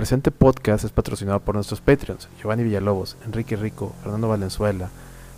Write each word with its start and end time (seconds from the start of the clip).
presente 0.00 0.30
podcast 0.30 0.82
es 0.82 0.92
patrocinado 0.92 1.40
por 1.40 1.56
nuestros 1.56 1.82
Patreons, 1.82 2.26
Giovanni 2.40 2.62
Villalobos, 2.62 3.18
Enrique 3.26 3.54
Rico, 3.54 3.94
Fernando 4.02 4.28
Valenzuela, 4.28 4.88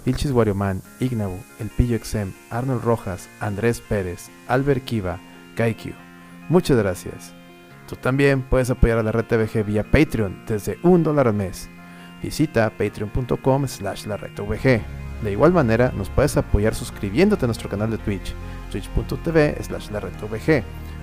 Vilchis 0.06 0.30
Warioman, 0.30 0.82
Ignabu, 1.00 1.36
El 1.58 1.68
Pillo 1.68 1.96
Exem, 1.96 2.32
Arnold 2.48 2.84
Rojas, 2.84 3.28
Andrés 3.40 3.80
Pérez, 3.80 4.30
Albert 4.46 4.84
Kiva, 4.84 5.18
Kaikyu. 5.56 5.94
Muchas 6.48 6.76
gracias. 6.78 7.32
Tú 7.88 7.96
también 7.96 8.42
puedes 8.42 8.70
apoyar 8.70 8.98
a 8.98 9.02
la 9.02 9.10
red 9.10 9.24
TVG 9.24 9.66
vía 9.66 9.82
Patreon 9.82 10.44
desde 10.46 10.78
un 10.84 11.02
dólar 11.02 11.26
al 11.26 11.34
mes. 11.34 11.68
Visita 12.22 12.70
patreon.com 12.70 13.66
slash 13.66 14.06
la. 14.06 14.16
De 14.16 15.32
igual 15.32 15.52
manera, 15.52 15.90
nos 15.90 16.08
puedes 16.08 16.36
apoyar 16.36 16.76
suscribiéndote 16.76 17.46
a 17.46 17.48
nuestro 17.48 17.68
canal 17.68 17.90
de 17.90 17.98
Twitch, 17.98 18.32
twitch.tv 18.70 19.56
slash 19.60 19.90
la 19.90 20.00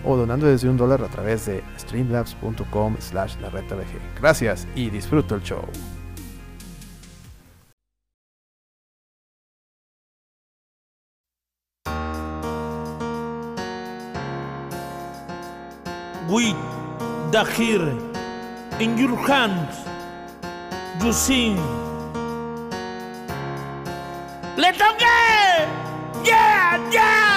o 0.03 0.15
donando 0.15 0.47
desde 0.47 0.69
un 0.69 0.77
dólar 0.77 1.03
a 1.03 1.07
través 1.07 1.45
de 1.45 1.63
streamlabs.com 1.79 2.97
slash 2.99 3.35
la 3.41 3.49
red 3.49 3.65
TVG. 3.65 4.19
Gracias 4.19 4.67
y 4.75 4.89
disfruta 4.89 5.35
el 5.35 5.41
show. 5.43 5.63
with 16.29 16.55
Dahir 17.31 17.81
in 18.79 18.97
your 18.97 19.15
hands. 19.17 19.75
You 21.03 21.11
sing. 21.11 21.57
¡Le 24.57 24.71
toqué! 24.73 25.19
¡Yeah! 26.23 26.77
¡Yeah! 26.91 27.28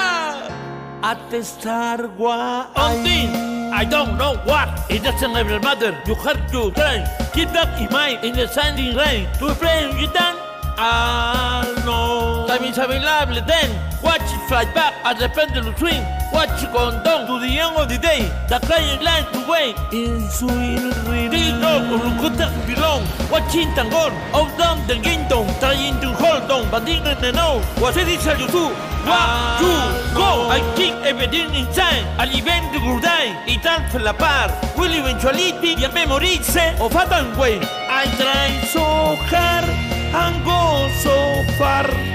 At 1.02 1.18
the 1.30 1.42
star 1.42 2.06
one 2.16 3.02
thing, 3.02 3.34
I 3.74 3.84
don't 3.84 4.16
know 4.16 4.36
what. 4.44 4.68
It 4.88 5.02
doesn't 5.02 5.34
ever 5.34 5.58
matter. 5.58 5.98
You 6.06 6.14
have 6.14 6.48
to 6.52 6.70
try. 6.70 7.02
Keep 7.34 7.50
that 7.50 7.74
in 7.82 7.90
mind 7.90 8.24
in 8.24 8.36
the 8.36 8.46
standing 8.46 8.94
rain. 8.94 9.26
To 9.40 9.52
play 9.58 9.90
you 9.98 10.06
done. 10.14 10.38
Ah, 10.78 11.66
no. 11.84 12.46
Time 12.46 12.62
is 12.62 12.78
available 12.78 13.42
then. 13.46 13.91
Watch 14.02 14.34
it 14.34 14.42
fly 14.48 14.64
back 14.74 14.94
at 15.04 15.18
the 15.18 15.28
pendulum 15.28 15.74
swing. 15.76 16.02
Watch 16.32 16.62
it 16.62 16.72
go 16.72 16.90
down 17.04 17.26
to 17.26 17.38
the 17.38 17.58
end 17.58 17.76
of 17.76 17.88
the 17.88 17.98
day. 17.98 18.26
The 18.48 18.58
client 18.58 19.02
line 19.02 19.26
to 19.32 19.46
wait. 19.46 19.76
In 19.92 20.28
sweet 20.28 20.82
This 21.30 21.54
dog 21.62 21.86
could 22.18 22.36
belong. 22.66 23.06
Watching 23.30 23.70
Tangor. 23.78 24.10
Out 24.34 24.50
down 24.58 24.86
the 24.88 24.98
kingdom. 24.98 25.46
Trying 25.60 26.00
to 26.00 26.10
hold 26.18 26.50
on. 26.50 26.70
But 26.70 26.84
didn't 26.84 27.34
know. 27.34 27.62
What 27.78 27.96
it 27.96 28.08
is 28.08 28.26
you 28.26 28.48
do. 28.50 28.74
One, 29.06 29.58
two, 29.62 29.80
go. 30.18 30.50
I 30.50 30.58
kick 30.74 30.94
everything 31.06 31.54
inside. 31.54 32.02
Al 32.18 32.30
event 32.34 32.72
good 32.72 33.02
die. 33.02 33.38
Y 33.46 33.58
tal 33.62 33.86
for 33.90 34.00
la 34.00 34.12
par. 34.12 34.50
Will 34.76 34.92
eventuality 34.94 35.76
y 35.78 35.84
a 35.84 35.88
memorizze 35.90 36.74
of 36.80 36.94
a 36.94 37.06
time 37.06 37.36
way. 37.38 37.60
I 37.88 38.06
try 38.18 38.66
so 38.66 38.82
hard 39.30 39.68
and 40.14 40.44
go 40.44 40.88
so 41.02 41.44
far. 41.56 42.11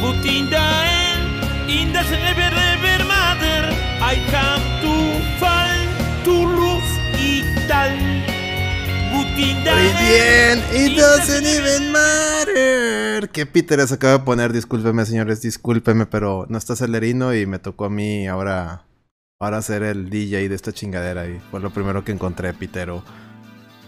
But 0.00 0.24
in 0.26 0.50
the 0.50 0.56
end, 0.56 1.70
it 1.70 1.92
doesn't 1.92 2.20
ever, 2.20 2.52
ever 2.52 3.04
matter. 3.04 3.72
I 4.00 4.16
come 4.30 4.62
to 4.82 4.92
fall, 5.40 5.76
to 6.24 6.34
lose 6.46 6.92
y 7.18 7.42
tal. 7.66 7.92
But 9.10 9.38
in 9.38 9.64
the 9.64 9.70
Muy 9.72 9.92
bien, 10.04 10.62
it 10.72 10.96
doesn't 10.96 11.46
even 11.46 11.92
matter. 11.92 13.30
Que 13.30 13.46
Peter 13.46 13.86
se 13.88 13.94
acaba 13.94 14.18
de 14.18 14.24
poner, 14.24 14.52
discúlpeme 14.52 15.06
señores, 15.06 15.40
discúlpeme, 15.40 16.04
pero 16.06 16.46
no 16.50 16.58
está 16.58 16.76
celerino 16.76 17.34
y 17.34 17.46
me 17.46 17.58
tocó 17.58 17.86
a 17.86 17.90
mí 17.90 18.26
ahora, 18.26 18.84
ahora 19.40 19.62
ser 19.62 19.82
el 19.82 20.10
DJ 20.10 20.48
de 20.50 20.54
esta 20.54 20.72
chingadera 20.72 21.26
y 21.26 21.40
fue 21.50 21.60
lo 21.60 21.70
primero 21.70 22.04
que 22.04 22.12
encontré, 22.12 22.52
Pitero. 22.52 23.02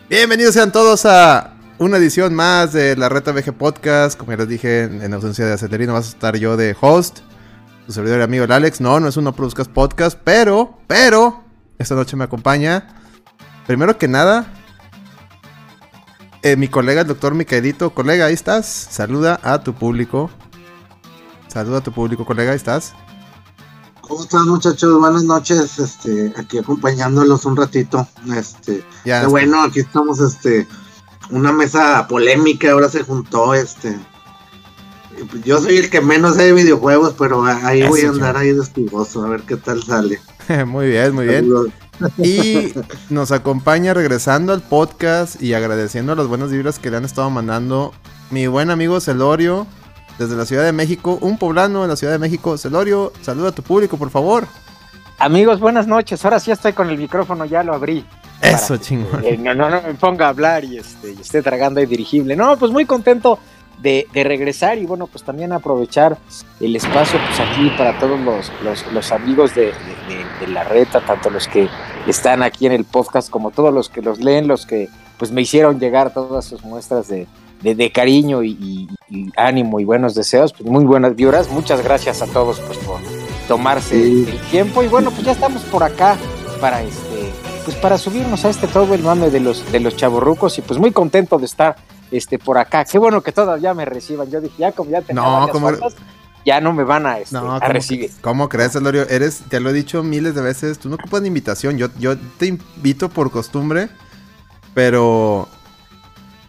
Bienvenidos 0.09 0.55
sean 0.55 0.73
todos 0.73 1.05
a 1.05 1.58
una 1.79 1.97
edición 1.97 2.35
más 2.35 2.73
de 2.73 2.97
la 2.97 3.09
Reta 3.09 3.33
VG 3.33 3.53
Podcast. 3.57 4.19
Como 4.19 4.33
ya 4.33 4.39
les 4.39 4.49
dije, 4.49 4.85
en 4.85 5.15
ausencia 5.15 5.47
de 5.47 5.53
Acelerino 5.53 5.93
vas 5.93 6.07
a 6.07 6.11
estar 6.11 6.37
yo 6.37 6.57
de 6.57 6.77
host, 6.81 7.21
tu 7.87 7.93
servidor 7.93 8.21
y 8.21 8.23
amigo 8.23 8.45
el 8.45 8.53
Alex. 8.53 8.81
No, 8.81 8.99
no 9.01 9.09
es 9.09 9.17
un 9.17 9.25
No 9.25 9.35
Produzcas 9.35 9.69
Podcast, 9.69 10.19
pero, 10.25 10.79
pero, 10.87 11.45
esta 11.79 11.95
noche 11.95 12.17
me 12.17 12.25
acompaña, 12.25 12.89
primero 13.67 13.97
que 13.97 14.09
nada, 14.09 14.53
eh, 16.43 16.57
mi 16.57 16.69
colega, 16.69 17.03
el 17.03 17.07
doctor 17.07 17.35
Micaelito. 17.35 17.91
Colega, 17.91 18.27
ahí 18.27 18.35
estás. 18.35 18.67
Saluda 18.67 19.41
a 19.43 19.63
tu 19.63 19.75
público. 19.75 20.31
Saluda 21.49 21.79
a 21.79 21.81
tu 21.81 21.93
público, 21.93 22.25
colega, 22.25 22.51
ahí 22.51 22.57
estás. 22.57 22.93
¿Cómo 24.01 24.23
están 24.23 24.49
muchachos? 24.49 24.99
Buenas 24.99 25.25
noches, 25.25 25.79
este, 25.79 26.33
aquí 26.37 26.59
acompañándolos 26.59 27.45
un 27.45 27.57
ratito. 27.57 28.09
Este, 28.35 28.83
Ya, 29.05 29.27
bueno, 29.29 29.63
aquí 29.63 29.81
estamos, 29.81 30.19
este, 30.21 30.67
una 31.31 31.53
mesa 31.53 32.07
polémica, 32.09 32.73
ahora 32.73 32.89
se 32.89 33.03
juntó, 33.03 33.55
este. 33.55 33.99
Yo 35.45 35.61
soy 35.61 35.79
el 35.79 35.91
que 35.91 36.01
menos 36.01 36.37
sé 36.37 36.45
de 36.45 36.53
videojuegos, 36.53 37.15
pero 37.19 37.45
ahí 37.45 37.81
Eso, 37.81 37.91
voy 37.91 38.03
a 38.03 38.09
andar 38.11 38.37
ahí 38.37 38.53
de 38.53 38.63
espigoso, 38.63 39.25
a 39.25 39.29
ver 39.29 39.43
qué 39.43 39.57
tal 39.57 39.83
sale. 39.83 40.21
muy 40.67 40.89
bien, 40.89 41.15
muy 41.15 41.27
bien. 41.27 41.51
Y 42.19 42.73
nos 43.11 43.33
acompaña 43.33 43.93
regresando 43.95 44.53
al 44.53 44.63
podcast 44.63 45.43
y 45.43 45.55
agradeciendo 45.55 46.15
las 46.15 46.29
buenas 46.29 46.51
vibras 46.51 46.79
que 46.79 46.91
le 46.91 46.97
han 46.97 47.05
estado 47.05 47.29
mandando 47.31 47.93
mi 48.31 48.47
buen 48.47 48.71
amigo 48.71 49.01
Celorio 49.01 49.67
desde 50.19 50.37
la 50.37 50.47
Ciudad 50.47 50.65
de 50.65 50.73
México, 50.73 51.19
un 51.21 51.39
poblano 51.39 51.83
de 51.83 51.89
la 51.89 51.97
Ciudad 51.97 52.13
de 52.13 52.19
México. 52.19 52.57
Celorio, 52.57 53.13
saluda 53.23 53.49
a 53.49 53.53
tu 53.53 53.63
público, 53.63 53.97
por 53.97 54.11
favor. 54.11 54.47
Amigos, 55.19 55.59
buenas 55.59 55.87
noches. 55.87 56.25
Ahora 56.25 56.39
sí 56.39 56.53
estoy 56.53 56.73
con 56.73 56.91
el 56.91 56.99
micrófono, 56.99 57.45
ya 57.45 57.65
lo 57.65 57.75
abrí. 57.75 58.05
Eso, 58.43 58.77
chingón. 58.77 59.25
Eh, 59.25 59.37
no, 59.39 59.55
no, 59.55 59.69
no 59.69 59.83
me 59.83 59.95
ponga 59.95 60.27
a 60.27 60.29
hablar 60.31 60.65
y, 60.65 60.79
este, 60.79 61.13
y 61.13 61.21
esté 61.21 61.43
tragando 61.43 61.81
y 61.81 61.87
dirigible. 61.87 62.37
No, 62.37 62.57
pues 62.57 62.71
muy 62.73 62.85
contento 62.87 63.39
de, 63.83 64.07
de 64.13 64.25
regresar 64.25 64.79
y 64.79 64.87
bueno, 64.87 65.07
pues 65.07 65.23
también 65.25 65.53
aprovechar 65.53 66.17
el 66.61 66.75
espacio 66.77 67.19
pues 67.27 67.41
aquí 67.41 67.71
para 67.77 67.99
todos 67.99 68.19
los, 68.21 68.51
los, 68.65 68.93
los 68.93 69.13
amigos 69.13 69.55
de, 69.55 69.67
de- 69.67 69.73
de- 69.73 70.47
de 70.47 70.53
la 70.53 70.63
reta, 70.65 71.01
tanto 71.01 71.31
los 71.31 71.49
que 71.49 71.69
están 72.07 72.43
aquí 72.43 72.67
en 72.67 72.73
el 72.73 72.85
podcast 72.85 73.29
como 73.31 73.51
todos 73.51 73.73
los 73.75 73.89
que 73.89 74.03
los 74.03 74.19
leen, 74.21 74.47
los 74.49 74.67
que 74.67 74.89
pues 75.17 75.33
me 75.33 75.43
hicieron 75.43 75.81
llegar 75.81 76.13
todas 76.15 76.45
sus 76.45 76.63
muestras 76.65 77.09
de, 77.09 77.27
cariño 77.93 78.43
y, 78.45 78.51
y- 78.53 78.89
y 79.11 79.31
ánimo 79.37 79.81
y 79.81 79.85
buenos 79.85 80.15
deseos, 80.15 80.53
pues 80.53 80.69
muy 80.69 80.85
buenas 80.85 81.17
vibras. 81.17 81.51
Muchas 81.51 81.83
gracias 81.83 82.23
a 82.23 82.27
todos 82.27 82.61
pues 82.61 82.79
por 82.79 83.01
tomarse 83.49 83.97
Sí. 84.01 84.27
el 84.31 84.39
tiempo 84.51 84.83
y 84.83 84.89
bueno, 84.89 85.11
pues 85.11 85.25
ya 85.25 85.33
estamos 85.33 85.63
por 85.65 85.83
acá 85.83 86.17
para 86.61 86.83
este 86.83 87.33
pues 87.69 87.81
para 87.83 87.99
subirnos 87.99 88.47
a 88.47 88.49
este 88.49 88.67
todo 88.67 88.95
el 88.95 89.03
mame 89.03 89.29
de 89.29 89.41
los 89.41 89.71
de 89.71 89.79
los 89.79 89.95
chavorrucos 89.95 90.57
y 90.57 90.63
pues 90.63 90.81
muy 90.81 90.91
contento 90.91 91.39
de 91.39 91.45
estar 91.45 91.77
este 92.11 92.39
por 92.39 92.57
acá. 92.57 92.83
Qué 92.87 92.97
bueno 92.99 93.21
que 93.21 93.31
todavía 93.31 93.75
me 93.75 93.85
reciban. 93.85 94.31
Yo 94.31 94.41
dije, 94.41 94.55
ya 94.57 94.73
como 94.73 94.91
ya 94.91 95.03
tenía 95.03 95.21
No, 95.23 95.47
como- 95.51 95.69
fotos, 95.69 95.95
ya 96.47 96.63
no 96.63 96.73
me 96.73 96.83
van 96.83 97.05
a, 97.05 97.19
este, 97.19 97.35
No, 97.35 97.57
a 97.57 97.61
¿cómo, 97.61 97.73
recibir. 97.75 98.11
¿cómo 98.23 98.49
crees, 98.49 98.73
Celorio? 98.73 99.07
Eres, 99.11 99.41
te 99.51 99.61
lo 99.61 99.69
he 99.69 99.75
dicho 99.75 100.03
miles 100.03 100.35
de 100.35 100.41
veces, 100.41 100.79
tú 100.79 100.89
no 100.89 100.95
ocupas 100.95 101.21
ni 101.21 101.29
invitación. 101.29 101.77
Yo, 101.77 101.89
yo 101.99 102.17
te 102.39 102.47
invito 102.47 103.11
por 103.11 103.31
costumbre, 103.31 103.91
pero. 104.73 105.47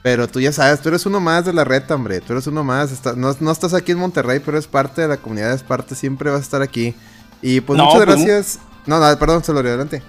Pero 0.01 0.29
tú 0.29 0.39
ya 0.39 0.53
sabes, 0.53 0.79
tú 0.79 0.87
eres 0.87 1.05
uno 1.05 1.19
más 1.19 1.43
de 1.43 1.51
la 1.51 1.65
reta, 1.65 1.95
hombre. 1.95 2.21
Tú 2.21 2.31
eres 2.31 2.47
uno 2.47 2.63
más. 2.63 2.93
está- 2.93 3.11
no, 3.17 3.35
no 3.41 3.51
estás 3.51 3.73
aquí 3.73 3.91
en 3.91 3.97
Monterrey, 3.99 4.39
pero 4.39 4.57
es 4.57 4.67
parte 4.67 5.01
de 5.01 5.09
la 5.09 5.17
comunidad, 5.17 5.51
es 5.51 5.63
parte, 5.63 5.95
siempre 5.95 6.29
vas 6.31 6.39
a 6.39 6.43
estar 6.43 6.61
aquí. 6.61 6.95
Y 7.41 7.59
pues 7.59 7.75
No, 7.75 7.83
muchas 7.87 8.05
pues, 8.05 8.15
gracias. 8.15 8.59
No, 8.85 8.99
no, 9.01 9.19
perdón, 9.19 9.43
Celorio, 9.43 9.71
adelante. 9.71 10.01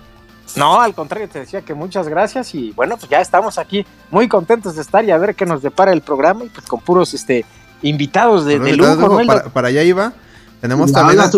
No, 0.56 0.80
al 0.80 0.94
contrario, 0.94 1.28
te 1.28 1.40
decía 1.40 1.62
que 1.62 1.74
muchas 1.74 2.08
gracias 2.08 2.54
y 2.54 2.72
bueno, 2.72 2.96
pues 2.96 3.10
ya 3.10 3.20
estamos 3.20 3.58
aquí 3.58 3.86
muy 4.10 4.28
contentos 4.28 4.74
de 4.76 4.82
estar 4.82 5.04
y 5.04 5.10
a 5.10 5.18
ver 5.18 5.34
qué 5.34 5.46
nos 5.46 5.62
depara 5.62 5.92
el 5.92 6.00
programa 6.02 6.44
y 6.44 6.48
pues 6.48 6.66
con 6.66 6.80
puros 6.80 7.14
este 7.14 7.44
invitados 7.82 8.44
de, 8.44 8.58
de 8.58 8.76
lujo, 8.76 9.20
para, 9.26 9.44
para 9.44 9.68
allá 9.68 9.82
iba. 9.82 10.12
Tenemos 10.60 10.92
No, 10.92 10.98
también. 10.98 11.16
la 11.16 11.30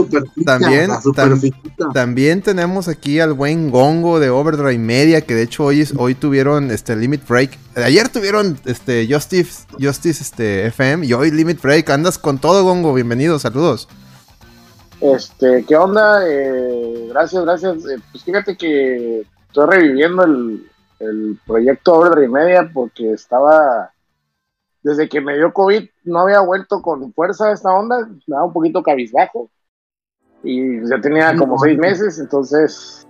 también- 0.45 0.89
la 0.91 0.97
tam- 0.99 1.03
superficia. 1.03 1.61
También 1.95 2.43
tenemos 2.43 2.89
aquí 2.89 3.21
al 3.21 3.35
buen 3.35 3.71
Gongo 3.71 4.19
de 4.19 4.31
Overdrive 4.31 4.79
Media, 4.79 5.21
que 5.21 5.37
de 5.37 5.43
hecho 5.43 5.63
hoy, 5.65 5.83
es- 5.83 5.95
hoy 5.97 6.17
tuvieron 6.17 6.73
este 6.73 6.97
Limit 6.97 7.29
Break. 7.29 7.57
Ayer 7.77 8.09
tuvieron 8.09 8.59
este 8.65 9.07
Justice, 9.09 9.63
Justice 9.81 10.21
este, 10.25 10.67
FM 10.67 11.07
y 11.07 11.13
hoy 11.13 11.31
Limit 11.31 11.63
Break. 11.63 11.89
Andas 11.91 12.19
con 12.19 12.39
todo, 12.39 12.65
Gongo. 12.65 12.93
Bienvenido, 12.95 13.39
saludos. 13.39 13.89
Este, 15.03 15.65
¿qué 15.67 15.75
onda? 15.77 16.23
Eh, 16.29 17.09
gracias, 17.11 17.45
gracias. 17.45 17.85
Eh, 17.87 17.99
pues 18.13 18.23
fíjate 18.23 18.57
que 18.57 19.27
estoy 19.49 19.67
reviviendo 19.67 20.23
el, 20.25 20.71
el 21.01 21.39
proyecto 21.45 21.95
Overdrive 21.95 22.29
Media 22.29 22.71
porque 22.73 23.13
estaba, 23.13 23.93
desde 24.83 25.09
que 25.09 25.21
me 25.21 25.37
dio 25.37 25.53
COVID, 25.53 25.89
no 26.05 26.21
había 26.21 26.41
vuelto 26.41 26.81
con 26.81 27.13
fuerza 27.13 27.49
a 27.49 27.53
esta 27.53 27.75
onda, 27.75 28.07
me 28.07 28.21
daba 28.29 28.45
un 28.45 28.53
poquito 28.53 28.83
cabizbajo 28.83 29.51
y 30.45 30.89
ya 30.89 31.01
tenía 31.01 31.37
como 31.37 31.59
seis 31.59 31.79
meses, 31.79 32.21
entonces, 32.21 33.07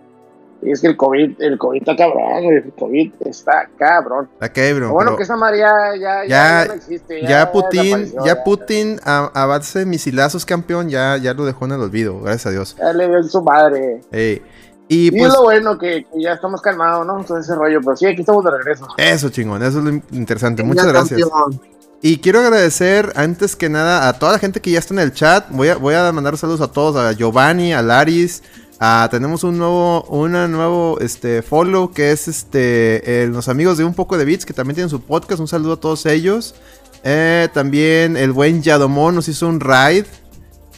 es 0.65 0.81
que 0.81 0.87
el 0.89 0.97
COVID, 0.97 1.41
el 1.43 1.59
COVID 1.59 1.79
está 1.81 1.97
cabrón, 1.97 2.45
el 2.45 2.73
COVID 2.79 3.13
está 3.27 3.69
cabrón. 3.79 4.29
Bro, 4.39 4.79
Lo 4.79 4.93
bueno 4.93 5.11
pero 5.11 5.17
que 5.17 5.23
esa 5.25 5.37
María 5.37 5.73
ya, 5.99 6.25
ya, 6.25 6.27
Ya- 6.27 6.63
ya 6.63 6.65
no 6.69 6.73
existe. 6.75 7.23
ya 7.23 7.51
Putin, 7.53 8.13
ya 8.25 8.45
Putin 8.45 9.01
a, 9.05 9.31
a 9.35 9.47
base 9.47 9.81
de 9.81 9.87
misilazos 9.87 10.45
campeón, 10.45 10.89
ya, 10.89 11.17
ya 11.17 11.35
lo 11.35 11.45
dejó 11.45 11.65
en 11.65 11.73
el 11.73 11.81
olvido, 11.81 12.21
gracias 12.21 12.47
a 12.47 12.51
Dios. 12.51 12.77
Ya 12.79 12.93
le 12.93 13.09
dio 13.09 13.17
en 13.19 13.29
su 13.29 13.43
madre. 13.43 14.01
Ey, 14.13 14.43
Y 14.89 15.09
Y 15.09 15.11
pues 15.11 15.25
es 15.29 15.33
lo 15.35 15.43
bueno 15.45 15.79
que, 15.79 16.05
que 16.13 16.21
ya 16.23 16.33
estamos 16.35 16.61
calmados, 16.61 17.07
¿no? 17.07 17.25
Todo 17.25 17.39
ese 17.39 17.55
rollo, 17.55 17.81
pero 17.83 17.97
sí, 17.97 18.07
aquí 18.07 18.21
estamos 18.21 18.45
de 18.45 18.51
regreso. 18.51 18.87
eso 18.99 19.29
chingón, 19.31 19.63
eso 19.63 19.79
es 19.79 19.85
lo 19.85 19.91
interesante. 20.13 20.63
Muchas 20.63 20.87
gracias. 20.87 21.21
campeón. 21.21 21.61
Y 22.05 22.19
quiero 22.19 22.41
agradecer 22.41 23.13
antes 23.15 23.55
que 23.55 23.69
nada 23.69 24.09
a 24.09 24.13
toda 24.19 24.33
la 24.33 24.39
gente 24.41 24.61
que 24.61 24.73
ya 24.73 24.81
está 24.81 24.93
en 24.93 24.99
el 24.99 25.13
chat. 25.13 25.47
Voy 25.51 25.69
a, 25.69 25.77
voy 25.77 25.95
a 25.95 26.11
mandar 26.11 26.37
saludos 26.37 26.61
a 26.61 26.67
todos, 26.73 26.97
a 26.97 27.13
Giovanni, 27.13 27.73
a 27.73 27.81
Laris. 27.81 28.43
A- 28.85 29.09
tenemos 29.11 29.45
un 29.45 29.59
nuevo, 29.59 30.03
una 30.05 30.49
nuevo 30.49 30.99
este, 31.01 31.43
follow 31.43 31.93
que 31.93 32.11
es 32.11 32.27
este, 32.27 33.27
los 33.29 33.49
amigos 33.49 33.79
de 33.79 33.85
Un 33.85 33.95
Poco 33.95 34.19
de 34.19 34.25
Beats 34.25 34.45
que 34.45 34.53
también 34.53 34.75
tienen 34.75 34.91
su 34.91 35.01
podcast. 35.01 35.41
Un 35.41 35.47
saludo 35.47 35.75
a 35.75 35.77
todos 35.81 36.05
ellos. 36.07 36.57
Eh, 37.05 37.49
también 37.55 38.17
el 38.17 38.33
buen 38.33 38.61
Yadomón 38.63 39.15
nos 39.15 39.29
hizo 39.29 39.47
un 39.47 39.61
raid. 39.61 40.05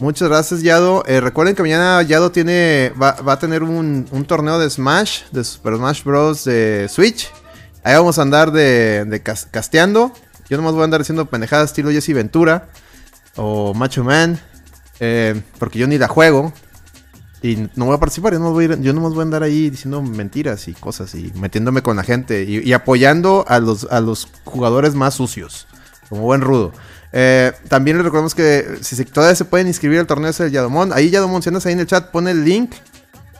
Muchas 0.00 0.28
gracias, 0.28 0.60
Yado. 0.62 1.02
Eh, 1.06 1.20
recuerden 1.20 1.54
que 1.54 1.62
mañana 1.62 2.02
Yado 2.02 2.30
tiene, 2.30 2.92
va, 3.00 3.16
a 3.26 3.38
tener 3.38 3.62
un, 3.62 4.06
torneo 4.26 4.58
de 4.58 4.68
Smash, 4.68 5.22
de 5.30 5.42
Super 5.44 5.76
Smash 5.76 6.02
Bros. 6.04 6.44
de 6.44 6.88
Switch. 6.90 7.30
Ahí 7.84 7.94
vamos 7.94 8.18
a 8.18 8.22
andar 8.22 8.50
de, 8.52 9.04
de 9.06 9.22
cas- 9.22 9.46
casteando. 9.50 10.12
Yo 10.50 10.56
nomás 10.58 10.72
voy 10.72 10.82
a 10.82 10.84
andar 10.84 11.00
haciendo 11.00 11.26
pendejadas 11.26 11.70
estilo 11.70 11.90
Jesse 11.90 12.12
Ventura 12.12 12.68
o 13.36 13.72
Macho 13.72 14.04
Man. 14.04 14.38
eh, 15.00 15.40
porque 15.58 15.78
yo 15.78 15.86
ni 15.86 15.96
la 15.96 16.08
juego. 16.08 16.52
Y 17.44 17.68
no 17.76 17.84
voy 17.84 17.94
a 17.94 17.98
participar. 17.98 18.32
Yo 18.32 18.38
nomás 18.38 18.54
voy, 18.54 18.64
a 18.64 18.68
ir- 18.68 18.80
yo 18.80 18.94
voy 18.94 19.18
a 19.18 19.22
andar 19.22 19.42
ahí 19.42 19.68
diciendo 19.68 20.00
mentiras 20.00 20.66
y 20.66 20.72
cosas. 20.72 21.14
Y 21.14 21.30
metiéndome 21.34 21.82
con 21.82 21.94
la 21.94 22.02
gente. 22.02 22.42
Y, 22.44 22.72
apoyando 22.72 23.44
a 23.46 23.58
los, 23.58 23.84
a 23.90 24.00
los 24.00 24.28
jugadores 24.44 24.94
más 24.94 25.12
sucios. 25.12 25.66
Como 26.08 26.22
buen 26.22 26.40
rudo. 26.40 26.72
Eh, 27.12 27.52
también 27.68 27.98
les 27.98 28.04
recordamos 28.04 28.34
que 28.34 28.78
si 28.80 29.04
todavía 29.04 29.36
se 29.36 29.44
pueden 29.44 29.66
inscribir 29.66 29.98
al 29.98 30.06
torneo 30.06 30.32
del 30.32 30.52
Yadomón. 30.52 30.94
Ahí 30.94 31.10
Yadomón, 31.10 31.42
si 31.42 31.50
andas 31.50 31.66
ahí 31.66 31.74
en 31.74 31.80
el 31.80 31.86
chat, 31.86 32.10
pone 32.10 32.30
el 32.30 32.46
link. 32.46 32.72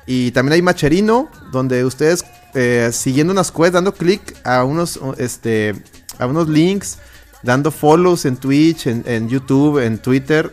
Y 0.06 0.32
también 0.32 0.52
hay 0.52 0.60
Macherino, 0.60 1.30
donde 1.50 1.82
ustedes 1.82 2.26
eh, 2.52 2.90
siguiendo 2.92 3.32
unas 3.32 3.50
quests, 3.50 3.72
dando 3.72 3.94
clic 3.94 4.36
a 4.44 4.64
unos, 4.64 5.00
este, 5.16 5.74
a 6.18 6.26
unos 6.26 6.46
links, 6.50 6.98
dando 7.42 7.70
follows 7.70 8.26
en 8.26 8.36
Twitch, 8.36 8.86
en 8.86 9.30
YouTube, 9.30 9.78
en 9.78 9.96
Twitter, 9.96 10.52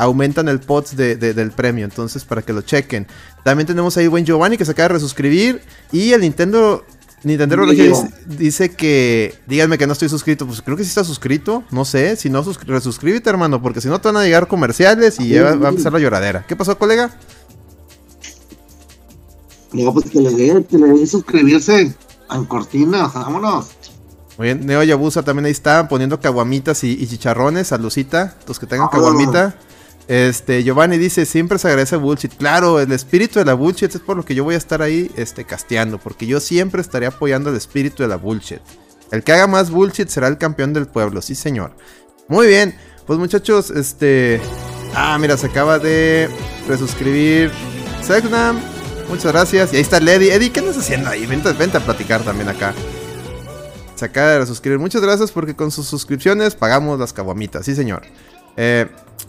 aumentan 0.00 0.48
el 0.48 0.60
pots 0.60 0.96
de- 0.96 1.16
de- 1.16 1.34
del 1.34 1.50
premio. 1.52 1.84
Entonces, 1.84 2.24
para 2.24 2.42
que 2.42 2.52
lo 2.52 2.62
chequen. 2.62 3.06
También 3.44 3.66
tenemos 3.66 3.96
ahí 3.96 4.06
buen 4.06 4.24
Giovanni 4.24 4.56
que 4.56 4.64
se 4.64 4.72
acaba 4.72 4.88
de 4.88 4.94
resuscribir. 4.94 5.62
Y 5.92 6.12
el 6.12 6.20
Nintendo. 6.22 6.84
Nintendo 7.22 7.66
dice, 7.66 8.08
dice 8.26 8.70
que. 8.70 9.34
Díganme 9.46 9.76
que 9.76 9.86
no 9.86 9.92
estoy 9.92 10.08
suscrito. 10.08 10.46
Pues 10.46 10.62
creo 10.62 10.76
que 10.76 10.84
sí 10.84 10.88
está 10.88 11.04
suscrito. 11.04 11.62
No 11.70 11.84
sé. 11.84 12.16
Si 12.16 12.30
no, 12.30 12.42
sus- 12.42 12.58
resuscríbete, 12.64 13.28
hermano. 13.28 13.60
Porque 13.60 13.80
si 13.82 13.88
no 13.88 14.00
te 14.00 14.08
van 14.08 14.16
a 14.16 14.24
llegar 14.24 14.48
comerciales 14.48 15.20
y 15.20 15.28
ya 15.28 15.42
va, 15.42 15.54
va 15.56 15.66
a 15.66 15.70
empezar 15.70 15.92
la 15.92 15.98
lloradera. 15.98 16.44
¿Qué 16.48 16.56
pasó, 16.56 16.78
colega? 16.78 17.10
No, 19.72 19.92
pues 19.92 20.10
que 20.10 20.20
le 20.20 20.30
dé, 20.34 20.64
que 20.64 20.78
le 20.78 20.88
dé 20.88 21.06
suscribirse 21.06 21.94
en 22.32 22.44
cortina, 22.46 23.06
vámonos. 23.08 23.68
Muy 24.36 24.46
bien, 24.48 24.66
Neo 24.66 24.82
Yabusa 24.82 25.22
también 25.22 25.44
ahí 25.44 25.52
está 25.52 25.86
poniendo 25.86 26.18
caguamitas 26.20 26.82
y, 26.84 26.92
y 26.92 27.06
chicharrones. 27.06 27.68
Saludcita, 27.68 28.34
los 28.48 28.58
que 28.58 28.66
tengan 28.66 28.88
caguamita. 28.88 29.54
Este, 30.10 30.64
Giovanni 30.64 30.98
dice, 30.98 31.24
siempre 31.24 31.56
se 31.56 31.68
agradece 31.68 31.94
bullshit. 31.94 32.34
Claro, 32.34 32.80
el 32.80 32.90
espíritu 32.90 33.38
de 33.38 33.44
la 33.44 33.54
bullshit 33.54 33.94
es 33.94 34.00
por 34.00 34.16
lo 34.16 34.24
que 34.24 34.34
yo 34.34 34.42
voy 34.42 34.56
a 34.56 34.58
estar 34.58 34.82
ahí 34.82 35.08
este, 35.16 35.44
casteando. 35.44 35.98
Porque 35.98 36.26
yo 36.26 36.40
siempre 36.40 36.80
estaré 36.80 37.06
apoyando 37.06 37.48
el 37.50 37.56
espíritu 37.56 38.02
de 38.02 38.08
la 38.08 38.16
bullshit. 38.16 38.58
El 39.12 39.22
que 39.22 39.30
haga 39.30 39.46
más 39.46 39.70
bullshit 39.70 40.08
será 40.08 40.26
el 40.26 40.36
campeón 40.36 40.72
del 40.72 40.88
pueblo, 40.88 41.22
sí 41.22 41.36
señor. 41.36 41.76
Muy 42.26 42.48
bien, 42.48 42.74
pues 43.06 43.20
muchachos, 43.20 43.70
este... 43.70 44.40
Ah, 44.96 45.16
mira, 45.20 45.36
se 45.36 45.46
acaba 45.46 45.78
de 45.78 46.28
resuscribir 46.66 47.52
Segnam. 48.02 48.58
Muchas 49.08 49.30
gracias. 49.30 49.72
Y 49.72 49.76
ahí 49.76 49.82
está 49.82 49.98
el 49.98 50.08
Eddie. 50.08 50.50
¿qué 50.50 50.58
andas 50.58 50.76
haciendo 50.76 51.08
ahí? 51.08 51.24
Vente, 51.24 51.50
a 51.50 51.80
platicar 51.84 52.22
también 52.22 52.48
acá. 52.48 52.74
Se 53.94 54.06
acaba 54.06 54.40
de 54.40 54.46
suscribir. 54.46 54.80
Muchas 54.80 55.02
gracias 55.02 55.30
porque 55.30 55.54
con 55.54 55.70
sus 55.70 55.86
suscripciones 55.86 56.56
pagamos 56.56 56.98
las 56.98 57.12
caguamitas. 57.12 57.64
Sí, 57.64 57.76
señor. 57.76 58.02
Eh, 58.62 58.86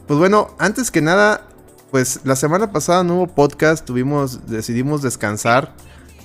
pues 0.07 0.19
bueno, 0.19 0.49
antes 0.59 0.91
que 0.91 0.99
nada, 0.99 1.47
pues 1.89 2.19
la 2.25 2.35
semana 2.35 2.73
pasada 2.73 3.01
no 3.05 3.15
hubo 3.15 3.27
podcast. 3.27 3.85
Tuvimos, 3.85 4.45
decidimos 4.47 5.01
descansar. 5.01 5.73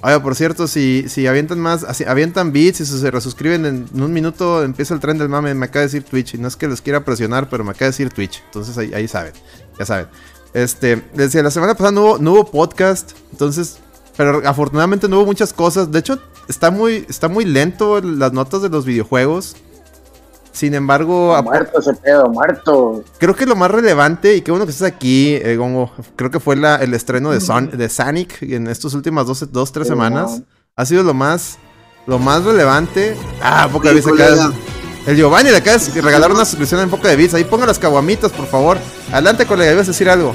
Oiga, 0.03 0.21
por 0.21 0.35
cierto, 0.35 0.67
si, 0.67 1.09
si 1.09 1.29
avientan 1.29 1.61
más, 1.61 1.85
así, 1.85 2.03
avientan 2.03 2.53
beats 2.53 2.81
y 2.81 2.87
si 2.87 2.99
se 2.99 3.09
resuscriben 3.13 3.65
en, 3.65 4.03
un 4.03 4.13
minuto, 4.13 4.65
empieza 4.65 4.93
el 4.93 4.99
tren 4.99 5.19
del 5.19 5.29
mame. 5.29 5.55
Me 5.55 5.67
acaba 5.67 5.83
de 5.83 5.87
decir 5.87 6.03
Twitch. 6.03 6.35
Y 6.35 6.39
no 6.39 6.49
es 6.49 6.57
que 6.57 6.67
les 6.67 6.81
quiera 6.81 7.05
presionar, 7.05 7.49
pero 7.49 7.63
me 7.63 7.71
acaba 7.71 7.85
de 7.85 7.91
decir 7.93 8.11
Twitch. 8.11 8.43
Entonces 8.47 8.77
ahí, 8.77 9.07
saben. 9.07 9.35
Ya 9.79 9.87
saben. 9.87 10.09
Este, 10.53 10.97
les 11.15 11.27
decía, 11.27 11.45
la 11.45 11.53
semana 11.53 11.75
pasada 11.75 11.93
no 11.93 12.03
hubo, 12.03 12.19
no 12.19 12.33
hubo 12.33 12.51
podcast. 12.51 13.13
Entonces, 13.31 13.79
pero 14.17 14.43
afortunadamente 14.45 15.09
no 15.09 15.19
hubo 15.19 15.27
muchas 15.27 15.53
cosas. 15.53 15.93
De 15.93 16.01
hecho, 16.01 16.19
está 16.49 16.73
muy, 16.73 17.07
está 17.09 17.29
muy 17.29 17.45
lento 17.45 18.01
las 18.01 18.33
notas 18.33 18.63
de 18.63 18.69
los 18.69 18.85
videojuegos. 18.85 19.55
Sin 20.57 20.73
embargo, 20.73 21.37
a- 21.37 21.43
Muerto 21.43 21.81
ese 21.81 21.93
pedo, 21.93 22.31
muerto. 22.31 23.05
creo 23.19 23.37
que 23.37 23.45
lo 23.45 23.57
más 23.57 23.71
relevante, 23.71 24.35
y 24.37 24.41
qué 24.41 24.51
bueno 24.51 24.65
que 24.65 24.71
estés 24.73 24.87
aquí, 24.87 25.35
eh, 25.35 25.55
Gongo, 25.57 25.91
creo 26.17 26.31
que 26.31 26.41
fue 26.41 26.57
la- 26.57 26.77
el 26.77 26.95
estreno 26.95 27.31
de, 27.31 27.43
Son, 27.43 27.69
de 27.77 27.89
Sonic 27.91 28.41
en 28.43 28.67
estas 28.67 28.95
últimas 28.95 29.27
dos, 29.27 29.53
dos 29.53 29.71
tres 29.71 29.87
Sí, 29.87 29.91
semanas. 29.93 30.39
no. 30.41 30.45
Ha 30.75 30.87
sido 30.87 31.03
lo 31.03 31.13
más, 31.13 31.59
lo 32.07 32.19
más 32.19 32.43
relevante. 32.43 33.15
Ah, 33.43 33.69
poca 33.71 33.91
Sí, 33.91 33.97
vez 33.97 34.05
colega. 34.07 34.51
El 35.07 35.17
Giovanni 35.19 35.51
le 35.51 35.59
acaba 35.59 35.77
de 35.77 36.01
regalar 36.01 36.33
una 36.33 36.47
suscripción 36.47 36.81
en 36.81 36.89
poca 36.89 37.09
de 37.09 37.17
bits. 37.17 37.35
Ahí 37.35 37.45
ponga 37.45 37.67
las 37.67 37.79
caguamitas, 37.79 38.33
por 38.33 38.47
favor. 38.47 38.79
Adelante, 39.13 39.45
colega, 39.45 39.73
ibas 39.73 39.89
a 39.89 39.93
decir 39.93 40.09
algo. 40.09 40.35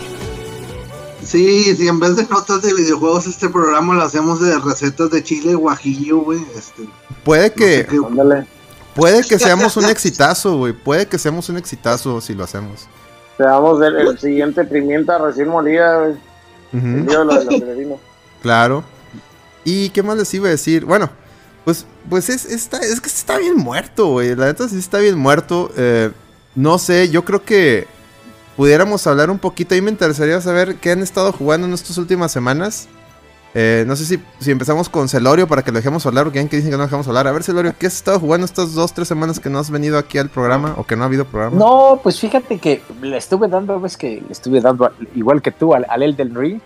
Sí, 1.24 1.76
sí, 1.76 1.88
en 1.88 2.00
vez 2.00 2.16
de 2.16 2.24
notas 2.28 2.62
de 2.62 2.74
videojuegos, 2.74 3.28
este 3.28 3.50
programa 3.50 3.94
lo 3.96 4.04
hacemos 4.04 4.40
de 4.42 4.58
recetas 4.60 5.10
de 5.12 5.24
chile 5.24 5.56
guajillo, 5.56 6.20
güey. 6.20 6.40
Este, 6.56 6.88
Puede 7.24 7.50
no 7.50 7.56
que, 7.56 7.78
sé 7.78 7.86
qué- 7.88 7.98
Ándale. 8.06 8.48
Puede 8.96 9.24
que 9.24 9.40
seamos 9.40 9.78
un 9.78 9.86
exitazo, 9.86 10.58
güey. 10.58 10.74
Puede 10.74 11.06
que 11.08 11.18
seamos 11.18 11.50
un 11.50 11.58
exitazo 11.58 12.22
si 12.22 12.34
lo 12.34 12.44
hacemos. 12.44 12.88
Te 13.38 13.44
damos 13.44 13.82
el, 13.82 13.96
el 13.96 14.20
siguiente 14.20 14.64
pimienta 14.66 15.18
recién 15.18 15.48
molida, 15.50 15.98
güey. 15.98 16.14
De. 16.72 17.98
Claro. 18.42 18.84
¿Y 19.64 19.90
qué 19.90 20.02
más 20.02 20.18
les 20.18 20.34
iba 20.34 20.48
a 20.48 20.52
decir? 20.52 20.84
Bueno, 20.86 21.12
pues, 21.64 21.86
pues 22.10 22.30
es, 22.30 22.46
está, 22.46 22.80
es 22.80 23.00
que 23.00 23.08
está 23.08 23.38
bien 23.38 23.56
muerto, 23.56 24.08
güey. 24.08 24.36
La 24.36 24.48
neta 24.48 24.68
sí 24.68 24.80
está 24.80 24.98
bien 24.98 25.18
muerto. 25.18 25.72
Eh, 25.78 26.12
no 26.56 26.80
sé, 26.80 27.10
yo 27.10 27.24
creo 27.24 27.44
que 27.44 27.86
pudiéramos 28.58 29.06
hablar 29.06 29.30
un 29.30 29.38
poquito. 29.38 29.76
Ahí 29.76 29.82
me 29.82 29.92
interesaría 29.92 30.42
saber 30.42 30.76
qué 30.78 30.92
han 30.92 31.02
estado 31.02 31.32
jugando 31.32 31.68
en 31.68 31.74
estas 31.74 31.98
últimas 31.98 32.32
semanas. 32.32 32.88
Eh, 33.54 33.84
no 33.86 33.98
sé 33.98 34.06
si, 34.06 34.24
si 34.40 34.52
empezamos 34.52 34.88
con 34.88 35.10
Celorio 35.10 35.46
para 35.46 35.62
que 35.62 35.72
lo 35.72 35.78
dejemos 35.78 36.06
hablar, 36.06 36.24
porque 36.24 36.40
hay 36.40 36.48
que 36.48 36.56
dicen 36.56 36.72
que 36.72 36.78
no 36.78 36.84
dejamos 36.84 37.06
hablar. 37.08 37.28
A 37.28 37.32
ver, 37.34 37.44
Celorio, 37.44 37.74
¿qué 37.78 37.88
has 37.88 37.96
estado 37.96 38.18
jugando 38.20 38.46
estas 38.46 38.74
dos, 38.74 38.94
tres 38.94 39.10
semanas 39.10 39.40
que 39.42 39.50
no 39.50 39.60
has 39.60 39.70
venido 39.70 39.98
aquí 39.98 40.18
al 40.18 40.30
programa 40.30 40.74
o 40.78 40.86
que 40.86 40.96
no 40.96 41.04
ha 41.04 41.08
habido 41.08 41.26
programa? 41.26 41.58
No, 41.58 42.00
pues 42.02 42.18
fíjate 42.20 42.60
que 42.60 42.82
le 43.02 43.18
estuve 43.18 43.50
dando, 43.50 43.80
ves 43.82 43.98
que 43.98 44.22
le 44.26 44.32
estuve 44.32 44.62
dando 44.62 44.86
al- 44.86 44.94
igual 45.16 45.42
que 45.42 45.52
tú 45.52 45.74
al, 45.74 45.86
al 45.90 46.02
Elden 46.02 46.34
Ring, 46.34 46.62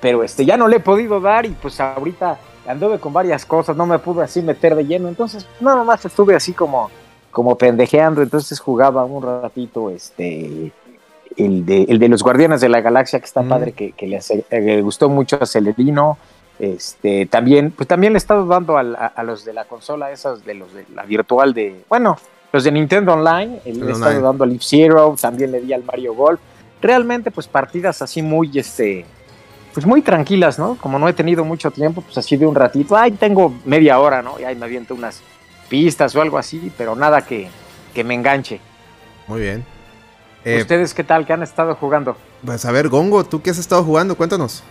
pero 0.00 0.22
este 0.22 0.44
ya 0.44 0.56
no 0.58 0.68
le 0.68 0.76
he 0.76 0.80
podido 0.80 1.18
dar 1.18 1.46
y 1.46 1.50
pues 1.50 1.80
ahorita 1.80 2.38
anduve 2.66 2.98
con 2.98 3.14
varias 3.14 3.46
cosas, 3.46 3.74
no 3.74 3.86
me 3.86 3.98
pude 3.98 4.22
así 4.22 4.42
meter 4.42 4.74
de 4.74 4.84
lleno, 4.84 5.08
entonces 5.08 5.46
nada 5.60 5.82
más 5.82 6.04
estuve 6.04 6.34
así 6.36 6.52
como 6.52 6.90
como 7.30 7.56
pendejeando, 7.56 8.20
entonces 8.20 8.58
jugaba 8.60 9.04
un 9.04 9.22
ratito 9.22 9.90
este 9.90 10.72
el 11.38 11.64
de, 11.64 11.84
el 11.88 11.98
de 11.98 12.08
los 12.08 12.22
Guardianes 12.22 12.60
de 12.60 12.68
la 12.68 12.80
Galaxia 12.80 13.18
que 13.20 13.26
está 13.26 13.42
Mm. 13.42 13.48
padre 13.48 13.72
que, 13.72 13.92
que 13.92 14.06
le, 14.06 14.16
hace- 14.18 14.44
eh, 14.50 14.60
le 14.60 14.82
gustó 14.82 15.08
mucho 15.08 15.38
a 15.40 15.46
Celerino. 15.46 16.18
Este, 16.58 17.26
también, 17.26 17.70
pues 17.70 17.86
también 17.86 18.12
le 18.12 18.16
he 18.16 18.18
estado 18.18 18.44
dando 18.46 18.76
al- 18.78 18.96
a, 18.96 19.06
a 19.06 19.22
los 19.22 19.44
de 19.44 19.52
la 19.52 19.64
consola, 19.64 20.10
esas 20.10 20.44
de 20.44 20.54
los 20.54 20.72
de 20.74 20.84
la 20.94 21.04
virtual 21.04 21.54
de, 21.54 21.84
bueno, 21.88 22.16
los 22.52 22.64
de 22.64 22.72
Nintendo 22.72 23.12
Online, 23.12 23.60
eh, 23.64 23.72
le 23.74 23.86
he 23.88 23.92
estado 23.92 24.20
dando 24.20 24.42
al 24.44 24.50
Leaf 24.50 24.62
Zero, 24.64 25.14
también 25.20 25.52
le 25.52 25.60
di 25.60 25.72
al 25.72 25.84
Mario 25.84 26.14
Golf. 26.14 26.40
Realmente, 26.82 27.30
pues 27.30 27.46
partidas 27.46 28.02
así 28.02 28.22
muy, 28.22 28.50
este, 28.58 29.04
pues 29.74 29.86
muy 29.86 30.02
tranquilas, 30.02 30.58
¿no? 30.58 30.76
Como 30.80 30.98
no 30.98 31.08
he 31.08 31.12
tenido 31.12 31.44
mucho 31.44 31.70
tiempo, 31.70 32.00
pues 32.00 32.18
así 32.18 32.36
de 32.36 32.46
un 32.46 32.54
ratito, 32.56 32.96
ay, 32.96 33.12
tengo 33.12 33.54
media 33.64 34.00
hora, 34.00 34.22
¿no? 34.22 34.40
Y 34.40 34.44
ahí 34.44 34.56
me 34.56 34.64
aviento 34.66 34.94
unas 34.94 35.20
pistas 35.68 36.16
o 36.16 36.22
algo 36.22 36.38
así, 36.38 36.72
pero 36.76 36.96
nada 36.96 37.22
que, 37.22 37.48
que 37.94 38.02
me 38.02 38.14
enganche. 38.14 38.60
Muy 39.28 39.40
bien. 39.42 39.64
Eh, 40.48 40.60
¿Ustedes 40.62 40.94
qué 40.94 41.04
tal? 41.04 41.26
¿Qué 41.26 41.32
han 41.32 41.42
estado 41.42 41.74
jugando? 41.74 42.16
pues 42.44 42.64
a 42.64 42.72
ver, 42.72 42.88
Gongo, 42.88 43.24
¿tú 43.24 43.42
qué 43.42 43.50
has 43.50 43.58
estado 43.58 43.82
jugando? 43.84 44.16
Cuéntanos. 44.16 44.62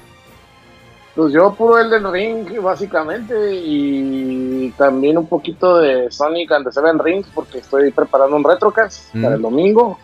Pues 1.15 1.33
yo 1.33 1.53
puro 1.53 1.77
Elden 1.79 2.11
Ring, 2.11 2.61
básicamente, 2.61 3.33
y 3.55 4.69
también 4.77 5.17
un 5.17 5.27
poquito 5.27 5.77
de 5.79 6.11
Sonic 6.11 6.51
and 6.51 6.65
the 6.65 6.71
Seven 6.71 6.99
Rings, 6.99 7.27
porque 7.33 7.57
estoy 7.59 7.91
preparando 7.91 8.35
un 8.35 8.43
retrocast 8.43 9.13
Mm. 9.15 9.23
para 9.23 9.35
el 9.35 9.41
domingo. 9.41 9.99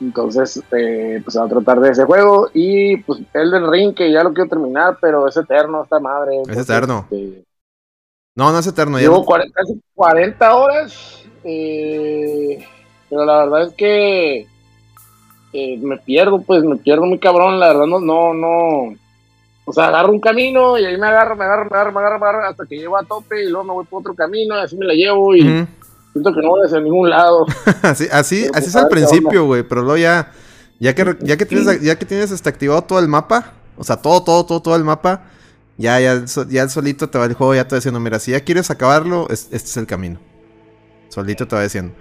Entonces, 0.00 0.62
eh, 0.76 1.20
pues 1.24 1.36
a 1.36 1.46
tratar 1.48 1.80
de 1.80 1.90
ese 1.90 2.04
juego. 2.04 2.48
Y 2.54 2.98
pues 2.98 3.20
Elden 3.32 3.70
Ring, 3.70 3.94
que 3.94 4.12
ya 4.12 4.22
lo 4.22 4.32
quiero 4.32 4.48
terminar, 4.50 4.96
pero 5.00 5.26
es 5.26 5.36
eterno 5.36 5.82
esta 5.82 5.98
madre. 5.98 6.36
Entonces, 6.36 6.64
eterno. 6.68 7.06
este, 7.10 7.44
No, 8.36 8.52
no 8.52 8.58
es 8.60 8.66
eterno. 8.68 8.98
Ya 8.98 9.02
Llevo 9.04 9.18
no- 9.18 9.24
40, 9.24 9.52
casi 9.54 9.80
40 9.94 10.54
horas, 10.56 11.24
eh, 11.42 12.64
pero 13.10 13.24
la 13.24 13.38
verdad 13.44 13.62
es 13.68 13.72
que 13.74 14.46
eh, 15.52 15.78
me 15.78 15.96
pierdo, 15.98 16.40
pues 16.42 16.62
me 16.64 16.76
pierdo 16.76 17.06
muy 17.06 17.18
cabrón, 17.18 17.58
la 17.58 17.68
verdad 17.68 17.86
no, 17.86 18.00
no, 18.00 18.34
no, 18.34 18.94
O 19.64 19.72
sea, 19.72 19.88
agarro 19.88 20.12
un 20.12 20.20
camino 20.20 20.78
y 20.78 20.84
ahí 20.84 20.96
me 20.98 21.06
agarro, 21.06 21.36
me 21.36 21.44
agarro, 21.44 21.64
me 21.70 21.76
agarro, 21.76 21.92
me 21.92 21.98
agarro, 22.00 22.18
me 22.18 22.26
agarro 22.26 22.44
hasta 22.48 22.66
que 22.66 22.76
llego 22.76 22.96
a 22.96 23.02
tope 23.04 23.42
y 23.44 23.48
luego 23.48 23.64
me 23.64 23.72
voy 23.74 23.84
por 23.84 24.00
otro 24.00 24.14
camino 24.14 24.56
y 24.56 24.60
así 24.60 24.76
me 24.76 24.86
la 24.86 24.94
llevo 24.94 25.34
y 25.36 25.42
siento 26.12 26.32
que 26.34 26.40
no 26.42 26.48
voy 26.50 26.66
hacia 26.66 26.80
ningún 26.80 27.10
lado. 27.10 27.46
así, 27.82 28.06
así, 28.10 28.42
Pero, 28.42 28.54
así 28.54 28.64
pues, 28.64 28.66
es 28.68 28.76
al 28.76 28.80
a 28.84 28.84
ver 28.84 28.88
qué 28.88 28.94
principio, 28.94 29.44
güey. 29.44 29.62
Pero 29.62 29.82
luego 29.82 29.98
ya. 29.98 30.32
Ya 30.80 30.94
que, 30.94 31.16
ya 31.20 31.36
que 31.36 31.44
tienes, 31.44 31.82
ya 31.82 31.98
que 31.98 32.06
tienes 32.06 32.30
este, 32.30 32.48
activado 32.48 32.82
todo 32.82 32.98
el 33.00 33.08
mapa. 33.08 33.52
O 33.76 33.84
sea, 33.84 33.96
todo, 33.96 34.22
todo, 34.22 34.46
todo, 34.46 34.62
todo 34.62 34.76
el 34.76 34.84
mapa. 34.84 35.22
Ya, 35.76 35.98
ya, 36.00 36.24
ya 36.48 36.68
solito 36.68 37.08
te 37.10 37.18
va 37.18 37.24
el 37.26 37.34
juego, 37.34 37.54
ya 37.54 37.64
te 37.66 37.74
va 37.74 37.78
diciendo, 37.78 38.00
mira, 38.00 38.18
si 38.18 38.30
ya 38.32 38.40
quieres 38.40 38.70
acabarlo, 38.70 39.26
es- 39.28 39.48
este 39.52 39.68
es 39.70 39.76
el 39.76 39.86
camino. 39.86 40.18
Solito 41.08 41.46
te 41.46 41.56
va 41.56 41.62
diciendo. 41.62 41.94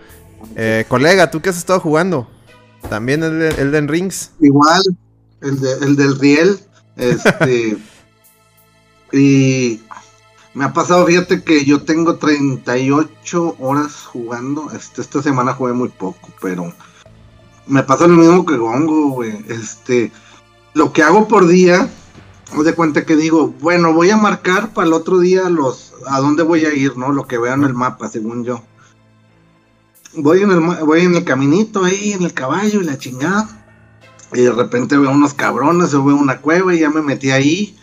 Eh, 0.55 0.85
colega, 0.87 1.29
¿tú 1.29 1.41
qué 1.41 1.49
has 1.49 1.57
estado 1.57 1.79
jugando? 1.79 2.27
También 2.89 3.23
el 3.23 3.39
de 3.39 3.49
Elden 3.49 3.87
Rings. 3.87 4.31
Igual, 4.39 4.81
el, 5.41 5.59
de- 5.59 5.73
el 5.85 5.95
del 5.95 6.19
Riel. 6.19 6.59
Este. 6.95 7.77
y 9.11 9.81
me 10.53 10.65
ha 10.65 10.73
pasado, 10.73 11.05
fíjate 11.05 11.43
que 11.43 11.65
yo 11.65 11.83
tengo 11.83 12.15
38 12.15 13.55
horas 13.59 13.93
jugando. 14.05 14.71
Este, 14.71 15.01
esta 15.01 15.21
semana 15.21 15.53
jugué 15.53 15.73
muy 15.73 15.89
poco, 15.89 16.29
pero 16.41 16.73
me 17.67 17.83
pasa 17.83 18.07
lo 18.07 18.15
mismo 18.15 18.45
que 18.45 18.57
Gongo, 18.57 19.09
güey. 19.09 19.45
Este, 19.49 20.11
lo 20.73 20.93
que 20.93 21.03
hago 21.03 21.27
por 21.27 21.47
día, 21.47 21.89
haz 22.53 22.63
de 22.63 22.73
cuenta 22.73 23.05
que 23.05 23.15
digo, 23.15 23.53
bueno, 23.59 23.93
voy 23.93 24.09
a 24.09 24.17
marcar 24.17 24.73
para 24.73 24.87
el 24.87 24.93
otro 24.93 25.19
día 25.19 25.49
los 25.49 25.93
a 26.07 26.19
dónde 26.19 26.43
voy 26.43 26.65
a 26.65 26.73
ir, 26.73 26.97
¿no? 26.97 27.11
Lo 27.11 27.27
que 27.27 27.37
veo 27.37 27.53
en 27.53 27.63
el 27.63 27.73
mapa, 27.73 28.07
según 28.09 28.43
yo. 28.43 28.63
Voy 30.17 30.41
en 30.41 30.51
el 30.51 30.59
voy 30.59 31.01
en 31.01 31.15
el 31.15 31.23
caminito 31.23 31.83
ahí, 31.83 32.13
en 32.13 32.23
el 32.23 32.33
caballo 32.33 32.81
y 32.81 32.85
la 32.85 32.97
chingada. 32.97 33.47
Y 34.33 34.41
de 34.41 34.51
repente 34.51 34.97
veo 34.97 35.11
unos 35.11 35.33
cabrones, 35.33 35.93
o 35.93 36.03
veo 36.03 36.15
una 36.15 36.41
cueva 36.41 36.75
y 36.75 36.79
ya 36.79 36.89
me 36.89 37.01
metí 37.01 37.31
ahí. 37.31 37.77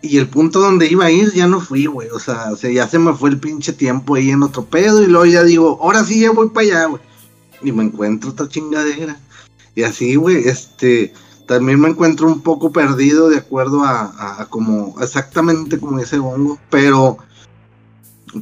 Y 0.00 0.18
el 0.18 0.28
punto 0.28 0.58
donde 0.60 0.88
iba 0.88 1.04
a 1.04 1.10
ir 1.12 1.32
ya 1.32 1.46
no 1.46 1.60
fui, 1.60 1.86
güey. 1.86 2.08
O 2.10 2.18
sea, 2.18 2.50
o 2.52 2.56
ya 2.56 2.88
se 2.88 2.98
me 2.98 3.14
fue 3.14 3.30
el 3.30 3.38
pinche 3.38 3.72
tiempo 3.72 4.16
ahí 4.16 4.30
en 4.30 4.42
otro 4.42 4.64
pedo. 4.64 5.00
Y 5.02 5.06
luego 5.06 5.26
ya 5.26 5.44
digo, 5.44 5.78
ahora 5.80 6.02
sí 6.02 6.18
ya 6.20 6.32
voy 6.32 6.48
para 6.48 6.66
allá, 6.66 6.84
güey. 6.86 7.02
Y 7.62 7.70
me 7.70 7.84
encuentro 7.84 8.30
otra 8.30 8.48
chingadera. 8.48 9.16
Y 9.74 9.82
así, 9.84 10.16
güey, 10.16 10.48
este. 10.48 11.12
También 11.46 11.78
me 11.80 11.88
encuentro 11.88 12.26
un 12.26 12.40
poco 12.40 12.72
perdido 12.72 13.28
de 13.28 13.36
acuerdo 13.38 13.84
a, 13.84 14.40
a- 14.40 14.46
como. 14.46 14.96
Exactamente 15.00 15.78
como 15.78 16.00
dice 16.00 16.18
Bongo. 16.18 16.58
Pero. 16.70 17.18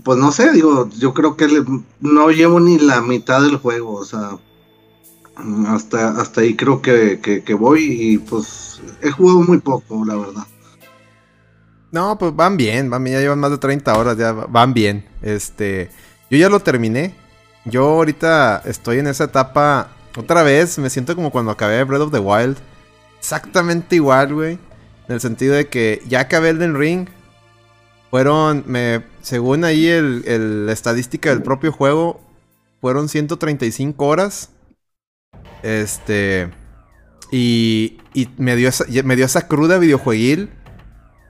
Pues 0.05 0.19
no 0.19 0.31
sé, 0.33 0.53
digo, 0.53 0.89
yo 0.99 1.13
creo 1.15 1.37
que 1.37 1.49
no 2.01 2.31
llevo 2.31 2.61
ni 2.61 2.79
la 2.79 3.01
mitad 3.01 3.43
del 3.43 3.57
juego. 3.57 3.95
O 3.95 4.05
sea, 4.05 4.39
hasta, 5.67 6.11
hasta 6.21 6.43
ahí 6.43 6.55
creo 6.57 6.81
que, 6.83 7.21
que, 7.21 7.43
que 7.43 7.55
voy 7.55 7.85
y 7.91 8.19
pues 8.19 8.81
he 9.03 9.11
jugado 9.11 9.41
muy 9.43 9.59
poco, 9.59 10.05
la 10.05 10.17
verdad. 10.17 10.45
No, 11.93 12.17
pues 12.19 12.35
van 12.37 12.57
bien, 12.57 12.89
van 12.89 13.03
bien, 13.03 13.17
ya 13.17 13.21
llevan 13.23 13.41
más 13.41 13.51
de 13.51 13.59
30 13.59 13.99
horas, 13.99 14.17
ya 14.17 14.33
va- 14.33 14.47
van 14.49 14.73
bien. 14.75 15.05
Este, 15.23 15.91
yo 16.31 16.39
ya 16.39 16.49
lo 16.49 16.61
terminé. 16.61 17.15
Yo 17.65 17.85
ahorita 17.85 18.63
estoy 18.65 18.99
en 19.01 19.09
esa 19.09 19.25
etapa 19.25 19.89
otra 20.17 20.43
vez, 20.45 20.79
me 20.79 20.89
siento 20.89 21.15
como 21.17 21.31
cuando 21.31 21.51
acabé 21.51 21.83
Breath 21.85 22.03
of 22.03 22.13
the 22.13 22.21
Wild. 22.21 22.57
Exactamente 23.19 23.97
igual, 23.97 24.35
güey. 24.35 24.53
En 25.09 25.15
el 25.15 25.21
sentido 25.21 25.55
de 25.55 25.67
que 25.69 26.01
ya 26.09 26.21
acabé 26.21 26.51
Elden 26.51 26.77
Ring. 26.79 27.09
Fueron, 28.11 28.65
me, 28.67 29.05
según 29.23 29.65
ahí 29.65 29.87
el, 29.87 30.25
el- 30.27 30.67
la 30.67 30.73
estadística 30.73 31.31
del 31.31 31.43
propio 31.43 31.73
juego, 31.73 32.21
fueron 32.81 33.09
135 33.09 34.07
horas. 34.07 34.51
Este, 35.63 36.51
y, 37.33 37.99
y 38.15 38.29
me, 38.39 38.57
dio 38.57 38.69
esa, 38.69 38.85
me 39.05 39.17
dio 39.17 39.27
esa 39.27 39.49
cruda 39.49 39.79
videojueguil 39.79 40.51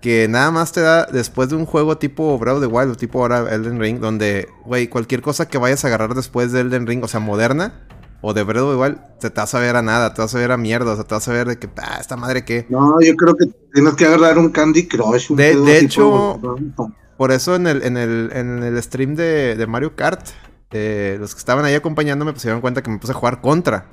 que 0.00 0.28
nada 0.28 0.50
más 0.50 0.72
te 0.72 0.80
da 0.82 1.06
después 1.06 1.50
de 1.50 1.56
un 1.56 1.66
juego 1.66 1.98
tipo 1.98 2.38
Breath 2.38 2.56
of 2.56 2.62
the 2.62 2.68
Wild 2.68 2.92
o 2.92 2.96
tipo 2.96 3.20
ahora 3.20 3.54
Elden 3.54 3.80
Ring, 3.80 4.00
donde, 4.00 4.48
güey, 4.64 4.88
cualquier 4.88 5.22
cosa 5.22 5.48
que 5.48 5.58
vayas 5.58 5.84
a 5.84 5.88
agarrar 5.88 6.14
después 6.14 6.52
de 6.52 6.60
Elden 6.62 6.86
Ring, 6.86 7.04
o 7.04 7.08
sea, 7.08 7.20
moderna, 7.20 7.74
o 8.22 8.32
de 8.34 8.44
the 8.44 8.52
Wild, 8.76 8.98
te, 9.18 9.30
te 9.30 9.40
vas 9.40 9.54
a 9.54 9.60
ver 9.60 9.76
a 9.76 9.82
nada, 9.82 10.12
te 10.14 10.20
vas 10.22 10.34
a 10.34 10.38
ver 10.38 10.52
a 10.52 10.56
mierda, 10.56 10.92
o 10.92 10.94
sea, 10.94 11.04
te 11.04 11.14
vas 11.14 11.26
a 11.28 11.32
ver 11.32 11.48
de 11.48 11.58
que, 11.58 11.68
ah, 11.78 11.98
esta 12.00 12.16
madre 12.16 12.44
qué. 12.44 12.66
No, 12.68 13.00
yo 13.00 13.14
creo 13.16 13.34
que 13.34 13.46
tienes 13.72 13.94
que 13.94 14.04
agarrar 14.06 14.38
un 14.38 14.50
Candy 14.50 14.86
Crush. 14.86 15.30
un 15.30 15.36
De- 15.36 15.56
de 15.56 15.78
hecho- 15.78 16.38
por- 16.76 16.92
Por 17.16 17.32
eso 17.32 17.54
en 17.54 17.66
el, 17.66 17.82
en 17.82 17.96
el, 17.96 18.30
en 18.32 18.62
el 18.62 18.82
stream 18.82 19.14
de, 19.14 19.54
de 19.56 19.66
Mario 19.66 19.94
Kart, 19.94 20.28
eh, 20.70 21.16
los 21.20 21.34
que 21.34 21.38
estaban 21.38 21.64
ahí 21.64 21.74
acompañándome, 21.74 22.32
pues 22.32 22.42
se 22.42 22.48
dieron 22.48 22.60
cuenta 22.62 22.82
que 22.82 22.90
me 22.90 22.98
puse 22.98 23.12
a 23.12 23.16
jugar 23.16 23.40
contra. 23.40 23.86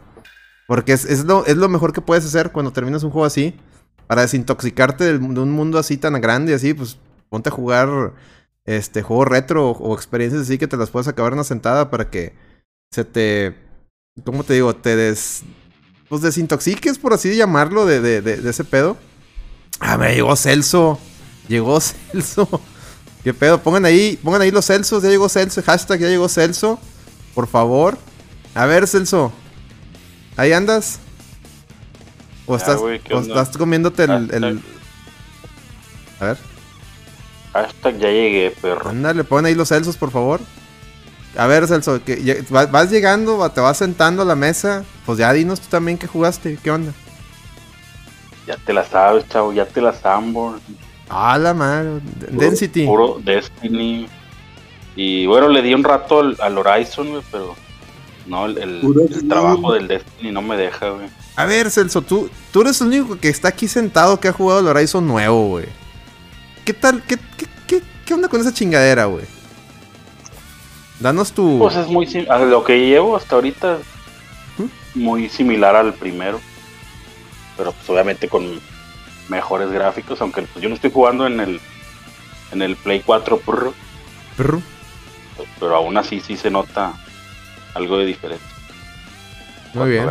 Porque 0.68 0.94
es, 0.94 1.06
es 1.06 1.26
lo, 1.26 1.46
es 1.46 1.58
lo 1.58 1.70
mejor 1.70 1.92
que 1.94 2.02
puedes 2.02 2.26
hacer 2.26 2.52
cuando 2.52 2.72
terminas 2.72 3.04
un 3.04 3.12
juego 3.12 3.26
así. 3.26 3.56
Para 4.08 4.22
desintoxicarte 4.22 5.04
de 5.04 5.18
un 5.18 5.52
mundo 5.52 5.78
así 5.80 5.98
tan 5.98 6.14
grande 6.22 6.52
y 6.54 6.56
así, 6.56 6.74
pues 6.74 6.98
ponte 7.30 7.50
a 7.50 7.52
jugar 7.52 8.14
este 8.66 9.02
juegos 9.02 9.28
retro 9.28 9.70
o, 9.70 9.78
o 9.78 9.94
experiencias 9.96 10.44
así 10.44 10.58
que 10.58 10.68
te 10.68 10.78
las 10.78 10.90
puedes 10.90 11.08
acabar 11.10 11.32
en 11.34 11.40
una 11.40 11.44
sentada 11.44 11.90
para 11.90 12.10
que 12.10 12.34
se 12.92 13.04
te. 13.04 13.67
¿Cómo 14.26 14.44
te 14.44 14.54
digo? 14.54 14.76
Te 14.76 14.96
des. 14.96 15.44
Pues 16.10 16.22
desintoxiques, 16.22 16.98
por 16.98 17.14
así 17.14 17.36
llamarlo, 17.36 17.86
de, 17.86 18.00
de, 18.00 18.22
de, 18.22 18.38
de 18.38 18.50
ese 18.50 18.64
pedo. 18.64 18.98
Ah, 19.80 19.98
me 19.98 20.14
llegó 20.14 20.36
Celso. 20.36 21.00
Llegó 21.48 21.80
Celso. 21.82 22.62
¿Qué 23.24 23.34
pedo? 23.34 23.62
Pongan 23.62 23.86
ahí, 23.86 24.18
pongan 24.24 24.42
ahí 24.42 24.52
los 24.52 24.66
Celsos. 24.66 25.04
Ya 25.04 25.10
llegó 25.10 25.28
Celso. 25.30 25.62
Hashtag 25.64 26.00
ya 26.00 26.08
llegó 26.08 26.30
Celso. 26.30 26.80
Por 27.36 27.48
favor. 27.48 27.98
A 28.56 28.66
ver, 28.66 28.88
Celso. 28.88 29.32
¿Ahí 30.38 30.54
andas? 30.54 31.00
¿O 32.46 32.58
Ya, 32.58 32.76
estás, 33.20 33.58
comiéndote 33.58 34.04
el. 34.06 34.62
A 36.20 36.26
ver. 36.26 36.38
Hashtag 37.54 37.98
ya 37.98 38.10
llegué, 38.10 38.52
perro. 38.62 38.90
Ándale, 38.90 39.24
pon 39.24 39.46
ahí 39.46 39.56
los 39.56 39.70
Celsos, 39.70 39.98
por 39.98 40.12
favor. 40.12 40.40
A 41.38 41.46
ver, 41.46 41.68
Celso, 41.68 42.04
que 42.04 42.44
vas 42.50 42.92
llegando, 42.92 43.48
te 43.52 43.62
vas 43.62 43.78
sentando 43.78 44.24
a 44.24 44.26
la 44.26 44.36
mesa. 44.36 44.84
Pues 45.06 45.20
ya 45.20 45.32
dinos 45.32 45.62
tú 45.62 45.68
también 45.70 45.98
qué 45.98 46.08
jugaste. 46.08 46.58
¿Qué 46.62 46.72
onda? 46.72 46.94
Ya 48.48 48.58
te 48.58 48.74
la 48.74 48.84
sabes, 48.84 49.28
chavo, 49.30 49.54
ya 49.54 49.66
te 49.66 49.80
la 49.80 49.94
sambo. 49.94 50.56
Ah, 51.10 51.38
la 51.38 51.54
madre. 51.54 52.02
Density. 52.32 52.86
Puro 52.86 53.20
Destiny. 53.24 54.08
Y 54.96 55.28
bueno, 55.28 55.48
le 55.48 55.62
di 55.62 55.76
un 55.76 55.84
rato 55.84 56.22
al, 56.22 56.38
al 56.40 56.58
Horizon, 56.58 57.10
güey, 57.12 57.24
pero 57.32 57.56
no, 58.26 58.48
el, 58.48 58.82
trabajo 59.30 59.74
del 59.74 59.88
Destiny 59.88 60.32
no 60.32 60.42
me 60.42 60.58
deja, 60.58 60.90
güey. 60.90 61.08
A 61.36 61.46
ver, 61.46 61.70
Celso, 61.70 62.02
tú, 62.02 62.32
tú 62.52 62.62
eres 62.62 62.82
el 62.82 62.88
único 62.88 63.20
que 63.20 63.30
está 63.30 63.50
aquí 63.50 63.68
sentado 63.68 64.20
que 64.20 64.28
ha 64.28 64.34
jugado 64.34 64.62
el 64.62 64.68
Horizon 64.68 65.06
nuevo, 65.06 65.50
güey. 65.50 65.66
¿Qué 66.66 66.74
tal? 66.74 67.04
¿Qué, 67.04 67.18
qué, 67.38 67.46
qué, 67.68 67.84
qué 68.06 68.14
onda 68.16 68.28
con 68.28 68.42
esa 68.42 68.52
chingadera, 68.52 69.06
güey? 69.06 69.37
Danos 71.00 71.32
tu... 71.32 71.60
Pues 71.60 71.76
es 71.76 71.88
muy 71.88 72.08
a 72.30 72.40
lo 72.40 72.64
que 72.64 72.88
llevo 72.88 73.16
hasta 73.16 73.36
ahorita 73.36 73.78
muy 74.96 75.30
similar 75.30 75.76
al 75.76 75.94
primero. 75.94 76.40
Pero 77.56 77.72
pues 77.72 77.90
obviamente 77.90 78.28
con 78.28 78.60
mejores 79.30 79.72
gráficos, 79.72 80.22
aunque 80.22 80.42
pues, 80.44 80.62
yo 80.62 80.70
no 80.70 80.76
estoy 80.76 80.92
jugando 80.92 81.28
en 81.28 81.40
el 81.40 81.62
en 82.52 82.62
el 82.62 82.76
Play 82.78 83.02
4 83.06 83.40
Pro, 83.40 83.74
Prr. 84.38 84.62
pero 85.60 85.76
aún 85.76 85.98
así 85.98 86.22
sí 86.22 86.38
se 86.38 86.50
nota 86.50 86.94
algo 87.74 87.98
de 87.98 88.06
diferente. 88.06 88.46
Muy 89.74 89.90
bien. 89.92 90.10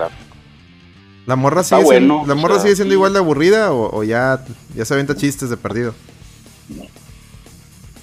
¿La 1.25 1.35
morra 1.35 1.64
sigue, 1.64 1.83
siendo, 1.85 2.25
¿la 2.26 2.35
morra 2.35 2.55
sea, 2.55 2.64
sigue 2.64 2.76
siendo 2.76 2.93
sí. 2.93 2.97
igual 2.97 3.12
de 3.14 3.19
aburrida 3.19 3.73
o, 3.73 3.97
o 3.97 4.05
ya, 4.05 4.45
ya 4.75 4.85
se 4.85 4.95
avienta 4.95 5.16
chistes 5.16 5.50
de 5.50 5.57
perdido? 5.57 5.95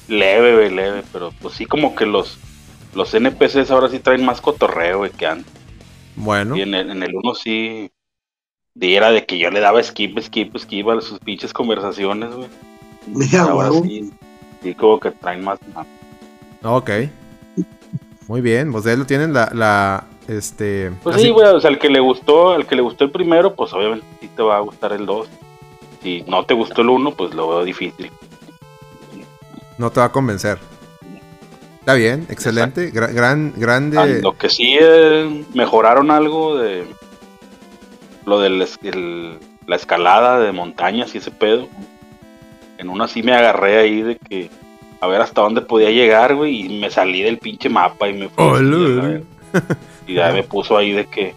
Leve, 0.09 0.69
leve, 0.69 1.03
pero 1.13 1.31
pues 1.41 1.53
sí 1.53 1.65
como 1.65 1.95
que 1.95 2.05
los 2.05 2.37
los 2.93 3.13
NPCs 3.13 3.71
ahora 3.71 3.89
sí 3.89 3.99
traen 3.99 4.25
más 4.25 4.41
cotorreo, 4.41 4.99
güey, 4.99 5.11
que 5.11 5.25
antes. 5.25 5.51
Bueno, 6.15 6.55
Y 6.55 6.61
en 6.61 6.73
el, 6.75 6.89
en 6.91 7.03
el 7.03 7.15
uno 7.15 7.33
sí 7.33 7.91
de- 8.75 8.95
era 8.95 9.11
de 9.11 9.25
que 9.25 9.37
yo 9.39 9.49
le 9.49 9.59
daba 9.59 9.81
skip, 9.81 10.19
skip, 10.19 10.55
skip 10.57 10.87
a 10.89 11.01
sus 11.01 11.19
pinches 11.19 11.53
conversaciones, 11.53 12.31
güey. 12.33 12.47
Mira, 13.07 13.43
ahora 13.43 13.71
sí, 13.83 14.11
sí 14.61 14.73
como 14.75 14.99
que 14.99 15.11
traen 15.11 15.43
más. 15.43 15.59
ok. 16.63 16.89
Muy 18.27 18.39
bien, 18.41 18.71
pues 18.71 18.85
ya 18.85 18.95
lo 18.95 19.05
tienen 19.05 19.33
la, 19.33 19.49
la, 19.53 20.05
este... 20.29 20.91
Pues 21.03 21.17
así- 21.17 21.25
sí, 21.25 21.31
güey, 21.31 21.47
o 21.47 21.59
sea, 21.59 21.69
al 21.69 21.77
que 21.79 21.89
le 21.89 21.99
gustó, 21.99 22.51
al 22.51 22.65
que 22.65 22.75
le 22.75 22.81
gustó 22.81 23.03
el 23.03 23.11
primero, 23.11 23.53
pues 23.55 23.73
obviamente 23.73 24.05
sí 24.21 24.29
te 24.33 24.41
va 24.41 24.57
a 24.57 24.61
gustar 24.61 24.93
el 24.93 25.05
2. 25.05 25.27
Si 26.01 26.23
no 26.27 26.45
te 26.45 26.53
gustó 26.53 26.81
el 26.83 26.89
1, 26.89 27.11
pues 27.15 27.33
lo 27.33 27.49
veo 27.49 27.63
difícil. 27.65 28.11
No 29.77 29.91
te 29.91 29.99
va 29.99 30.05
a 30.07 30.11
convencer. 30.11 30.57
Está 31.83 31.95
bien, 31.95 32.25
excelente. 32.29 32.93
Gra- 32.93 33.11
gran, 33.13 33.51
Ah, 33.55 33.59
grande... 33.59 34.21
Lo 34.21 34.37
que 34.37 34.47
sí 34.49 34.77
eh, 34.79 35.43
mejoraron 35.53 36.11
algo 36.11 36.57
de 36.57 36.85
lo 38.25 38.39
de 38.39 38.49
la 39.67 39.75
escalada 39.75 40.39
de 40.39 40.53
montañas 40.53 41.13
y 41.13 41.17
ese 41.17 41.29
pedo. 41.31 41.67
En 42.77 42.87
una 42.89 43.09
sí 43.09 43.21
me 43.21 43.33
agarré 43.33 43.79
ahí 43.79 44.01
de 44.01 44.15
que 44.17 44.49
a 45.01 45.07
ver 45.07 45.19
hasta 45.19 45.41
dónde 45.41 45.59
podía 45.59 45.89
llegar, 45.91 46.35
güey, 46.35 46.65
y 46.65 46.79
me 46.79 46.89
salí 46.89 47.21
del 47.21 47.37
pinche 47.37 47.67
mapa 47.67 48.07
y 48.07 48.13
me 48.13 48.29
fui 48.29 48.45
Oh. 48.45 48.57
Y 50.07 50.13
ya 50.15 50.31
me 50.31 50.43
puso 50.43 50.77
ahí 50.77 50.93
de 50.93 51.05
que 51.07 51.35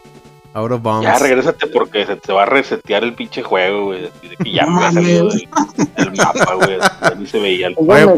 Out 0.57 0.73
of 0.73 0.83
bounds. 0.83 1.05
Ya 1.07 1.19
regrésate 1.19 1.67
porque 1.67 2.07
se 2.07 2.17
te 2.17 2.33
va 2.33 2.45
a 2.45 2.47
resetear 2.47 3.05
el 3.05 3.13
pinche 3.13 3.43
juego, 3.43 3.87
güey. 3.87 4.07
así 4.07 4.29
de 4.29 4.37
que 4.37 4.53
ya 4.53 4.67
me 4.67 4.87
ha 4.87 4.91
salido 4.91 5.29
del, 5.29 5.49
del 5.97 6.13
mapa, 6.17 6.55
güey. 6.55 6.79
Ya 6.79 7.15
ni 7.15 7.27
se 7.27 7.39
veía 7.39 7.67
el 7.67 7.77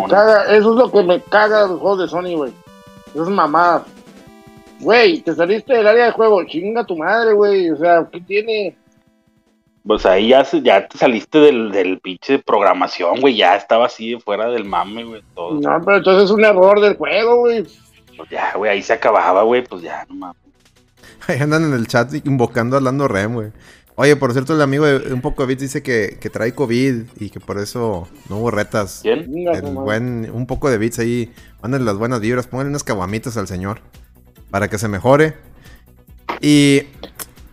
caga, 0.08 0.44
eso 0.44 0.70
es 0.70 0.76
lo 0.76 0.92
que 0.92 1.02
me 1.02 1.20
caga 1.20 1.62
de 1.62 1.68
los 1.70 1.80
juegos 1.80 1.98
de 1.98 2.08
Sony, 2.08 2.36
güey. 2.36 2.52
Eso 3.12 3.24
es 3.24 3.28
mamada. 3.28 3.84
Güey, 4.78 5.20
te 5.22 5.34
saliste 5.34 5.74
del 5.74 5.88
área 5.88 6.06
de 6.06 6.12
juego, 6.12 6.44
chinga 6.44 6.84
tu 6.84 6.96
madre, 6.96 7.32
güey. 7.32 7.72
O 7.72 7.76
sea, 7.76 8.06
¿qué 8.12 8.20
tiene? 8.20 8.76
Pues 9.84 10.06
ahí 10.06 10.28
ya, 10.28 10.44
ya 10.62 10.86
te 10.86 10.96
saliste 10.96 11.40
del, 11.40 11.72
del 11.72 11.98
pinche 11.98 12.38
programación, 12.38 13.20
güey. 13.20 13.34
Ya 13.34 13.56
estaba 13.56 13.86
así 13.86 14.16
fuera 14.20 14.48
del 14.48 14.64
mame, 14.64 15.02
güey. 15.02 15.22
Todo. 15.34 15.60
No, 15.60 15.84
pero 15.84 15.96
entonces 15.96 16.26
es 16.26 16.30
un 16.30 16.44
error 16.44 16.80
del 16.80 16.96
juego, 16.96 17.38
güey. 17.38 17.66
Pues 18.16 18.30
ya, 18.30 18.52
güey, 18.54 18.70
ahí 18.70 18.82
se 18.82 18.92
acababa, 18.92 19.42
güey. 19.42 19.64
Pues 19.64 19.82
ya, 19.82 20.06
no 20.08 20.14
mames. 20.14 20.47
Ahí 21.32 21.38
andan 21.40 21.64
en 21.64 21.72
el 21.74 21.86
chat 21.86 22.12
invocando 22.26 22.76
a 22.76 22.80
Lando 22.80 23.06
Rem, 23.08 23.34
güey. 23.34 23.52
Oye, 23.96 24.14
por 24.16 24.32
cierto, 24.32 24.54
el 24.54 24.62
amigo 24.62 24.84
de 24.86 25.12
un 25.12 25.20
poco 25.20 25.42
de 25.42 25.48
Bits 25.48 25.62
dice 25.62 25.82
que, 25.82 26.18
que 26.20 26.30
trae 26.30 26.54
COVID 26.54 27.02
y 27.18 27.30
que 27.30 27.40
por 27.40 27.58
eso 27.58 28.06
no 28.28 28.38
hubo 28.38 28.50
retas. 28.52 29.00
¿Quién? 29.02 29.26
El 29.48 29.62
buen, 29.74 30.30
un 30.32 30.46
poco 30.46 30.70
de 30.70 30.78
bits 30.78 31.00
ahí. 31.00 31.32
Mándenle 31.62 31.84
las 31.86 31.96
buenas 31.98 32.20
vibras. 32.20 32.46
Pónganle 32.46 32.70
unas 32.70 32.84
caguamitas 32.84 33.36
al 33.36 33.48
señor. 33.48 33.80
Para 34.50 34.68
que 34.68 34.78
se 34.78 34.86
mejore. 34.88 35.34
Y. 36.40 36.82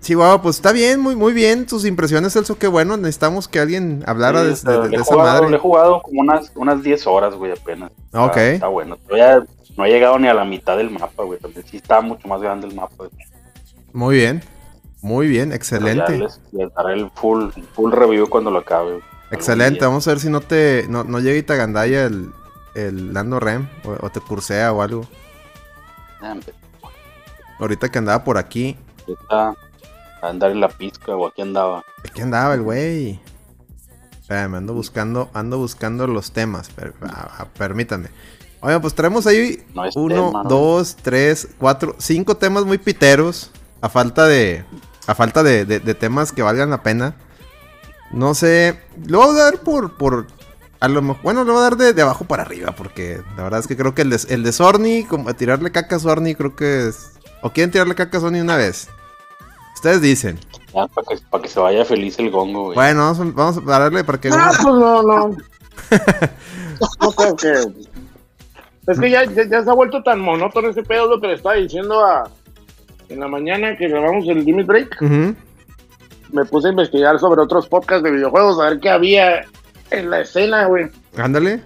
Chihuahua, 0.02 0.40
pues 0.44 0.58
está 0.58 0.72
bien, 0.72 1.00
muy, 1.00 1.16
muy 1.16 1.34
bien. 1.34 1.66
Tus 1.66 1.84
impresiones, 1.84 2.34
Celso, 2.34 2.60
qué 2.60 2.68
bueno. 2.68 2.96
Necesitamos 2.96 3.48
que 3.48 3.58
alguien 3.60 4.04
hablara 4.06 4.42
Sí, 4.44 4.48
de, 4.50 4.56
sea, 4.56 4.72
de- 4.82 4.90
de 4.90 4.96
he 4.98 5.00
esa 5.00 5.04
jugado- 5.16 5.32
madre. 5.34 5.50
Le 5.50 5.56
he 5.56 5.60
jugado 5.60 6.02
como 6.04 6.22
unas, 6.22 6.52
unas 6.54 6.84
10 6.84 7.08
horas, 7.08 7.34
güey, 7.34 7.52
apenas. 7.54 7.90
Está- 8.06 8.24
Ok. 8.24 8.38
Está, 8.38 8.68
bueno. 8.68 8.98
Todavía 8.98 9.44
no 9.76 9.84
he 9.86 9.90
llegado 9.90 10.20
ni 10.20 10.28
a 10.28 10.36
la 10.36 10.46
mitad 10.46 10.78
del 10.78 10.92
mapa, 10.92 11.24
güey. 11.24 11.40
También 11.40 11.66
sí 11.68 11.78
está 11.78 12.02
mucho 12.02 12.28
más 12.28 12.40
grande 12.40 12.68
el 12.68 12.76
mapa. 12.76 12.94
güey. 12.98 13.10
Muy 13.96 14.18
bien. 14.18 14.44
Muy 15.02 15.28
bien, 15.28 15.52
excelente. 15.54 16.18
Les, 16.18 16.40
les 16.52 16.74
daré 16.74 16.94
el 16.96 17.10
full, 17.12 17.50
full 17.74 17.92
review 17.92 18.28
cuando 18.28 18.52
lo 18.52 18.60
acabe. 18.60 19.00
Excelente. 19.32 19.86
Vamos 19.86 20.08
a 20.08 20.12
ver 20.12 20.20
si 20.20 20.30
no 20.30 20.42
te. 20.42 20.86
No, 20.90 21.04
no 21.04 21.20
llega 21.20 21.38
y 21.38 21.44
te 21.44 21.54
agandalla 21.54 22.06
el, 22.06 22.30
el 22.76 23.14
Lando 23.14 23.40
Rem. 23.40 23.68
O, 23.86 24.06
o 24.06 24.10
te 24.10 24.20
cursea 24.20 24.72
o 24.74 24.82
algo. 24.82 25.08
Ah, 26.22 26.36
Ahorita 27.60 27.90
que 27.90 27.98
andaba 28.00 28.24
por 28.24 28.38
aquí. 28.38 28.76
Ahorita 29.08 29.56
a 30.22 30.30
andar 30.30 30.52
en 30.52 30.60
la 30.60 30.70
pizca 30.70 31.16
o 31.16 31.28
aquí 31.28 31.42
andaba. 31.42 31.84
Aquí 32.08 32.22
andaba 32.22 32.54
el 32.56 32.62
güey. 32.64 33.20
Espérame, 34.20 34.56
ando 34.56 34.74
buscando, 34.74 35.30
ando 35.34 35.58
buscando 35.60 36.08
los 36.08 36.32
temas. 36.32 36.70
per- 36.70 36.96
ah, 37.04 37.30
ah, 37.40 37.48
permítanme. 37.58 38.10
Oigan, 38.60 38.82
pues 38.82 38.96
traemos 38.96 39.28
ahí 39.28 39.64
No 39.76 39.84
uno, 39.96 40.30
tema, 40.30 40.44
¿no? 40.44 40.50
dos, 40.50 40.96
tres, 40.96 41.48
cuatro, 41.60 41.96
cinco 42.00 42.36
temas 42.36 42.66
muy 42.66 42.80
piteros. 42.80 43.52
A 43.86 43.90
falta 43.90 44.26
de. 44.26 44.66
A 45.06 45.14
falta 45.14 45.44
de, 45.44 45.64
de- 45.66 45.80
de 45.80 45.94
temas 45.94 46.32
que 46.32 46.42
valgan 46.42 46.72
la 46.72 46.82
pena. 46.82 47.14
No 48.12 48.34
sé. 48.34 48.80
Lo 49.06 49.20
voy 49.20 49.38
a 49.40 49.44
dar 49.44 49.60
por. 49.60 49.96
por 49.96 50.26
a 50.80 50.88
lo 50.88 51.02
mejor. 51.04 51.22
Bueno, 51.22 51.44
lo 51.44 51.54
voy 51.54 51.60
a 51.62 51.64
dar 51.66 51.78
de, 51.78 51.94
de 51.94 52.02
abajo 52.02 52.26
para 52.26 52.42
arriba. 52.42 52.72
Porque 52.76 53.22
la 53.38 53.44
verdad 53.44 53.60
es 53.60 53.68
que 53.68 53.78
creo 53.78 53.94
que 53.94 54.02
el 54.02 54.10
de, 54.10 54.20
el 54.30 54.42
de 54.42 54.52
Sorny, 54.52 55.04
como 55.04 55.32
tirarle 55.36 55.72
caca 55.72 55.98
a 55.98 56.00
Sorny, 56.00 56.34
creo 56.34 56.56
que 56.56 56.88
es. 56.88 57.12
¿O 57.44 57.52
quieren 57.52 57.70
tirarle 57.70 57.94
caca 57.94 58.18
a 58.18 58.22
Sorny 58.22 58.42
una 58.42 58.58
vez? 58.58 58.88
Ustedes 59.76 60.02
dicen. 60.02 60.40
Ya, 60.74 60.88
para 60.88 61.08
que, 61.08 61.18
para 61.30 61.44
que 61.44 61.50
se 61.50 61.60
vaya 61.60 61.86
feliz 61.86 62.18
el 62.18 62.32
gongo, 62.32 62.64
güey. 62.64 62.76
Bueno, 62.76 63.02
vamos, 63.02 63.20
a- 63.20 63.24
vamos 63.36 63.58
a 63.58 63.80
darle 63.80 64.04
para 64.04 64.20
que. 64.20 64.30
Ah, 64.34 64.50
pues 64.52 64.64
no, 64.66 65.04
no. 65.04 65.36
No 67.02 67.12
creo 67.12 67.36
que. 67.36 67.54
Es 68.88 69.00
que 69.00 69.10
ya, 69.10 69.24
ya, 69.26 69.48
ya 69.50 69.64
se 69.64 69.70
ha 69.70 69.74
vuelto 69.74 70.02
tan 70.04 70.20
monótono 70.20 70.70
ese 70.70 70.84
pedo 70.84 71.08
lo 71.08 71.22
que 71.22 71.28
le 71.28 71.34
estaba 71.36 71.56
diciendo 71.56 72.04
a. 72.06 72.30
En 73.10 73.20
la 73.20 73.28
mañana 73.28 73.78
que 73.78 73.88
grabamos 73.88 74.28
el 74.28 74.44
Limit 74.44 74.66
Break, 74.66 75.02
me 76.32 76.46
puse 76.46 76.68
a 76.68 76.72
investigar 76.72 77.20
sobre 77.20 77.42
otros 77.42 77.68
podcasts 77.68 78.04
de 78.04 78.12
videojuegos, 78.12 78.60
a 78.60 78.70
ver 78.70 78.80
qué 78.80 78.90
había 78.90 79.46
en 79.92 80.10
la 80.10 80.22
escena, 80.22 80.66
güey. 80.66 80.88
Ándale. 81.18 81.62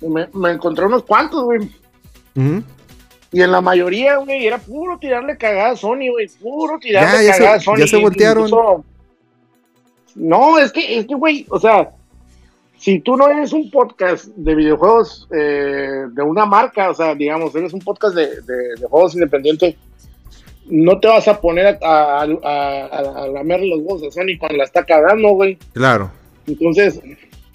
Me, 0.00 0.28
me 0.34 0.50
encontré 0.52 0.84
unos 0.86 1.02
cuantos, 1.04 1.42
güey. 1.44 1.70
Y 3.32 3.42
en 3.42 3.50
la 3.50 3.60
mayoría, 3.60 4.16
güey, 4.18 4.46
era 4.46 4.58
puro 4.58 4.98
tirarle 4.98 5.36
cagada 5.36 5.70
a 5.70 5.76
Sony, 5.76 6.10
güey. 6.10 6.28
Puro 6.40 6.74
Ya, 6.74 6.80
tirarle 6.80 7.24
ya 7.26 7.32
se- 7.32 7.38
cagada 7.38 7.56
a 7.56 7.60
Sony. 7.60 7.76
ya 7.78 7.86
se 7.86 7.96
voltearon. 7.96 8.44
Incluso- 8.44 8.84
No, 10.14 10.58
es 10.58 10.70
que, 10.70 10.98
es 10.98 11.06
que, 11.06 11.14
güey, 11.14 11.44
o 11.50 11.58
sea, 11.58 11.90
si 12.78 13.00
tú 13.00 13.16
no 13.16 13.26
eres 13.28 13.52
un 13.52 13.70
podcast 13.70 14.26
de 14.26 14.54
videojuegos 14.54 15.26
eh, 15.34 16.04
de 16.12 16.22
una 16.22 16.46
marca, 16.46 16.90
o 16.90 16.94
sea, 16.94 17.14
digamos, 17.14 17.54
eres 17.56 17.72
un 17.72 17.80
podcast 17.80 18.14
de, 18.14 18.26
de- 18.42 18.74
de 18.78 18.86
juegos 18.88 19.14
independientes, 19.14 19.74
no 20.66 20.98
te 21.00 21.08
vas 21.08 21.28
a 21.28 21.40
poner 21.40 21.78
a, 21.82 22.22
a, 22.22 22.22
a, 22.22 22.86
a- 23.22 23.28
lamer 23.28 23.60
los 23.62 23.80
huevos 23.80 24.02
a 24.02 24.10
Sony 24.10 24.38
cuando 24.38 24.58
la 24.58 24.64
está 24.64 24.84
cagando, 24.84 25.30
güey. 25.30 25.58
Claro. 25.72 26.10
Entonces, 26.46 27.00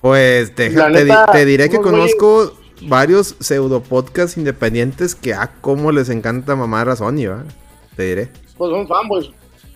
Pues 0.02 0.56
deja- 0.56 0.92
te, 0.92 1.08
te 1.32 1.46
diré 1.46 1.70
que 1.70 1.78
conozco 1.80 2.54
varios 2.82 3.36
pseudo 3.40 3.82
podcasts 3.82 4.38
independientes 4.38 5.14
que 5.16 5.34
a 5.34 5.52
cómo 5.62 5.92
les 5.92 6.10
encanta 6.10 6.56
mamar 6.56 6.88
a 6.90 6.96
Sony, 6.96 7.28
¿va? 7.28 7.44
Te 7.96 8.04
diré. 8.04 8.30
pues 8.58 8.72
son 8.72 8.88
fanboys. 8.88 9.30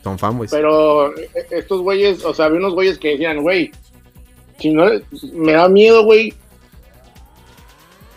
Son 0.04 0.18
fanboys. 0.20 0.52
Pero 0.52 1.16
eh, 1.18 1.30
estos 1.52 1.82
güeyes, 1.82 2.24
o 2.26 2.34
sea, 2.34 2.46
había 2.46 2.60
unos 2.60 2.74
güeyes 2.74 2.98
que 2.98 3.10
decían, 3.10 3.42
güey, 3.42 3.72
si 4.60 4.72
no, 4.72 4.86
me 5.34 5.54
da 5.54 5.68
miedo, 5.70 6.04
güey. 6.06 6.34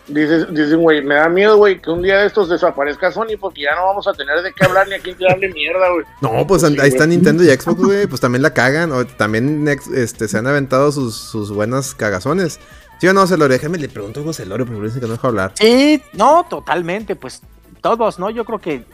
Dices, 0.07 0.47
dicen, 0.53 0.81
güey, 0.81 1.03
me 1.03 1.15
da 1.15 1.27
miedo, 1.27 1.57
güey, 1.57 1.81
que 1.81 1.89
un 1.89 2.01
día 2.01 2.19
de 2.19 2.27
estos 2.27 2.47
desaparezca 2.47 3.11
Sony 3.11 3.37
porque 3.39 3.63
ya 3.63 3.75
no 3.75 3.87
vamos 3.87 4.07
a 4.07 4.13
tener 4.13 4.41
de 4.41 4.53
qué 4.53 4.65
hablar 4.65 4.87
ni 4.87 4.95
a 4.95 4.99
quién 4.99 5.17
tirarle 5.17 5.49
mierda, 5.49 5.89
güey. 5.91 6.05
No, 6.21 6.47
pues 6.47 6.61
Sí, 6.61 6.77
ahí 6.79 6.89
está 6.89 7.05
güey. 7.05 7.17
Nintendo 7.17 7.43
y 7.43 7.47
Xbox, 7.47 7.81
güey. 7.81 8.07
Pues 8.07 8.21
también 8.21 8.41
la 8.41 8.53
cagan. 8.53 8.91
O 8.93 9.05
también 9.05 9.67
este, 9.67 10.27
se 10.27 10.37
han 10.37 10.47
aventado 10.47 10.91
sus, 10.91 11.15
sus 11.15 11.51
buenas 11.51 11.93
cagazones. 11.93 12.59
¿Sí 12.99 13.07
o 13.07 13.13
no, 13.13 13.27
Celorio? 13.27 13.57
Déjame 13.57 13.77
le 13.77 13.89
pregunto 13.89 14.21
algo 14.21 14.31
a 14.31 14.33
Celorio, 14.33 14.65
porque 14.65 14.81
dice 14.81 14.99
que 14.99 15.07
no 15.07 15.13
deja 15.13 15.27
hablar. 15.27 15.51
Sí, 15.55 16.01
no, 16.13 16.45
totalmente, 16.49 17.15
pues 17.15 17.41
todos, 17.81 18.17
¿no? 18.17 18.29
Yo 18.29 18.45
creo 18.45 18.59
que 18.59 18.85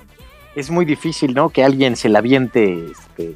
es 0.56 0.69
muy 0.69 0.84
difícil, 0.84 1.34
¿no? 1.34 1.49
Que 1.49 1.63
alguien 1.63 1.95
se 1.95 2.10
la 2.10 2.19
aviente, 2.19 2.91
este, 2.91 3.36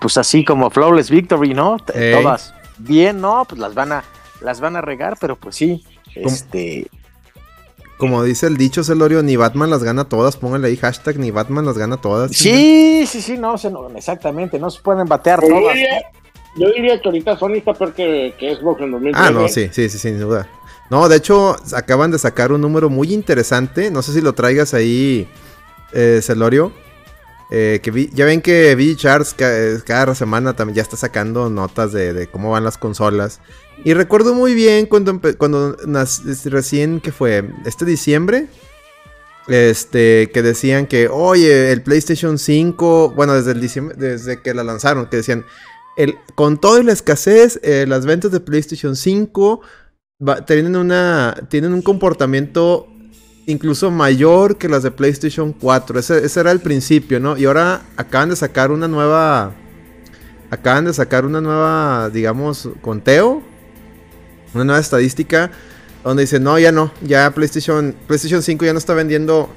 pues 0.00 0.16
así 0.16 0.44
como 0.44 0.70
Flawless 0.70 1.10
Victory, 1.10 1.54
¿no? 1.54 1.76
Todas 1.78 2.54
bien, 2.78 3.20
¿no? 3.20 3.44
Pues 3.48 3.60
las 3.60 3.74
van 3.74 3.92
a, 3.92 4.04
las 4.40 4.60
van 4.60 4.76
a 4.76 4.80
regar, 4.80 5.16
pero 5.20 5.36
pues 5.36 5.56
sí, 5.56 5.84
este, 6.14 6.86
Como 7.98 8.22
dice 8.24 8.46
el 8.46 8.56
dicho 8.56 8.82
Celorio, 8.82 9.22
ni 9.22 9.36
Batman 9.36 9.70
las 9.70 9.84
gana 9.84 10.04
todas. 10.04 10.36
Póngale 10.36 10.68
ahí 10.68 10.76
hashtag 10.76 11.18
ni 11.18 11.30
Batman 11.30 11.64
las 11.66 11.78
gana 11.78 11.96
todas. 11.98 12.32
sí, 12.32 13.04
sí, 13.06 13.20
sí, 13.22 13.38
no, 13.38 13.56
se- 13.58 13.70
no, 13.70 13.88
exactamente, 13.96 14.58
no 14.58 14.70
se 14.70 14.80
pueden 14.82 15.06
batear 15.06 15.40
Yo 15.42 15.48
todas. 15.48 15.74
diría, 15.74 16.02
yo 16.56 16.66
diría 16.72 17.00
que 17.00 17.08
ahorita 17.08 17.38
Sony 17.38 17.54
está 17.56 17.74
peor 17.74 17.94
que, 17.94 18.34
que 18.38 18.54
Xbox 18.56 18.80
en 18.82 18.90
2013. 18.92 19.28
Ah, 19.28 19.30
no, 19.30 19.48
sí, 19.48 19.68
sí, 19.72 19.88
sí, 19.88 19.98
sin 19.98 20.18
duda. 20.18 20.48
No, 20.90 21.08
de 21.08 21.16
hecho, 21.16 21.56
acaban 21.74 22.10
de 22.10 22.18
sacar 22.18 22.52
un 22.52 22.60
número 22.60 22.90
muy 22.90 23.14
interesante. 23.14 23.90
No 23.90 24.02
sé 24.02 24.12
si 24.12 24.20
lo 24.20 24.34
traigas 24.34 24.74
ahí, 24.74 25.26
eh, 25.94 26.20
Celorio. 26.22 26.72
Eh, 27.54 27.80
que 27.82 27.90
vi- 27.90 28.10
ya 28.14 28.24
ven 28.24 28.40
que 28.40 28.74
V 28.74 28.96
Charts 28.96 29.34
eh, 29.38 29.78
cada 29.86 30.14
semana 30.14 30.54
también 30.56 30.76
ya 30.76 30.82
está 30.82 30.96
sacando 30.96 31.50
notas 31.50 31.92
de, 31.92 32.14
de 32.14 32.26
cómo 32.26 32.50
van 32.50 32.64
las 32.64 32.78
consolas. 32.78 33.40
Y 33.84 33.94
recuerdo 33.94 34.34
muy 34.34 34.54
bien 34.54 34.86
cuando, 34.86 35.20
cuando 35.38 35.76
recién, 36.44 37.00
que 37.00 37.12
fue? 37.12 37.48
Este 37.64 37.84
diciembre. 37.84 38.46
Este, 39.48 40.30
que 40.32 40.40
decían 40.40 40.86
que, 40.86 41.08
oye, 41.08 41.72
el 41.72 41.82
PlayStation 41.82 42.38
5, 42.38 43.12
bueno, 43.16 43.34
desde 43.34 43.50
el 43.52 43.60
diciembre, 43.60 43.96
desde 43.98 44.40
que 44.40 44.54
la 44.54 44.62
lanzaron, 44.62 45.06
que 45.06 45.16
decían, 45.16 45.44
el, 45.96 46.14
con 46.36 46.60
toda 46.60 46.80
la 46.84 46.92
escasez, 46.92 47.58
eh, 47.64 47.84
las 47.88 48.06
ventas 48.06 48.30
de 48.30 48.38
PlayStation 48.38 48.94
5 48.94 49.60
va- 50.26 50.46
tienen, 50.46 50.76
una, 50.76 51.34
tienen 51.48 51.72
un 51.72 51.82
comportamiento 51.82 52.86
incluso 53.46 53.90
mayor 53.90 54.58
que 54.58 54.68
las 54.68 54.84
de 54.84 54.92
PlayStation 54.92 55.52
4. 55.52 55.98
Ese, 55.98 56.24
ese 56.24 56.38
era 56.38 56.52
el 56.52 56.60
principio, 56.60 57.18
¿no? 57.18 57.36
Y 57.36 57.44
ahora 57.46 57.82
acaban 57.96 58.28
de 58.30 58.36
sacar 58.36 58.70
una 58.70 58.86
nueva... 58.86 59.52
Acaban 60.50 60.84
de 60.84 60.92
sacar 60.92 61.24
una 61.24 61.40
nueva, 61.40 62.10
digamos, 62.10 62.68
conteo. 62.80 63.42
Una 64.54 64.64
nueva 64.64 64.80
estadística. 64.80 65.50
Donde 66.04 66.22
dicen, 66.22 66.42
no, 66.42 66.58
ya 66.58 66.72
no. 66.72 66.92
Ya 67.02 67.30
PlayStation, 67.30 67.94
PlayStation 68.06 68.42
5 68.42 68.64
ya 68.64 68.72
no 68.72 68.78
está 68.78 68.94
vendiendo... 68.94 69.48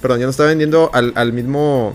Perdón, 0.00 0.20
ya 0.20 0.24
no 0.26 0.30
está 0.30 0.44
vendiendo 0.44 0.90
al, 0.94 1.12
al 1.16 1.32
mismo 1.32 1.94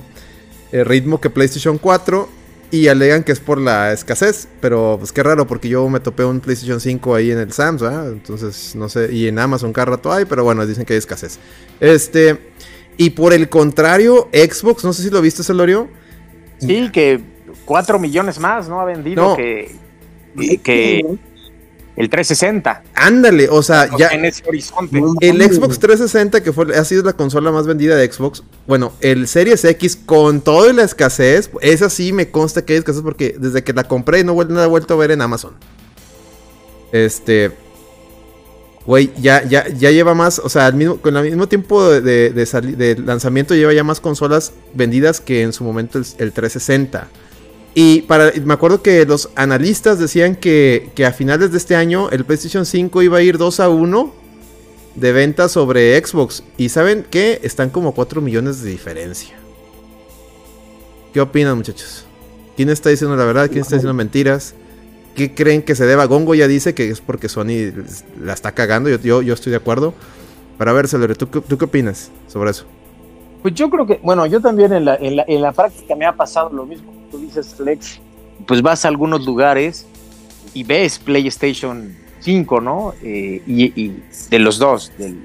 eh, 0.72 0.84
ritmo 0.84 1.20
que 1.22 1.30
PlayStation 1.30 1.78
4. 1.78 2.30
Y 2.72 2.88
alegan 2.88 3.24
que 3.24 3.32
es 3.32 3.40
por 3.40 3.60
la 3.60 3.94
escasez. 3.94 4.48
Pero 4.60 4.98
pues 5.00 5.12
qué 5.12 5.24
raro, 5.24 5.48
porque 5.48 5.70
yo 5.70 5.88
me 5.90 6.00
topé 6.00 6.26
un 6.26 6.42
PlayStation 6.42 6.82
5 6.82 7.16
ahí 7.16 7.32
en 7.32 7.38
el 7.40 7.54
Sams, 7.54 7.82
¿verdad? 7.82 8.12
Entonces, 8.12 8.76
no 8.76 8.90
sé. 8.90 9.14
Y 9.14 9.28
en 9.28 9.40
Amazon 9.40 9.72
cada 9.72 9.86
rato 9.86 10.12
hay, 10.12 10.26
pero 10.26 10.44
bueno, 10.44 10.66
dicen 10.66 10.84
que 10.86 10.94
hay 10.94 11.00
escasez. 11.00 11.40
Este. 11.80 12.38
Y 12.98 13.12
por 13.12 13.34
el 13.34 13.50
contrario, 13.50 14.30
Xbox, 14.34 14.84
no 14.84 14.94
sé 14.94 15.04
si 15.04 15.10
lo 15.10 15.22
viste, 15.22 15.44
Celorio. 15.44 15.90
Sí, 16.60 16.90
que 16.92 17.22
cuatro 17.66 18.00
millones 18.00 18.40
más, 18.40 18.70
¿no? 18.70 18.80
Ha 18.80 18.86
vendido 18.86 19.24
No. 19.30 19.36
que, 19.36 19.76
que, 20.64 21.18
el 21.96 22.10
360. 22.10 22.84
Ándale, 22.94 23.48
o 23.50 23.64
sea, 23.64 23.90
ya. 23.98 24.10
En 24.10 24.26
ese 24.26 24.44
horizonte. 24.48 25.02
El 25.22 25.42
Xbox 25.42 25.80
360, 25.80 26.44
que 26.44 26.52
fue, 26.52 26.76
ha 26.76 26.84
sido 26.84 27.04
la 27.04 27.14
consola 27.14 27.52
más 27.52 27.68
vendida 27.68 27.96
de 27.96 28.12
Xbox, 28.12 28.44
bueno, 28.68 28.94
el 29.02 29.28
Series 29.28 29.64
X 29.64 29.96
con 30.06 30.42
toda 30.42 30.74
la 30.74 30.84
escasez, 30.84 31.50
esa 31.62 31.90
sí 31.90 32.14
me 32.14 32.32
consta 32.32 32.64
que 32.64 32.74
hay 32.74 32.80
escasez 32.80 33.02
porque 33.02 33.36
desde 33.40 33.64
que 33.64 33.74
la 33.74 33.86
compré 33.86 34.24
no, 34.24 34.34
no 34.36 34.56
la 34.56 34.64
he 34.64 34.68
vuelto 34.68 34.94
a 34.94 34.98
ver 34.98 35.12
en 35.12 35.22
Amazon. 35.22 35.54
Este, 36.92 37.52
Güey, 38.86 39.12
ya, 39.20 39.44
ya, 39.44 39.68
ya 39.68 39.90
lleva 39.90 40.14
más, 40.14 40.38
o 40.38 40.48
sea, 40.48 40.68
al 40.68 40.76
mismo, 40.76 40.98
con 40.98 41.18
el 41.18 41.24
mismo 41.24 41.48
tiempo 41.48 41.90
de, 41.90 42.30
de, 42.30 42.96
lanzamiento 43.04 43.56
lleva 43.56 43.74
ya 43.74 43.84
más 43.84 44.00
consolas 44.00 44.54
vendidas 44.76 45.22
que 45.22 45.42
en 45.42 45.54
su 45.54 45.64
momento 45.64 45.98
el, 45.98 46.32
360. 46.32 47.08
Y 47.76 48.04
para, 48.04 48.32
me 48.44 48.54
acuerdo 48.54 48.82
que 48.82 49.06
los 49.06 49.30
analistas 49.36 50.00
decían 50.00 50.36
que, 50.36 50.92
que, 50.96 51.06
a 51.06 51.12
finales 51.12 51.52
de 51.52 51.58
este 51.58 51.76
año 51.76 52.10
el 52.10 52.24
PlayStation 52.24 52.66
5 52.66 53.02
iba 53.04 53.18
a 53.18 53.22
ir 53.22 53.38
2 53.38 53.60
a 53.60 53.70
1 53.70 54.14
de 54.96 55.12
ventas 55.12 55.52
sobre 55.52 56.04
Xbox. 56.04 56.44
Y 56.58 56.70
saben 56.70 57.06
que 57.10 57.42
están 57.44 57.70
como 57.70 57.94
4 57.94 58.22
millones 58.22 58.62
de 58.62 58.72
diferencia. 58.72 59.38
¿Qué 61.14 61.22
opinan 61.22 61.58
muchachos? 61.58 62.06
¿Quién 62.56 62.70
está 62.70 62.90
diciendo 62.90 63.16
la 63.16 63.26
verdad? 63.26 63.50
¿Quién 63.50 63.62
está 63.62 63.76
diciendo 63.76 63.94
mentiras? 63.94 64.56
¿Qué 65.16 65.34
creen 65.34 65.62
que 65.62 65.76
se 65.76 65.86
deba? 65.86 66.06
Gongo 66.06 66.36
ya 66.36 66.48
dice 66.48 66.74
que 66.74 66.90
es 66.90 67.02
porque 67.02 67.30
Sony 67.30 67.72
la 68.22 68.34
está 68.34 68.54
cagando. 68.54 68.90
Yo, 68.90 69.22
yo, 69.22 69.34
estoy 69.34 69.52
de 69.52 69.58
acuerdo. 69.58 69.94
Para 70.58 70.74
ver, 70.74 70.88
Celere, 70.88 71.16
¿tú, 71.16 71.28
¿tú, 71.28 71.58
qué 71.58 71.66
opinas 71.66 72.12
sobre 72.28 72.52
eso? 72.52 72.66
Pues 73.46 73.54
yo 73.54 73.70
creo 73.70 73.86
que, 73.86 74.00
bueno, 74.02 74.26
yo 74.26 74.42
también 74.42 74.74
en 74.74 74.86
la, 74.86 74.96
en 74.96 75.18
la, 75.18 75.26
en 75.28 75.40
la 75.40 75.52
práctica 75.52 75.96
me 75.96 76.08
ha 76.08 76.14
pasado 76.14 76.50
lo 76.50 76.66
mismo. 76.66 76.92
Tú 77.12 77.20
dices, 77.20 77.54
Flex, 77.54 78.02
pues 78.48 78.64
vas 78.64 78.86
a 78.86 78.88
algunos 78.88 79.24
lugares 79.24 79.86
y 80.56 80.64
ves 80.64 80.98
PlayStation 80.98 81.96
5, 82.22 82.60
¿no? 82.60 82.96
Eh, 83.04 83.44
y, 83.46 84.02
de 84.32 84.40
los 84.40 84.58
dos, 84.58 84.92
del, 84.98 85.22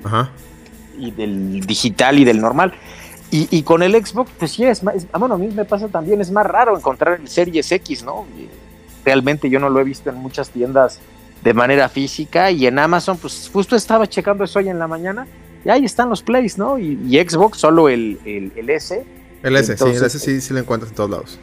y 0.98 1.12
del 1.12 1.60
digital 1.62 2.18
y 2.18 2.26
del 2.26 2.42
normal. 2.42 2.74
Y, 3.30 3.48
y, 3.56 3.62
con 3.62 3.82
el 3.82 3.94
Xbox, 3.94 4.30
pues 4.38 4.50
sí, 4.50 4.64
es 4.64 4.82
más, 4.82 4.96
bueno, 5.18 5.36
a 5.36 5.38
mí 5.38 5.48
me 5.48 5.64
pasa 5.64 5.88
también, 5.88 6.20
es 6.20 6.30
más 6.30 6.44
raro 6.44 6.76
encontrar 6.76 7.18
el 7.18 7.26
Series 7.26 7.72
X, 7.72 8.04
¿no? 8.04 8.26
realmente 9.02 9.48
yo 9.48 9.58
no 9.58 9.70
lo 9.70 9.80
he 9.80 9.84
visto 9.84 10.10
en 10.10 10.16
muchas 10.16 10.50
tiendas 10.50 11.00
de 11.42 11.54
manera 11.54 11.88
física 11.88 12.50
y 12.50 12.66
en 12.66 12.78
Amazon, 12.78 13.16
pues 13.16 13.48
justo 13.50 13.76
estaba 13.76 14.06
checando 14.06 14.44
eso 14.44 14.58
hoy 14.58 14.68
en 14.68 14.78
la 14.78 14.86
mañana 14.86 15.26
y 15.64 15.68
ahí 15.68 15.84
están 15.84 16.08
los 16.08 16.22
plays, 16.22 16.58
¿no? 16.58 16.78
Y, 16.78 16.96
Xbox 17.28 17.58
solo 17.58 17.88
el, 17.88 18.18
el, 18.24 18.70
S. 18.70 19.04
El 19.42 19.56
S, 19.56 19.76
sí, 19.76 19.84
el 19.84 20.04
S 20.04 20.18
sí, 20.18 20.40
sí 20.40 20.54
lo 20.54 20.60
encuentras 20.60 20.90
en 20.90 20.96
todos 20.96 21.10
lados. 21.10 21.38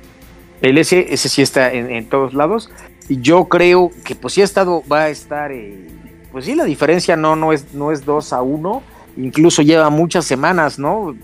El 0.62 0.78
S, 0.78 1.14
ese 1.14 1.30
sí 1.30 1.42
está 1.42 1.72
en, 1.72 2.08
todos 2.10 2.34
lados. 2.34 2.70
Y 3.10 3.22
yo 3.22 3.46
creo 3.46 3.92
que 4.04 4.16
pues 4.16 4.34
sí 4.34 4.42
ha 4.42 4.46
estado, 4.46 4.84
va 4.92 5.04
a 5.04 5.10
estar, 5.10 5.52
eh, 5.52 5.88
pues 6.32 6.46
sí, 6.46 6.56
la 6.56 6.66
diferencia 6.66 7.16
no, 7.16 7.36
no, 7.36 7.54
es, 7.54 7.74
no 7.74 7.92
es 7.92 8.06
2 8.06 8.34
a 8.34 8.42
1, 8.42 8.82
incluso 9.18 9.62
lleva 9.62 9.90
muchas 9.90 10.26
semanas, 10.26 10.80
¿no? 10.80 11.16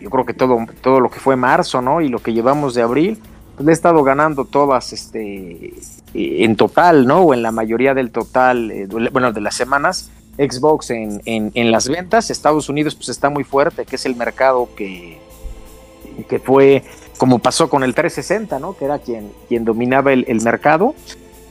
Yo 0.00 0.08
creo 0.08 0.24
que 0.24 0.32
todo, 0.32 0.58
todo 0.80 1.00
lo 1.00 1.10
que 1.10 1.18
fue 1.18 1.36
marzo, 1.36 1.82
¿no? 1.82 2.00
Y 2.00 2.08
lo 2.08 2.20
que 2.20 2.32
llevamos 2.32 2.74
de 2.74 2.82
abril, 2.82 3.18
le 3.58 3.70
he 3.70 3.74
estado 3.74 4.02
ganando 4.02 4.46
todas 4.46 4.92
este, 4.94 5.74
en 6.14 6.56
total, 6.56 7.06
¿no? 7.06 7.20
O 7.20 7.34
en 7.34 7.42
la 7.42 7.52
mayoría 7.52 7.92
del 7.92 8.10
total, 8.10 8.70
eh, 8.70 8.86
bueno, 9.12 9.32
de 9.32 9.40
las 9.40 9.54
semanas, 9.54 10.10
Xbox 10.38 10.90
en, 10.90 11.20
en, 11.24 11.70
las 11.70 11.88
ventas. 11.88 12.30
Estados 12.30 12.68
Unidos 12.68 12.94
pues 12.94 13.08
está 13.08 13.30
muy 13.30 13.44
fuerte, 13.44 13.84
que 13.84 13.96
es 13.96 14.06
el 14.06 14.16
mercado 14.16 14.68
que, 14.76 15.18
que 16.28 16.38
fue 16.38 16.82
como 17.18 17.38
pasó 17.38 17.68
con 17.68 17.84
el 17.84 17.94
360, 17.94 18.58
¿no? 18.58 18.74
Que 18.76 18.86
era 18.86 18.98
quien, 18.98 19.30
quien 19.48 19.64
dominaba 19.64 20.12
el, 20.12 20.40
mercado. 20.42 20.94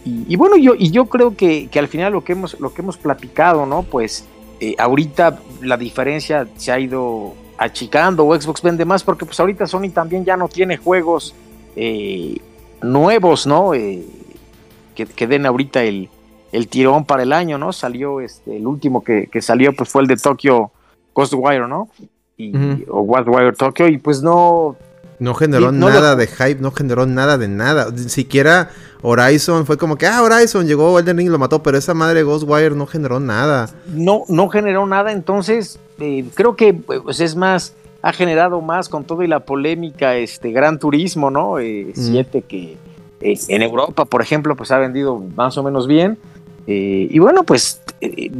Y, 0.05 0.35
bueno, 0.37 0.57
yo, 0.57 0.73
y 0.75 0.89
yo 0.89 1.05
creo 1.05 1.35
que, 1.35 1.67
que, 1.67 1.77
al 1.77 1.87
final 1.87 2.13
lo 2.13 2.23
que 2.23 2.31
hemos, 2.31 2.59
lo 2.59 2.73
que 2.73 2.81
hemos 2.81 2.97
platicado, 2.97 3.67
¿no? 3.67 3.83
Pues 3.83 4.25
eh, 4.59 4.75
ahorita 4.77 5.39
la 5.61 5.77
diferencia 5.77 6.47
se 6.57 6.71
ha 6.71 6.79
ido 6.79 7.33
achicando 7.57 8.25
o 8.25 8.39
Xbox 8.39 8.61
vende 8.61 8.85
más 8.85 9.03
porque 9.03 9.25
pues 9.25 9.39
ahorita 9.39 9.67
Sony 9.67 9.89
también 9.93 10.23
ya 10.25 10.37
no 10.37 10.47
tiene 10.47 10.77
juegos 10.77 11.35
eh, 11.75 12.37
nuevos, 12.81 13.45
¿no? 13.45 13.73
Eh, 13.73 14.03
que, 14.95 15.27
den 15.27 15.45
ahorita 15.45 15.83
el, 15.83 16.09
el, 16.51 16.67
tirón 16.67 17.05
para 17.05 17.23
el 17.23 17.33
año, 17.33 17.57
¿no? 17.57 17.73
Salió 17.73 18.21
este, 18.21 18.57
el 18.57 18.67
último 18.67 19.03
que, 19.03 19.29
salió, 19.41 19.73
pues 19.73 19.89
fue 19.89 20.01
el 20.01 20.07
de 20.07 20.17
Tokyo 20.17 20.71
Ghostwire, 21.13 21.67
¿no? 21.67 21.89
Y, 22.37 22.53
O 22.89 23.03
Ghostwire 23.03 23.53
Tokyo, 23.53 23.87
y 23.87 23.97
pues 23.97 24.21
no. 24.21 24.75
No 25.19 25.33
generó 25.33 25.73
nada 25.73 26.15
de 26.15 26.27
hype, 26.27 26.61
no 26.61 26.71
generó 26.71 27.05
nada 27.05 27.37
de 27.37 27.49
nada. 27.49 27.89
Ni 27.91 28.07
siquiera 28.07 28.69
Horizon 29.01 29.65
fue 29.65 29.77
como 29.77 29.97
que, 29.97 30.07
ah, 30.07 30.23
Horizon 30.23 30.65
llegó, 30.65 30.97
Elden 30.97 31.17
Ring 31.17 31.29
lo 31.29 31.37
mató, 31.37 31.61
pero 31.61 31.77
esa 31.77 31.93
madre 31.93 32.23
Ghostwire 32.23 32.73
no 32.75 32.87
generó 32.87 33.19
nada. 33.19 33.69
No, 33.93 34.23
no 34.29 34.47
generó 34.47 34.85
nada, 34.85 35.11
entonces 35.11 35.77
eh, 35.99 36.23
creo 36.35 36.55
que 36.55 36.73
pues, 36.73 37.19
es 37.19 37.35
más 37.35 37.73
ha 38.01 38.13
generado 38.13 38.61
más 38.61 38.89
con 38.89 39.03
todo 39.03 39.23
y 39.23 39.27
la 39.27 39.41
polémica 39.41 40.15
este 40.15 40.51
Gran 40.51 40.79
Turismo, 40.79 41.29
¿no? 41.29 41.59
Eh, 41.59 41.91
siete 41.93 42.41
que 42.41 42.77
eh, 43.21 43.39
en 43.47 43.61
Europa, 43.61 44.05
por 44.05 44.21
ejemplo, 44.21 44.55
pues 44.55 44.71
ha 44.71 44.77
vendido 44.77 45.19
más 45.35 45.57
o 45.57 45.63
menos 45.63 45.87
bien. 45.87 46.17
Eh, 46.71 47.07
y 47.09 47.17
bueno, 47.17 47.41
pues 47.45 47.81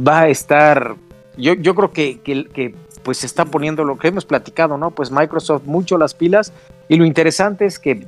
va 0.06 0.20
a 0.20 0.28
estar, 0.28 0.94
yo, 1.36 1.54
yo 1.54 1.74
creo 1.74 1.90
que, 1.90 2.20
que, 2.20 2.76
pues 3.02 3.18
se 3.18 3.26
está 3.26 3.44
poniendo 3.44 3.82
lo 3.82 3.98
que 3.98 4.06
hemos 4.06 4.24
platicado, 4.24 4.78
¿no? 4.78 4.92
Pues 4.92 5.10
Microsoft 5.10 5.64
mucho 5.64 5.98
las 5.98 6.14
pilas 6.14 6.52
y 6.88 6.94
lo 6.94 7.04
interesante 7.04 7.66
es 7.66 7.80
que 7.80 8.06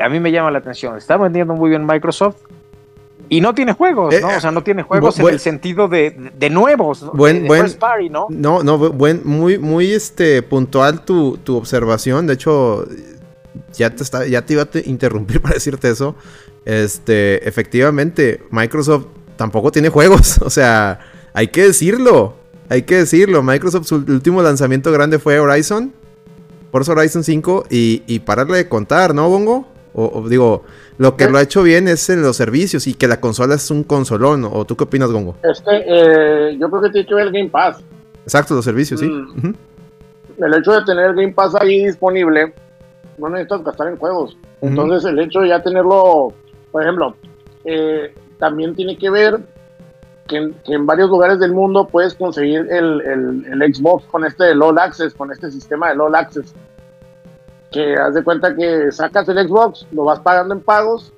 a 0.00 0.08
mí 0.08 0.18
me 0.18 0.32
llama 0.32 0.50
la 0.50 0.60
atención, 0.60 0.96
está 0.96 1.18
vendiendo 1.18 1.52
muy 1.52 1.68
bien 1.68 1.84
Microsoft, 1.84 2.36
y 3.28 3.42
no 3.42 3.54
tiene 3.54 3.74
juegos, 3.74 4.14
¿no? 4.18 4.30
Eh, 4.30 4.36
o 4.36 4.40
sea, 4.40 4.50
no 4.50 4.62
tiene 4.62 4.82
juegos 4.82 5.18
en 5.18 5.28
el 5.28 5.40
sentido 5.40 5.88
de, 5.88 6.30
de 6.38 6.50
nuevos, 6.50 7.02
¿no? 7.02 7.12
Buen, 7.12 7.46
buen, 7.46 7.66
¿no? 8.10 8.26
No, 8.30 8.62
no, 8.62 8.78
buen, 8.78 9.20
muy, 9.24 9.58
muy 9.58 9.92
este, 9.92 10.42
puntual 10.42 11.04
tu, 11.04 11.36
tu 11.38 11.56
observación. 11.56 12.26
De 12.26 12.34
hecho, 12.34 12.86
ya 13.74 13.90
te, 13.90 14.02
está, 14.02 14.26
ya 14.26 14.42
te 14.42 14.54
iba 14.54 14.62
a 14.62 14.68
interrumpir 14.84 15.40
para 15.42 15.54
decirte 15.54 15.90
eso. 15.90 16.16
Este, 16.64 17.46
efectivamente, 17.46 18.42
Microsoft 18.50 19.06
tampoco 19.36 19.70
tiene 19.70 19.88
juegos. 19.88 20.38
O 20.42 20.50
sea, 20.50 21.00
hay 21.32 21.48
que 21.48 21.62
decirlo. 21.62 22.34
Hay 22.68 22.82
que 22.82 22.96
decirlo. 22.96 23.42
Microsoft, 23.42 23.86
su 23.86 23.96
último 23.96 24.42
lanzamiento 24.42 24.92
grande 24.92 25.18
fue 25.18 25.38
Horizon. 25.38 25.92
Forza 26.72 26.92
Horizon 26.92 27.24
5. 27.24 27.66
Y, 27.70 28.02
y 28.06 28.20
pararle 28.20 28.58
de 28.58 28.68
contar, 28.68 29.14
¿no, 29.14 29.28
Bongo? 29.28 29.66
o 29.96 30.28
digo, 30.28 30.64
lo 30.98 31.16
que 31.16 31.28
lo 31.28 31.38
ha 31.38 31.42
hecho 31.42 31.62
bien 31.62 31.88
es 31.88 32.08
en 32.10 32.22
los 32.22 32.36
servicios 32.36 32.86
y 32.86 32.94
que 32.94 33.08
la 33.08 33.20
consola 33.20 33.54
es 33.54 33.70
un 33.70 33.82
consolón. 33.82 34.44
¿O 34.44 34.64
tú 34.64 34.76
qué 34.76 34.84
opinas, 34.84 35.10
Gongo? 35.10 35.36
Este, 35.42 35.70
eh, 35.86 36.56
yo 36.58 36.70
creo 36.70 36.82
que 36.82 36.90
tiene 36.90 37.06
que 37.06 37.14
ver 37.14 37.26
el 37.28 37.32
Game 37.32 37.50
Pass. 37.50 37.82
Exacto, 38.22 38.54
los 38.54 38.64
servicios, 38.64 39.00
sí. 39.00 39.06
Mm. 39.06 39.54
El 40.38 40.54
hecho 40.54 40.72
de 40.72 40.84
tener 40.84 41.10
el 41.10 41.16
Game 41.16 41.32
Pass 41.32 41.54
ahí 41.60 41.86
disponible, 41.86 42.52
no 43.18 43.28
necesitas 43.28 43.64
gastar 43.64 43.88
en 43.88 43.96
juegos. 43.96 44.36
Entonces, 44.60 45.04
el 45.10 45.18
hecho 45.18 45.40
de 45.40 45.48
ya 45.48 45.62
tenerlo, 45.62 46.32
por 46.70 46.82
ejemplo, 46.82 47.16
eh, 47.64 48.14
también 48.38 48.74
tiene 48.74 48.96
que 48.96 49.10
ver 49.10 49.40
que 50.26 50.52
en, 50.66 50.86
varios 50.86 51.10
lugares 51.10 51.38
del 51.38 51.52
mundo 51.52 51.86
puedes 51.86 52.14
conseguir 52.14 52.66
el, 52.70 53.00
el, 53.52 53.74
Xbox 53.74 54.06
con 54.06 54.24
este 54.24 54.44
de 54.44 54.54
LOL 54.54 54.78
Access, 54.78 55.12
con 55.14 55.30
este 55.30 55.50
sistema 55.50 55.90
de 55.90 55.96
LOL 55.96 56.14
Access 56.14 56.54
que 57.70 57.94
haz 57.94 58.14
de 58.14 58.22
cuenta 58.22 58.54
que 58.54 58.92
sacas 58.92 59.28
el 59.28 59.48
Xbox, 59.48 59.84
lo 59.90 60.04
vas 60.04 60.20
pagando 60.20 60.54
en 60.54 60.60
pagos 60.60 61.12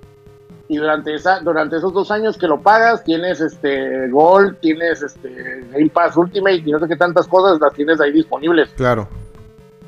y 0.68 0.78
durante 0.78 1.14
esa 1.14 1.40
durante 1.40 1.76
esos 1.76 1.92
dos 1.92 2.10
años 2.10 2.36
que 2.38 2.48
lo 2.48 2.60
pagas 2.60 3.04
tienes 3.04 3.40
este 3.40 4.08
Gold, 4.08 4.58
tienes 4.60 5.02
este 5.02 5.64
Game 5.70 5.90
Pass 5.90 6.16
Ultimate 6.16 6.62
y 6.64 6.72
no 6.72 6.80
sé 6.80 6.88
qué 6.88 6.96
tantas 6.96 7.28
cosas 7.28 7.60
las 7.60 7.72
tienes 7.74 8.00
ahí 8.00 8.10
disponibles. 8.10 8.70
Claro. 8.70 9.06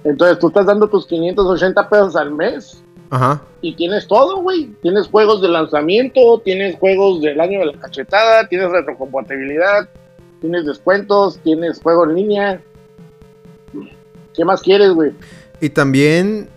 Entonces 0.04 0.38
tú 0.38 0.48
estás 0.48 0.66
dando 0.66 0.88
tus 0.88 1.06
580 1.06 1.88
pesos 1.88 2.16
al 2.16 2.32
mes 2.32 2.84
Ajá. 3.10 3.42
y 3.62 3.74
tienes 3.74 4.06
todo, 4.06 4.42
güey. 4.42 4.70
Tienes 4.82 5.08
juegos 5.08 5.40
de 5.40 5.48
lanzamiento, 5.48 6.40
tienes 6.44 6.76
juegos 6.78 7.22
del 7.22 7.40
año 7.40 7.60
de 7.60 7.66
la 7.66 7.72
cachetada, 7.74 8.48
tienes 8.48 8.70
retrocompatibilidad, 8.70 9.88
tienes 10.40 10.66
descuentos, 10.66 11.38
tienes 11.42 11.80
juego 11.80 12.04
en 12.04 12.14
línea. 12.14 12.60
¿Qué 14.34 14.44
más 14.44 14.62
quieres, 14.62 14.90
güey? 14.90 15.12
Y 15.60 15.70
también 15.70 16.48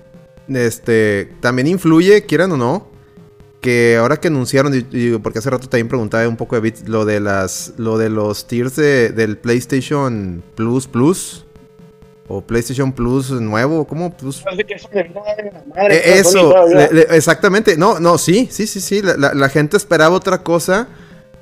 este, 0.50 1.32
también 1.40 1.68
influye, 1.68 2.26
quieran 2.26 2.52
o 2.52 2.58
no, 2.58 2.88
que 3.62 3.98
ahora 3.98 4.18
que 4.18 4.28
anunciaron, 4.28 4.74
porque 5.22 5.40
hace 5.40 5.50
rato 5.50 5.70
también 5.70 5.88
preguntaba 5.88 6.28
un 6.28 6.38
poco 6.38 6.56
de 6.56 6.62
bits, 6.62 6.88
lo 6.88 7.06
de 7.06 7.20
las, 7.20 7.74
lo 7.78 7.98
de 7.98 8.10
los 8.10 8.48
tiers 8.48 8.76
del 8.76 9.38
PlayStation 9.38 10.44
Plus 10.56 10.88
Plus. 10.88 11.46
O 12.34 12.42
PlayStation 12.42 12.94
Plus 12.94 13.30
nuevo, 13.32 13.86
¿cómo? 13.86 14.16
Plus. 14.16 14.42
eso, 16.04 16.54
exactamente. 17.10 17.76
No, 17.76 18.00
no, 18.00 18.18
sí, 18.18 18.48
sí, 18.50 18.68
sí, 18.68 18.80
sí. 18.80 19.02
La, 19.02 19.50
gente 19.50 19.76
esperaba 19.76 20.16
otra 20.16 20.42
cosa. 20.42 20.88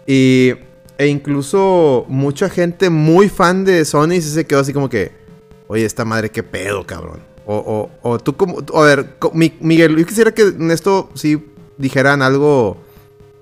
Y, 0.08 0.54
e 0.97 1.08
incluso 1.08 2.06
mucha 2.08 2.49
gente 2.49 2.89
muy 2.89 3.30
fan 3.30 3.65
de 3.65 3.86
Sony 3.86 4.19
se 4.21 4.45
quedó 4.47 4.62
así 4.62 4.73
como 4.73 4.89
que, 4.89 5.12
oye, 5.67 5.86
esta 5.86 6.06
madre, 6.06 6.32
qué 6.32 6.41
pedo, 6.41 6.84
cabrón. 6.88 7.19
O, 7.45 7.89
o, 8.02 8.10
o 8.10 8.17
tú 8.17 8.36
como... 8.36 8.58
A 8.73 8.82
ver, 8.82 9.15
Miguel, 9.60 9.95
yo 9.95 10.06
quisiera 10.08 10.32
que 10.34 10.41
en 10.41 10.71
esto 10.71 11.10
sí 11.13 11.43
dijeran 11.78 12.21
algo 12.23 12.78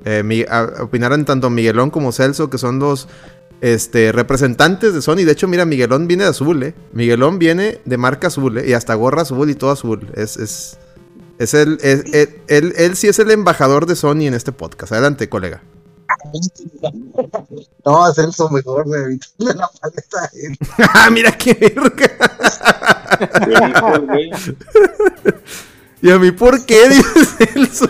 Eh, 0.06 0.22
mi- 0.24 0.46
a- 0.48 0.84
opinaron 0.84 1.26
tanto 1.26 1.50
Miguelón 1.50 1.90
como 1.90 2.12
Celso, 2.12 2.50
que 2.50 2.58
son 2.58 2.80
los 2.80 3.08
este, 3.62 4.12
representantes 4.12 4.93
de 4.93 5.02
Sony. 5.02 5.17
De 5.26 5.32
hecho, 5.32 5.48
mira, 5.48 5.65
Miguelón 5.65 6.08
viene 6.08 6.24
de 6.26 6.30
azul, 6.30 6.62
¿eh? 6.63 6.74
Miguelón 6.93 7.39
viene 7.39 7.80
de 7.86 7.98
marca 7.98 8.28
azul, 8.28 8.58
¿eh? 8.58 8.70
Y 8.70 8.74
hasta 8.74 8.93
gorra 8.96 9.22
azul 9.24 9.50
y 9.50 9.56
todo 9.56 9.72
azul. 9.72 10.08
Es, 10.15 10.38
es, 10.38 10.78
es 11.39 11.54
el, 11.54 11.78
es- 11.82 12.06
él, 12.13 12.36
él- 12.48 12.74
él 12.78 12.96
sí 12.96 13.08
es 13.08 13.20
el 13.20 13.32
embajador 13.32 13.86
de 13.86 13.96
Sony 13.96 14.22
en 14.28 14.34
este 14.34 14.52
podcast. 14.52 14.91
Adelante, 14.93 15.30
colega. 15.30 15.62
No, 17.86 18.10
es 18.10 18.15
Celso 18.15 18.50
mejor, 18.50 18.84
güey. 18.86 19.02
Evítale 19.04 19.54
la 19.56 19.70
paleta 19.82 20.24
a 20.24 20.30
él. 20.34 20.58
¡Ah, 20.93 21.10
mira 21.10 21.32
qué. 21.32 21.74
¿Y 26.02 26.10
a 26.12 26.20
mí 26.20 26.32
por 26.32 26.65
qué? 26.65 26.89
Dice 26.89 27.46
Celso. 27.46 27.89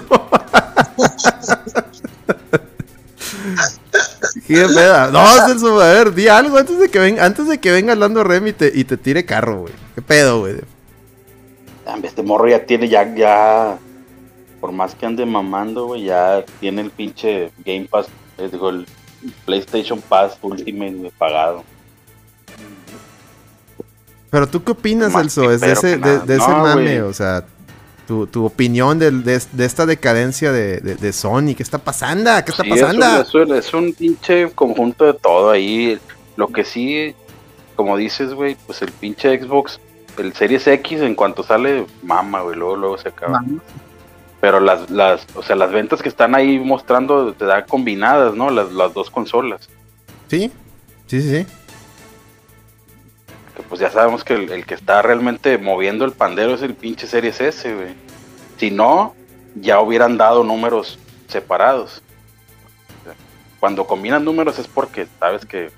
¿Qué 4.48 4.66
pedo? 4.66 5.12
No, 5.12 5.26
Celso, 5.46 5.82
a 5.82 5.92
ver, 5.92 6.14
di 6.14 6.28
algo 6.28 6.58
antes 6.58 6.80
de 6.80 6.90
que 6.90 7.00
venga, 7.00 7.26
antes 7.26 7.48
de 7.48 7.60
que 7.60 7.72
venga 7.72 7.96
Lando 7.96 8.24
Rem 8.24 8.48
y 8.48 8.54
te, 8.54 8.72
y 8.74 8.86
te 8.86 8.96
tire 8.96 9.26
carro, 9.26 9.62
güey. 9.62 9.74
¿Qué 9.94 10.02
pedo, 10.02 10.40
güey? 10.40 10.56
Este 12.04 12.24
morro 12.24 12.48
ya 12.48 12.66
tiene, 12.66 12.88
ya, 12.88 13.14
ya. 13.14 13.78
Por 14.62 14.72
más 14.72 14.96
que 14.96 15.06
ande 15.06 15.26
mamando, 15.26 15.88
güey, 15.88 16.06
ya 16.06 16.44
tiene 16.60 16.82
el 16.82 16.90
pinche 16.90 17.52
Game 17.66 17.88
Pass, 17.90 18.08
eh, 18.38 18.50
digo, 18.52 18.70
el 18.70 18.88
PlayStation 19.46 20.02
Pass 20.02 20.38
Ultimate 20.42 21.12
pagado. 21.18 21.64
Pero 24.30 24.48
tú 24.48 24.64
qué 24.64 24.72
opinas, 24.72 25.14
Celso, 25.14 25.52
es 25.52 25.62
de 25.62 25.72
ese, 25.74 25.98
de, 25.98 26.36
ese 26.36 26.48
mame, 26.48 27.02
o 27.02 27.14
sea, 27.14 27.46
tu, 28.08 28.26
tu 28.26 28.46
opinión 28.46 28.98
del- 29.00 29.24
de, 29.24 29.42
de 29.52 29.66
esta 29.66 29.86
decadencia 29.86 30.52
de, 30.52 30.80
de- 30.80 30.96
de 30.96 31.14
Sony, 31.14 31.54
¿qué 31.56 31.62
está 31.64 31.78
pasando? 31.78 32.32
¿Qué 32.46 32.52
está 32.52 32.64
Sí, 32.64 32.70
es 32.72 32.82
un- 32.82 33.00
pasando? 33.00 33.22
Es, 33.22 33.34
un, 33.36 33.56
es 33.56 33.74
un 33.74 33.94
pinche 33.94 34.50
conjunto 34.56 35.06
de 35.06 35.14
todo 35.14 35.52
ahí. 35.52 36.00
Lo 36.38 36.48
que 36.48 36.64
sí, 36.64 37.14
como 37.76 37.98
dices, 37.98 38.34
güey, 38.34 38.56
pues 38.66 38.82
el 38.82 38.92
pinche 38.92 39.38
Xbox, 39.40 39.80
el 40.18 40.34
Series 40.34 40.66
X, 40.68 41.02
en 41.02 41.14
cuanto 41.16 41.44
sale, 41.44 41.86
mama, 42.02 42.42
güey, 42.42 42.56
luego, 42.58 42.76
luego 42.78 42.98
se 42.98 43.10
acaba. 43.10 43.44
Pero 44.40 44.60
las, 44.60 44.90
las, 44.92 45.26
o 45.36 45.42
sea, 45.44 45.56
las 45.56 45.72
ventas 45.72 46.02
que 46.02 46.10
están 46.10 46.36
ahí 46.36 46.60
mostrando 46.60 47.34
te 47.34 47.46
da 47.46 47.66
combinadas, 47.66 48.36
¿no? 48.36 48.50
Las, 48.52 48.72
las 48.72 48.94
dos 48.94 49.10
consolas. 49.10 49.68
Sí, 50.28 50.52
sí, 51.08 51.22
sí, 51.22 51.38
sí. 51.44 51.48
Pues 53.64 53.82
ya 53.82 53.90
sabemos 53.90 54.24
que 54.24 54.34
el, 54.36 54.66
que 54.66 54.74
está 54.74 55.02
realmente 55.02 55.58
moviendo 55.58 56.06
el 56.06 56.12
pandero 56.12 56.54
es 56.54 56.62
el 56.62 56.74
pinche 56.74 57.08
Series 57.08 57.40
S. 57.42 57.96
Si 58.58 58.72
no, 58.72 59.16
ya 59.56 59.80
hubieran 59.82 60.18
dado 60.18 60.44
números 60.44 61.00
separados. 61.28 62.02
Cuando 63.60 63.86
combinan 63.86 64.24
números 64.24 64.60
es 64.60 64.68
porque 64.68 65.08
sabes 65.20 65.46
que 65.46 65.72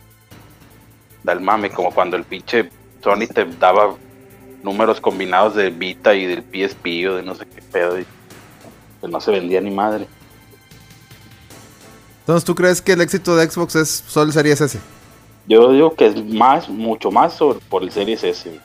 da 1.23 1.33
el 1.33 1.41
mame, 1.41 1.69
como 1.69 1.91
cuando 1.91 2.17
el 2.17 2.23
pinche 2.23 2.69
Sony 3.03 3.27
te 3.33 3.45
daba 3.45 3.95
números 4.63 4.99
combinados 4.99 5.55
de 5.55 5.69
Vita 5.69 6.13
y 6.13 6.25
del 6.25 6.43
PSP 6.43 7.09
o 7.09 7.15
de 7.15 7.23
no 7.23 7.35
sé 7.35 7.45
qué 7.45 7.61
pedo. 7.61 7.99
Y 7.99 8.05
pues 8.99 9.11
no 9.11 9.21
se 9.21 9.31
vendía 9.31 9.61
ni 9.61 9.71
madre. 9.71 10.07
Entonces, 12.21 12.45
¿tú 12.45 12.53
crees 12.53 12.81
que 12.81 12.91
el 12.91 13.01
éxito 13.01 13.35
de 13.35 13.49
Xbox 13.49 13.75
es 13.75 13.89
solo 13.89 14.31
Series 14.31 14.61
S? 14.61 14.79
Yo 15.47 15.71
digo 15.71 15.95
que 15.95 16.07
es 16.07 16.25
más, 16.25 16.69
mucho 16.69 17.11
más 17.11 17.33
sobre, 17.33 17.59
por 17.69 17.83
el 17.83 17.91
Series 17.91 18.23
S. 18.23 18.49
güey. 18.49 18.61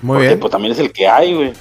Muy 0.00 0.14
porque 0.16 0.28
bien. 0.28 0.40
pues 0.40 0.50
también 0.50 0.72
es 0.72 0.78
el 0.78 0.92
que 0.92 1.06
hay, 1.06 1.34
güey. 1.34 1.52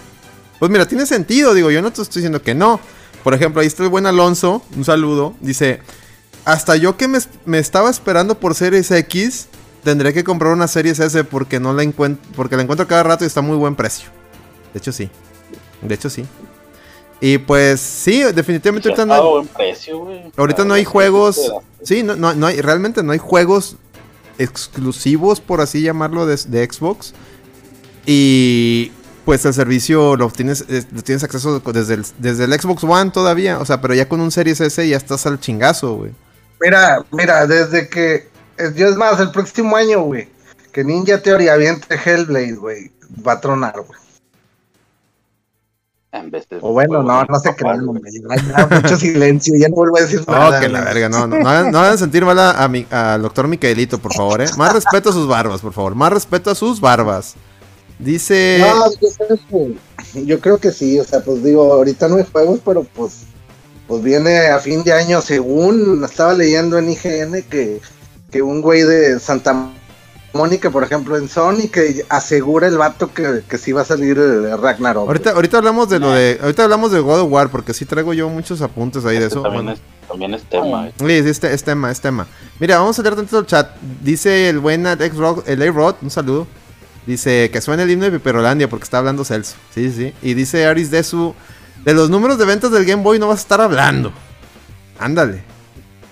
Pues 0.59 0.71
mira, 0.71 0.87
tiene 0.87 1.05
sentido, 1.05 1.53
digo, 1.53 1.69
yo 1.71 1.81
no 1.81 1.91
te 1.91 2.01
estoy 2.01 2.21
diciendo 2.21 2.41
que 2.41 2.55
no. 2.55 2.79
Por 3.23 3.33
ejemplo, 3.33 3.61
ahí 3.61 3.67
está 3.67 3.83
el 3.83 3.89
buen 3.89 4.05
Alonso, 4.05 4.63
un 4.75 4.83
saludo, 4.85 5.33
dice, 5.41 5.81
hasta 6.45 6.75
yo 6.75 6.97
que 6.97 7.07
me, 7.07 7.19
me 7.45 7.59
estaba 7.59 7.89
esperando 7.89 8.39
por 8.39 8.55
Series 8.55 8.89
X, 8.89 9.47
tendré 9.83 10.11
que 10.13 10.23
comprar 10.23 10.53
una 10.53 10.67
Series 10.67 10.99
S 10.99 11.23
porque 11.25 11.59
no 11.59 11.73
la 11.73 11.83
encuentro, 11.83 12.31
porque 12.35 12.55
la 12.55 12.63
encuentro 12.63 12.87
cada 12.87 13.03
rato 13.03 13.23
y 13.23 13.27
está 13.27 13.41
a 13.41 13.43
muy 13.43 13.57
buen 13.57 13.75
precio. 13.75 14.09
De 14.73 14.79
hecho 14.79 14.91
sí, 14.91 15.09
de 15.81 15.93
hecho 15.93 16.09
sí. 16.09 16.25
Y 17.19 17.37
pues 17.37 17.79
sí, 17.79 18.23
definitivamente 18.33 18.89
ahorita 18.89 19.05
no, 19.05 19.39
hay- 19.39 19.45
precio, 19.55 20.07
ahorita 20.35 20.65
no 20.65 20.73
hay 20.73 20.83
juegos, 20.85 21.35
sí, 21.83 21.97
sí, 21.97 22.03
no, 22.03 22.15
no, 22.15 22.33
no 22.33 22.47
hay, 22.47 22.59
realmente 22.61 23.03
no 23.03 23.11
hay 23.11 23.19
juegos 23.19 23.75
exclusivos, 24.41 25.39
por 25.41 25.61
así 25.61 25.81
llamarlo, 25.81 26.25
de, 26.25 26.37
Xbox. 26.37 27.13
Y 28.05 28.91
pues 29.25 29.45
el 29.45 29.53
servicio 29.53 30.15
lo 30.15 30.29
tienes, 30.29 30.65
es- 30.67 30.87
lo 30.91 31.01
tienes 31.03 31.23
acceso 31.23 31.59
desde 31.59 31.93
el, 31.95 32.05
desde 32.17 32.45
el 32.45 32.53
Xbox 32.59 32.83
One 32.83 33.11
todavía. 33.11 33.59
O 33.59 33.65
sea, 33.65 33.81
pero 33.81 33.93
ya 33.93 34.07
con 34.09 34.21
un 34.21 34.31
Series 34.31 34.59
S 34.61 34.87
ya 34.87 34.97
estás 34.97 35.25
al 35.25 35.39
chingazo, 35.39 35.95
güey. 35.95 36.11
Mira, 36.59 37.03
mira, 37.11 37.45
desde 37.47 37.87
que. 37.89 38.29
Yo 38.75 38.87
es 38.87 38.95
más, 38.95 39.19
el 39.19 39.31
próximo 39.31 39.75
año, 39.75 40.01
güey. 40.01 40.29
Que 40.71 40.83
Ninja 40.83 41.21
Theory 41.21 41.47
aviente 41.47 41.95
Hellblade, 41.95 42.53
güey. 42.53 42.91
Va 43.25 43.33
a 43.33 43.41
tronar, 43.41 43.73
güey. 43.85 43.99
En 46.13 46.29
vez 46.29 46.45
de 46.49 46.57
O 46.61 46.73
bueno, 46.73 47.01
no, 47.03 47.23
no 47.23 47.39
se 47.39 47.55
crean, 47.55 47.85
mucho 47.85 48.97
silencio, 48.97 49.53
ya 49.57 49.69
no 49.69 49.75
vuelvo 49.75 49.97
a 49.97 50.01
decir 50.01 50.21
Oh, 50.27 50.31
nada. 50.31 50.59
que 50.59 50.67
la 50.67 50.81
verga, 50.81 51.07
no, 51.07 51.25
no, 51.25 51.39
no, 51.39 51.47
hagan- 51.49 51.71
no 51.71 51.79
hagan 51.79 51.97
sentir 51.97 52.25
mal 52.25 52.37
a, 52.37 52.63
a 52.63 52.67
mi- 52.67 52.85
al 52.89 53.21
doctor 53.21 53.47
Micaelito, 53.47 53.97
por 53.97 54.13
favor, 54.13 54.41
eh. 54.41 54.45
Más 54.57 54.73
respeto 54.73 55.09
a 55.09 55.13
sus 55.13 55.25
barbas, 55.27 55.61
por 55.61 55.71
favor. 55.73 55.95
Más 55.95 56.11
respeto 56.11 56.51
a 56.51 56.55
sus 56.55 56.81
barbas. 56.81 57.35
Dice. 57.97 58.57
No, 58.59 58.91
yo 58.91 59.07
creo 59.17 59.39
que- 59.49 60.25
yo 60.25 60.39
creo 60.41 60.57
que 60.57 60.71
sí, 60.71 60.99
o 60.99 61.03
sea, 61.05 61.21
pues 61.21 61.43
digo, 61.43 61.71
ahorita 61.71 62.07
no 62.09 62.17
hay 62.17 62.25
juegos, 62.29 62.59
pero 62.65 62.83
pues, 62.83 63.19
pues 63.87 64.03
viene 64.03 64.47
a 64.47 64.59
fin 64.59 64.83
de 64.83 64.91
año, 64.91 65.21
según 65.21 66.03
estaba 66.03 66.33
leyendo 66.33 66.77
en 66.77 66.89
IGN 66.89 67.43
que, 67.43 67.79
que 68.31 68.41
un 68.41 68.61
güey 68.61 68.81
de 68.83 69.17
Santa 69.19 69.69
Mónica, 70.33 70.69
por 70.69 70.83
ejemplo, 70.83 71.17
en 71.17 71.27
Sony, 71.27 71.67
que 71.71 72.05
asegura 72.07 72.67
el 72.67 72.77
vato 72.77 73.13
que, 73.13 73.41
que 73.49 73.57
sí 73.57 73.73
va 73.73 73.81
a 73.81 73.85
salir 73.85 74.17
eh, 74.17 74.55
Ragnarok. 74.55 75.07
Ahorita, 75.07 75.31
ahorita 75.31 75.57
hablamos 75.57 75.89
de 75.89 75.99
lo 75.99 76.11
de. 76.11 76.39
Ahorita 76.41 76.63
hablamos 76.63 76.91
de 76.91 76.99
God 77.01 77.21
of 77.21 77.31
War, 77.31 77.49
porque 77.49 77.73
sí 77.73 77.85
traigo 77.85 78.13
yo 78.13 78.29
muchos 78.29 78.61
apuntes 78.61 79.03
ahí 79.05 79.17
de 79.19 79.25
Este 79.25 79.35
eso. 79.35 79.41
También, 79.43 79.65
Bueno. 79.65 79.71
es, 79.77 80.07
también 80.07 80.33
es 80.33 80.43
tema, 80.43 80.89
güey. 80.97 81.17
Sí, 81.17 81.23
sí, 81.23 81.29
este, 81.29 81.53
es 81.53 81.63
tema, 81.63 81.91
es 81.91 81.99
tema. 81.99 82.27
Mira, 82.59 82.77
vamos 82.79 82.97
a 82.97 83.01
leer 83.01 83.15
dentro 83.17 83.39
del 83.39 83.47
chat. 83.47 83.75
Dice 84.01 84.47
el 84.49 84.59
buen 84.59 84.85
ex 84.87 85.15
rock, 85.17 85.43
el 85.47 85.61
A-Rod, 85.61 85.95
un 86.01 86.09
saludo. 86.09 86.47
Dice 87.05 87.49
que 87.51 87.59
suena 87.61 87.83
el 87.83 87.89
himno 87.91 88.05
de 88.05 88.11
Piperolandia 88.11 88.69
porque 88.69 88.83
está 88.83 88.99
hablando 88.99 89.25
Celso. 89.25 89.55
Sí, 89.73 89.91
sí. 89.91 90.13
Y 90.21 90.33
dice 90.33 90.65
Aris 90.65 90.91
de 90.91 91.03
su. 91.03 91.33
De 91.83 91.93
los 91.93 92.09
números 92.09 92.37
de 92.37 92.45
ventas 92.45 92.71
del 92.71 92.85
Game 92.85 93.03
Boy 93.03 93.19
no 93.19 93.27
vas 93.27 93.39
a 93.39 93.41
estar 93.41 93.59
hablando. 93.59 94.13
Ándale. 94.99 95.43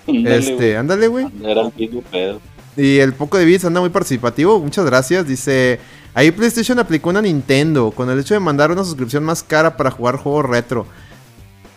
Ándale, 0.08 0.36
Este, 0.38 0.76
ándale, 0.76 1.06
güey. 1.06 1.26
Era 1.44 1.60
el 1.62 1.72
mismo 1.76 2.02
pedo. 2.02 2.40
Y 2.80 2.98
el 2.98 3.12
poco 3.12 3.36
de 3.36 3.44
bits 3.44 3.66
anda 3.66 3.80
muy 3.80 3.90
participativo. 3.90 4.58
Muchas 4.58 4.86
gracias. 4.86 5.26
Dice. 5.26 5.78
Ahí 6.14 6.30
PlayStation 6.30 6.78
aplicó 6.78 7.10
una 7.10 7.20
Nintendo 7.20 7.90
con 7.92 8.08
el 8.10 8.18
hecho 8.18 8.34
de 8.34 8.40
mandar 8.40 8.72
una 8.72 8.82
suscripción 8.82 9.22
más 9.22 9.42
cara 9.42 9.76
para 9.76 9.90
jugar 9.90 10.16
juegos 10.16 10.46
retro. 10.46 10.86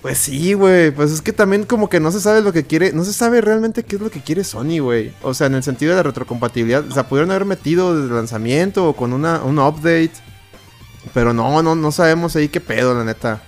Pues 0.01 0.17
sí, 0.17 0.53
güey. 0.53 0.91
Pues 0.91 1.11
es 1.11 1.21
que 1.21 1.33
también 1.33 1.65
como 1.65 1.89
que 1.89 1.99
no 1.99 2.09
se 2.09 2.21
sabe 2.21 2.41
lo 2.41 2.53
que 2.53 2.63
quiere. 2.63 2.93
No 2.93 3.03
se 3.03 3.11
sabe 3.11 3.41
realmente 3.41 3.83
qué 3.83 3.97
es 3.97 4.01
lo 4.01 4.09
que 4.09 4.21
quiere 4.21 4.45
Sony, 4.45 4.79
güey. 4.79 5.11
O 5.21 5.33
sea, 5.33 5.47
en 5.47 5.55
el 5.55 5.63
sentido 5.63 5.91
de 5.91 5.97
la 5.97 6.03
retrocompatibilidad. 6.03 6.87
O 6.87 6.91
sea, 6.91 7.07
pudieron 7.07 7.31
haber 7.31 7.45
metido 7.45 7.95
desde 7.95 8.07
el 8.07 8.15
lanzamiento 8.15 8.87
o 8.87 8.93
con 8.93 9.11
una, 9.11 9.43
un 9.43 9.59
update. 9.59 10.13
Pero 11.13 11.33
no, 11.33 11.61
no, 11.61 11.75
no 11.75 11.91
sabemos 11.91 12.33
ahí 12.37 12.47
qué 12.47 12.61
pedo, 12.61 12.93
la 12.93 13.03
neta. 13.03 13.41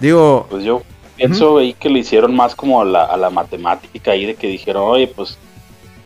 Digo, 0.00 0.46
Pues 0.48 0.64
yo 0.64 0.82
pienso 1.16 1.58
ahí 1.58 1.74
que 1.74 1.90
le 1.90 1.98
hicieron 1.98 2.34
más 2.34 2.54
como 2.54 2.80
a 2.80 2.84
la, 2.86 3.04
a 3.04 3.16
la 3.18 3.28
matemática 3.28 4.12
ahí 4.12 4.24
de 4.24 4.34
que 4.34 4.46
dijeron, 4.46 4.82
oye, 4.84 5.06
pues 5.06 5.36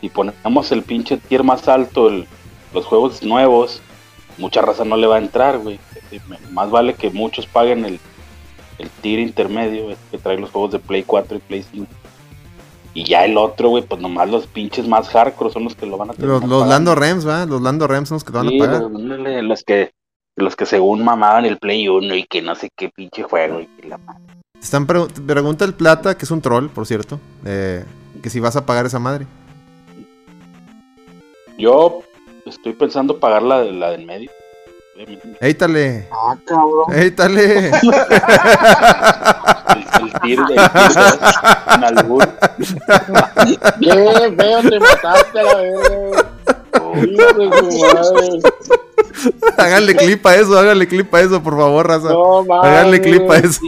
si 0.01 0.09
ponemos 0.09 0.71
el 0.71 0.83
pinche 0.83 1.17
tier 1.17 1.43
más 1.43 1.67
alto, 1.67 2.07
el- 2.09 2.27
los 2.73 2.85
juegos 2.85 3.23
nuevos, 3.23 3.81
mucha 4.37 4.61
raza 4.61 4.83
no 4.85 4.97
le 4.97 5.07
va 5.07 5.15
a 5.15 5.19
entrar, 5.19 5.57
güey. 5.59 5.79
Eh, 6.11 6.19
Más 6.51 6.69
vale 6.69 6.93
que 6.93 7.09
muchos 7.09 7.45
paguen 7.47 7.83
el, 7.85 7.99
el 8.77 8.89
tier 9.01 9.19
intermedio 9.19 9.95
que 10.11 10.17
trae 10.17 10.37
los 10.37 10.51
juegos 10.51 10.71
de 10.71 10.79
Play 10.79 11.03
4 11.03 11.37
y 11.37 11.39
Play 11.39 11.65
5. 11.71 11.87
Y 12.93 13.03
ya 13.03 13.25
el 13.25 13.37
otro, 13.37 13.69
güey, 13.69 13.83
pues 13.83 14.01
nomás 14.01 14.29
los 14.29 14.47
pinches 14.47 14.87
más 14.87 15.09
hardcore 15.09 15.51
son 15.51 15.65
los 15.65 15.75
que 15.75 15.85
lo 15.85 15.97
van 15.97 16.09
a 16.09 16.13
tener. 16.13 16.29
los, 16.29 16.43
los 16.45 16.67
Lando 16.67 16.95
Rems, 16.95 17.27
¿va? 17.27 17.45
Los 17.45 17.61
Lando 17.61 17.87
Rems 17.87 18.09
son 18.09 18.15
los 18.15 18.23
que 18.23 18.31
te 18.31 18.37
van 18.37 18.47
a 18.47 18.51
pagar. 18.59 18.81
los, 19.43 19.63
que 19.63 19.91
los 20.35 20.55
que 20.55 20.65
según 20.65 21.03
mamaban 21.03 21.45
el 21.45 21.57
Play 21.57 21.87
1 21.87 22.15
y 22.15 22.23
que 22.23 22.41
no 22.41 22.55
sé 22.55 22.69
qué 22.75 22.89
pinche 22.89 23.23
juego 23.23 23.59
y 23.61 23.67
que 23.67 23.87
la 23.87 23.97
madre. 23.99 24.21
Están 24.59 24.87
pregu- 24.87 25.11
pregunta 25.25 25.63
el 25.65 25.73
Plata, 25.75 26.17
que 26.17 26.25
es 26.25 26.31
un 26.31 26.41
troll, 26.41 26.67
por 26.69 26.87
cierto. 26.87 27.19
eh, 27.45 27.83
que 28.23 28.29
si 28.31 28.39
vas 28.39 28.55
a 28.55 28.65
pagar 28.65 28.85
esa 28.87 28.97
madre. 28.99 29.27
Yo 31.57 32.01
estoy 32.45 32.73
pensando 32.73 33.19
pagar 33.19 33.41
la, 33.43 33.59
de- 33.61 33.71
la 33.73 33.91
del 33.91 34.05
medio. 34.05 34.29
Éítale, 35.41 36.07
Ah, 36.11 36.35
cabrón. 36.45 36.85
éítale. 36.95 37.67
El, 37.67 37.71
tier 40.23 40.39
dos, 40.39 40.49
en 41.75 41.83
albur. 41.83 42.27
Qué 43.79 44.33
feo 44.37 44.61
te 44.69 44.79
mataste 44.79 45.39
a 45.39 45.43
la 45.43 45.57
de 45.57 45.71
madre. 47.47 48.39
háganle 49.57 49.95
clip 49.95 50.25
a 50.25 50.35
eso, 50.35 50.57
háganle 50.57 50.87
clip 50.87 51.13
a 51.13 51.21
eso, 51.21 51.41
por 51.43 51.55
favor, 51.57 51.87
raza. 51.87 52.09
No 52.09 52.43
mames. 52.43 52.69
Háganle 52.71 53.01
clip 53.01 53.29
a 53.29 53.37
eso. 53.37 53.61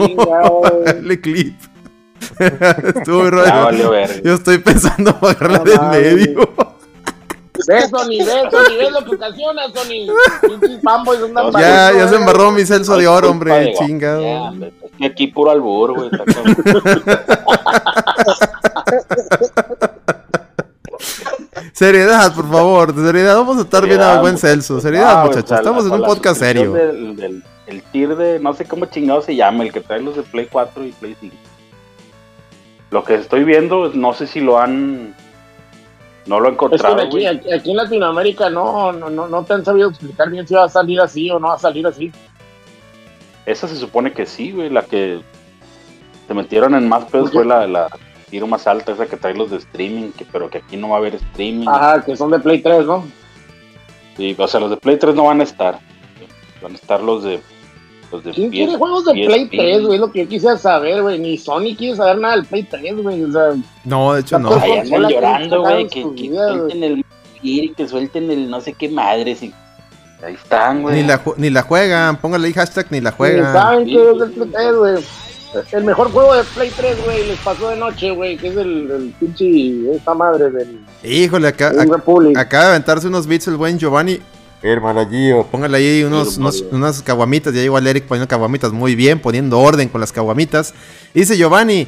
háganle 0.85 1.21
clip. 1.21 1.55
Estuvo 2.39 3.23
verga. 3.23 3.71
Yo 4.23 4.33
estoy 4.33 4.57
pensando 4.59 5.15
bajarla 5.21 5.59
No 5.59 5.63
del 5.63 5.81
medio. 5.91 6.49
Ve, 7.67 7.87
Sony, 7.87 8.17
ve, 8.19 8.49
Sony, 8.51 8.75
ve 8.77 8.91
lo 8.91 9.05
que 9.05 9.15
ocasiona, 9.15 9.63
Sony. 9.73 10.07
Ya, 11.53 11.91
Ya, 11.91 11.91
ya 11.97 12.07
se 12.07 12.15
embarró 12.15 12.51
mi 12.51 12.65
Celso 12.65 12.97
de 12.97 13.07
oro, 13.07 13.29
hombre. 13.31 13.73
Ya, 13.73 13.85
Chingado. 13.85 14.23
hombre, 14.23 14.73
es 14.83 14.91
que 14.97 15.05
aquí 15.05 15.27
puro 15.27 15.51
albur, 15.51 15.93
güey. 15.95 16.09
Seriedad, 21.73 22.33
por 22.35 22.49
favor. 22.49 22.93
Seriedad, 22.93 23.35
vamos 23.37 23.57
a 23.57 23.61
estar 23.61 23.81
bien 23.83 23.93
Seriedad, 23.95 24.15
al 24.15 24.21
buen 24.21 24.37
Celso. 24.37 24.79
Seriedad, 24.81 25.09
Ah, 25.11 25.21
güey, 25.25 25.35
muchachos. 25.35 25.57
Estamos 25.59 25.85
en 25.85 25.91
un 25.91 26.01
podcast 26.03 26.39
serio. 26.39 26.73
Del, 26.73 27.15
del- 27.15 27.43
el 27.67 27.83
tier 27.83 28.15
de, 28.15 28.39
no 28.39 28.53
sé 28.55 28.65
cómo 28.65 28.85
chingado 28.87 29.21
se 29.21 29.35
llama, 29.35 29.63
el 29.63 29.71
que 29.71 29.79
trae 29.81 30.01
los 30.01 30.15
de 30.15 30.23
Play 30.23 30.47
4 30.51 30.85
y 30.85 30.91
Play 30.91 31.15
5. 31.19 31.35
Lo 32.89 33.03
que 33.03 33.13
estoy 33.13 33.43
viendo, 33.43 33.91
no 33.93 34.13
sé 34.13 34.25
si 34.25 34.39
lo 34.39 34.57
han. 34.59 35.15
No 36.29 36.39
lo 36.39 36.47
he 36.47 36.51
Es 36.51 36.57
que 36.59 36.65
encontrado, 36.65 37.01
aquí 37.01 37.71
en 37.71 37.75
Latinoamérica 37.75 38.51
no, 38.51 38.91
no, 38.91 39.09
no, 39.09 39.27
no 39.27 39.43
te 39.43 39.53
han 39.53 39.65
sabido 39.65 39.89
explicar 39.89 40.29
bien 40.29 40.47
si 40.47 40.53
va 40.53 40.65
a 40.65 40.69
salir 40.69 41.01
así 41.01 41.31
o 41.31 41.39
no 41.39 41.47
va 41.47 41.55
a 41.55 41.59
salir 41.59 41.87
así. 41.87 42.11
Esa 43.47 43.67
se 43.67 43.75
supone 43.75 44.13
que 44.13 44.27
sí, 44.27 44.51
güey. 44.51 44.69
La 44.69 44.83
que 44.83 45.21
se 46.27 46.33
metieron 46.35 46.75
en 46.75 46.87
más 46.87 47.05
pedos 47.05 47.31
fue 47.31 47.45
la, 47.45 47.65
la 47.65 47.89
tiro 48.29 48.45
más 48.45 48.67
alta, 48.67 48.91
esa 48.91 49.07
que 49.07 49.17
trae 49.17 49.33
los 49.33 49.49
de 49.49 49.57
streaming, 49.57 50.11
que, 50.11 50.23
pero 50.23 50.51
que 50.51 50.59
aquí 50.59 50.77
no 50.77 50.89
va 50.89 50.97
a 50.97 50.99
haber 50.99 51.15
streaming. 51.15 51.67
Ajá, 51.67 52.05
que 52.05 52.15
son 52.15 52.29
de 52.29 52.37
Play 52.37 52.61
3, 52.61 52.85
¿no? 52.85 53.07
Sí, 54.15 54.35
o 54.37 54.47
sea, 54.47 54.59
los 54.59 54.69
de 54.69 54.77
Play 54.77 54.99
3 54.99 55.15
no 55.15 55.23
van 55.23 55.41
a 55.41 55.45
estar. 55.45 55.79
Van 56.61 56.73
a 56.73 56.75
estar 56.75 57.01
los 57.01 57.23
de. 57.23 57.41
Los 58.11 58.23
de 58.23 58.31
¿Quién 58.31 58.49
PS 58.49 58.55
quiere 58.55 58.77
juegos 58.77 59.05
de 59.05 59.11
Play 59.13 59.45
PSP. 59.45 59.51
3, 59.51 59.81
güey? 59.81 59.93
Es 59.95 59.99
lo 59.99 60.11
que 60.11 60.19
yo 60.23 60.29
quisiera 60.29 60.57
saber, 60.57 61.01
güey. 61.01 61.19
Ni 61.19 61.37
Sony 61.37 61.75
quiere 61.77 61.95
saber 61.95 62.17
nada 62.17 62.35
del 62.35 62.45
Play 62.45 62.63
3, 62.63 63.03
güey. 63.03 63.23
O 63.23 63.31
sea, 63.31 63.53
No, 63.85 64.13
de 64.13 64.21
hecho 64.21 64.39
no. 64.39 64.53
Ahí 64.55 64.79
andan 64.79 65.07
llorando, 65.07 65.61
güey, 65.61 65.87
que, 65.87 66.01
suelten 66.01 66.83
el 66.83 67.05
y 67.41 67.69
que 67.69 67.87
suelten 67.87 68.31
el 68.31 68.49
no 68.49 68.61
sé 68.61 68.73
qué 68.73 68.89
madres. 68.89 69.43
Y... 69.43 69.53
Ahí 70.23 70.33
están, 70.33 70.81
güey. 70.81 71.01
Ni 71.01 71.07
la, 71.07 71.21
ni 71.37 71.49
la 71.49 71.61
juegan. 71.61 72.17
Póngale 72.17 72.47
ahí 72.47 72.53
hashtag 72.53 72.87
ni 72.89 72.99
la 72.99 73.11
ni 73.11 73.15
juegan. 73.17 73.53
saben 73.53 73.85
Sí, 73.85 73.93
qué 73.93 74.01
es 74.01 74.17
sí, 74.17 74.23
el 74.23 74.31
Play 74.31 74.49
3, 74.51 74.75
güey. 74.75 75.03
El 75.71 75.83
mejor 75.83 76.11
juego 76.11 76.35
de 76.35 76.43
Play 76.43 76.71
3, 76.75 77.05
güey, 77.05 77.27
les 77.27 77.39
pasó 77.39 77.69
de 77.69 77.77
noche, 77.77 78.11
güey, 78.11 78.37
que 78.37 78.49
es 78.49 78.57
el, 78.57 78.91
el 78.91 79.15
pinche, 79.19 79.95
esta 79.95 80.13
madre 80.13 80.51
del 80.51 80.85
Híjole, 81.03 81.47
acá, 81.47 81.71
acaba 82.35 82.65
de 82.65 82.69
aventarse 82.69 83.07
unos 83.07 83.25
beats 83.25 83.47
el 83.47 83.55
buen 83.57 83.79
Giovanni. 83.79 84.19
Hermano 84.61 85.07
Gio. 85.09 85.45
Póngale 85.47 85.77
ahí 85.77 86.03
unos, 86.03 86.37
unos- 86.37 86.63
unas 86.71 87.01
caguamitas. 87.01 87.53
Ya 87.53 87.61
igual 87.61 87.87
Eric 87.87 88.05
poniendo 88.05 88.27
caguamitas 88.27 88.71
muy 88.71 88.95
bien, 88.95 89.19
poniendo 89.19 89.59
orden 89.59 89.87
con 89.89 90.01
las 90.01 90.11
caguamitas. 90.11 90.73
Dice 91.13 91.37
Giovanni. 91.37 91.87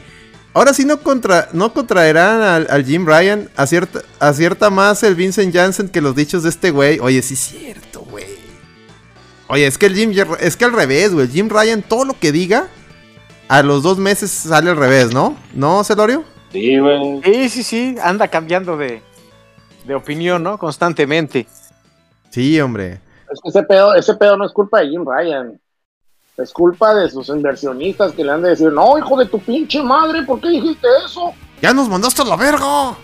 Ahora 0.54 0.74
sí 0.74 0.84
no, 0.84 1.00
contra, 1.02 1.48
no 1.54 1.74
contraerán 1.74 2.42
al, 2.42 2.68
al 2.70 2.86
Jim 2.86 3.06
Ryan. 3.06 3.50
Acierta, 3.56 4.02
acierta 4.20 4.70
más 4.70 5.02
el 5.04 5.16
Vincent 5.16 5.54
Janssen 5.54 5.90
que 5.90 6.02
los 6.02 6.16
dichos 6.16 6.44
de 6.44 6.50
este 6.50 6.72
güey. 6.72 7.00
Oye, 7.00 7.22
sí 7.22 7.34
es 7.36 7.40
cierto, 7.40 8.02
güey. 8.02 8.26
Oye, 9.48 9.68
es 9.68 9.78
que 9.78 9.86
el 9.88 9.96
Jim, 9.96 10.14
es 10.40 10.56
que 10.58 10.66
al 10.66 10.74
revés, 10.74 11.14
güey. 11.14 11.26
El 11.28 11.32
Jim 11.32 11.50
Ryan, 11.50 11.82
todo 11.82 12.06
lo 12.06 12.18
que 12.20 12.32
diga, 12.32 12.68
a 13.50 13.64
los 13.64 13.84
dos 13.84 13.98
meses 13.98 14.32
sale 14.32 14.70
al 14.70 14.78
revés, 14.78 15.14
¿no? 15.14 15.38
¿No, 15.54 15.84
Celorio? 15.84 16.24
Sí, 16.54 16.78
güey. 16.80 17.22
Sí, 17.24 17.50
sí, 17.50 17.64
sí, 17.64 17.96
anda 18.02 18.28
cambiando 18.30 18.76
de, 18.78 19.02
de 19.86 19.96
opinión, 19.96 20.44
¿no? 20.44 20.58
Constantemente. 20.58 21.48
Sí, 22.32 22.60
hombre. 22.60 23.00
Es 23.32 23.40
que 23.42 23.50
ese 23.50 23.64
pedo, 23.64 23.94
ese 23.96 24.14
pedo 24.16 24.36
no 24.38 24.46
es 24.46 24.52
culpa 24.52 24.80
de 24.80 24.90
Jim 24.90 25.06
Ryan. 25.06 25.60
Es 26.38 26.52
culpa 26.52 26.96
de 26.96 27.10
sus 27.10 27.30
inversionistas 27.30 28.14
que 28.14 28.24
le 28.24 28.32
han 28.32 28.42
de 28.42 28.50
decir, 28.50 28.72
no, 28.72 28.98
hijo 28.98 29.18
de 29.18 29.26
tu 29.26 29.38
pinche 29.40 29.84
madre, 29.84 30.24
¿por 30.24 30.40
qué 30.42 30.50
dijiste 30.50 30.88
eso? 31.06 31.34
¡Ya 31.62 31.74
nos 31.74 31.88
mandaste 31.88 32.24
a 32.24 32.26
la 32.26 32.36
verga! 32.36 32.96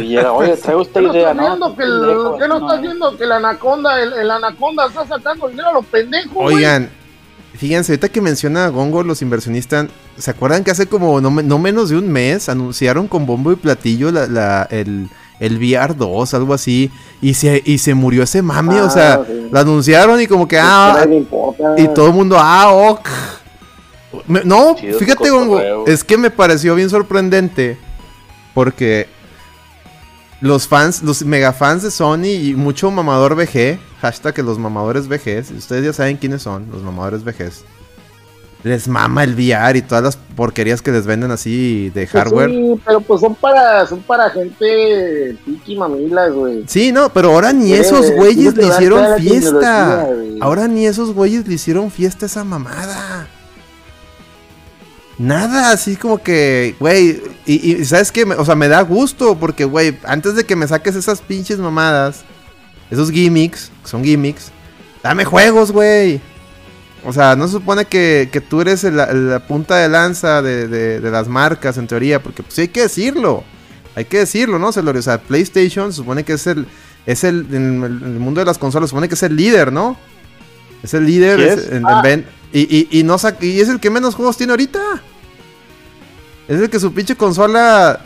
Llega, 0.00 0.32
Oye, 0.32 0.56
traigo 0.56 0.82
esta 0.82 1.00
¿Qué 1.00 1.06
no 1.06 1.12
idea, 1.12 1.30
estás 1.32 1.36
¿no? 1.36 1.42
viendo 1.48 1.76
que, 1.76 1.82
el- 1.82 2.00
Pendejo, 2.00 2.38
qué 2.38 2.48
no 2.48 2.58
no, 2.60 2.66
estás 2.66 2.80
viendo 2.82 3.16
que 3.18 3.24
el 3.24 3.32
anaconda, 3.32 4.00
el, 4.02 4.12
el 4.14 4.30
anaconda 4.30 4.86
está 4.86 5.06
sacando 5.06 5.48
dinero 5.48 5.68
a 5.68 5.72
los 5.74 5.84
pendejos, 5.86 6.32
güey? 6.32 6.54
Oigan, 6.56 6.88
fíjense, 7.54 7.92
ahorita 7.92 8.08
que 8.08 8.20
menciona 8.22 8.64
a 8.64 8.68
Gongo, 8.68 9.02
los 9.02 9.20
inversionistas, 9.20 9.88
¿se 10.16 10.30
acuerdan 10.30 10.64
que 10.64 10.70
hace 10.70 10.86
como 10.88 11.20
no, 11.20 11.30
me- 11.30 11.42
no 11.42 11.58
menos 11.58 11.90
de 11.90 11.98
un 11.98 12.08
mes 12.10 12.48
anunciaron 12.48 13.08
con 13.08 13.26
bombo 13.26 13.52
y 13.52 13.56
platillo 13.56 14.10
la, 14.10 14.26
la- 14.26 14.68
el, 14.70 15.08
el 15.40 15.58
VR 15.58 15.94
2, 15.94 16.34
algo 16.34 16.54
así, 16.54 16.90
y 17.20 17.34
se, 17.34 17.62
y 17.64 17.78
se 17.78 17.94
murió 17.94 18.22
ese 18.22 18.40
mame, 18.42 18.80
o 18.80 18.88
sea, 18.90 19.14
Ah, 19.14 19.24
sí. 19.26 19.48
lo 19.50 19.58
anunciaron 19.58 20.20
y 20.20 20.26
como 20.26 20.48
que, 20.48 20.58
ah, 20.58 21.06
y 21.76 21.88
todo 21.88 22.06
el 22.08 22.12
mundo, 22.14 22.36
ah, 22.38 22.70
ok. 22.72 23.08
Me- 24.26 24.44
no, 24.44 24.74
Chido 24.76 24.98
fíjate, 24.98 25.28
Gongo, 25.30 25.86
es 25.86 26.02
que 26.02 26.16
me 26.16 26.30
pareció 26.30 26.74
bien 26.74 26.88
sorprendente 26.88 27.78
porque 28.54 29.08
los 30.40 30.66
fans, 30.68 31.02
los 31.02 31.22
mega 31.24 31.52
fans 31.52 31.82
de 31.82 31.90
Sony 31.90 32.26
y 32.42 32.54
mucho 32.54 32.90
mamador 32.90 33.34
VG, 33.34 33.78
hashtag 34.00 34.34
que 34.34 34.42
los 34.42 34.58
mamadores 34.58 35.06
VGs, 35.08 35.50
ustedes 35.52 35.84
ya 35.84 35.92
saben 35.92 36.16
quiénes 36.16 36.42
son, 36.42 36.66
los 36.72 36.82
mamadores 36.82 37.24
VGs. 37.24 37.64
Les 38.62 38.88
mama 38.88 39.22
el 39.22 39.34
VR 39.34 39.78
y 39.78 39.82
todas 39.82 40.02
las 40.02 40.16
porquerías 40.16 40.82
que 40.82 40.90
les 40.90 41.06
venden 41.06 41.30
así 41.30 41.90
de 41.90 42.06
Pues 42.06 42.10
hardware. 42.10 42.50
Sí, 42.50 42.74
pero 42.84 43.00
pues 43.00 43.20
son 43.20 43.34
para, 43.36 43.86
son 43.86 44.00
para 44.02 44.28
gente 44.30 45.36
piqui 45.44 45.76
mamilas, 45.76 46.32
güey. 46.32 46.64
Sí, 46.66 46.90
no, 46.90 47.12
pero 47.12 47.30
ahora 47.30 47.52
ni 47.52 47.72
Eh, 47.72 47.80
esos 47.80 48.10
güeyes 48.12 48.54
sí, 48.54 48.60
le 48.60 48.66
hicieron 48.66 49.18
fiesta. 49.20 50.08
Ahora 50.40 50.66
ni 50.66 50.86
esos 50.86 51.12
güeyes 51.14 51.46
le 51.46 51.54
hicieron 51.54 51.90
fiesta 51.92 52.24
a 52.24 52.28
esa 52.28 52.42
mamada. 52.44 53.28
Nada, 55.18 55.70
así 55.70 55.96
como 55.96 56.18
que, 56.18 56.74
güey, 56.78 57.22
y, 57.46 57.72
y 57.80 57.84
¿sabes 57.86 58.12
qué? 58.12 58.26
Me- 58.26 58.34
O 58.34 58.44
sea, 58.44 58.54
me 58.54 58.68
da 58.68 58.82
gusto 58.82 59.34
porque, 59.38 59.64
güey, 59.64 59.96
antes 60.04 60.34
de 60.34 60.44
que 60.44 60.56
me 60.56 60.68
saques 60.68 60.94
esas 60.94 61.22
pinches 61.22 61.58
mamadas, 61.58 62.22
esos 62.90 63.10
gimmicks, 63.10 63.70
que 63.82 63.88
son 63.88 64.04
gimmicks, 64.04 64.50
dame 65.02 65.24
juegos, 65.24 65.72
güey. 65.72 66.20
O 67.08 67.12
sea, 67.12 67.36
no 67.36 67.46
se 67.46 67.52
supone 67.52 67.84
que, 67.84 68.28
que 68.32 68.40
tú 68.40 68.60
eres 68.60 68.82
el- 68.84 68.96
la 68.96 69.46
punta 69.46 69.76
de 69.76 69.88
lanza 69.88 70.42
de, 70.42 70.66
de- 70.66 71.00
de 71.00 71.10
las 71.10 71.28
marcas, 71.28 71.78
en 71.78 71.86
teoría, 71.86 72.20
porque 72.22 72.42
pues 72.42 72.54
sí 72.54 72.62
hay 72.62 72.68
que 72.68 72.82
decirlo. 72.82 73.44
Hay 73.94 74.04
que 74.06 74.18
decirlo, 74.18 74.58
¿no, 74.58 74.72
Celorio? 74.72 74.98
O 74.98 75.02
sea, 75.02 75.18
PlayStation 75.22 75.92
se 75.92 75.96
supone 75.98 76.24
que 76.24 76.32
es 76.34 76.46
el, 76.46 76.66
es 77.06 77.22
el, 77.24 77.46
en 77.52 77.82
el, 77.84 77.90
mundo 78.18 78.40
de 78.40 78.44
las 78.44 78.58
consolas, 78.58 78.88
se 78.88 78.90
supone 78.90 79.08
que 79.08 79.14
es 79.14 79.22
el 79.22 79.36
líder, 79.36 79.72
¿no? 79.72 79.96
Es 80.82 80.92
el 80.94 81.06
líder 81.06 81.40
es- 81.40 81.58
es. 81.58 81.68
en- 81.68 81.76
en 81.76 81.86
Ah. 81.86 82.02
y, 82.52 82.60
y, 82.76 82.88
y 83.00 83.02
no 83.04 83.16
y 83.40 83.60
es 83.60 83.68
el 83.68 83.78
que 83.80 83.88
menos 83.90 84.14
juegos 84.14 84.36
tiene 84.36 84.52
ahorita. 84.52 84.80
Es 86.48 86.60
el 86.60 86.68
que 86.70 86.78
su 86.80 86.92
pinche 86.92 87.16
consola. 87.16 88.00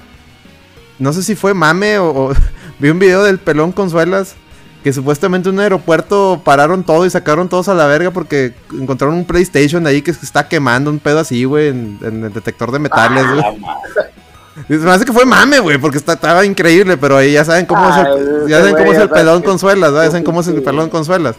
No 0.98 1.12
sé 1.12 1.22
si 1.22 1.34
fue 1.34 1.54
mame 1.54 1.98
o, 1.98 2.08
o- 2.10 2.34
vi 2.78 2.90
un 2.90 2.98
video 2.98 3.22
del 3.24 3.38
pelón 3.38 3.72
consolas. 3.72 4.34
Que 4.82 4.92
supuestamente 4.94 5.48
en 5.50 5.56
un 5.56 5.60
aeropuerto 5.60 6.40
pararon 6.42 6.84
todo 6.84 7.04
y 7.04 7.10
sacaron 7.10 7.48
todos 7.50 7.68
a 7.68 7.74
la 7.74 7.86
verga 7.86 8.10
porque 8.12 8.54
encontraron 8.72 9.14
un 9.16 9.24
PlayStation 9.26 9.86
ahí 9.86 10.00
que 10.00 10.14
se 10.14 10.24
está 10.24 10.48
quemando, 10.48 10.90
un 10.90 10.98
pedo 10.98 11.18
así, 11.18 11.44
güey, 11.44 11.68
en, 11.68 11.98
en 12.02 12.24
el 12.24 12.32
detector 12.32 12.72
de 12.72 12.78
metales, 12.78 13.26
güey. 13.30 13.44
Se 14.68 14.76
me 14.78 14.90
hace 14.90 15.04
que 15.04 15.12
fue 15.12 15.24
mame, 15.26 15.58
güey, 15.60 15.78
porque 15.78 15.98
está- 15.98 16.14
estaba 16.14 16.44
increíble, 16.44 16.96
pero 16.96 17.16
ahí 17.16 17.32
ya 17.32 17.44
saben 17.44 17.66
cómo 17.66 17.88
es 17.88 17.96
el, 17.96 18.48
ya 18.48 18.58
ese 18.58 18.70
saben 18.70 18.72
cómo 18.74 18.84
güey, 18.86 18.96
es 18.96 19.02
el 19.02 19.08
ya 19.08 19.08
sabes 19.08 19.10
pelón 19.24 19.42
consuelas, 19.42 19.90
¿verdad? 19.92 20.04
Ya 20.06 20.10
saben 20.10 20.24
cómo 20.24 20.40
es 20.40 20.48
el 20.48 20.62
pelón 20.62 20.88
consuelas. 20.90 21.36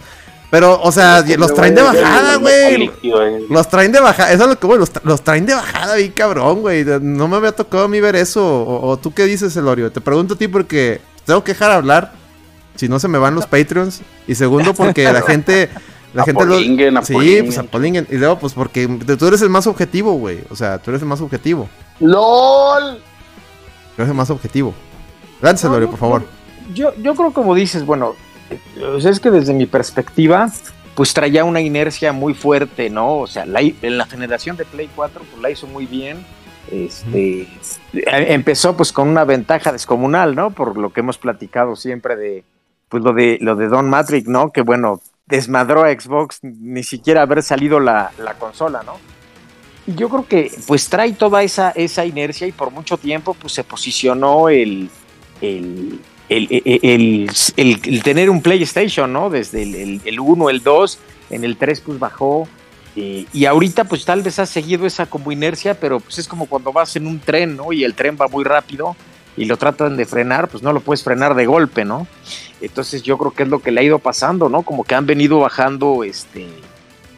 Pero, 0.49 0.81
o 0.81 0.91
sea, 0.91 1.19
Ese 1.19 1.37
los 1.37 1.53
traen 1.53 1.75
de 1.75 1.81
bajada, 1.81 2.35
güey. 2.37 2.83
eh. 2.85 3.45
Los 3.49 3.69
traen 3.69 3.91
de 3.91 4.01
bajada, 4.01 4.33
eso 4.33 4.43
es 4.43 4.49
lo 4.49 4.59
que, 4.59 4.67
güey, 4.67 4.79
los, 4.79 4.93
tra- 4.93 5.01
los 5.03 5.21
traen 5.23 5.45
de 5.45 5.53
bajada 5.55 5.95
bien 5.95 6.11
cabrón, 6.11 6.61
güey. 6.61 6.83
No 7.01 7.27
me 7.27 7.37
había 7.37 7.53
tocado 7.53 7.85
a 7.85 7.87
mí 7.87 7.99
ver 8.01 8.15
eso. 8.17 8.43
O, 8.45 8.89
o 8.89 8.97
tú 8.97 9.13
qué 9.13 9.25
dices, 9.25 9.55
Elorio. 9.55 9.91
Te 9.91 10.01
pregunto 10.01 10.33
a 10.33 10.37
ti 10.37 10.47
porque 10.49 10.99
tengo 11.25 11.43
que 11.43 11.53
dejar 11.53 11.71
hablar. 11.71 12.11
Si 12.81 12.89
no 12.89 12.97
se 12.97 13.07
me 13.07 13.19
van 13.19 13.35
los 13.35 13.45
Patreons. 13.45 14.01
Y 14.27 14.33
segundo, 14.33 14.73
porque 14.81 15.03
la 15.03 15.21
gente. 15.21 15.69
La 16.15 16.23
gente 16.23 16.43
lo- 16.47 16.57
Sí, 17.05 17.13
pues 17.43 17.57
apolingen. 17.59 18.07
Y 18.09 18.15
luego, 18.15 18.39
pues 18.39 18.53
porque 18.53 18.87
tú 18.87 19.27
eres 19.27 19.43
el 19.43 19.49
más 19.49 19.67
objetivo, 19.67 20.13
güey. 20.13 20.39
O 20.49 20.55
sea, 20.55 20.79
tú 20.79 20.89
eres 20.89 21.03
el 21.03 21.07
más 21.07 21.21
objetivo. 21.21 21.69
¡LOL! 21.99 22.97
Tú 23.95 24.01
eres 24.01 24.09
el 24.09 24.15
más 24.15 24.31
objetivo. 24.31 24.73
Gracias, 25.39 25.71
No, 25.71 25.89
por 25.91 25.99
favor. 25.99 26.23
Yo, 26.73 26.91
yo 26.95 27.13
creo 27.13 27.31
como 27.31 27.53
dices, 27.53 27.85
bueno, 27.85 28.15
es 28.99 29.19
que 29.19 29.29
desde 29.29 29.53
mi 29.53 29.67
perspectiva, 29.67 30.49
pues 30.95 31.13
traía 31.13 31.45
una 31.45 31.61
inercia 31.61 32.13
muy 32.13 32.33
fuerte, 32.33 32.89
¿no? 32.89 33.19
O 33.19 33.27
sea, 33.27 33.45
la 33.45 33.61
en 33.61 33.97
la 33.99 34.07
generación 34.07 34.57
de 34.57 34.65
Play 34.65 34.89
4, 34.95 35.21
pues 35.29 35.39
la 35.39 35.51
hizo 35.51 35.67
muy 35.67 35.85
bien. 35.85 36.25
Este, 36.71 37.41
eh, 37.93 38.25
empezó 38.29 38.75
pues 38.75 38.91
con 38.91 39.07
una 39.07 39.23
ventaja 39.23 39.71
descomunal, 39.71 40.35
¿no? 40.35 40.49
Por 40.51 40.77
lo 40.77 40.91
que 40.91 41.01
hemos 41.01 41.17
platicado 41.17 41.75
siempre 41.75 42.15
de, 42.15 42.43
pues 42.91 43.01
lo 43.03 43.13
de, 43.13 43.37
lo 43.39 43.55
de 43.55 43.69
Don 43.69 43.89
Matrix, 43.89 44.27
¿no? 44.27 44.51
Que 44.51 44.61
bueno, 44.61 45.01
desmadró 45.25 45.85
a 45.85 45.91
Xbox 45.91 46.39
ni 46.43 46.83
siquiera 46.83 47.21
haber 47.21 47.41
salido 47.41 47.79
la, 47.79 48.11
la 48.19 48.33
consola, 48.33 48.83
¿no? 48.85 48.97
Y 49.87 49.95
yo 49.95 50.09
creo 50.09 50.27
que 50.27 50.51
pues 50.67 50.89
trae 50.89 51.13
toda 51.13 51.41
esa, 51.41 51.71
esa 51.71 52.05
inercia 52.05 52.45
y 52.47 52.51
por 52.51 52.69
mucho 52.69 52.97
tiempo 52.97 53.33
pues 53.33 53.53
se 53.53 53.63
posicionó 53.63 54.49
el, 54.49 54.89
el, 55.41 55.99
el, 56.27 57.29
el- 57.55 58.03
tener 58.03 58.29
un 58.29 58.41
PlayStation, 58.41 59.11
¿no? 59.11 59.29
Desde 59.29 59.63
el, 59.63 59.75
el, 59.75 60.01
el 60.03 60.19
1, 60.19 60.49
el 60.49 60.61
2, 60.61 60.99
en 61.29 61.43
el 61.45 61.55
3 61.55 61.79
pues 61.81 61.97
bajó. 61.97 62.47
Eh, 62.97 63.25
y 63.31 63.45
ahorita 63.45 63.85
pues 63.85 64.03
tal 64.03 64.21
vez 64.21 64.37
has 64.37 64.49
seguido 64.49 64.85
esa 64.85 65.05
como 65.05 65.31
inercia, 65.31 65.79
pero 65.79 66.01
pues 66.01 66.19
es 66.19 66.27
como 66.27 66.45
cuando 66.45 66.73
vas 66.73 66.93
en 66.97 67.07
un 67.07 67.19
tren, 67.21 67.55
¿no? 67.55 67.71
Y 67.71 67.85
el 67.85 67.93
tren 67.93 68.17
va 68.19 68.27
muy 68.27 68.43
rápido 68.43 68.97
y 69.37 69.45
lo 69.45 69.57
tratan 69.57 69.97
de 69.97 70.05
frenar, 70.05 70.47
pues 70.47 70.63
no 70.63 70.73
lo 70.73 70.81
puedes 70.81 71.03
frenar 71.03 71.35
de 71.35 71.45
golpe, 71.45 71.85
¿no? 71.85 72.07
Entonces 72.59 73.01
yo 73.03 73.17
creo 73.17 73.31
que 73.31 73.43
es 73.43 73.49
lo 73.49 73.59
que 73.59 73.71
le 73.71 73.81
ha 73.81 73.83
ido 73.83 73.99
pasando, 73.99 74.49
¿no? 74.49 74.61
Como 74.63 74.83
que 74.83 74.95
han 74.95 75.05
venido 75.05 75.39
bajando, 75.39 76.03
este, 76.03 76.47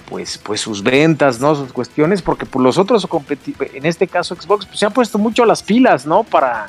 pues, 0.10 0.38
pues 0.38 0.62
sus 0.62 0.84
ventas, 0.84 1.40
¿no? 1.40 1.56
Sus 1.56 1.74
cuestiones, 1.74 2.22
porque 2.22 2.46
pues, 2.46 2.64
los 2.64 2.78
otros, 2.78 3.08
en 3.74 3.86
este 3.86 4.08
caso 4.08 4.36
Xbox, 4.36 4.66
pues 4.66 4.80
se 4.80 4.86
han 4.86 4.94
puesto 4.94 5.18
mucho 5.18 5.46
las 5.46 5.64
pilas, 5.64 6.06
¿no? 6.06 6.24
Para, 6.24 6.68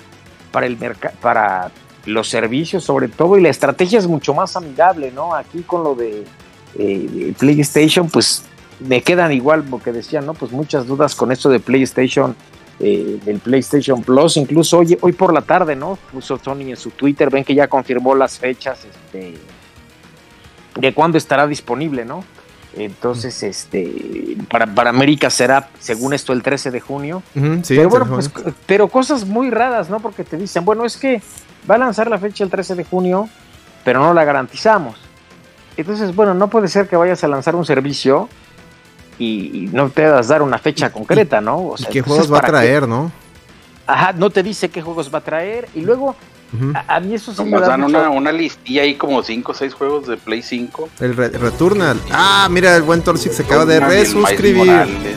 para 0.50 0.66
el 0.66 0.78
para 1.20 1.70
los 2.06 2.28
servicios 2.28 2.84
sobre 2.84 3.08
todo, 3.08 3.38
y 3.38 3.42
la 3.42 3.48
estrategia 3.48 3.98
es 3.98 4.06
mucho 4.06 4.34
más 4.34 4.56
amigable, 4.56 5.10
¿no? 5.10 5.34
Aquí 5.34 5.62
con 5.62 5.84
lo 5.84 5.94
de 5.94 6.24
eh, 6.78 7.34
PlayStation, 7.38 8.08
pues 8.08 8.44
me 8.80 9.02
quedan 9.02 9.32
igual, 9.32 9.64
porque 9.64 9.92
decían, 9.92 10.26
¿no? 10.26 10.34
Pues 10.34 10.52
muchas 10.52 10.86
dudas 10.86 11.14
con 11.14 11.32
esto 11.32 11.48
de 11.48 11.60
PlayStation, 11.60 12.34
eh, 12.80 13.20
del 13.24 13.38
PlayStation 13.38 14.02
Plus, 14.02 14.36
incluso 14.36 14.78
hoy, 14.78 14.98
hoy 15.00 15.12
por 15.12 15.32
la 15.32 15.42
tarde, 15.42 15.76
¿no? 15.76 15.96
Puso 16.12 16.38
Sony 16.38 16.70
en 16.70 16.76
su 16.76 16.90
Twitter, 16.90 17.30
ven 17.30 17.44
que 17.44 17.54
ya 17.54 17.68
confirmó 17.68 18.14
las 18.14 18.38
fechas, 18.38 18.84
este, 18.84 19.34
de 20.74 20.94
cuándo 20.94 21.16
estará 21.16 21.46
disponible, 21.46 22.04
¿no? 22.04 22.24
Entonces, 22.76 23.42
este, 23.44 24.36
para, 24.50 24.66
para 24.66 24.90
América 24.90 25.30
será, 25.30 25.68
según 25.78 26.14
esto, 26.14 26.32
el 26.32 26.42
13 26.42 26.72
de 26.72 26.80
junio. 26.80 27.22
Sí, 27.62 27.76
pero 27.76 27.88
bueno, 27.88 28.06
pues, 28.06 28.30
pero 28.66 28.88
cosas 28.88 29.24
muy 29.24 29.50
raras, 29.50 29.88
¿no? 29.88 30.00
Porque 30.00 30.24
te 30.24 30.36
dicen, 30.36 30.64
bueno, 30.64 30.84
es 30.84 30.96
que 30.96 31.22
va 31.70 31.76
a 31.76 31.78
lanzar 31.78 32.10
la 32.10 32.18
fecha 32.18 32.42
el 32.42 32.50
13 32.50 32.74
de 32.74 32.84
junio, 32.84 33.28
pero 33.84 34.00
no 34.00 34.12
la 34.12 34.24
garantizamos. 34.24 34.96
Entonces, 35.76 36.14
bueno, 36.14 36.34
no 36.34 36.48
puede 36.48 36.68
ser 36.68 36.88
que 36.88 36.96
vayas 36.96 37.22
a 37.22 37.28
lanzar 37.28 37.54
un 37.54 37.64
servicio 37.64 38.28
y, 39.18 39.64
y 39.64 39.70
no 39.72 39.88
te 39.90 40.02
das 40.02 40.28
dar 40.28 40.42
una 40.42 40.58
fecha 40.58 40.90
concreta, 40.92 41.40
¿no? 41.40 41.56
O 41.56 41.74
¿Y 41.78 41.84
qué 41.86 42.00
juegos 42.02 42.32
va 42.32 42.38
a 42.38 42.42
traer, 42.42 42.86
no? 42.88 43.10
Ajá, 43.86 44.12
no 44.12 44.30
te 44.30 44.42
dice 44.42 44.68
qué 44.70 44.80
juegos 44.82 45.12
va 45.14 45.18
a 45.18 45.22
traer 45.22 45.68
y 45.74 45.80
luego 45.82 46.16
a, 46.74 46.96
a 46.96 47.00
mí 47.00 47.14
eso 47.14 47.34
sí 47.34 47.42
me 47.44 47.50
Nos 47.50 47.66
dan 47.66 47.80
mucho- 47.80 47.98
una, 47.98 48.10
una 48.10 48.32
listilla 48.32 48.82
ahí 48.82 48.94
como 48.94 49.22
5 49.22 49.52
o 49.52 49.54
6 49.54 49.74
juegos 49.74 50.06
de 50.06 50.16
Play 50.16 50.40
5. 50.42 50.88
El 51.00 51.16
Re- 51.16 51.28
Returnal. 51.30 52.00
Ah, 52.12 52.46
mira, 52.50 52.76
el 52.76 52.82
buen 52.82 53.02
Torchic 53.02 53.32
se 53.32 53.42
acaba 53.42 53.64
de 53.66 53.80
resuscribir. 53.80 54.64
Morales, 54.66 55.16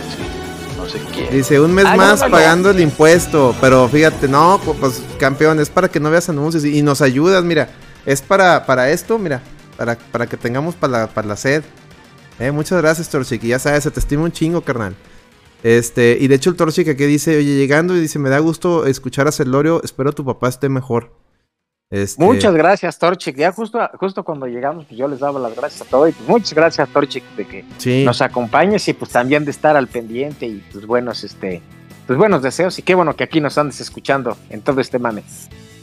No 0.78 0.90
sé 0.90 1.00
qué. 1.14 1.30
Dice, 1.36 1.60
un 1.60 1.74
mes 1.74 1.86
Ah, 1.88 1.96
más 1.96 2.20
no, 2.22 2.26
no. 2.28 2.32
pagando 2.32 2.72
el 2.72 2.80
impuesto. 2.80 3.56
Pero 3.62 3.88
fíjate, 3.88 4.28
no, 4.28 4.60
pu- 4.60 4.76
pues 4.80 5.02
campeón, 5.20 5.60
es 5.60 5.70
para 5.70 5.90
que 5.90 6.00
no 6.00 6.10
veas 6.10 6.28
anuncios 6.30 6.66
y, 6.66 6.78
y 6.80 6.82
nos 6.82 7.02
ayudas, 7.02 7.44
mira. 7.44 7.70
Es 8.06 8.22
para, 8.22 8.66
para 8.66 8.90
esto, 8.90 9.18
mira. 9.20 9.42
Para, 9.78 9.96
para 9.96 10.26
que 10.28 10.38
tengamos 10.38 10.74
para 10.76 11.02
la, 11.02 11.08
para 11.08 11.28
la 11.28 11.36
sed. 11.38 11.64
Eh, 12.40 12.52
muchas 12.52 12.82
gracias, 12.82 13.10
Torchic. 13.10 13.44
Y 13.44 13.50
ya 13.50 13.60
sabes, 13.60 13.84
se 13.84 13.92
te 13.92 14.00
estima 14.00 14.24
un 14.24 14.32
chingo, 14.32 14.62
carnal. 14.62 14.96
Este, 15.64 16.18
y 16.20 16.28
de 16.28 16.36
hecho 16.36 16.52
el 16.52 16.56
Torchic 16.56 16.88
aquí 16.88 17.06
dice, 17.06 17.36
oye, 17.38 17.56
llegando 17.56 17.96
y 17.96 18.00
dice, 18.00 18.20
me 18.20 18.30
da 18.30 18.38
gusto 18.40 18.86
escuchar 18.86 19.28
a 19.28 19.32
Celorio, 19.32 19.82
espero 19.84 20.12
tu 20.14 20.24
papá 20.24 20.50
esté 20.50 20.70
mejor. 20.70 21.12
Este, 21.90 22.22
Muchas 22.24 22.54
gracias, 22.54 23.00
Torchic. 23.00 23.36
Ya 23.38 23.52
justo, 23.52 23.80
justo 24.00 24.24
cuando 24.24 24.46
llegamos, 24.46 24.86
pues 24.86 25.00
yo 25.00 25.08
les 25.08 25.20
daba 25.20 25.40
las 25.40 25.56
gracias 25.56 25.82
a 25.82 25.86
todos. 25.86 26.10
Y 26.10 26.12
pues 26.12 26.30
muchas 26.30 26.54
gracias, 26.54 26.90
Torchic, 26.90 27.24
de 27.36 27.48
que 27.48 27.66
Sí. 27.78 28.04
nos 28.06 28.22
acompañes 28.22 28.88
y 28.88 28.94
pues 28.94 29.10
también 29.12 29.46
de 29.46 29.52
estar 29.52 29.76
al 29.78 29.88
pendiente 29.88 30.46
y 30.46 30.64
pues 30.72 30.86
buenos, 30.86 31.24
este, 31.24 31.62
pues 32.06 32.20
buenos 32.20 32.44
deseos. 32.44 32.78
Y 32.78 32.82
qué 32.84 32.94
bueno 32.94 33.16
que 33.16 33.24
aquí 33.24 33.40
nos 33.42 33.58
andes 33.58 33.80
escuchando 33.82 34.38
en 34.50 34.62
todo 34.62 34.80
este 34.82 35.00
mame. 35.00 35.24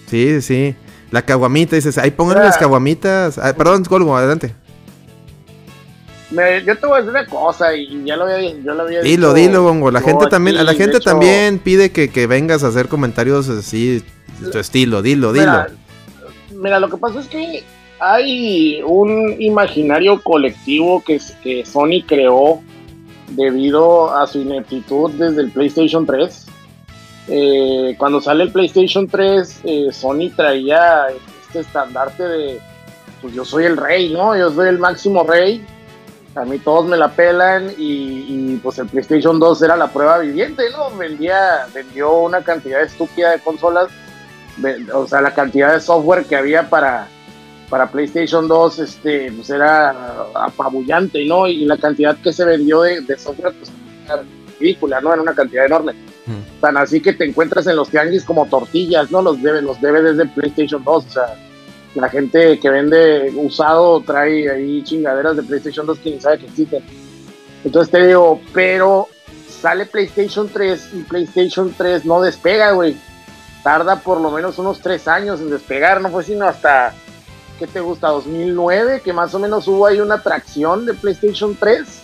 Sí, 0.06 0.40
sí. 0.42 0.76
La 1.10 1.22
caguamita, 1.22 1.74
dices, 1.74 1.96
ahí 1.98 2.10
pónganle 2.10 2.42
Ah. 2.42 2.46
las 2.46 2.58
caguamitas. 2.58 3.38
Ah, 3.38 3.54
perdón, 3.56 3.82
Golgo, 3.88 4.16
adelante. 4.16 4.54
Me- 6.30 6.64
yo 6.64 6.76
te 6.76 6.86
voy 6.86 6.96
a 6.96 7.02
decir 7.02 7.10
una 7.10 7.26
cosa 7.26 7.74
y 7.76 8.02
ya 8.04 8.16
lo 8.16 8.24
había, 8.24 8.50
yo 8.50 8.74
lo 8.74 8.82
había 8.82 9.02
Dilo, 9.02 9.34
dicho 9.34 9.48
dilo, 9.48 9.62
Bongo. 9.62 9.90
La 9.90 10.00
gente 10.00 10.26
también, 10.26 10.56
a 10.56 10.64
la 10.64 10.74
gente 10.74 10.96
hecho, 10.96 11.10
también 11.10 11.58
pide 11.58 11.92
que, 11.92 12.08
que 12.10 12.26
vengas 12.26 12.64
a 12.64 12.68
hacer 12.68 12.88
comentarios 12.88 13.48
así, 13.48 14.02
de 14.40 14.50
tu 14.50 14.58
estilo, 14.58 15.02
dilo, 15.02 15.32
dilo. 15.32 15.44
Mira, 15.46 15.68
mira, 16.54 16.80
lo 16.80 16.88
que 16.88 16.96
pasa 16.96 17.20
es 17.20 17.26
que 17.28 17.62
hay 18.00 18.80
un 18.84 19.36
imaginario 19.40 20.20
colectivo 20.22 21.02
que, 21.04 21.20
que 21.42 21.64
Sony 21.64 22.02
creó 22.06 22.60
debido 23.30 24.14
a 24.14 24.26
su 24.26 24.40
ineptitud 24.40 25.10
desde 25.12 25.42
el 25.42 25.50
PlayStation 25.50 26.06
3. 26.06 26.46
Eh, 27.28 27.94
cuando 27.98 28.20
sale 28.20 28.44
el 28.44 28.52
PlayStation 28.52 29.08
3, 29.08 29.60
eh, 29.64 29.88
Sony 29.92 30.30
traía 30.34 31.06
este 31.46 31.60
estandarte 31.60 32.22
de, 32.22 32.60
pues 33.22 33.32
yo 33.34 33.44
soy 33.44 33.64
el 33.64 33.76
rey, 33.76 34.12
¿no? 34.12 34.36
Yo 34.36 34.50
soy 34.52 34.68
el 34.68 34.78
máximo 34.78 35.22
rey. 35.24 35.64
A 36.34 36.44
mí 36.44 36.58
todos 36.58 36.86
me 36.86 36.96
la 36.96 37.12
pelan 37.12 37.70
y, 37.78 38.26
y, 38.28 38.60
pues 38.62 38.78
el 38.78 38.88
PlayStation 38.88 39.38
2 39.38 39.62
era 39.62 39.76
la 39.76 39.92
prueba 39.92 40.18
viviente, 40.18 40.64
¿no? 40.72 40.90
Vendía, 40.96 41.66
vendió 41.72 42.12
una 42.14 42.42
cantidad 42.42 42.82
estúpida 42.82 43.30
de 43.30 43.40
consolas 43.40 43.88
o 44.92 45.06
sea, 45.06 45.20
la 45.20 45.34
cantidad 45.34 45.72
de 45.72 45.80
software 45.80 46.24
que 46.24 46.36
había 46.36 46.68
para, 46.68 47.08
para 47.68 47.90
PlayStation 47.90 48.46
2 48.46 48.78
este, 48.78 49.32
pues 49.32 49.50
era 49.50 49.90
apabullante, 50.34 51.24
¿no? 51.24 51.46
Y 51.46 51.64
la 51.64 51.76
cantidad 51.76 52.16
que 52.18 52.32
se 52.32 52.44
vendió 52.44 52.82
de, 52.82 53.00
de 53.00 53.18
software, 53.18 53.54
pues 53.54 53.70
era 54.04 54.22
ridícula, 54.60 55.00
¿no? 55.00 55.12
Era 55.12 55.22
una 55.22 55.34
cantidad 55.34 55.66
enorme. 55.66 55.92
Hmm. 56.26 56.60
Tan 56.60 56.76
así 56.76 57.00
que 57.00 57.12
te 57.12 57.24
encuentras 57.24 57.66
en 57.66 57.76
los 57.76 57.88
tianguis 57.88 58.24
como 58.24 58.46
tortillas, 58.46 59.10
¿no? 59.10 59.22
Los, 59.22 59.42
debe, 59.42 59.60
los 59.60 59.80
DVDs 59.80 60.16
de 60.16 60.26
PlayStation 60.26 60.82
2, 60.84 61.04
o 61.04 61.10
sea, 61.10 61.34
la 61.94 62.08
gente 62.08 62.58
que 62.58 62.70
vende 62.70 63.32
usado 63.36 64.00
trae 64.00 64.50
ahí 64.50 64.82
chingaderas 64.82 65.36
de 65.36 65.42
PlayStation 65.42 65.86
2 65.86 65.98
que 66.00 66.10
ni 66.12 66.20
sabe 66.20 66.38
que 66.38 66.46
existen. 66.46 66.82
Entonces 67.64 67.90
te 67.92 68.06
digo, 68.06 68.40
pero 68.52 69.08
sale 69.48 69.86
PlayStation 69.86 70.48
3 70.48 70.88
y 70.94 71.02
PlayStation 71.02 71.72
3 71.76 72.04
no 72.04 72.20
despega, 72.20 72.72
güey 72.72 72.96
tarda 73.62 73.96
por 74.00 74.20
lo 74.20 74.30
menos 74.30 74.58
unos 74.58 74.80
tres 74.80 75.08
años 75.08 75.40
en 75.40 75.48
despegar, 75.48 75.98
no 76.02 76.10
fue 76.10 76.22
sino 76.22 76.44
hasta, 76.44 76.92
¿qué 77.58 77.66
te 77.66 77.80
gusta? 77.80 78.08
2009, 78.08 79.00
que 79.02 79.14
más 79.14 79.34
o 79.34 79.38
menos 79.38 79.66
hubo 79.68 79.86
ahí 79.86 80.00
una 80.00 80.16
atracción 80.16 80.84
de 80.84 80.92
PlayStation 80.92 81.56
3 81.58 82.02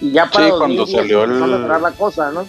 y 0.00 0.10
ya 0.10 0.26
para 0.28 0.46
Sí, 0.46 0.50
cuando 0.58 0.76
2010 0.80 0.90
salió 1.00 1.22
el- 1.22 1.30
empezó 1.30 1.44
a 1.44 1.56
mejorar 1.58 1.80
la 1.80 1.90
cosa, 1.92 2.32
¿no? 2.32 2.44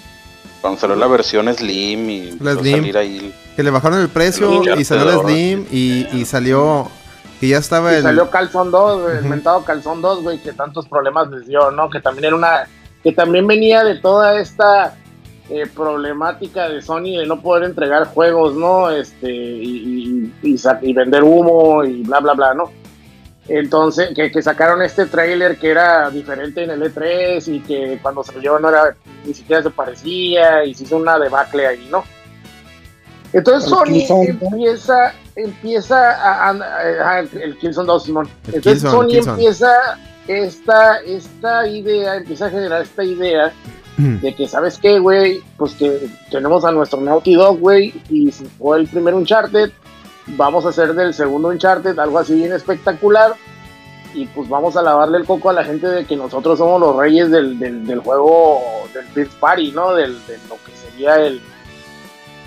Cuando 0.62 0.80
salió 0.80 0.96
la 0.96 1.08
versión 1.08 1.54
Slim 1.54 2.10
y 2.10 2.30
empezó 2.30 2.50
a 2.60 2.62
Slim. 2.62 2.78
salir 2.78 2.98
ahí. 2.98 3.34
Que 3.56 3.64
le 3.64 3.70
bajaron 3.72 4.00
el 4.00 4.10
precio 4.10 4.62
El 4.64 4.80
y 4.80 4.86
salió 4.86 5.04
el 5.10 5.16
Uncharted 5.18 5.34
Slim 5.34 5.66
y, 5.72 6.08
y 6.14 6.26
salió 6.26 6.88
que 7.40 7.48
ya 7.48 7.58
estaba 7.58 7.92
Y 7.92 7.96
el... 7.96 8.04
salió 8.04 8.30
Calzón 8.30 8.70
2, 8.72 9.02
güey, 9.02 9.14
el 9.14 9.20
Ujú. 9.22 9.30
mentado 9.30 9.64
Calzón 9.66 10.02
2, 10.02 10.22
güey, 10.22 10.38
que 10.40 10.54
tantos 10.54 10.88
problemas 10.88 11.30
les 11.32 11.48
dio, 11.48 11.72
¿no? 11.72 11.90
Que 11.90 12.00
también 12.00 12.26
era 12.26 12.36
una, 12.36 12.68
que 13.04 13.12
también 13.12 13.48
venía 13.48 13.84
de 13.84 13.96
toda 13.96 14.40
esta 14.40 14.96
eh, 15.50 15.66
problemática 15.76 16.70
de 16.70 16.82
Sony 16.84 17.18
de 17.18 17.26
no 17.26 17.42
poder 17.42 17.64
entregar 17.64 18.06
juegos, 18.14 18.54
¿no? 18.56 18.92
Este, 18.92 19.32
y, 19.32 20.32
y- 20.44 20.56
y 20.84 20.94
vender 20.94 21.24
humo 21.24 21.84
y 21.84 22.04
bla, 22.04 22.20
bla, 22.20 22.34
bla, 22.34 22.54
¿no? 22.54 22.72
Entonces, 23.48 24.10
que, 24.16 24.32
que 24.32 24.42
sacaron 24.42 24.82
este 24.82 25.08
trailer 25.08 25.58
que 25.58 25.72
era 25.72 26.10
diferente 26.10 26.64
en 26.64 26.70
el 26.72 26.82
E3 26.84 27.46
y 27.48 27.60
que 27.62 28.00
cuando 28.02 28.24
salió 28.24 28.60
no 28.60 28.70
era, 28.70 28.96
ni 29.26 29.34
siquiera 29.34 29.64
se 29.64 29.70
parecía 29.72 30.64
y 30.64 30.74
se 30.74 30.84
hizo 30.84 30.98
una 30.98 31.18
debacle 31.20 31.66
ahí, 31.68 31.88
¿no? 31.92 32.04
Entonces 33.34 33.72
El 33.72 34.08
Sony 34.08 34.38
empieza, 34.42 35.14
empieza 35.36 36.12
a, 36.12 36.50
a- 36.50 37.10
a- 37.16 37.20
el 37.20 37.58
Killzone 37.58 37.88
2, 37.88 38.04
Simón. 38.04 38.30
El 38.48 38.56
Entonces 38.56 38.82
Killzone, 38.84 38.92
Sony 39.04 39.08
Killzone. 39.10 39.32
empieza 39.34 39.72
esta, 40.28 40.98
esta 41.00 41.68
idea, 41.68 42.16
empieza 42.18 42.46
a 42.48 42.50
generar 42.50 42.82
esta 42.82 43.04
idea 43.04 43.52
de 43.98 44.34
que, 44.36 44.48
¿sabes 44.48 44.78
qué, 44.78 45.00
güey? 45.00 45.42
Pues 45.58 45.74
que 45.76 46.10
tenemos 46.30 46.66
a 46.66 46.72
nuestro 46.72 47.00
Naughty 47.02 47.36
Dog, 47.36 47.60
güey, 47.60 47.94
y 48.10 48.32
fue 48.32 48.80
el 48.80 48.88
primer 48.88 49.14
Uncharted, 49.14 49.72
vamos 50.36 50.66
a 50.66 50.70
hacer 50.70 50.94
del 50.94 51.14
segundo 51.14 51.50
Uncharted 51.50 51.98
algo 52.00 52.20
así 52.20 52.34
bien 52.36 52.54
espectacular, 52.54 53.36
y 54.14 54.26
pues 54.28 54.50
vamos 54.50 54.76
a 54.76 54.82
lavarle 54.82 55.18
el 55.20 55.26
coco 55.26 55.50
a 55.50 55.54
la 55.54 55.64
gente 55.64 55.88
de 55.88 56.06
que 56.06 56.16
nosotros 56.18 56.58
somos 56.60 56.80
los 56.82 56.96
reyes 56.98 57.32
del, 57.32 57.58
del, 57.60 57.86
del 57.88 58.00
juego, 58.00 58.60
del 58.94 59.06
First 59.06 59.34
Party, 59.40 59.72
¿no? 59.72 59.94
Del, 59.96 60.14
de 60.28 60.38
lo 60.50 60.56
que 60.66 60.72
sería 60.76 61.16
el... 61.16 61.42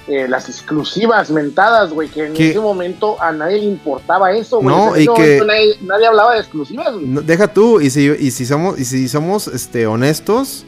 eh, 0.06 0.28
las 0.28 0.50
exclusivas 0.50 1.30
mentadas, 1.30 1.90
güey, 1.90 2.10
que 2.10 2.26
en 2.26 2.36
ese 2.36 2.60
momento 2.60 3.16
a 3.22 3.32
nadie 3.32 3.56
le 3.60 3.64
importaba 3.64 4.32
eso, 4.32 4.60
güey. 4.60 4.76
No, 4.76 4.94
en 4.94 5.00
y 5.00 5.04
ese 5.04 5.14
que- 5.14 5.20
momento 5.22 5.44
nadie, 5.46 5.78
nadie 5.80 6.06
hablaba 6.06 6.34
de 6.34 6.40
exclusivas, 6.40 6.92
güey. 6.92 7.06
No, 7.06 7.22
deja 7.22 7.48
tú, 7.48 7.80
y 7.80 7.88
si, 7.88 8.10
y 8.10 8.30
si 8.30 8.44
somos, 8.44 8.78
y 8.78 8.84
si 8.84 9.08
somos 9.08 9.48
este, 9.48 9.86
honestos, 9.86 10.66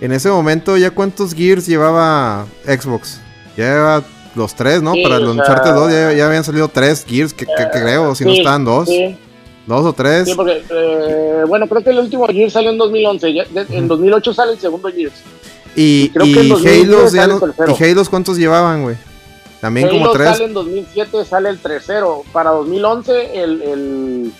en 0.00 0.12
ese 0.12 0.30
momento 0.30 0.78
ya 0.78 0.90
cuántos 0.90 1.34
Gears 1.34 1.66
llevaba 1.66 2.46
Xbox. 2.64 3.20
Ya 3.58 3.64
lleva 3.74 4.02
los 4.34 4.54
tres, 4.54 4.82
¿no? 4.82 4.92
Sí, 4.94 5.02
Para 5.02 5.16
el 5.16 5.28
Uncharted 5.28 5.72
2 5.72 5.92
ya, 5.92 6.12
ya 6.12 6.26
habían 6.26 6.44
salido 6.44 6.68
tres 6.68 7.04
Gears, 7.08 7.34
que, 7.34 7.44
que- 7.46 7.52
que 7.56 7.80
creo, 7.80 8.14
si 8.14 8.24
no 8.24 8.30
Sí, 8.32 8.38
estaban 8.38 8.64
dos. 8.64 8.88
sí. 8.88 9.16
Dos 9.66 9.84
o 9.86 9.92
tres. 9.92 10.26
Sí, 10.28 10.34
porque, 10.34 10.62
eh, 10.70 11.44
bueno, 11.46 11.68
creo 11.68 11.84
que 11.84 11.90
el 11.90 11.98
último 12.00 12.26
Gears 12.26 12.52
salió 12.52 12.70
en 12.70 12.78
2011. 12.78 13.32
ya- 13.32 13.44
de- 13.44 13.76
en 13.76 13.86
2008 13.88 14.34
sale 14.34 14.52
el 14.52 14.58
segundo 14.58 14.88
Gears. 14.90 15.14
y 15.76 16.08
creo 16.10 16.24
que 16.24 16.30
y 16.30 16.38
en 16.38 16.48
2010 16.50 16.82
Halos, 16.88 17.12
ya 17.12 17.26
no- 17.26 17.40
y 17.78 17.84
Halos 17.84 18.08
cuántos 18.08 18.36
llevaban, 18.36 18.82
güey. 18.82 18.96
También 19.60 19.88
como 19.88 20.04
Halo 20.06 20.12
tres. 20.12 20.28
sale 20.30 20.44
en 20.46 20.54
2007, 20.54 21.24
sale 21.24 21.48
el 21.48 21.58
tercero. 21.60 22.24
Para 22.32 22.50
2011, 22.50 23.40
el, 23.42 23.62
el, 23.62 24.32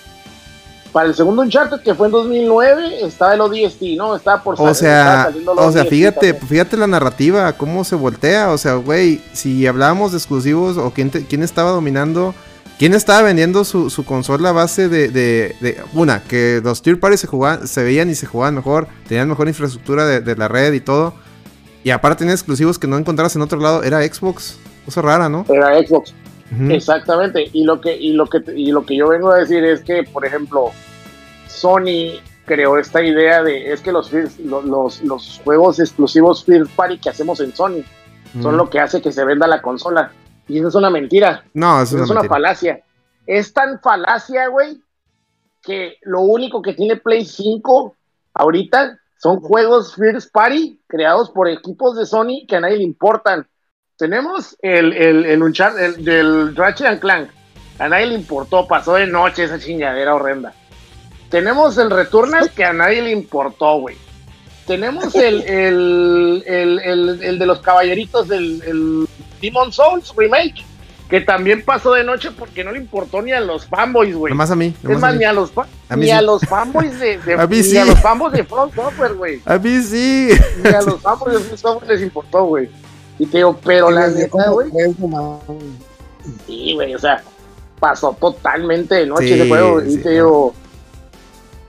para 0.93 1.09
el 1.09 1.14
segundo 1.14 1.43
Uncharted, 1.43 1.80
que 1.80 1.95
fue 1.95 2.07
en 2.09 2.12
2009, 2.12 3.05
estaba 3.05 3.34
el 3.34 3.40
ODST, 3.40 3.82
¿no? 3.97 4.14
Estaba 4.14 4.43
por 4.43 4.57
O 4.59 4.74
sea, 4.74 5.24
saliendo 5.24 5.53
o 5.53 5.72
sea, 5.72 5.84
fíjate, 5.86 6.32
también. 6.34 6.49
fíjate 6.49 6.76
la 6.76 6.86
narrativa, 6.86 7.53
cómo 7.55 7.82
se 7.84 7.95
voltea. 7.97 8.51
O 8.51 8.59
sea, 8.59 8.74
güey, 8.74 9.20
si 9.32 9.66
hablábamos 9.66 10.12
de 10.12 10.18
exclusivos 10.18 10.76
o 10.76 10.90
quién, 10.93 11.11
te- 11.11 11.24
quién 11.24 11.43
estaba 11.43 11.70
dominando, 11.70 12.34
quién 12.78 12.95
estaba 12.95 13.22
vendiendo 13.22 13.64
su, 13.64 13.88
su 13.90 14.05
consola 14.05 14.51
a 14.51 14.53
base 14.53 14.88
de, 14.88 15.09
de- 15.09 15.57
de- 15.61 15.80
una, 15.95 16.22
que 16.22 16.61
los 16.62 16.82
tier 16.82 17.01
parties 17.01 17.20
se 17.20 17.26
jugaban, 17.26 17.66
se 17.66 17.82
veían 17.82 18.11
y 18.11 18.14
se 18.14 18.26
jugaban 18.26 18.55
mejor, 18.55 18.86
tenían 19.09 19.28
mejor 19.28 19.49
infraestructura 19.49 20.05
de, 20.05 20.20
de 20.20 20.36
la 20.36 20.49
red 20.49 20.72
y 20.74 20.80
todo. 20.80 21.14
Y 21.84 21.90
aparte 21.90 22.18
tenían 22.18 22.34
exclusivos 22.36 22.78
que 22.78 22.86
no 22.86 22.97
encontrabas 22.99 23.34
en 23.34 23.43
otro 23.43 23.59
lado, 23.59 23.82
era 23.82 24.03
Xbox. 24.07 24.57
Cosa 24.84 25.01
rara, 25.01 25.28
¿no? 25.28 25.47
Era 25.49 25.74
Xbox. 25.86 26.12
Exactamente. 26.70 27.48
Y 27.53 27.64
lo 27.64 27.80
que, 27.80 27.96
y 27.96 28.12
lo 28.12 28.26
que 28.26 28.42
y 28.55 28.72
lo 28.72 28.84
que 28.84 28.96
yo 28.96 29.09
vengo 29.09 29.30
a 29.30 29.38
decir 29.38 29.64
es 29.64 29.82
que, 29.82 30.03
por 30.05 30.24
ejemplo, 30.26 30.70
Sony 31.48 32.20
creó 32.44 32.78
esta 32.78 33.03
idea 33.03 33.42
de 33.42 33.72
es 33.72 33.80
que 33.80 33.92
los 33.92 34.11
los, 34.40 35.03
los 35.03 35.40
juegos 35.44 35.78
exclusivos 35.78 36.44
first 36.44 36.74
party 36.74 36.98
que 36.98 37.11
hacemos 37.11 37.40
en 37.40 37.55
Sony 37.55 37.82
son 38.40 38.57
lo 38.57 38.70
que 38.70 38.80
hace 38.80 39.03
que 39.03 39.12
se 39.12 39.24
venda 39.24 39.46
la 39.46 39.61
consola. 39.62 40.11
Y 40.48 40.59
eso 40.59 40.68
es 40.68 40.74
una 40.74 40.90
mentira. 40.90 41.44
No, 41.55 41.82
eso 41.82 41.96
Eso 41.96 42.05
es 42.05 42.11
una 42.11 42.20
una 42.20 42.20
mentira. 42.22 42.34
falacia. 42.34 42.84
Es 43.26 43.53
tan 43.53 43.78
falacia, 43.80 44.48
güey, 44.48 44.82
que 45.62 45.96
lo 46.03 46.22
único 46.22 46.61
que 46.62 46.72
tiene 46.74 46.96
Play 46.96 47.24
5 47.24 47.94
ahorita 48.34 48.98
son 49.18 49.40
juegos 49.40 49.94
First 49.94 50.32
Party 50.32 50.80
creados 50.88 51.30
por 51.30 51.48
equipos 51.48 51.96
de 51.96 52.07
Sony 52.07 52.44
que 52.48 52.57
a 52.57 52.61
nadie 52.61 52.78
le 52.78 52.82
importan. 52.84 53.46
Tenemos 54.03 54.57
el, 54.62 54.92
el, 54.94 55.24
el, 55.26 55.40
Uncharted- 55.42 55.78
el 55.78 56.05
del 56.05 56.57
Ratchet 56.57 56.88
and 56.88 56.98
Clank. 56.98 57.28
A 57.78 57.88
nadie 57.88 58.07
le 58.07 58.14
importó, 58.16 58.66
pasó 58.66 58.94
de 58.94 59.07
noche 59.07 59.44
esa 59.44 59.61
chingadera 59.61 60.12
horrenda. 60.16 60.53
Tenemos 61.30 61.78
el 61.78 61.88
Returnal 61.88 62.50
que 62.50 62.64
a 62.64 62.72
nadie 62.72 63.00
le 63.00 63.12
importó, 63.12 63.78
güey. 63.78 63.96
Tenemos 64.66 65.14
el, 65.14 65.42
el, 65.46 66.42
el, 66.48 66.78
el, 66.80 67.22
el 67.22 67.38
de 67.38 67.46
los 67.46 67.61
caballeritos 67.61 68.26
del 68.26 68.61
el 68.66 69.09
Demon 69.40 69.72
Souls 69.72 70.12
Remake, 70.16 70.64
que 71.09 71.20
también 71.20 71.64
pasó 71.64 71.92
de 71.92 72.03
noche 72.03 72.32
porque 72.36 72.64
no 72.64 72.72
le 72.72 72.78
importó 72.78 73.22
ni 73.22 73.30
a 73.30 73.40
los 73.40 73.66
fanboys, 73.66 74.16
güey. 74.16 74.32
Nomás 74.32 74.50
a 74.50 74.57
mí. 74.57 74.74
Es 74.82 74.98
más, 74.98 75.11
a 75.11 75.12
mí. 75.12 75.18
ni 75.20 75.24
a 75.26 75.32
los, 75.32 75.53
A 75.88 75.94
ni 75.94 76.07
sí. 76.07 76.11
a 76.11 76.22
los 76.22 76.42
fanboys 76.42 76.98
de, 76.98 77.18
de- 77.18 77.34
A 77.40 77.46
mí 77.46 77.59
ni 77.59 77.62
sí. 77.62 77.78
a 77.78 77.84
los 77.84 78.00
fanboys 78.00 78.32
de 78.32 78.42
Front 78.42 78.74
Software, 78.74 79.12
güey. 79.14 79.40
A 79.46 79.59
mí 79.59 79.80
sí. 79.80 80.30
Ni 80.64 80.70
a 80.70 80.82
los 80.82 81.00
fanboys 81.00 81.34
de 81.34 81.40
Front 81.44 81.59
Software 81.61 81.88
les 81.92 82.03
importó, 82.03 82.44
güey. 82.46 82.68
Y 83.23 83.27
te 83.27 83.37
digo, 83.39 83.57
pero 83.64 83.89
la 83.89 84.09
Desde 84.09 84.25
neta, 84.25 84.51
güey, 84.51 84.68
sí, 86.47 86.75
güey, 86.75 86.93
o 86.93 86.99
sea, 86.99 87.23
pasó 87.79 88.16
totalmente 88.20 88.97
de 88.97 89.07
noche 89.07 89.29
Sí, 89.29 89.33
ese 89.35 89.49
juego, 89.49 89.81
sí, 89.81 89.93
y 89.93 89.97
te 89.99 90.11
digo, 90.11 90.55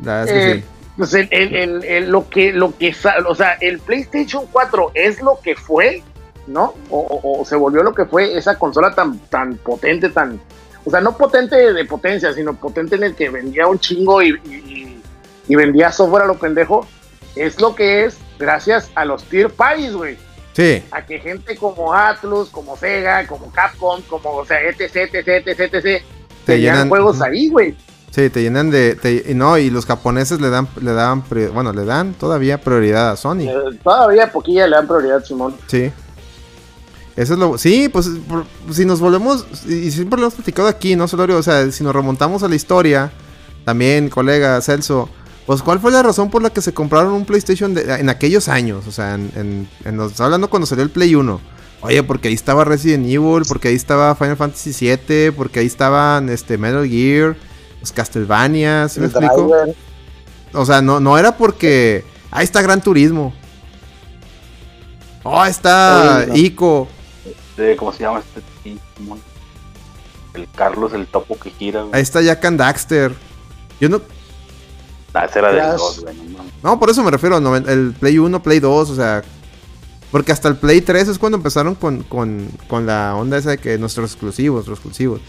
La 0.03 0.17
verdad 0.23 0.35
es 0.35 0.43
que 0.45 0.51
Eh, 0.51 0.55
sí. 0.55 0.63
pues 0.97 1.13
el, 1.13 1.27
el- 1.31 1.55
el- 1.55 1.83
el- 1.83 2.09
lo 2.09 2.27
que, 2.27 2.51
lo 2.53 2.75
que, 2.75 2.95
o 3.27 3.35
sea, 3.35 3.53
el 3.61 3.77
PlayStation 3.79 4.45
4 4.51 4.91
es 4.95 5.21
lo 5.21 5.39
que 5.43 5.55
fue, 5.55 6.01
¿no? 6.47 6.73
O, 6.89 6.97
o- 6.99 7.41
o 7.41 7.45
se 7.45 7.55
volvió 7.55 7.83
lo 7.83 7.93
que 7.93 8.05
fue 8.05 8.35
esa 8.35 8.57
consola 8.57 8.95
tan, 8.95 9.19
tan 9.29 9.55
potente, 9.57 10.09
tan, 10.09 10.39
o 10.85 10.89
sea, 10.89 11.01
no 11.01 11.15
potente 11.15 11.71
de, 11.71 11.85
potencia, 11.85 12.33
sino 12.33 12.55
potente 12.55 12.95
en 12.95 13.03
el 13.03 13.13
que 13.15 13.29
vendía 13.29 13.67
un 13.67 13.77
chingo 13.77 14.23
y, 14.23 14.29
y- 14.43 14.49
y- 14.55 15.01
y 15.49 15.55
vendía 15.55 15.91
software 15.91 16.23
a 16.23 16.25
lo 16.27 16.39
pendejo, 16.39 16.87
es 17.35 17.61
lo 17.61 17.75
que 17.75 18.05
es 18.05 18.17
gracias 18.39 18.89
a 18.95 19.05
los 19.05 19.23
tier 19.25 19.51
parties, 19.51 19.93
güey. 19.93 20.17
Sí. 20.53 20.83
A 20.91 21.05
que 21.05 21.19
gente 21.19 21.55
como 21.57 21.93
Atlus, 21.93 22.49
como 22.49 22.77
Sega, 22.77 23.25
como 23.27 23.51
Capcom, 23.51 24.01
como, 24.03 24.29
o 24.35 24.45
sea, 24.45 24.61
etc, 24.61 24.81
etc, 24.95 25.27
etc, 25.47 25.73
etc, 25.73 26.03
tenían 26.45 26.75
llenan- 26.75 26.89
juegos 26.89 27.21
ahí, 27.21 27.49
güey. 27.49 27.75
Sí, 28.11 28.29
te 28.29 28.43
llenan 28.43 28.69
de. 28.69 28.93
te- 28.95 29.25
y 29.27 29.33
no, 29.33 29.57
y 29.57 29.71
los 29.71 29.87
japoneses 29.87 30.39
le 30.39 30.51
dan, 30.51 30.67
le 30.79 30.93
daban, 30.93 31.23
bueno, 31.53 31.73
le 31.73 31.83
dan 31.85 32.13
todavía 32.13 32.61
prioridad 32.61 33.09
a 33.11 33.15
Sony. 33.17 33.47
Eh, 33.49 33.55
todavía 33.83 34.31
poquilla 34.31 34.67
le 34.67 34.75
dan 34.75 34.87
prioridad, 34.87 35.23
Simón. 35.25 35.55
Sí. 35.65 35.91
Eso 37.15 37.33
es 37.33 37.39
lo. 37.39 37.57
Sí, 37.57 37.89
pues 37.89 38.07
por- 38.27 38.45
si 38.71 38.85
nos 38.85 38.99
volvemos. 38.99 39.45
Y 39.67 39.89
siempre 39.89 40.19
lo 40.19 40.25
hemos 40.27 40.35
platicado 40.35 40.67
aquí, 40.67 40.95
¿no, 40.95 41.07
Solorio? 41.07 41.37
O 41.37 41.43
sea, 41.43 41.71
si 41.71 41.83
nos 41.83 41.93
remontamos 41.95 42.43
a 42.43 42.47
la 42.47 42.55
historia, 42.55 43.11
también, 43.65 44.09
colega 44.09 44.61
Celso. 44.61 45.09
Pues, 45.45 45.61
¿cuál 45.61 45.79
fue 45.79 45.91
la 45.91 46.01
razón 46.01 46.29
por 46.29 46.41
la 46.41 46.49
que 46.51 46.61
se 46.61 46.73
compraron 46.73 47.11
un 47.13 47.25
PlayStation 47.25 47.73
de- 47.73 47.95
en 47.99 48.09
aquellos 48.09 48.47
años? 48.47 48.87
O 48.87 48.91
sea, 48.91 49.15
en, 49.15 49.31
en, 49.35 49.69
en 49.83 49.97
los- 49.97 50.11
estoy 50.11 50.25
hablando 50.25 50.49
cuando 50.49 50.65
salió 50.65 50.83
el 50.83 50.89
Play 50.89 51.15
1. 51.15 51.41
Oye, 51.81 52.01
porque 52.01 52.29
ahí 52.29 52.33
estaba 52.33 52.63
Resident 52.63 53.05
Evil, 53.07 53.43
porque 53.47 53.67
ahí 53.67 53.75
estaba 53.75 54.15
Final 54.15 54.37
Fantasy 54.37 54.71
VII, 54.71 55.31
porque 55.31 55.59
ahí 55.59 55.65
estaban 55.65 56.29
este, 56.29 56.57
Metal 56.57 56.87
Gear, 56.87 57.35
los 57.81 57.91
Castlevania, 57.91 58.87
¿sí 58.87 59.01
me 59.01 59.07
explico? 59.07 59.51
O 60.53 60.65
sea, 60.65 60.81
no, 60.81 60.99
no 61.01 61.17
era 61.17 61.35
porque. 61.35 62.05
Ahí 62.31 62.45
está 62.45 62.61
Gran 62.61 62.81
Turismo. 62.81 63.33
Oh, 65.23 65.43
está 65.45 66.25
no. 66.27 66.35
Ico. 66.35 66.87
de- 67.57 67.75
¿Cómo 67.75 67.91
se 67.91 68.03
llama 68.03 68.19
este? 68.19 68.41
El 70.33 70.47
Carlos, 70.55 70.93
el 70.93 71.05
topo 71.07 71.37
que 71.37 71.49
gira. 71.51 71.81
güey. 71.81 71.95
Ahí 71.95 72.01
está 72.01 72.21
Jack 72.21 72.43
and 72.45 72.59
Daxter. 72.59 73.13
Yo 73.79 73.89
no. 73.89 74.01
Ah, 75.13 75.25
ese 75.25 75.39
era 75.39 75.49
del 75.49 75.59
Crash. 75.59 75.77
2, 75.77 76.01
güey. 76.01 76.15
no 76.63 76.79
por 76.79 76.89
eso 76.89 77.03
me 77.03 77.11
refiero. 77.11 77.39
no, 77.39 77.55
el 77.55 77.93
Play 77.99 78.17
1, 78.17 78.43
Play 78.43 78.59
2, 78.59 78.89
o 78.89 78.95
sea. 78.95 79.23
Porque 80.11 80.31
hasta 80.31 80.47
el 80.47 80.57
Play 80.57 80.81
3 80.81 81.07
es 81.07 81.19
cuando 81.19 81.37
empezaron 81.37 81.73
con, 81.75 82.03
con, 82.03 82.47
con 82.67 82.85
la 82.85 83.15
onda 83.15 83.37
esa 83.37 83.51
de 83.51 83.57
que 83.57 83.77
nuestros 83.79 84.11
exclusivos, 84.11 84.67
nuestros 84.67 84.77
exclusivos. 84.77 85.21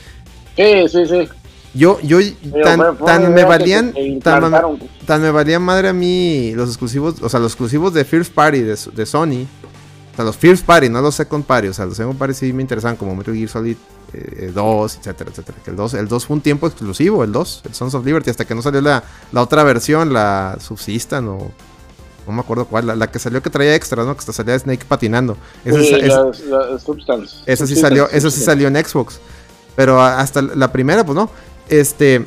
Sí, 0.56 0.88
sí, 0.88 1.06
sí. 1.06 1.28
Yo, 1.74 1.98
yo, 2.02 2.18
Pero 2.52 2.64
tan, 2.64 2.98
tan 2.98 3.34
me 3.34 3.44
valían, 3.44 3.92
tan, 4.22 4.78
tan 5.06 5.22
me 5.22 5.30
valían 5.30 5.62
madre 5.62 5.88
a 5.88 5.92
mí 5.92 6.52
los 6.54 6.68
exclusivos, 6.68 7.20
o 7.20 7.28
sea, 7.28 7.40
los 7.40 7.52
exclusivos 7.52 7.92
de 7.94 8.04
First 8.04 8.32
Party 8.32 8.60
de, 8.60 8.78
de 8.94 9.06
Sony. 9.06 9.46
O 10.12 10.16
sea, 10.16 10.24
los 10.24 10.36
First 10.36 10.64
Party, 10.64 10.88
no 10.88 11.00
los 11.00 11.16
Second 11.16 11.44
Party. 11.44 11.68
O 11.68 11.72
sea, 11.72 11.86
los 11.86 11.96
Second 11.96 12.16
Party 12.16 12.34
sí 12.34 12.52
me 12.52 12.62
interesaban, 12.62 12.96
como 12.96 13.16
Metal 13.16 13.34
Gear 13.34 13.48
Solid 13.48 13.76
eh, 14.14 14.52
2, 14.54 14.96
etcétera, 14.96 15.30
etcétera. 15.30 15.58
Que 15.64 15.70
el 15.70 15.76
2, 15.76 15.94
el 15.94 16.08
2 16.08 16.26
fue 16.26 16.36
un 16.36 16.40
tiempo 16.42 16.66
exclusivo, 16.66 17.24
el 17.24 17.32
2, 17.32 17.62
el 17.66 17.74
Sons 17.74 17.94
of 17.94 18.04
Liberty, 18.04 18.30
hasta 18.30 18.44
que 18.44 18.54
no 18.54 18.62
salió 18.62 18.80
la, 18.80 19.02
la 19.32 19.42
otra 19.42 19.62
versión, 19.64 20.12
la 20.12 20.56
Subsistan 20.60 21.28
o. 21.28 21.50
No 22.26 22.32
me 22.32 22.40
acuerdo 22.40 22.64
cuál, 22.64 22.86
la, 22.86 22.96
la 22.96 23.10
que 23.10 23.18
salió 23.18 23.42
que 23.42 23.50
traía 23.50 23.74
extra, 23.74 24.02
¿no? 24.02 24.14
Que 24.14 24.20
hasta 24.20 24.32
salía 24.32 24.58
Snake 24.58 24.86
patinando. 24.88 25.36
Esa, 25.64 25.78
Sí, 25.80 25.94
es- 25.94 26.46
las 26.46 26.82
Substance. 26.82 27.36
esa 27.44 27.66
sí 27.66 27.76
salió, 27.76 28.08
esa 28.10 28.30
sí 28.30 28.40
salió 28.40 28.68
en 28.68 28.76
Xbox. 28.82 29.20
Pero 29.76 30.00
hasta 30.00 30.40
la 30.40 30.72
primera, 30.72 31.04
pues 31.04 31.16
no. 31.16 31.28
Este. 31.68 32.24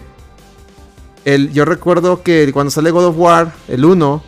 El, 1.25 1.51
yo 1.51 1.65
recuerdo 1.65 2.21
que 2.23 2.51
cuando 2.53 2.71
sale 2.71 2.91
God 2.91 3.05
of 3.07 3.15
War, 3.17 3.53
el 3.67 3.83
1, 3.83 4.23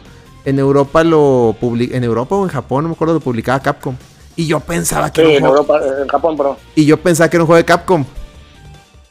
en 0.45 0.59
Europa 0.59 1.03
lo 1.03 1.55
publica. 1.59 1.95
En 1.95 2.03
Europa 2.03 2.35
o 2.35 2.43
en 2.43 2.49
Japón, 2.49 2.83
no 2.83 2.89
me 2.89 2.95
acuerdo, 2.95 3.13
lo 3.15 3.19
publicaba 3.19 3.59
Capcom. 3.61 3.95
Y 4.39 4.47
yo 4.47 4.61
pensaba 4.61 5.11
que 5.11 5.21
Sí, 5.21 5.27
era 5.27 5.29
un 5.31 5.35
en 5.35 5.41
juego- 5.49 5.73
Europa, 5.75 6.01
en 6.01 6.07
Japón, 6.07 6.37
bro. 6.37 6.57
Y 6.73 6.85
yo 6.85 6.95
pensaba 6.95 7.29
que 7.29 7.35
era 7.35 7.43
un 7.43 7.47
juego 7.47 7.57
de 7.57 7.65
Capcom. 7.65 8.05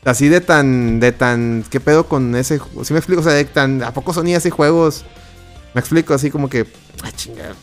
Así 0.03 0.26
de 0.29 0.41
tan. 0.41 1.01
de 1.01 1.12
tan. 1.12 1.64
¿Qué 1.68 1.81
pedo 1.81 2.05
con 2.09 2.35
ese 2.35 2.59
juego? 2.59 2.83
¿Sí 2.83 2.95
me 2.95 2.99
explico? 2.99 3.20
O 3.20 3.24
sea, 3.24 3.35
de 3.35 3.45
tan. 3.45 3.83
¿A 3.83 3.93
poco 3.93 4.14
Sony 4.14 4.35
hace 4.35 4.49
juegos? 4.49 5.05
Me 5.74 5.81
explico, 5.81 6.14
así 6.14 6.31
como 6.31 6.49
que. 6.49 6.64
¡Ay, 7.03 7.12
chingada! 7.14 7.55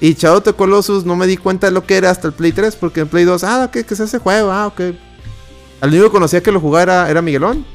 Y 0.00 0.14
Shadow 0.14 0.40
the 0.42 0.52
Colossus 0.52 1.04
no 1.04 1.16
me 1.16 1.26
di 1.26 1.36
cuenta 1.36 1.66
de 1.66 1.72
lo 1.72 1.84
que 1.86 1.96
era 1.96 2.10
hasta 2.10 2.28
el 2.28 2.34
Play 2.34 2.52
3, 2.52 2.76
porque 2.76 3.00
en 3.00 3.08
Play 3.08 3.24
2, 3.24 3.42
ah, 3.42 3.68
¿qué, 3.72 3.82
qué 3.84 3.94
es 3.94 3.98
ese 4.00 4.18
juego? 4.20 4.52
Ah, 4.52 4.68
ok. 4.68 4.80
Al 5.80 5.90
único 5.90 6.04
que 6.04 6.10
conocía 6.12 6.40
que 6.40 6.52
lo 6.52 6.60
jugara 6.60 7.10
era 7.10 7.20
Miguelón. 7.20 7.66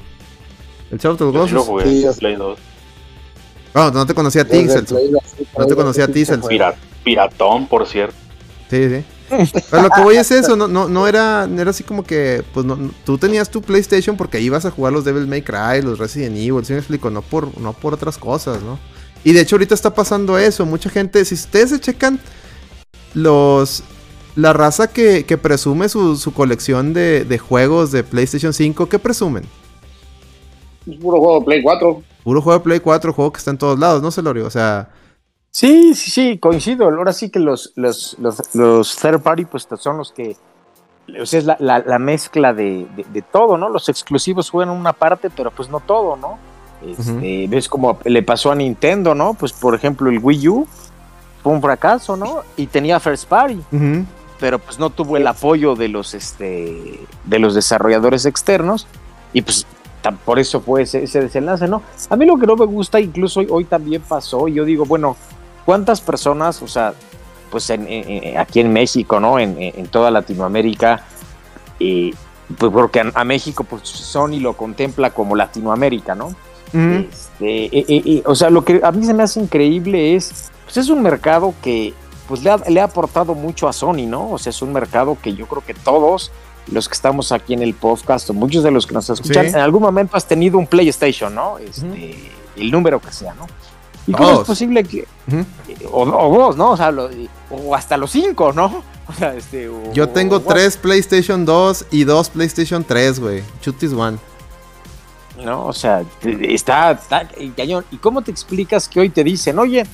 El 0.89 0.99
Shadow 0.99 1.15
of 1.15 1.17
the 1.19 1.25
Yo 1.25 1.47
sí 1.47 1.53
lo 1.53 1.65
Colossus. 1.65 1.67
jugué 1.67 1.83
Sí, 1.83 1.97
en 1.97 2.03
yo- 2.13 2.17
Play 2.17 2.35
2. 2.37 2.59
No, 3.75 3.91
no 3.91 4.05
te 4.05 4.13
conocía 4.13 4.43
a 4.43 4.45
ti, 4.45 4.63
No 4.63 5.65
te 5.65 5.69
lo 5.69 5.75
conocía 5.75 6.05
a 6.05 6.07
ti, 6.07 6.25
piratón, 7.03 7.67
por 7.67 7.85
cierto. 7.85 8.15
Sí, 8.69 8.89
sí. 8.89 9.05
Pero 9.69 9.81
lo 9.83 9.91
que 9.91 10.01
voy 10.01 10.17
es 10.17 10.31
eso, 10.31 10.55
no, 10.55 10.67
no, 10.67 10.87
no 10.87 11.07
era, 11.07 11.45
era 11.57 11.71
así 11.71 11.83
como 11.83 12.03
que, 12.03 12.43
pues 12.53 12.65
no, 12.65 12.75
no- 12.77 12.91
tú 13.03 13.17
tenías 13.17 13.49
tu 13.49 13.61
PlayStation 13.61 14.17
porque 14.17 14.39
ibas 14.41 14.65
a 14.65 14.71
jugar 14.71 14.93
los 14.93 15.05
Devil 15.05 15.27
May 15.27 15.41
Cry, 15.43 15.81
los 15.83 15.99
Resident 15.99 16.37
Evil, 16.37 16.65
¿sí 16.65 16.73
me 16.73 16.79
explico? 16.79 17.09
No 17.09 17.21
por, 17.21 17.57
no 17.59 17.73
por 17.73 17.93
otras 17.93 18.17
cosas, 18.17 18.61
¿no? 18.63 18.79
Y 19.23 19.33
de 19.33 19.41
hecho 19.41 19.55
ahorita 19.57 19.73
está 19.75 19.93
pasando 19.93 20.37
eso, 20.37 20.65
mucha 20.65 20.89
gente, 20.89 21.23
si 21.25 21.35
ustedes 21.35 21.71
se 21.71 21.79
checan 21.81 22.21
los, 23.13 23.83
la 24.35 24.53
raza 24.53 24.87
que, 24.93 25.25
que 25.25 25.37
presume 25.37 25.89
su, 25.89 26.17
su 26.17 26.33
colección 26.33 26.93
de, 26.93 27.25
de 27.25 27.37
juegos 27.39 27.91
de 27.91 28.03
PlayStation 28.03 28.53
5, 28.53 28.89
¿qué 28.89 28.99
presumen? 28.99 29.51
Es 30.87 30.97
puro 30.97 31.19
juego 31.19 31.39
de 31.39 31.45
Play 31.45 31.61
4. 31.61 32.03
Puro 32.23 32.41
juego 32.41 32.59
de 32.59 32.63
Play 32.63 32.79
4, 32.79 33.13
juego 33.13 33.31
que 33.31 33.37
está 33.39 33.51
en 33.51 33.57
todos 33.57 33.79
lados, 33.79 34.01
¿no, 34.01 34.11
Celorio? 34.11 34.45
O 34.45 34.49
sea, 34.49 34.89
Sí, 35.57 35.95
sí, 35.95 36.11
sí, 36.11 36.37
coincido. 36.37 36.85
Ahora 36.85 37.11
sí 37.11 37.31
que 37.31 37.39
los, 37.39 37.73
los, 37.75 38.15
los, 38.19 38.53
los 38.53 38.95
third 38.95 39.21
party 39.21 39.45
pues 39.45 39.67
son 39.79 39.97
los 39.97 40.11
que... 40.11 40.37
O 41.19 41.25
sea, 41.25 41.39
es 41.39 41.45
la, 41.45 41.57
la, 41.59 41.79
la 41.79 41.97
mezcla 41.97 42.53
de, 42.53 42.85
de, 42.95 43.03
de 43.11 43.21
todo, 43.23 43.57
¿no? 43.57 43.67
Los 43.67 43.89
exclusivos 43.89 44.51
juegan 44.51 44.69
una 44.71 44.93
parte, 44.93 45.31
pero 45.31 45.49
pues 45.49 45.67
no 45.67 45.79
todo, 45.79 46.15
¿no? 46.15 46.37
Este, 46.87 47.47
Ves 47.49 47.67
como 47.69 47.97
le 48.05 48.21
pasó 48.21 48.51
a 48.51 48.55
Nintendo, 48.55 49.15
¿no? 49.15 49.33
Pues 49.33 49.51
por 49.51 49.73
ejemplo 49.73 50.11
el 50.11 50.19
Wii 50.19 50.47
U 50.47 50.67
fue 51.41 51.53
un 51.53 51.61
fracaso, 51.63 52.15
¿no? 52.15 52.43
Y 52.55 52.67
tenía 52.67 52.99
first 52.99 53.27
party, 53.27 53.59
pero 54.39 54.59
pues 54.59 54.77
no 54.77 54.91
tuvo 54.91 55.17
el 55.17 55.25
apoyo 55.25 55.73
de 55.73 55.87
los, 55.87 56.13
este, 56.13 56.99
de 57.25 57.39
los 57.39 57.55
desarrolladores 57.55 58.27
externos 58.27 58.85
y 59.33 59.41
pues 59.41 59.65
por 60.23 60.37
eso 60.37 60.61
fue 60.61 60.83
ese, 60.83 61.03
ese 61.03 61.19
desenlace, 61.19 61.67
¿no? 61.67 61.81
A 62.11 62.15
mí 62.15 62.27
lo 62.27 62.37
que 62.37 62.45
no 62.45 62.55
me 62.55 62.65
gusta, 62.65 62.99
incluso 62.99 63.39
hoy, 63.39 63.47
hoy 63.49 63.65
también 63.65 64.03
pasó, 64.03 64.47
y 64.47 64.53
yo 64.53 64.63
digo, 64.63 64.85
bueno, 64.85 65.17
¿cuántas 65.67 65.99
personas, 66.01 66.61
o 66.63 66.67
sea, 66.67 66.93
pues 67.51 67.69
en- 67.69 68.37
aquí 68.39 68.61
en 68.61 68.71
México, 68.71 69.19
¿no? 69.19 69.37
En, 69.37 69.85
toda 69.91 70.09
Latinoamérica, 70.09 71.03
y 71.77 72.13
pues 72.57 72.71
porque 72.71 73.01
a, 73.01 73.11
a 73.13 73.23
México, 73.25 73.65
pues 73.65 73.81
Sony 73.87 74.39
lo 74.39 74.53
contempla 74.55 75.09
como 75.11 75.35
Latinoamérica, 75.35 76.15
¿no? 76.15 76.29
Este, 76.73 77.65
eh, 77.65 77.69
eh, 77.87 78.01
eh, 78.05 78.23
o 78.25 78.33
sea, 78.35 78.49
lo 78.49 78.63
que 78.65 78.79
a 78.83 78.91
mí 78.93 79.05
se 79.05 79.13
me 79.13 79.23
hace 79.23 79.39
increíble 79.41 80.15
es, 80.15 80.49
pues 80.63 80.77
es 80.77 80.89
un 80.89 81.01
mercado 81.03 81.53
que 81.61 81.93
pues 82.29 82.43
le 82.43 82.49
ha, 82.49 82.57
le 82.57 82.79
ha 82.81 82.85
aportado 82.85 83.35
mucho 83.35 83.67
a 83.67 83.73
Sony, 83.73 84.05
¿no? 84.07 84.31
O 84.31 84.37
sea, 84.37 84.49
es 84.51 84.61
un 84.61 84.71
mercado 84.73 85.17
que 85.21 85.33
yo 85.33 85.47
creo 85.47 85.63
que 85.65 85.73
todos 85.73 86.31
los 86.71 86.87
que 86.89 86.93
estamos 86.93 87.31
aquí 87.31 87.53
en 87.53 87.61
el 87.61 87.73
podcast, 87.73 88.29
o 88.29 88.33
muchos 88.33 88.63
de 88.63 88.71
los 88.71 88.85
que 88.87 88.93
nos 88.93 89.09
escuchan, 89.09 89.45
Sí. 89.45 89.51
en 89.55 89.59
algún 89.59 89.81
momento 89.81 90.17
has 90.17 90.25
tenido 90.25 90.57
un 90.57 90.67
PlayStation, 90.67 91.33
¿no? 91.35 91.57
Este, 91.57 92.31
El 92.57 92.71
número 92.71 92.99
que 92.99 93.11
sea, 93.13 93.33
¿no? 93.35 93.47
¿Y 94.07 94.13
cómo 94.13 94.41
es 94.41 94.47
posible 94.47 94.83
que... 94.83 95.05
O, 95.91 96.03
o 96.03 96.37
dos, 96.37 96.55
¿no? 96.57 96.71
O 96.71 96.77
sea, 96.77 96.89
lo- 96.91 97.09
o 97.51 97.75
hasta 97.75 97.97
los 97.97 98.11
cinco, 98.11 98.51
¿no? 98.53 98.83
O 99.09 99.13
sea, 99.13 99.33
este... 99.35 99.69
o- 99.69 99.93
Yo 99.93 100.09
tengo 100.09 100.41
tres 100.41 100.75
PlayStation 100.77 101.45
2 101.45 101.85
y 101.91 102.03
dos 102.03 102.29
PlayStation 102.29 102.83
3, 102.83 103.19
güey. 103.21 103.43
Chutis 103.61 103.93
One. 103.93 104.17
¿no? 105.43 105.65
O 105.67 105.73
sea, 105.73 106.03
está, 106.23 106.91
está 106.91 107.27
cañón. 107.55 107.85
¿Y 107.91 107.97
cómo 107.97 108.21
te 108.21 108.31
explicas 108.31 108.89
que 108.89 108.99
hoy 108.99 109.09
te 109.09 109.23
dicen, 109.23 109.59
oye, 109.59 109.85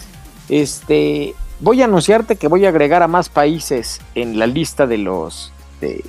este, 0.50 1.36
voy 1.60 1.82
a 1.82 1.86
anunciarte 1.86 2.36
que 2.38 2.48
voy 2.48 2.66
a 2.66 2.70
agregar 2.70 3.04
a 3.04 3.08
más 3.08 3.30
países 3.30 4.00
en 4.16 4.40
la 4.40 4.48
lista 4.48 4.88
de 4.88 4.98
los 4.98 5.52
de- 5.82 6.04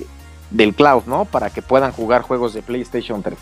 del 0.51 0.73
cloud, 0.73 1.03
¿no? 1.05 1.25
Para 1.25 1.49
que 1.49 1.61
puedan 1.61 1.91
jugar 1.91 2.21
juegos 2.21 2.53
de 2.53 2.61
PlayStation 2.61 3.21
3. 3.21 3.37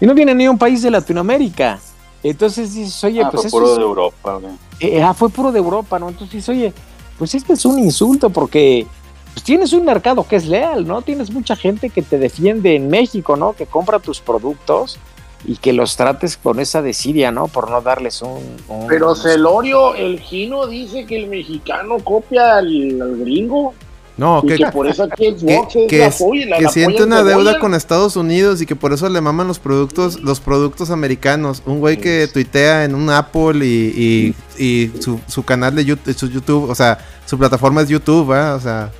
Y 0.00 0.06
no 0.06 0.14
viene 0.14 0.34
ni 0.34 0.46
un 0.48 0.58
país 0.58 0.82
de 0.82 0.90
Latinoamérica. 0.90 1.78
Entonces 2.24 2.74
dices, 2.74 3.04
oye, 3.04 3.22
Ah, 3.22 3.28
pues 3.30 3.42
fue 3.42 3.48
eso 3.48 3.56
puro 3.58 3.70
es- 3.70 3.76
de 3.76 3.82
Europa, 3.82 4.40
eh, 4.80 5.02
ah, 5.02 5.14
fue 5.14 5.28
puro 5.28 5.52
de 5.52 5.58
Europa, 5.58 5.98
¿no? 5.98 6.08
Entonces 6.08 6.32
dices, 6.34 6.48
oye, 6.48 6.72
pues 7.18 7.34
este 7.34 7.52
es 7.52 7.64
un 7.64 7.78
insulto 7.78 8.30
porque 8.30 8.86
pues, 9.34 9.44
tienes 9.44 9.72
un 9.74 9.84
mercado 9.84 10.26
que 10.26 10.36
es 10.36 10.46
leal, 10.46 10.86
¿no? 10.86 11.02
Tienes 11.02 11.30
mucha 11.30 11.54
gente 11.54 11.90
que 11.90 12.02
te 12.02 12.18
defiende 12.18 12.74
en 12.76 12.88
México, 12.88 13.36
¿no? 13.36 13.52
Que 13.52 13.66
compra 13.66 13.98
tus 14.00 14.20
productos 14.20 14.98
y 15.46 15.56
que 15.56 15.74
los 15.74 15.96
trates 15.96 16.38
con 16.38 16.58
esa 16.58 16.80
desidia, 16.80 17.30
¿no? 17.30 17.48
Por 17.48 17.70
no 17.70 17.82
darles 17.82 18.22
un... 18.22 18.40
un- 18.68 18.86
Pero 18.88 19.14
Celorio, 19.14 19.94
el 19.94 20.18
Gino 20.18 20.66
dice 20.66 21.04
que 21.04 21.16
el 21.22 21.28
mexicano 21.28 21.98
copia 22.02 22.56
al, 22.56 23.00
al 23.02 23.16
gringo 23.18 23.74
No, 24.16 24.40
y 24.44 24.46
que, 24.48 24.56
que 24.58 24.66
por 24.66 24.86
eso 24.86 25.02
aquí 25.02 25.34
que, 25.34 25.38
Xbox 25.38 25.74
es 25.76 25.88
que, 25.90 25.98
la 25.98 26.06
es- 26.06 26.16
polla, 26.18 26.46
la- 26.46 26.56
que 26.58 26.62
la 26.62 26.68
siente 26.70 27.02
una 27.02 27.24
deuda 27.24 27.58
con 27.58 27.74
Estados 27.74 28.14
Unidos 28.14 28.62
y 28.62 28.66
que 28.66 28.76
por 28.76 28.92
eso 28.92 29.08
le 29.08 29.20
maman 29.20 29.48
los 29.48 29.58
productos, 29.58 30.20
los 30.20 30.38
productos 30.38 30.90
americanos. 30.90 31.62
Un 31.66 31.80
güey 31.80 31.98
que 31.98 32.28
tuitea 32.32 32.84
en 32.84 32.94
un 32.94 33.10
Apple 33.10 33.66
y, 33.66 34.34
y, 34.56 34.64
y 34.64 34.92
su, 35.02 35.20
su 35.26 35.42
canal 35.44 35.74
de 35.74 35.84
YouTube, 35.84 36.14
su 36.16 36.28
YouTube, 36.28 36.70
o 36.70 36.74
sea, 36.76 36.98
su 37.26 37.36
plataforma 37.38 37.82
es 37.82 37.88
YouTube. 37.88 38.30
O 38.30 38.60
sea, 38.60 38.92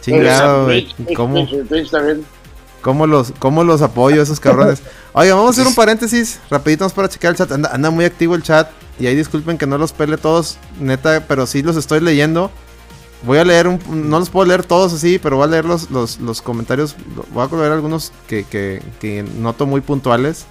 chingado, 0.00 0.64
güey. 0.66 0.86
¿Cómo, 1.16 1.46
cómo 2.82 3.06
los, 3.06 3.32
¿Cómo 3.38 3.64
los 3.64 3.82
apoyo 3.82 4.20
a 4.20 4.22
esos 4.24 4.38
cabrones? 4.40 4.80
Oiga, 5.12 5.34
vamos 5.34 5.50
a 5.50 5.60
hacer 5.60 5.66
un 5.66 5.74
paréntesis 5.74 6.38
rapidito 6.50 6.88
para 6.90 7.08
checar 7.08 7.30
el 7.32 7.36
chat. 7.36 7.50
Anda, 7.50 7.70
anda 7.72 7.90
muy 7.90 8.04
activo 8.04 8.34
el 8.34 8.42
chat. 8.42 8.68
Y 9.00 9.06
ahí 9.08 9.16
disculpen 9.16 9.58
que 9.58 9.66
no 9.66 9.76
los 9.76 9.92
pele 9.92 10.16
todos, 10.18 10.56
neta, 10.78 11.24
pero 11.26 11.46
sí 11.46 11.62
los 11.62 11.76
estoy 11.76 11.98
leyendo. 12.00 12.50
Voy 13.24 13.38
a 13.38 13.44
leer, 13.44 13.68
un, 13.68 13.78
no 14.10 14.18
los 14.18 14.28
puedo 14.30 14.46
leer 14.46 14.64
todos 14.64 14.92
así, 14.92 15.18
pero 15.18 15.36
voy 15.36 15.44
a 15.46 15.50
leer 15.50 15.64
los, 15.64 15.90
los, 15.90 16.18
los 16.20 16.42
comentarios. 16.42 16.94
Voy 17.32 17.46
a 17.50 17.56
leer 17.56 17.72
algunos 17.72 18.12
que, 18.26 18.44
que, 18.44 18.82
que 19.00 19.22
noto 19.38 19.66
muy 19.66 19.80
puntuales. 19.80 20.44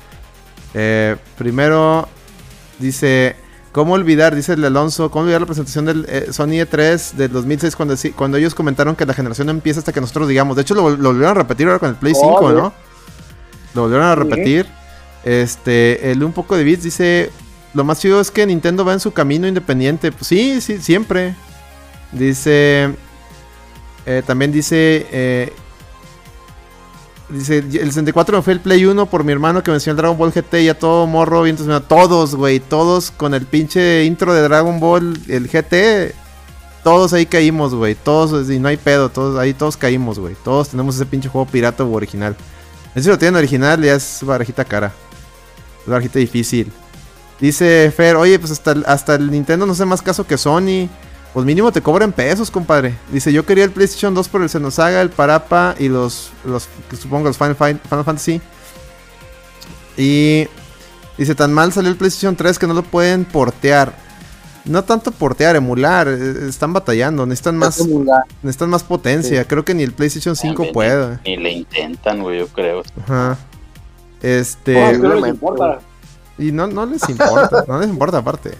Eh, 0.73 1.15
primero, 1.37 2.07
dice, 2.79 3.35
¿cómo 3.71 3.93
olvidar? 3.93 4.35
Dice 4.35 4.53
el 4.53 4.65
Alonso, 4.65 5.11
¿cómo 5.11 5.23
olvidar 5.25 5.41
la 5.41 5.45
presentación 5.47 5.85
del 5.85 6.05
eh, 6.09 6.27
Sony 6.31 6.63
E3 6.65 7.13
del 7.13 7.31
2006 7.31 7.75
cuando, 7.75 7.95
sí- 7.95 8.11
cuando 8.11 8.37
ellos 8.37 8.55
comentaron 8.55 8.95
que 8.95 9.05
la 9.05 9.13
generación 9.13 9.47
no 9.47 9.51
empieza 9.51 9.79
hasta 9.79 9.93
que 9.93 10.01
nosotros 10.01 10.27
digamos? 10.27 10.55
De 10.55 10.63
hecho, 10.63 10.73
lo, 10.73 10.89
lo 10.89 11.09
volvieron 11.09 11.31
a 11.37 11.41
repetir 11.41 11.67
ahora 11.67 11.79
con 11.79 11.89
el 11.89 11.95
Play 11.95 12.13
5, 12.15 12.27
Oh, 12.41 12.49
sí. 12.49 12.55
¿no? 12.55 12.73
Lo 13.75 13.81
volvieron 13.83 14.07
a 14.07 14.15
Sí. 14.15 14.19
repetir. 14.21 14.65
Este, 15.23 16.11
el 16.11 16.23
un 16.23 16.33
poco 16.33 16.57
de 16.57 16.63
bits 16.63 16.83
dice, 16.83 17.29
lo 17.73 17.83
más 17.83 17.99
chido 17.99 18.19
es 18.19 18.29
que 18.31 18.45
Nintendo 18.45 18.83
va 18.83 18.93
en 18.93 18.99
su 18.99 19.11
camino 19.13 19.47
independiente. 19.47 20.11
Pues 20.11 20.27
sí, 20.27 20.59
sí, 20.59 20.79
siempre. 20.79 21.35
Dice, 22.13 22.95
eh, 24.05 24.23
también 24.25 24.51
dice, 24.51 25.07
eh, 25.11 25.53
dice, 27.29 27.57
el 27.57 27.87
64 27.87 28.37
me 28.37 28.43
fue 28.43 28.53
el 28.53 28.59
Play 28.59 28.85
1 28.85 29.05
por 29.07 29.23
mi 29.23 29.31
hermano 29.31 29.63
que 29.63 29.71
me 29.71 29.75
enseñó 29.75 29.91
el 29.91 29.97
Dragon 29.97 30.17
Ball 30.17 30.31
GT 30.31 30.61
y 30.61 30.69
a 30.69 30.77
todo 30.77 31.07
morro, 31.07 31.41
bien 31.41 31.57
todos, 31.87 32.35
güey, 32.35 32.59
todos 32.59 33.11
con 33.11 33.33
el 33.33 33.45
pinche 33.45 34.05
intro 34.05 34.33
de 34.33 34.41
Dragon 34.41 34.79
Ball, 34.79 35.17
el 35.27 35.47
GT. 35.47 36.15
Todos 36.83 37.13
ahí 37.13 37.25
caímos, 37.25 37.73
güey. 37.73 37.95
Todos, 37.95 38.49
y 38.49 38.59
no 38.59 38.67
hay 38.67 38.75
pedo, 38.75 39.09
todos 39.09 39.39
ahí 39.39 39.53
todos 39.53 39.77
caímos, 39.77 40.19
güey. 40.19 40.35
Todos 40.43 40.69
tenemos 40.69 40.95
ese 40.95 41.05
pinche 41.05 41.29
juego 41.29 41.47
pirata 41.47 41.83
u 41.85 41.95
original. 41.95 42.35
Ese 42.93 43.09
lo 43.09 43.17
tienen 43.17 43.37
original, 43.37 43.81
ya 43.81 43.95
es 43.95 44.19
barajita 44.21 44.65
cara. 44.65 44.91
Es 45.81 45.87
barajita 45.87 46.19
difícil. 46.19 46.73
Dice 47.39 47.91
Fer, 47.95 48.17
oye, 48.17 48.37
pues 48.37 48.51
hasta 48.51 48.71
hasta 48.85 49.15
el 49.15 49.31
Nintendo 49.31 49.65
no 49.65 49.71
hace 49.71 49.85
más 49.85 50.01
caso 50.01 50.27
que 50.27 50.37
Sony. 50.37 50.89
Pues 51.33 51.45
mínimo 51.45 51.71
te 51.71 51.81
cobran 51.81 52.11
pesos, 52.11 52.51
compadre. 52.51 52.95
Dice, 53.11 53.33
yo 53.33 53.43
quería 53.45 53.63
el 53.63 53.71
PlayStation 53.71 54.13
2 54.13 54.27
por 54.29 54.43
el 54.43 54.49
Xenosaga, 54.49 55.01
el 55.01 55.09
Parapa 55.09 55.73
y 55.79 55.89
los, 55.89 56.31
los 56.45 56.67
supongo 56.99 57.25
los 57.27 57.37
Final, 57.37 57.55
Fin- 57.55 57.79
Final 57.89 58.05
Fantasy. 58.05 58.39
Y 59.97 60.47
dice, 61.17 61.35
tan 61.35 61.53
mal 61.53 61.71
salió 61.73 61.89
el 61.89 61.97
PlayStation 61.97 62.35
3 62.35 62.57
que 62.59 62.67
no 62.67 62.73
lo 62.73 62.83
pueden 62.83 63.25
portear. 63.25 63.93
No 64.65 64.83
tanto 64.83 65.11
portear, 65.11 65.55
emular. 65.55 66.07
eh, 66.07 66.47
Están 66.47 66.71
batallando, 66.71 67.25
necesitan 67.25 67.57
más, 67.57 67.83
necesitan 68.41 68.69
más 68.69 68.83
potencia. 68.83 69.45
Creo 69.45 69.65
que 69.65 69.73
ni 69.73 69.83
el 69.83 69.91
PlayStation 69.91 70.35
5 70.35 70.53
También, 70.55 70.73
puede. 70.73 71.19
Ni 71.25 71.37
le 71.37 71.51
intentan, 71.51 72.21
güey, 72.21 72.39
yo 72.39 72.47
creo. 72.47 72.83
Ajá. 73.03 73.29
No, 73.29 73.37
Este... 74.29 74.91
es 74.91 74.99
que 74.99 75.07
no 75.07 75.15
les 75.15 75.29
importa. 75.33 75.79
Y 76.37 76.51
no, 76.51 76.67
no 76.67 76.85
les 76.85 77.07
importa, 77.09 77.65
no 77.67 77.79
les 77.79 77.89
importa 77.89 78.19
aparte. 78.19 78.51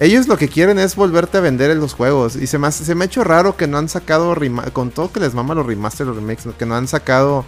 Ellos 0.00 0.26
lo 0.26 0.36
que 0.36 0.48
quieren 0.48 0.78
es 0.78 0.96
volverte 0.96 1.38
a 1.38 1.40
vender 1.40 1.74
los 1.76 1.94
juegos. 1.94 2.36
Y 2.36 2.46
se 2.46 2.58
me, 2.58 2.66
hace- 2.66 2.84
se 2.84 2.94
me 2.94 3.04
ha 3.04 3.06
hecho 3.06 3.22
raro 3.24 3.56
que 3.56 3.66
no 3.66 3.78
han 3.78 3.88
sacado, 3.88 4.34
con 4.72 4.90
todo 4.90 5.12
que 5.12 5.20
les 5.20 5.34
mama 5.34 5.54
los 5.54 5.66
remaster, 5.66 6.06
los 6.06 6.16
remakes, 6.16 6.46
que 6.58 6.66
no 6.66 6.74
han 6.74 6.88
sacado 6.88 7.44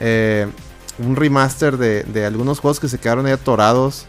eh, 0.00 0.46
un 0.98 1.14
remaster 1.16 1.76
de, 1.76 2.02
de 2.04 2.26
algunos 2.26 2.58
juegos 2.58 2.80
que 2.80 2.88
se 2.88 2.98
quedaron 2.98 3.26
ahí 3.26 3.32
atorados. 3.32 4.06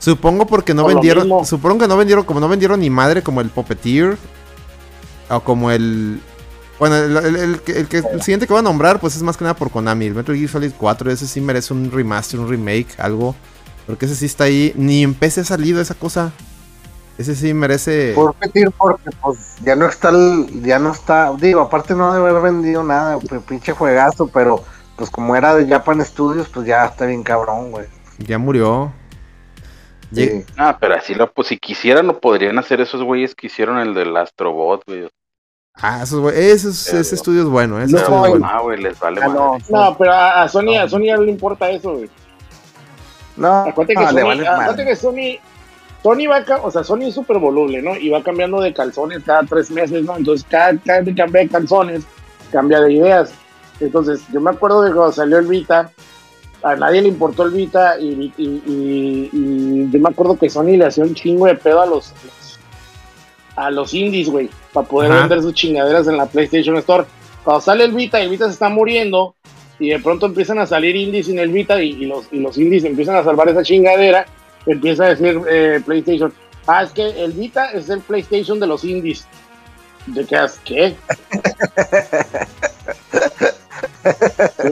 Supongo 0.00 0.46
porque 0.48 0.74
no 0.74 0.82
Por 0.82 0.94
vendieron, 0.94 1.28
supongo 1.46 1.78
que 1.78 1.88
no 1.88 1.96
vendieron, 1.96 2.24
como 2.24 2.40
no 2.40 2.48
vendieron 2.48 2.80
ni 2.80 2.90
madre 2.90 3.22
como 3.22 3.40
el 3.40 3.50
Puppeteer. 3.50 4.18
O 5.30 5.40
como 5.40 5.70
el... 5.70 6.20
Bueno, 6.80 6.96
el, 6.96 7.16
el- 7.16 7.36
el 7.36 7.60
que- 7.60 7.78
el 7.78 7.86
que- 7.86 7.98
el 7.98 8.20
siguiente 8.22 8.48
que 8.48 8.52
voy 8.52 8.58
a 8.60 8.62
nombrar, 8.62 8.98
pues 8.98 9.14
es 9.14 9.22
más 9.22 9.36
que 9.36 9.44
nada 9.44 9.54
por 9.54 9.70
Konami. 9.70 10.06
El 10.06 10.14
Metal 10.14 10.34
Gear 10.36 10.48
Solid 10.50 10.72
4, 10.76 11.12
ese 11.12 11.28
sí 11.28 11.40
merece 11.40 11.72
un 11.72 11.92
remaster, 11.92 12.40
un 12.40 12.48
remake, 12.50 12.88
algo. 12.98 13.36
Porque 13.86 14.06
ese 14.06 14.16
sí 14.16 14.26
está 14.26 14.44
ahí. 14.44 14.72
Ni 14.74 15.04
en 15.04 15.14
PC 15.14 15.42
ha 15.42 15.44
salido 15.44 15.80
esa 15.80 15.94
cosa. 15.94 16.32
Ese 17.18 17.34
sí 17.36 17.52
merece. 17.54 18.12
Por 18.14 18.32
repetir, 18.34 18.70
porque 18.76 19.10
pues 19.20 19.56
ya 19.62 19.76
no 19.76 19.86
está 19.86 20.08
el, 20.08 20.62
ya 20.62 20.78
no 20.78 20.92
está, 20.92 21.32
digo, 21.38 21.60
aparte 21.60 21.94
no 21.94 22.12
debe 22.12 22.30
haber 22.30 22.42
vendido 22.42 22.82
nada, 22.82 23.18
pues, 23.18 23.42
pinche 23.42 23.72
juegazo, 23.72 24.28
pero 24.28 24.64
pues 24.96 25.10
como 25.10 25.36
era 25.36 25.54
de 25.54 25.66
Japan 25.68 26.04
Studios, 26.04 26.48
pues 26.48 26.66
ya 26.66 26.84
está 26.86 27.06
bien 27.06 27.22
cabrón, 27.22 27.70
güey. 27.70 27.86
Ya 28.18 28.38
murió. 28.38 28.92
Sí. 30.14 30.44
Ah, 30.58 30.76
pero 30.80 30.94
así 30.94 31.14
lo, 31.14 31.30
pues 31.32 31.48
si 31.48 31.58
quisieran 31.58 32.06
lo 32.06 32.20
podrían 32.20 32.58
hacer 32.58 32.80
esos 32.80 33.02
güeyes 33.02 33.34
que 33.34 33.46
hicieron 33.46 33.78
el 33.78 33.94
del 33.94 34.14
Astrobot, 34.16 34.82
güey. 34.86 35.08
Ah, 35.74 36.00
esos 36.02 36.20
güey- 36.20 36.34
ese, 36.34 36.68
es- 36.68 36.86
Pero- 36.90 37.00
ese 37.00 37.14
estudio 37.14 37.42
es 37.42 37.48
bueno. 37.48 37.80
Ese 37.80 37.92
No, 37.92 37.98
estudio 37.98 38.24
es 38.24 38.30
bueno. 38.32 38.46
Ah, 38.50 38.60
güey, 38.60 38.82
les 38.82 38.98
vale 39.00 39.20
Ah, 39.22 39.28
no, 39.28 39.58
No, 39.70 39.96
pero 39.98 40.12
a, 40.12 40.46
Sony, 40.48 40.76
a 40.76 40.86
Sony 40.88 41.04
ya 41.06 41.16
no 41.16 41.22
le 41.22 41.30
importa 41.30 41.70
eso, 41.70 41.92
güey. 41.94 42.10
no, 43.36 43.60
Acuérdate 43.64 43.94
que, 43.94 44.00
no, 44.00 44.10
Sony, 44.10 44.22
vale 44.26 44.48
acuérdate 44.48 44.84
que 44.84 44.96
Sony, 44.96 45.38
Sony 46.02 46.26
va, 46.28 46.44
o 46.62 46.70
sea, 46.70 46.82
Sony 46.82 47.02
es 47.08 47.14
súper 47.14 47.38
voluble, 47.38 47.80
¿no? 47.80 47.96
Y 47.96 48.08
va 48.08 48.22
cambiando 48.22 48.60
de 48.60 48.72
calzones 48.72 49.22
cada 49.24 49.42
tres 49.44 49.70
meses, 49.70 50.02
¿no? 50.04 50.16
Entonces, 50.16 50.44
cada, 50.50 50.76
cada 50.78 51.04
que 51.04 51.14
cambia 51.14 51.42
de 51.42 51.48
calzones, 51.48 52.02
cambia 52.50 52.80
de 52.80 52.92
ideas. 52.94 53.32
Entonces, 53.80 54.20
yo 54.32 54.40
me 54.40 54.50
acuerdo 54.50 54.82
de 54.82 54.92
cuando 54.92 55.12
salió 55.12 55.38
el 55.38 55.46
Vita, 55.46 55.90
a 56.64 56.76
nadie 56.76 57.02
le 57.02 57.08
importó 57.08 57.44
el 57.44 57.50
Vita 57.52 57.98
y, 58.00 58.32
y, 58.36 58.44
y- 58.46 59.30
y 59.32 59.90
yo 59.90 59.98
me 60.00 60.08
acuerdo 60.10 60.38
que 60.38 60.48
Sony 60.50 60.76
le 60.76 60.86
hacía 60.86 61.04
un 61.04 61.14
chingo 61.14 61.46
de 61.46 61.54
pedo 61.56 61.80
a 61.80 61.86
los, 61.86 62.12
a 63.56 63.70
los 63.70 63.92
indies, 63.94 64.28
güey, 64.30 64.48
para 64.72 64.86
poder 64.86 65.10
Ajá. 65.12 65.20
vender 65.20 65.42
sus 65.42 65.54
chingaderas 65.54 66.06
en 66.08 66.16
la 66.16 66.26
PlayStation 66.26 66.76
Store. 66.78 67.04
Cuando 67.44 67.60
sale 67.60 67.84
el 67.84 67.92
Vita 67.92 68.20
y 68.20 68.24
el 68.24 68.30
Vita 68.30 68.46
se 68.46 68.52
está 68.52 68.68
muriendo, 68.68 69.34
y 69.78 69.88
de 69.90 69.98
pronto 69.98 70.26
empiezan 70.26 70.58
a 70.58 70.66
salir 70.66 70.94
indies 70.94 71.28
en 71.28 71.38
el 71.40 71.50
Vita 71.50 71.82
y 71.82 72.06
los, 72.06 72.26
y 72.32 72.38
los 72.38 72.56
indies 72.56 72.84
empiezan 72.84 73.16
a 73.16 73.24
salvar 73.24 73.48
esa 73.48 73.62
chingadera, 73.62 74.26
empieza 74.66 75.04
a 75.04 75.08
decir 75.14 75.40
eh, 75.48 75.82
PlayStation, 75.84 76.32
ah, 76.66 76.82
es 76.82 76.90
que 76.92 77.24
el 77.24 77.32
Vita 77.32 77.70
es 77.72 77.88
el 77.88 78.00
PlayStation 78.00 78.58
de 78.60 78.66
los 78.66 78.84
indies. 78.84 79.26
¿De 80.06 80.24
qué? 80.26 80.36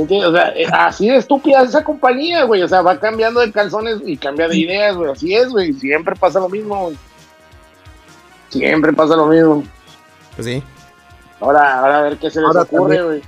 ¿Qué? 0.08 0.24
O 0.26 0.32
sea, 0.32 0.48
eh, 0.56 0.66
así 0.72 1.08
de 1.08 1.16
estúpida 1.16 1.62
es 1.62 1.70
esa 1.70 1.84
compañía, 1.84 2.44
güey. 2.44 2.62
O 2.62 2.68
sea, 2.68 2.82
va 2.82 2.98
cambiando 2.98 3.40
de 3.40 3.52
calzones 3.52 3.98
y 4.04 4.16
cambia 4.16 4.48
de 4.48 4.56
ideas, 4.56 4.96
güey. 4.96 5.10
Así 5.12 5.34
es, 5.34 5.48
güey. 5.50 5.72
Siempre 5.74 6.16
pasa 6.16 6.40
lo 6.40 6.48
mismo, 6.48 6.84
güey. 6.84 6.98
Siempre 8.48 8.92
pasa 8.92 9.14
lo 9.16 9.26
mismo. 9.26 9.62
Pues 10.34 10.46
sí. 10.46 10.62
Ahora, 11.40 11.78
ahora 11.78 11.98
a 11.98 12.02
ver 12.02 12.16
qué 12.18 12.30
se 12.30 12.40
les 12.40 12.46
Ahora 12.48 12.62
ocurre, 12.62 13.02
güey. 13.02 13.22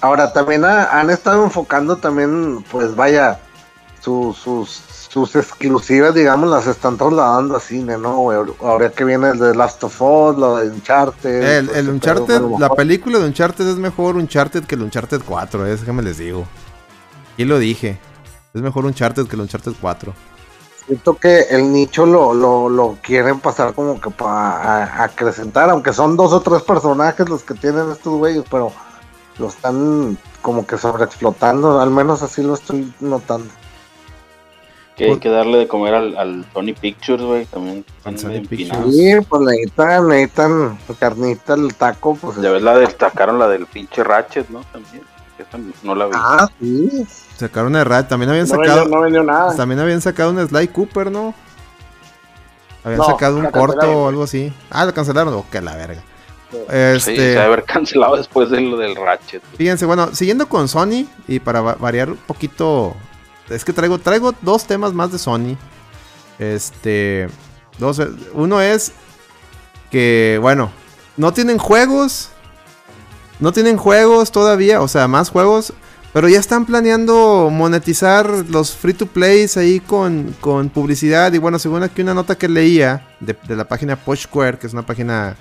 Ahora 0.00 0.32
también 0.32 0.64
ha- 0.64 0.98
han 0.98 1.10
estado 1.10 1.44
enfocando 1.44 1.96
también, 1.96 2.64
pues 2.70 2.96
vaya, 2.96 3.38
su- 4.00 4.34
sus, 4.34 4.82
sus 5.10 5.34
exclusivas, 5.34 6.14
digamos, 6.14 6.48
las 6.48 6.68
están 6.68 6.96
trasladando 6.96 7.56
a 7.56 7.60
cine, 7.60 7.98
¿no? 7.98 8.18
güey? 8.18 8.38
Ahora 8.60 8.90
que 8.90 9.04
viene 9.04 9.30
el 9.30 9.40
de 9.40 9.56
Last 9.56 9.82
of 9.82 10.00
Us, 10.00 10.38
lo 10.38 10.56
de 10.58 10.70
Uncharted. 10.70 11.74
El, 11.74 11.88
Uncharted, 11.88 12.40
la 12.60 12.70
película 12.70 13.18
de 13.18 13.26
Uncharted 13.26 13.66
es 13.66 13.76
mejor 13.76 14.14
Uncharted 14.14 14.64
que 14.64 14.76
el 14.76 14.82
Uncharted 14.82 15.22
4, 15.26 15.66
es 15.66 15.80
que 15.80 15.92
me 15.92 16.02
les 16.02 16.18
digo. 16.18 16.46
Y 17.36 17.44
lo 17.44 17.58
dije. 17.58 17.98
Es 18.54 18.62
mejor 18.62 18.86
Uncharted 18.86 19.26
que 19.26 19.34
el 19.34 19.42
Uncharted 19.42 19.72
4. 19.80 20.14
Siento 20.86 21.16
que 21.16 21.40
el 21.50 21.72
nicho 21.72 22.06
lo, 22.06 22.32
lo, 22.32 22.68
lo 22.68 22.96
quieren 23.02 23.40
pasar 23.40 23.74
como 23.74 24.00
que 24.00 24.10
para 24.10 25.02
acrecentar, 25.02 25.70
aunque 25.70 25.92
son 25.92 26.16
dos 26.16 26.32
o 26.32 26.40
tres 26.40 26.62
personajes 26.62 27.28
los 27.28 27.42
que 27.42 27.54
tienen 27.54 27.90
estos 27.90 28.14
güeyes, 28.14 28.44
pero 28.48 28.72
lo 29.38 29.48
están 29.48 30.16
como 30.40 30.64
que 30.64 30.78
sobreexplotando, 30.78 31.80
al 31.80 31.90
menos 31.90 32.22
así 32.22 32.44
lo 32.44 32.54
estoy 32.54 32.92
notando. 33.00 33.50
Que 35.06 35.12
hay 35.12 35.18
que 35.18 35.28
darle 35.30 35.58
de 35.58 35.68
comer 35.68 35.94
al, 35.94 36.16
al 36.16 36.44
Sony 36.52 36.74
Pictures, 36.80 37.22
güey. 37.22 37.44
También 37.46 37.84
Al 38.04 38.18
Sony 38.18 38.42
Pictures. 38.48 38.94
Sí, 38.94 39.12
pues 39.28 39.42
necesitan, 39.42 40.08
necesitan 40.08 40.78
carnita, 40.98 41.54
el 41.54 41.74
taco, 41.74 42.14
pues. 42.16 42.36
Ya 42.40 42.50
ves 42.50 42.62
la 42.62 42.76
del, 42.78 42.88
sacaron 42.98 43.38
la 43.38 43.48
del 43.48 43.66
pinche 43.66 44.04
Ratchet, 44.04 44.48
¿no? 44.50 44.60
También. 44.72 45.02
Esa 45.38 45.58
no 45.82 45.94
la 45.94 46.06
vi. 46.06 46.12
Ah, 46.14 46.48
sí. 46.60 47.06
Sacaron 47.36 47.74
a 47.76 47.82
Rat, 47.84 48.08
también 48.08 48.28
habían 48.30 48.46
No 48.46 48.54
sacado. 48.56 48.80
vendió, 48.80 48.96
no 48.96 49.02
vendió 49.02 49.22
nada. 49.22 49.56
También 49.56 49.80
habían 49.80 50.02
sacado 50.02 50.30
un 50.32 50.46
Sly 50.48 50.68
Cooper, 50.68 51.10
¿no? 51.10 51.32
Habían 52.84 52.98
No, 52.98 53.04
sacado 53.06 53.38
un 53.38 53.46
corto 53.50 53.90
o 53.90 54.08
algo 54.08 54.22
así. 54.24 54.52
Ah, 54.70 54.84
lo 54.84 54.92
cancelaron. 54.94 55.32
Oh, 55.34 55.46
que 55.50 55.60
la 55.60 55.74
verga. 55.76 56.02
Sí, 56.50 56.56
Este, 56.68 57.16
se 57.16 57.22
debe 57.22 57.42
haber 57.42 57.64
cancelado 57.64 58.16
después 58.16 58.50
de 58.50 58.60
lo 58.60 58.76
del 58.76 58.96
Ratchet. 58.96 59.42
Fíjense, 59.56 59.86
bueno, 59.86 60.14
siguiendo 60.14 60.48
con 60.48 60.66
Sony 60.68 61.06
y 61.28 61.38
para 61.38 61.60
va- 61.60 61.74
variar 61.76 62.10
un 62.10 62.16
poquito, 62.16 62.94
es 63.50 63.64
que 63.64 63.72
traigo 63.72 63.98
traigo 63.98 64.34
dos 64.42 64.64
temas 64.64 64.92
más 64.92 65.12
de 65.12 65.18
Sony. 65.18 65.56
Este, 66.38 67.28
dos, 67.78 68.00
uno 68.32 68.60
es 68.60 68.92
que 69.90 70.38
bueno, 70.40 70.70
no 71.16 71.32
tienen 71.32 71.58
juegos, 71.58 72.30
no 73.40 73.52
tienen 73.52 73.76
juegos 73.76 74.32
todavía, 74.32 74.80
o 74.80 74.88
sea, 74.88 75.08
más 75.08 75.30
juegos, 75.30 75.74
pero 76.12 76.28
ya 76.28 76.38
están 76.38 76.64
planeando 76.64 77.50
monetizar 77.50 78.28
los 78.48 78.72
free 78.72 78.94
to 78.94 79.06
plays 79.06 79.56
ahí 79.56 79.80
con, 79.80 80.34
con 80.40 80.70
publicidad 80.70 81.32
y 81.32 81.38
bueno, 81.38 81.58
según 81.58 81.82
aquí 81.82 82.02
una 82.02 82.14
nota 82.14 82.38
que 82.38 82.48
leía 82.48 83.06
de, 83.20 83.36
la 83.54 83.68
página 83.68 83.98
Square, 84.16 84.58
que 84.58 84.66
es 84.66 84.72
una 84.72 84.86
página 84.86 85.36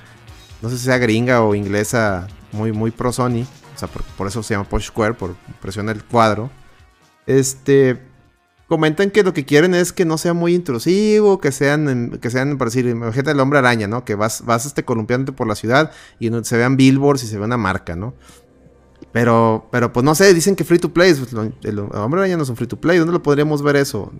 no 0.61 0.69
sé 0.69 0.77
si 0.77 0.85
sea 0.85 0.97
gringa 0.97 1.41
o 1.41 1.55
inglesa, 1.55 2.27
muy, 2.51 2.71
muy 2.71 2.91
pro 2.91 3.11
Sony. 3.11 3.45
O 3.75 3.79
sea, 3.79 3.87
por, 3.87 4.27
eso 4.27 4.43
se 4.43 4.53
llama 4.53 4.67
Square, 4.79 5.13
por 5.13 5.35
presión 5.61 5.85
del 5.85 6.03
cuadro. 6.03 6.49
Este. 7.29 7.99
Comentan 8.67 9.09
que 9.09 9.23
lo 9.23 9.33
que 9.33 9.45
quieren 9.45 9.73
es 9.73 9.93
que 9.93 10.05
no 10.05 10.19
sea 10.19 10.33
muy 10.33 10.53
intrusivo, 10.53 11.39
que 11.39 11.51
sean, 11.51 12.19
que 12.21 12.29
sean, 12.29 12.55
decir, 12.57 12.85
imagínate 12.85 13.31
el 13.31 13.39
hombre 13.39 13.57
araña, 13.57 13.87
¿no? 13.87 14.05
Que 14.05 14.13
vas, 14.13 14.45
vas 14.45 14.67
este, 14.67 14.85
columpiándote 14.85 15.35
por 15.35 15.47
la 15.47 15.55
ciudad 15.55 15.91
y 16.19 16.29
se 16.43 16.57
vean 16.57 16.77
billboards 16.77 17.23
y 17.23 17.27
se 17.27 17.39
ve 17.39 17.45
una 17.45 17.57
marca, 17.57 17.95
¿no? 17.95 18.13
Pero, 19.11 19.67
pero 19.71 19.91
pues 19.91 20.03
no 20.03 20.13
sé, 20.13 20.35
dicen 20.35 20.55
que 20.55 20.63
free 20.63 20.77
to 20.77 20.93
play, 20.93 21.15
pues, 21.15 21.33
el 21.63 21.79
hombre 21.79 22.19
araña 22.19 22.37
no 22.37 22.43
es 22.43 22.49
un 22.49 22.55
free 22.55 22.67
to 22.67 22.77
play, 22.77 22.99
¿dónde 22.99 23.13
lo 23.13 23.23
podríamos 23.23 23.63
ver 23.63 23.75
eso? 23.75 24.11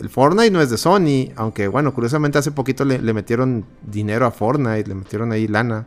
El 0.00 0.08
Fortnite 0.08 0.50
no 0.50 0.60
es 0.60 0.68
de 0.68 0.78
Sony, 0.78 1.32
aunque 1.36 1.68
bueno, 1.68 1.94
curiosamente 1.94 2.38
hace 2.38 2.50
poquito 2.50 2.84
le, 2.84 2.98
le 2.98 3.12
metieron 3.12 3.66
dinero 3.86 4.26
a 4.26 4.32
Fortnite, 4.32 4.88
le 4.88 4.96
metieron 4.96 5.30
ahí 5.30 5.46
lana. 5.46 5.86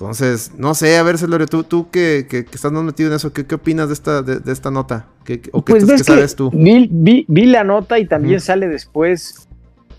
Entonces, 0.00 0.52
no 0.56 0.74
sé, 0.74 0.96
a 0.96 1.02
ver, 1.02 1.18
Celorio, 1.18 1.46
tú, 1.46 1.62
tú 1.62 1.90
que, 1.90 2.26
que, 2.26 2.46
que 2.46 2.54
estás 2.54 2.72
más 2.72 2.82
metido 2.82 3.10
en 3.10 3.16
eso, 3.16 3.34
¿qué, 3.34 3.44
qué 3.46 3.56
opinas 3.56 3.88
de 3.88 3.92
esta, 3.92 4.22
de, 4.22 4.38
de 4.40 4.50
esta 4.50 4.70
nota? 4.70 5.04
¿Qué, 5.26 5.42
qué- 5.42 5.50
¿O 5.52 5.62
qué, 5.62 5.74
Pues 5.74 5.84
qué 5.84 5.98
sabes 5.98 6.34
tú? 6.34 6.50
Vi, 6.54 6.88
vi- 6.90 7.26
vi 7.28 7.44
la 7.44 7.64
nota 7.64 7.98
y 7.98 8.06
también 8.06 8.40
sale 8.40 8.66
después, 8.66 9.46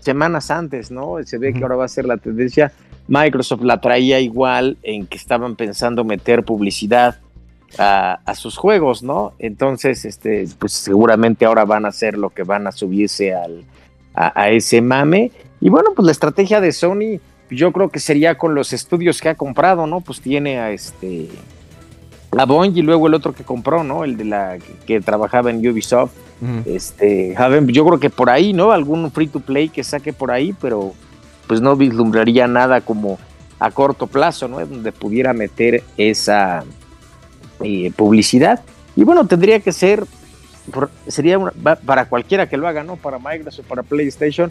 semanas 0.00 0.50
antes, 0.50 0.90
¿no? 0.90 1.18
Se 1.24 1.38
ve 1.38 1.52
que 1.52 1.62
ahora 1.62 1.76
va 1.76 1.84
a 1.84 1.88
ser 1.88 2.04
la 2.06 2.16
tendencia. 2.16 2.72
Microsoft 3.06 3.62
la 3.62 3.80
traía 3.80 4.18
igual 4.18 4.76
en 4.82 5.06
que 5.06 5.16
estaban 5.16 5.54
pensando 5.54 6.02
meter 6.02 6.42
publicidad 6.44 7.20
a, 7.78 8.14
a 8.26 8.34
sus 8.34 8.56
juegos, 8.56 9.04
¿no? 9.04 9.34
Entonces, 9.38 10.04
este, 10.04 10.48
pues 10.58 10.72
seguramente 10.72 11.44
ahora 11.46 11.64
van 11.64 11.84
a 11.84 11.90
hacer 11.90 12.18
lo 12.18 12.30
que 12.30 12.42
van 12.42 12.66
a 12.66 12.72
subirse 12.72 13.34
al, 13.34 13.62
a, 14.14 14.32
a 14.42 14.50
ese 14.50 14.80
mame. 14.82 15.30
Y 15.60 15.68
bueno, 15.68 15.90
pues 15.94 16.06
la 16.06 16.12
estrategia 16.12 16.60
de 16.60 16.72
Sony, 16.72 17.20
yo 17.54 17.72
creo 17.72 17.88
que 17.90 18.00
sería 18.00 18.36
con 18.36 18.54
los 18.54 18.72
estudios 18.72 19.20
que 19.20 19.28
ha 19.28 19.34
comprado, 19.34 19.86
¿no? 19.86 20.00
Pues 20.00 20.20
tiene 20.20 20.58
a 20.58 20.70
este 20.70 21.28
a 22.36 22.44
Bungie 22.46 22.80
y 22.80 22.82
luego 22.82 23.06
el 23.08 23.14
otro 23.14 23.34
que 23.34 23.44
compró, 23.44 23.84
¿no? 23.84 24.04
El 24.04 24.16
de 24.16 24.24
la 24.24 24.58
que, 24.58 24.72
que 24.86 25.00
trabajaba 25.00 25.50
en 25.50 25.58
Ubisoft. 25.66 26.12
Ujú. 26.40 26.62
Este, 26.74 27.34
Haven, 27.36 27.68
yo 27.68 27.84
creo 27.86 28.00
que 28.00 28.10
por 28.10 28.30
ahí, 28.30 28.52
¿no? 28.52 28.72
Algún 28.72 29.10
free 29.12 29.26
to 29.28 29.40
play 29.40 29.68
que 29.68 29.84
saque 29.84 30.12
por 30.12 30.30
ahí, 30.30 30.54
pero 30.60 30.94
pues 31.46 31.60
no 31.60 31.76
vislumbraría 31.76 32.46
nada 32.46 32.80
como 32.80 33.18
a 33.58 33.70
corto 33.70 34.06
plazo, 34.06 34.48
¿no? 34.48 34.64
Donde 34.64 34.90
pudiera 34.92 35.32
meter 35.34 35.84
esa 35.96 36.64
eh, 37.60 37.92
publicidad. 37.94 38.60
Y 38.96 39.04
bueno, 39.04 39.26
tendría 39.26 39.60
que 39.60 39.70
ser, 39.72 40.04
sería 41.06 41.38
una- 41.38 41.52
para 41.84 42.06
cualquiera 42.06 42.48
que 42.48 42.56
lo 42.56 42.66
haga, 42.66 42.82
¿no? 42.82 42.96
Para 42.96 43.18
Microsoft, 43.18 43.66
para 43.66 43.82
PlayStation, 43.82 44.50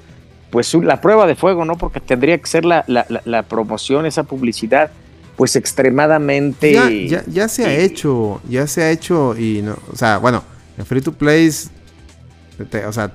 pues 0.51 0.73
la 0.75 1.01
prueba 1.01 1.25
de 1.25 1.35
fuego, 1.35 1.65
¿no? 1.65 1.77
Porque 1.77 1.99
tendría 1.99 2.37
que 2.37 2.45
ser 2.47 2.65
la, 2.65 2.83
la- 2.87 3.07
la- 3.25 3.43
promoción, 3.43 4.05
esa 4.05 4.23
publicidad, 4.23 4.91
pues 5.37 5.55
extremadamente... 5.55 6.73
Ya, 6.73 6.89
ya, 6.89 7.23
ya 7.27 7.47
se 7.47 7.65
ha 7.65 7.73
hecho, 7.75 8.41
ya 8.47 8.67
se 8.67 8.83
ha 8.83 8.91
hecho 8.91 9.35
y 9.37 9.61
no, 9.63 9.77
o 9.91 9.95
sea, 9.95 10.17
bueno, 10.17 10.43
en 10.77 10.85
free 10.85 11.01
to 11.01 11.13
plays, 11.13 11.71
te- 12.69 12.85
o 12.85 12.91
sea, 12.93 13.11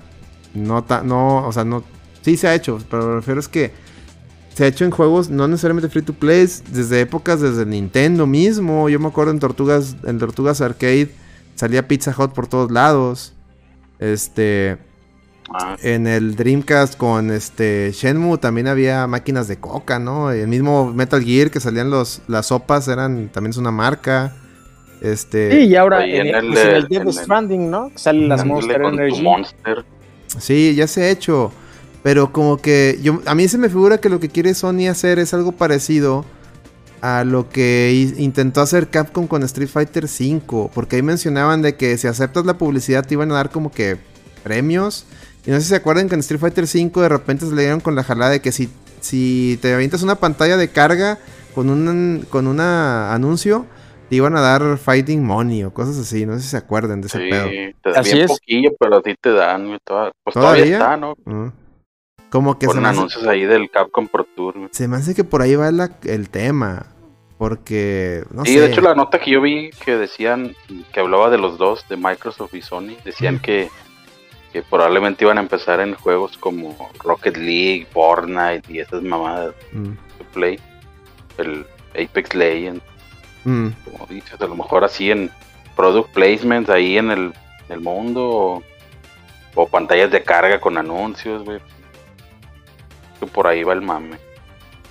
no, 0.54 0.82
ta- 0.82 1.02
no, 1.02 1.46
o 1.46 1.52
sea, 1.52 1.64
no, 1.64 1.84
sí 2.22 2.36
se 2.36 2.48
ha 2.48 2.54
hecho, 2.54 2.78
pero 2.90 3.06
me 3.06 3.14
refiero 3.16 3.38
es 3.38 3.48
que 3.48 3.70
se 4.54 4.64
ha 4.64 4.66
hecho 4.68 4.86
en 4.86 4.90
juegos 4.90 5.28
no 5.28 5.46
necesariamente 5.46 5.90
free 5.90 6.02
to 6.02 6.14
plays, 6.14 6.64
desde 6.72 7.02
épocas 7.02 7.42
desde 7.42 7.66
Nintendo 7.66 8.26
mismo, 8.26 8.88
yo 8.88 8.98
me 8.98 9.08
acuerdo 9.08 9.30
en 9.32 9.38
Tortugas, 9.38 9.94
en 10.04 10.18
Tortugas 10.18 10.62
Arcade 10.62 11.10
salía 11.54 11.86
Pizza 11.86 12.14
Hut 12.16 12.32
por 12.32 12.46
todos 12.46 12.70
lados, 12.70 13.34
este, 13.98 14.78
Ah, 15.52 15.76
en 15.82 16.06
el 16.08 16.34
Dreamcast 16.34 16.96
con 16.96 17.30
este 17.30 17.92
Shenmue 17.94 18.38
también 18.38 18.66
había 18.66 19.06
máquinas 19.06 19.46
de 19.46 19.58
coca, 19.58 19.98
¿no? 19.98 20.32
El 20.32 20.48
mismo 20.48 20.92
Metal 20.92 21.22
Gear 21.22 21.50
que 21.50 21.60
salían 21.60 21.88
los 21.90 22.20
las 22.26 22.46
sopas 22.46 22.88
eran 22.88 23.28
también 23.28 23.50
es 23.50 23.56
una 23.56 23.70
marca. 23.70 24.34
Este, 25.00 25.52
Sí, 25.52 25.58
y 25.68 25.76
ahora 25.76 26.04
en, 26.04 26.26
en 26.26 26.34
el, 26.34 26.34
el 26.34 26.46
pues, 26.52 26.64
en 26.64 26.70
de- 26.70 26.76
el 26.78 26.88
Death 26.88 27.00
en 27.02 27.06
el- 27.08 27.14
Stranding, 27.14 27.70
¿no? 27.70 27.90
Salen 27.94 28.28
las 28.28 28.44
Monster 28.44 28.82
Energy. 28.82 29.22
Monster. 29.22 29.84
Sí, 30.38 30.74
ya 30.74 30.86
se 30.86 31.02
ha 31.04 31.10
hecho. 31.10 31.52
Pero 32.02 32.32
como 32.32 32.56
que 32.56 32.98
yo, 33.02 33.20
a 33.26 33.34
mí 33.34 33.46
se 33.48 33.58
me 33.58 33.68
figura 33.68 33.98
que 33.98 34.08
lo 34.08 34.20
que 34.20 34.28
quiere 34.28 34.54
Sony 34.54 34.88
hacer 34.88 35.18
es 35.18 35.34
algo 35.34 35.52
parecido 35.52 36.24
a 37.02 37.24
lo 37.24 37.48
que 37.50 38.10
intentó 38.16 38.60
hacer 38.62 38.88
Capcom 38.88 39.26
con 39.26 39.42
Street 39.44 39.68
Fighter 39.68 40.04
V. 40.04 40.70
Porque 40.74 40.96
ahí 40.96 41.02
mencionaban 41.02 41.62
de 41.62 41.76
que 41.76 41.96
si 41.98 42.06
aceptas 42.08 42.46
la 42.46 42.58
publicidad 42.58 43.06
te 43.06 43.14
iban 43.14 43.30
a 43.30 43.34
dar 43.34 43.50
como 43.50 43.70
que 43.70 43.96
premios. 44.42 45.04
Y 45.46 45.50
no 45.50 45.56
sé 45.56 45.62
si 45.62 45.68
se 45.68 45.76
acuerdan 45.76 46.08
que 46.08 46.14
en 46.14 46.20
Street 46.20 46.40
Fighter 46.40 46.64
V 46.64 47.00
de 47.02 47.08
repente 47.08 47.46
se 47.46 47.54
le 47.54 47.62
dieron 47.62 47.80
con 47.80 47.94
la 47.94 48.02
jalada 48.02 48.32
de 48.32 48.40
que 48.40 48.50
si, 48.52 48.68
si 49.00 49.58
te 49.62 49.72
avientas 49.74 50.02
una 50.02 50.16
pantalla 50.16 50.56
de 50.56 50.68
carga 50.70 51.18
con 51.54 51.70
un 51.70 52.26
con 52.28 52.46
una 52.46 53.14
anuncio, 53.14 53.64
te 54.10 54.16
iban 54.16 54.36
a 54.36 54.40
dar 54.40 54.76
fighting 54.78 55.24
money 55.24 55.64
o 55.64 55.72
cosas 55.72 55.96
así. 55.98 56.26
No 56.26 56.34
sé 56.36 56.42
si 56.42 56.48
se 56.48 56.56
acuerdan 56.56 57.00
de 57.00 57.06
ese 57.06 57.18
Sí, 57.18 57.30
pedo. 57.30 57.44
te 57.46 57.90
dan 57.90 58.00
Así 58.00 58.12
bien 58.14 58.24
es. 58.24 58.30
poquillo, 58.32 58.70
pero 58.78 59.02
sí 59.04 59.14
te 59.20 59.32
dan. 59.32 59.78
toda- 59.84 60.10
pues 60.24 60.34
todavía, 60.34 60.64
¿Todavía? 60.64 60.76
está, 60.78 60.96
¿no? 60.96 61.14
Ah. 61.26 61.52
Como 62.30 62.58
que 62.58 62.66
se 62.66 62.76
hace- 62.78 62.86
anuncios 62.86 63.26
ahí 63.26 63.44
del 63.44 63.70
Capcom 63.70 64.08
Pro 64.08 64.24
Tour. 64.36 64.54
Se 64.72 64.88
me 64.88 64.96
hace 64.96 65.14
que 65.14 65.22
por 65.24 65.42
ahí 65.42 65.54
va 65.54 65.70
la- 65.70 65.96
el 66.04 66.28
tema. 66.28 66.86
Porque, 67.38 68.24
no 68.30 68.44
Sí, 68.46 68.54
sé. 68.54 68.60
de 68.60 68.66
hecho 68.68 68.80
la 68.80 68.94
nota 68.94 69.18
que 69.20 69.30
yo 69.30 69.42
vi 69.42 69.70
que 69.84 69.96
decían, 69.96 70.56
que 70.92 71.00
hablaba 71.00 71.28
de 71.30 71.36
los 71.36 71.58
dos, 71.58 71.84
de 71.88 71.96
Microsoft 71.98 72.54
y 72.54 72.62
Sony, 72.62 72.96
decían 73.04 73.38
que, 73.40 73.68
que 74.56 74.62
probablemente 74.62 75.22
iban 75.22 75.36
a 75.36 75.42
empezar 75.42 75.80
en 75.80 75.94
juegos 75.96 76.38
como 76.38 76.74
Rocket 77.04 77.36
League, 77.36 77.86
Fortnite 77.92 78.62
y 78.72 78.78
esas 78.78 79.02
mamadas 79.02 79.54
Mm, 79.70 79.90
de 79.90 80.24
Play, 80.32 80.60
el 81.36 81.66
Apex 81.90 82.34
Legends, 82.34 82.82
mm. 83.44 83.68
como 83.84 84.06
dices, 84.06 84.40
a 84.40 84.46
lo 84.46 84.56
mejor 84.56 84.82
así 84.82 85.10
en 85.10 85.30
product 85.76 86.10
placements 86.14 86.70
ahí 86.70 86.96
en 86.96 87.10
el, 87.10 87.34
en 87.68 87.72
el 87.72 87.80
mundo 87.80 88.26
o, 88.26 88.62
o 89.56 89.68
pantallas 89.68 90.10
de 90.10 90.22
carga 90.22 90.58
con 90.58 90.78
anuncios, 90.78 91.44
güey. 91.44 91.60
Que 93.20 93.26
por 93.26 93.46
ahí 93.46 93.62
va 93.62 93.74
el 93.74 93.82
mame. 93.82 94.16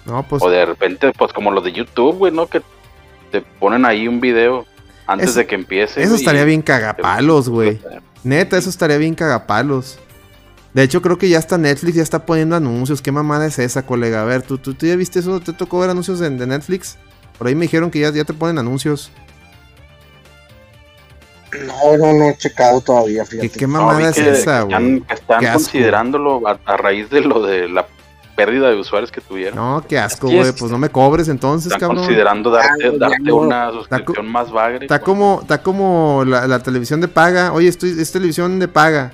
No, 0.05 0.21
pues. 0.21 0.43
O 0.43 0.49
de 0.51 0.63
repente, 0.63 1.11
pues 1.17 1.33
como 1.33 1.49
los 1.49 1.63
de 1.63 1.71
YouTube, 1.71 2.17
güey, 2.17 2.31
¿no? 2.31 2.45
Que 2.45 2.61
te 3.31 3.41
ponen 3.41 3.83
ahí 3.83 4.07
un 4.07 4.21
video 4.21 4.67
Antes 5.07 5.33
de 5.33 5.47
que 5.47 5.55
empiece. 5.55 6.03
Eso 6.03 6.13
estaría 6.13 6.43
bien 6.43 6.61
cagapalos, 6.61 7.49
güey. 7.49 7.79
Neta, 8.25 8.57
eso 8.57 8.69
estaría 8.69 8.97
bien 8.97 9.15
cagapalos. 9.15 9.99
De 10.73 10.83
hecho, 10.83 11.01
creo 11.01 11.17
que 11.17 11.29
ya 11.29 11.39
está 11.39 11.57
Netflix, 11.57 11.95
ya 11.95 12.03
está 12.03 12.25
poniendo 12.25 12.55
anuncios. 12.57 13.01
¿Qué 13.01 13.11
mamada 13.11 13.45
es 13.45 13.59
esa, 13.59 13.85
colega? 13.85 14.21
A 14.21 14.25
ver, 14.25 14.41
¿tú, 14.41 14.57
tú, 14.57 14.73
tú 14.73 14.85
ya 14.85 14.95
viste 14.97 15.19
eso? 15.19 15.39
¿Te 15.39 15.53
tocó 15.53 15.79
ver 15.79 15.89
anuncios 15.91 16.19
de, 16.19 16.29
de 16.29 16.45
Netflix? 16.47 16.97
Por 17.37 17.47
ahí 17.47 17.55
me 17.55 17.61
dijeron 17.63 17.89
que 17.91 17.99
ya, 17.99 18.11
ya 18.11 18.25
te 18.25 18.33
ponen 18.33 18.57
anuncios. 18.57 19.11
No, 21.65 21.97
no, 21.97 22.13
no 22.13 22.29
he 22.29 22.37
checado 22.37 22.81
todavía, 22.81 23.23
¿Qué, 23.39 23.49
fíjate. 23.49 23.59
qué 23.59 23.67
No, 23.67 23.73
mamada 23.73 24.09
es 24.09 24.15
que, 24.15 24.29
esa, 24.31 24.67
que 24.67 24.67
están, 24.67 24.89
güey? 24.89 25.01
que 25.01 25.13
están 25.13 25.39
Qué 25.39 25.47
asco. 25.47 25.59
considerándolo 25.59 26.47
a, 26.47 26.59
a 26.65 26.77
raíz 26.77 27.09
de 27.09 27.21
lo 27.21 27.41
de 27.45 27.69
la 27.69 27.87
pérdida 28.35 28.69
de 28.69 28.75
usuarios 28.75 29.11
que 29.11 29.21
tuvieron. 29.21 29.55
No, 29.55 29.83
qué 29.87 29.97
asco, 29.97 30.27
güey. 30.27 30.39
es. 30.39 30.53
Pues 30.53 30.71
no 30.71 30.77
me 30.77 30.89
cobres 30.89 31.27
entonces, 31.29 31.67
están 31.67 31.79
cabrón. 31.79 31.97
considerando 32.03 32.49
darte, 32.51 32.97
darte 32.97 33.31
una 33.31 33.71
suscripción 33.71 34.27
más 34.31 34.51
bagre. 34.51 34.85
Está 34.85 34.99
como, 34.99 35.39
está 35.41 35.61
como 35.61 36.23
la, 36.25 36.47
la 36.47 36.59
televisión 36.59 37.01
de 37.01 37.07
paga. 37.07 37.53
Oye, 37.53 37.67
estoy, 37.69 37.95
es 37.99 38.11
televisión 38.11 38.59
de 38.59 38.67
paga. 38.67 39.11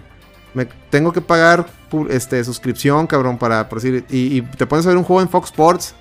Me 0.53 0.65
tengo 0.89 1.13
que 1.13 1.21
pagar 1.21 1.65
este 2.09 2.43
suscripción, 2.43 3.07
cabrón, 3.07 3.37
para 3.37 3.69
por 3.69 3.81
decir. 3.81 4.05
Y, 4.09 4.37
y 4.37 4.41
te 4.41 4.65
pones 4.65 4.85
a 4.85 4.89
ver 4.89 4.97
un 4.97 5.03
juego 5.03 5.21
en 5.21 5.29
Fox 5.29 5.49
Sports. 5.49 5.95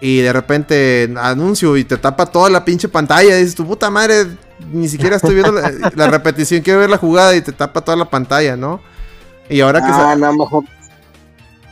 Y 0.00 0.20
de 0.20 0.32
repente 0.32 1.12
anuncio 1.16 1.76
y 1.76 1.82
te 1.84 1.96
tapa 1.96 2.26
toda 2.26 2.48
la 2.50 2.64
pinche 2.64 2.88
pantalla. 2.88 3.36
Y 3.36 3.40
dices, 3.40 3.54
tu 3.56 3.66
puta 3.66 3.90
madre, 3.90 4.26
ni 4.72 4.88
siquiera 4.88 5.16
estoy 5.16 5.34
viendo 5.34 5.52
la, 5.52 5.72
la 5.94 6.06
repetición. 6.08 6.62
Quiero 6.62 6.80
ver 6.80 6.90
la 6.90 6.98
jugada 6.98 7.34
y 7.34 7.40
te 7.42 7.50
tapa 7.52 7.80
toda 7.80 7.96
la 7.96 8.04
pantalla, 8.08 8.56
¿no? 8.56 8.80
Y 9.48 9.60
ahora 9.60 9.80
que 9.80 9.88
Ah, 9.90 10.12
se. 10.14 10.20
no, 10.20 10.32
mejor, 10.34 10.64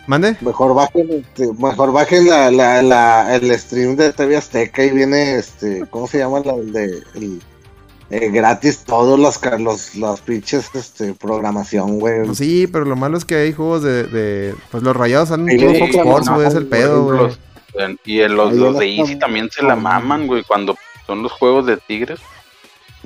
¿Mande? 0.07 0.36
mejor 0.40 0.74
bajen, 0.74 1.11
este, 1.11 1.52
mejor 1.54 1.92
bajen 1.92 2.28
la, 2.28 2.50
la, 2.50 2.82
la, 2.82 3.34
el 3.34 3.59
stream 3.59 3.96
de 3.96 4.12
TV 4.12 4.36
Azteca 4.36 4.84
y 4.84 4.90
viene, 4.90 5.36
este, 5.36 5.84
¿cómo 5.90 6.07
se 6.07 6.18
llama? 6.18 6.40
La, 6.44 6.54
el 6.54 6.72
de, 6.72 7.02
el, 7.14 7.40
eh, 8.11 8.30
gratis 8.30 8.84
todos 8.84 9.18
los, 9.18 9.40
los, 9.59 9.96
los 9.96 10.20
pinches, 10.20 10.72
este, 10.74 11.12
programación, 11.14 11.98
güey. 11.98 12.24
Pues 12.24 12.38
sí, 12.38 12.68
pero 12.68 12.84
lo 12.84 12.94
malo 12.94 13.18
es 13.18 13.24
que 13.24 13.34
hay 13.34 13.52
juegos 13.52 13.82
de. 13.82 14.04
de 14.04 14.54
pues 14.70 14.82
los 14.82 14.94
rayados 14.94 15.30
salen 15.30 15.48
en 15.48 15.59
Sí, 15.59 15.78
Fox 15.80 15.94
Sports, 15.94 16.26
no, 16.26 16.34
güey. 16.36 16.46
Es 16.46 16.54
el 16.54 16.66
pedo, 16.66 17.04
güey. 17.04 17.36
Y 18.04 18.20
en 18.20 18.36
los, 18.36 18.54
los 18.54 18.78
de 18.78 18.86
Easy 18.86 19.16
también 19.16 19.50
se 19.50 19.62
la 19.62 19.74
maman, 19.74 20.28
güey. 20.28 20.44
Cuando 20.44 20.76
son 21.07 21.22
los 21.22 21.32
juegos 21.32 21.66
de 21.66 21.76
Tigres, 21.78 22.20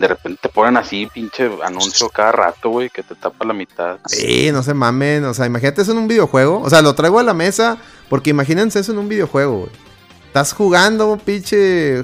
de 0.01 0.09
repente 0.09 0.41
te 0.43 0.49
ponen 0.49 0.79
así, 0.79 1.07
pinche 1.13 1.51
anuncio 1.63 2.09
cada 2.09 2.33
rato, 2.33 2.71
güey, 2.71 2.89
que 2.89 3.03
te 3.03 3.15
tapa 3.15 3.45
la 3.45 3.53
mitad. 3.53 3.99
Sí, 4.07 4.51
no 4.51 4.63
se 4.63 4.73
mamen. 4.73 5.25
O 5.25 5.35
sea, 5.35 5.45
imagínate 5.45 5.83
eso 5.83 5.93
en 5.93 5.99
un 5.99 6.09
videojuego. 6.09 6.63
O 6.63 6.71
sea, 6.71 6.81
lo 6.81 6.95
traigo 6.95 7.19
a 7.19 7.23
la 7.23 7.35
mesa 7.35 7.77
porque 8.09 8.31
imagínense 8.31 8.81
eso 8.81 8.93
en 8.93 8.99
un 8.99 9.09
videojuego, 9.09 9.59
güey. 9.59 9.71
Estás 10.27 10.55
jugando, 10.55 11.19
pinche. 11.19 12.03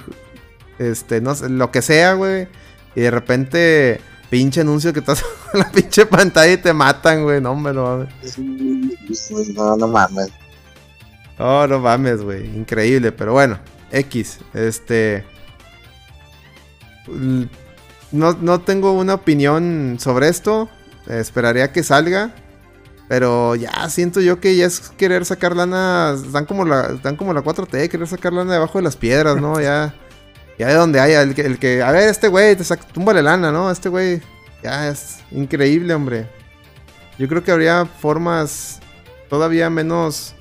Este, 0.79 1.23
no 1.23 1.35
sé, 1.35 1.49
lo 1.49 1.71
que 1.71 1.81
sea, 1.81 2.13
güey. 2.13 2.49
Y 2.95 3.01
de 3.01 3.11
repente, 3.11 4.01
pinche 4.29 4.61
anuncio 4.61 4.93
que 4.93 5.01
estás 5.01 5.25
en 5.55 5.61
la 5.61 5.73
pinche 5.73 6.05
pantalla 6.05 6.53
y 6.53 6.59
te 6.59 6.75
matan, 6.75 7.23
güey. 7.23 7.41
No, 7.41 7.53
hombre, 7.53 7.73
no 7.73 7.85
mames. 7.85 8.39
No, 9.55 9.77
no 9.77 9.89
mames. 9.89 10.29
Oh, 11.39 11.67
no 11.67 11.79
mames, 11.81 12.21
güey. 12.21 12.45
Increíble, 12.45 13.11
pero 13.11 13.33
bueno. 13.33 13.59
X. 13.91 14.41
Este. 14.53 15.25
No, 18.13 18.33
no 18.35 18.61
tengo 18.61 18.93
una 18.93 19.15
opinión 19.15 19.97
sobre 20.01 20.29
esto. 20.29 20.69
Esperaría 21.09 21.73
que 21.73 21.83
salga. 21.83 22.35
Pero 23.09 23.55
ya 23.55 23.89
siento 23.89 24.21
yo 24.21 24.41
que 24.41 24.57
ya 24.57 24.67
es 24.67 24.81
querer 24.81 25.25
sacar 25.25 25.55
lana. 25.55 26.15
Están 26.15 26.47
como 26.47 26.65
la, 26.65 26.93
están 26.95 27.17
como 27.17 27.33
la 27.33 27.43
4T, 27.43 27.89
querer 27.89 28.07
sacar 28.07 28.33
lana 28.33 28.55
debajo 28.55 28.79
de 28.79 28.85
las 28.85 28.97
piedras, 28.97 29.41
¿no? 29.41 29.61
Ya. 29.61 29.95
Ya 30.59 30.69
de 30.69 30.75
donde 30.75 31.01
haya. 31.01 31.23
El 31.23 31.59
que, 31.59 31.83
a 31.83 31.93
ver, 31.93 32.09
este 32.09 32.29
güey, 32.29 32.57
te 32.57 32.65
saca, 32.65 32.87
túmbale 32.89 33.23
lana, 33.23 33.53
¿no? 33.53 33.71
Este 33.71 33.89
güey. 33.89 34.21
Ya 34.63 34.89
es 34.89 35.19
increíble, 35.31 35.95
hombre. 35.95 36.29
Yo 37.19 37.29
creo 37.29 37.45
que 37.45 37.53
habría 37.53 37.87
formas 37.87 38.81
todavía 39.29 39.71
menos 39.71 40.35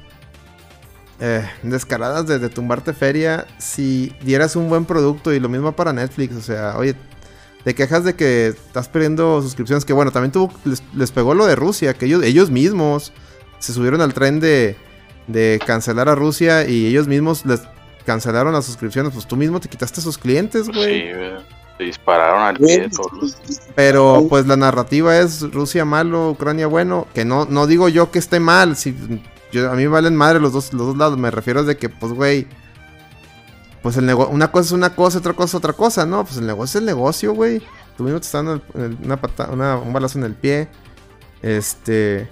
eh, 1.20 1.48
descaradas 1.64 2.26
de, 2.26 2.40
de 2.40 2.50
tumbarte 2.50 2.94
feria 2.94 3.46
si 3.58 4.16
dieras 4.22 4.56
un 4.56 4.70
buen 4.70 4.86
producto 4.86 5.34
y 5.34 5.40
lo 5.40 5.50
mismo 5.50 5.74
para 5.74 5.94
Netflix. 5.94 6.36
O 6.36 6.42
sea, 6.42 6.76
oye, 6.78 6.96
te 7.66 7.76
quejas 7.76 8.06
de 8.06 8.16
que 8.16 8.48
estás 8.48 8.88
perdiendo 8.88 9.42
suscripciones. 9.42 9.84
Que 9.84 9.92
bueno, 9.92 10.12
también 10.12 10.32
tuvo, 10.32 10.54
les, 10.64 10.82
les 10.96 11.12
pegó 11.12 11.34
lo 11.34 11.46
de 11.46 11.56
Rusia, 11.58 11.94
que 11.94 12.06
ellos, 12.06 12.24
ellos 12.24 12.50
mismos 12.52 13.12
se 13.60 13.74
subieron 13.74 14.00
al 14.00 14.14
tren 14.14 14.40
de, 14.40 14.78
de 15.28 15.60
cancelar 15.66 16.08
a 16.08 16.16
Rusia 16.16 16.66
y 16.68 16.86
ellos 16.86 17.08
mismos 17.08 17.46
les 17.46 17.62
cancelaron 18.06 18.54
las 18.54 18.64
suscripciones. 18.66 19.12
Pues 19.14 19.28
tú 19.28 19.36
mismo 19.36 19.60
te 19.60 19.68
quitaste 19.68 20.00
a 20.00 20.04
sus 20.04 20.18
clientes, 20.18 20.68
Pues 20.68 20.78
güey. 20.78 21.02
sí. 21.02 21.44
Se 21.78 21.84
dispararon 21.84 22.42
al 22.44 22.56
pie 22.56 22.88
todos 22.90 23.12
los- 23.12 23.38
Pero 23.76 24.28
pues 24.30 24.48
la 24.48 24.56
narrativa 24.56 25.18
es 25.20 25.42
Rusia 25.52 25.84
malo, 25.84 26.30
Ucrania 26.30 26.68
bueno, 26.68 27.06
que 27.14 27.26
no, 27.26 27.44
no 27.50 27.68
digo 27.68 27.90
yo 27.90 28.12
que 28.12 28.20
esté 28.20 28.40
mal, 28.40 28.78
si 28.78 28.96
yo, 29.52 29.70
a 29.70 29.76
mí 29.76 29.86
valen 29.86 30.16
madre 30.16 30.40
los 30.40 30.54
dos, 30.54 30.72
los 30.72 30.88
dos 30.88 30.96
lados, 30.98 31.18
me 31.18 31.32
refiero 31.32 31.60
a 31.60 31.64
de 31.64 31.76
que 31.76 31.90
pues 31.90 32.14
güey, 32.14 32.48
pues 33.86 33.98
el 33.98 34.08
negocio, 34.08 34.34
una 34.34 34.52
cosa 34.52 34.66
es 34.66 34.72
una 34.72 34.96
cosa, 34.96 35.20
otra 35.20 35.34
cosa 35.34 35.46
es 35.46 35.54
otra 35.54 35.74
cosa, 35.74 36.08
¿no? 36.08 36.24
Pues 36.26 36.38
el 36.38 36.48
negocio 36.48 36.80
es 36.80 36.82
el 36.82 36.86
negocio, 36.88 37.34
güey. 37.36 37.62
Tú 37.96 38.04
mismo 38.04 38.20
te 38.20 38.36
el- 38.36 38.98
una 39.04 39.22
pata- 39.22 39.52
una- 39.52 39.78
un 39.78 39.94
balazo 39.94 40.18
en 40.18 40.24
el 40.26 40.34
pie. 40.34 40.70
Este, 41.44 42.28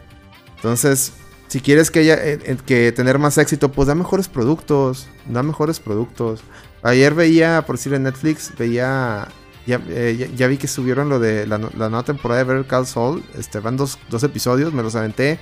entonces, 0.55 1.13
si 1.49 1.59
quieres 1.61 1.91
que 1.91 1.99
haya 1.99 2.15
eh, 2.15 2.39
eh, 2.43 2.57
que 2.65 2.91
tener 2.91 3.19
más 3.19 3.37
éxito, 3.37 3.71
pues 3.71 3.87
da 3.87 3.93
mejores 3.93 4.29
productos, 4.29 5.07
da 5.29 5.43
mejores 5.43 5.79
productos. 5.79 6.41
Ayer 6.81 7.13
veía, 7.13 7.63
por 7.67 7.75
decir 7.75 7.93
en 7.93 8.01
Netflix, 8.01 8.51
veía 8.57 9.27
ya, 9.67 9.79
eh, 9.89 10.33
vi 10.47 10.57
que 10.57 10.67
subieron 10.67 11.07
lo 11.07 11.19
de 11.19 11.45
la, 11.45 11.59
nueva 11.59 12.01
temporada 12.01 12.43
de 12.43 12.51
Better 12.51 12.65
Call 12.65 12.87
Saul. 12.87 13.23
Este, 13.37 13.59
van 13.59 13.77
dos, 13.77 13.99
dos 14.09 14.23
episodios, 14.23 14.73
me 14.73 14.81
los 14.81 14.95
aventé. 14.95 15.39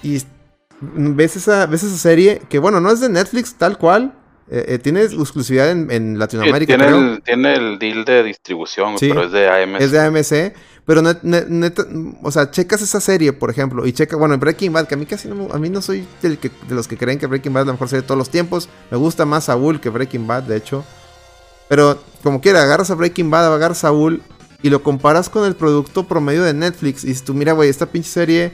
Y 0.00 0.22
ves 0.80 1.34
esa, 1.34 1.66
ves 1.66 1.82
esa 1.82 1.98
serie, 1.98 2.40
que 2.48 2.60
bueno, 2.60 2.80
no 2.80 2.92
es 2.92 3.00
de 3.00 3.08
Netflix 3.08 3.54
tal 3.54 3.78
cual. 3.78 4.14
Eh, 4.50 4.64
eh, 4.68 4.78
tiene 4.78 5.02
exclusividad 5.02 5.70
en, 5.70 5.90
en 5.90 6.12
Sí, 6.14 6.18
Latinoamérica, 6.18 6.76
tiene, 6.76 6.86
creo. 6.86 6.98
el, 7.14 7.22
tiene 7.22 7.54
el 7.54 7.78
deal 7.78 8.04
de 8.04 8.22
distribución, 8.22 8.98
Sí. 8.98 9.08
pero 9.08 9.24
es 9.24 9.32
de 9.32 9.48
AMC. 9.48 9.80
Es 9.80 9.90
de 9.90 10.00
AMC. 10.00 10.54
Pero 10.86 11.02
net- 11.02 12.16
o 12.22 12.30
sea, 12.30 12.50
checas 12.50 12.80
esa 12.80 12.98
serie, 13.00 13.34
por 13.34 13.50
ejemplo, 13.50 13.86
y 13.86 13.92
checa, 13.92 14.16
bueno, 14.16 14.38
Breaking 14.38 14.72
Bad, 14.72 14.86
que 14.88 14.94
a 14.94 14.96
mí 14.96 15.04
casi 15.04 15.28
no, 15.28 15.48
a 15.52 15.58
mí 15.58 15.68
no 15.68 15.82
soy 15.82 16.06
del 16.22 16.38
que, 16.38 16.50
de 16.66 16.74
los 16.74 16.88
que 16.88 16.96
creen 16.96 17.18
que 17.18 17.26
Breaking 17.26 17.52
Bad 17.52 17.64
es 17.64 17.66
la 17.66 17.72
mejor 17.74 17.88
serie 17.90 18.00
de 18.02 18.06
todos 18.06 18.16
los 18.18 18.30
tiempos. 18.30 18.70
Me 18.90 18.96
gusta 18.96 19.26
más 19.26 19.44
Saúl 19.44 19.80
que 19.82 19.90
Breaking 19.90 20.26
Bad, 20.26 20.44
de 20.44 20.56
hecho. 20.56 20.82
Pero 21.68 22.02
como 22.22 22.40
quiera, 22.40 22.62
agarras 22.62 22.90
a 22.90 22.94
Breaking 22.94 23.30
Bad, 23.30 23.52
agarras 23.54 23.78
a 23.78 23.88
Saúl 23.88 24.22
y 24.62 24.70
lo 24.70 24.82
comparas 24.82 25.28
con 25.28 25.44
el 25.44 25.54
producto 25.54 26.08
promedio 26.08 26.42
de 26.42 26.54
Netflix. 26.54 27.04
Y 27.04 27.08
dices 27.08 27.22
tú, 27.24 27.34
mira, 27.34 27.52
güey, 27.52 27.68
esta 27.68 27.84
pinche 27.84 28.08
serie 28.08 28.52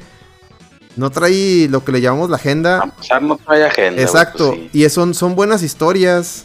no 0.97 1.11
trae 1.11 1.69
lo 1.69 1.85
que 1.85 1.93
le 1.93 2.01
llamamos 2.01 2.31
la 2.31 2.37
agenda. 2.37 2.93
A 3.11 3.21
no 3.21 3.37
trae 3.37 3.65
agenda. 3.65 4.01
Exacto. 4.01 4.51
pues 4.51 4.71
sí. 4.73 4.85
Y 4.85 4.89
son, 4.89 5.15
son 5.15 5.35
buenas 5.35 5.63
historias. 5.63 6.45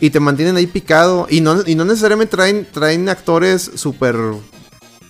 Y 0.00 0.10
te 0.10 0.20
mantienen 0.20 0.56
ahí 0.56 0.66
picado. 0.66 1.26
Y 1.28 1.40
no, 1.40 1.62
y 1.66 1.74
no 1.74 1.84
necesariamente 1.84 2.36
traen, 2.36 2.66
traen 2.70 3.08
actores 3.08 3.70
súper 3.74 4.16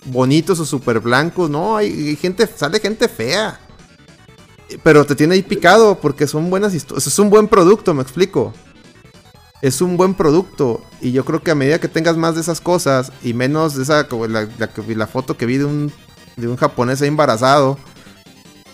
bonitos 0.05 0.59
o 0.59 0.65
súper 0.65 0.99
blancos. 0.99 1.49
No, 1.49 1.77
hay, 1.77 2.09
hay 2.09 2.15
gente, 2.15 2.47
sale 2.47 2.79
gente 2.79 3.07
fea. 3.07 3.59
Pero 4.83 5.05
te 5.05 5.15
tiene 5.15 5.35
ahí 5.35 5.43
picado 5.43 5.95
porque 5.95 6.27
son 6.27 6.49
buenas 6.49 6.73
historias. 6.73 7.07
Es 7.07 7.19
un 7.19 7.29
buen 7.29 7.47
producto, 7.47 7.93
me 7.93 8.01
explico. 8.01 8.53
Es 9.61 9.81
un 9.81 9.95
buen 9.95 10.13
producto. 10.13 10.81
Y 11.01 11.13
yo 11.13 11.23
creo 11.23 11.41
que 11.41 11.51
a 11.51 11.55
medida 11.55 11.79
que 11.79 11.87
tengas 11.87 12.17
más 12.17 12.35
de 12.35 12.41
esas 12.41 12.59
cosas 12.59 13.13
y 13.23 13.33
menos 13.33 13.75
de 13.75 13.83
esa, 13.83 14.07
la, 14.27 15.07
foto 15.07 15.37
que 15.37 15.45
vi 15.45 15.57
de 15.57 15.65
un, 15.65 15.91
de 16.35 16.47
un 16.49 16.57
japonés 16.57 17.01
ahí 17.01 17.07
embarazado. 17.07 17.77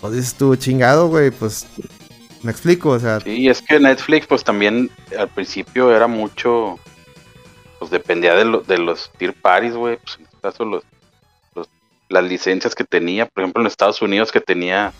Pues 0.04 0.16
dices 0.16 0.34
tú, 0.34 0.54
chingado, 0.54 1.08
güey, 1.08 1.30
pues 1.30 1.66
me 2.42 2.50
explico, 2.50 2.90
o 2.90 2.98
sea, 2.98 3.20
Sí, 3.20 3.48
es 3.48 3.62
que 3.62 3.80
Netflix, 3.80 4.26
pues 4.26 4.44
también 4.44 4.90
al 5.18 5.28
principio 5.30 5.96
era 5.96 6.06
mucho. 6.06 6.78
Pues 7.78 7.90
dependía 7.90 8.34
de, 8.34 8.44
lo- 8.44 8.60
de 8.60 8.76
los 8.76 9.10
tier 9.16 9.32
parties, 9.32 9.72
güey. 9.74 9.96
Pues 9.96 10.16
en 10.18 10.24
este 10.26 10.36
caso, 10.42 10.66
los, 10.66 10.82
los- 11.54 11.70
las 12.10 12.22
licencias 12.22 12.74
que 12.74 12.84
tenía. 12.84 13.24
Por 13.24 13.44
ejemplo, 13.44 13.62
en 13.62 13.66
Estados 13.66 14.02
Unidos, 14.02 14.30
que 14.30 14.42
tenía 14.42 14.92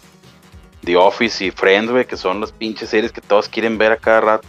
The 0.84 0.96
Office 0.96 1.44
y 1.44 1.50
Friends, 1.50 1.90
güey, 1.90 2.06
que 2.06 2.16
son 2.16 2.40
las 2.40 2.52
pinches 2.52 2.88
series 2.88 3.12
que 3.12 3.20
todos 3.20 3.50
quieren 3.50 3.76
ver 3.76 3.92
a 3.92 3.98
cada 3.98 4.22
rato. 4.22 4.48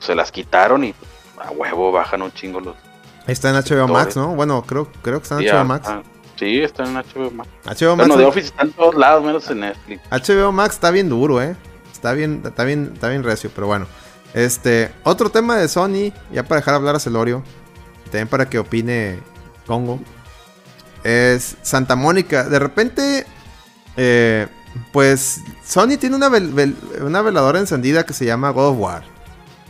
Se 0.00 0.14
las 0.14 0.32
quitaron 0.32 0.82
y 0.84 0.94
pues, 0.94 1.10
a 1.46 1.50
huevo 1.50 1.92
bajan 1.92 2.22
un 2.22 2.32
chingo 2.32 2.58
los. 2.58 2.74
ahí 3.26 3.32
está 3.34 3.50
en 3.50 3.56
HBO 3.56 3.86
Max, 3.86 4.16
¿no? 4.16 4.28
Bueno, 4.34 4.62
creo, 4.62 4.90
creo 5.02 5.18
que 5.18 5.24
está 5.24 5.34
en 5.34 5.40
Sí, 5.42 5.48
HBO 5.48 5.64
Max. 5.66 5.88
ah, 5.90 6.02
sí, 6.36 6.60
está 6.60 6.84
en 6.84 6.94
HBO 6.94 7.30
Max. 7.30 7.48
HBO 7.64 7.96
Max, 7.96 8.08
Bueno, 8.08 8.16
The 8.16 8.24
Office 8.24 8.46
está 8.48 8.62
en 8.62 8.72
todos 8.72 8.94
lados, 8.94 9.24
menos 9.24 9.48
en 9.50 9.60
Netflix. 9.60 10.02
HBO 10.10 10.52
Max 10.52 10.74
está 10.74 10.90
bien 10.90 11.08
duro, 11.08 11.40
eh. 11.42 11.56
Está 11.92 12.12
bien, 12.12 12.42
está 12.44 12.64
bien, 12.64 12.90
está 12.94 13.08
bien 13.08 13.22
recio, 13.22 13.50
pero 13.54 13.66
bueno. 13.66 13.86
Este, 14.34 14.90
otro 15.04 15.30
tema 15.30 15.56
de 15.56 15.68
Sony, 15.68 16.12
ya 16.32 16.42
para 16.42 16.60
dejar 16.60 16.74
hablar 16.74 16.96
a 16.96 16.98
Celorio, 16.98 17.42
también 18.04 18.28
para 18.28 18.48
que 18.48 18.58
opine 18.58 19.20
Congo, 19.66 20.00
es 21.02 21.56
Santa 21.62 21.96
Mónica. 21.96 22.44
De 22.44 22.58
repente, 22.58 23.26
eh, 23.96 24.48
pues 24.92 25.40
Sony 25.64 25.96
tiene 25.98 26.16
una, 26.16 26.28
vel- 26.28 26.52
vel- 26.52 26.74
una 27.02 27.22
veladora 27.22 27.58
encendida 27.60 28.04
que 28.04 28.12
se 28.12 28.24
llama 28.24 28.50
God 28.50 28.70
of 28.70 28.78
War. 28.78 29.13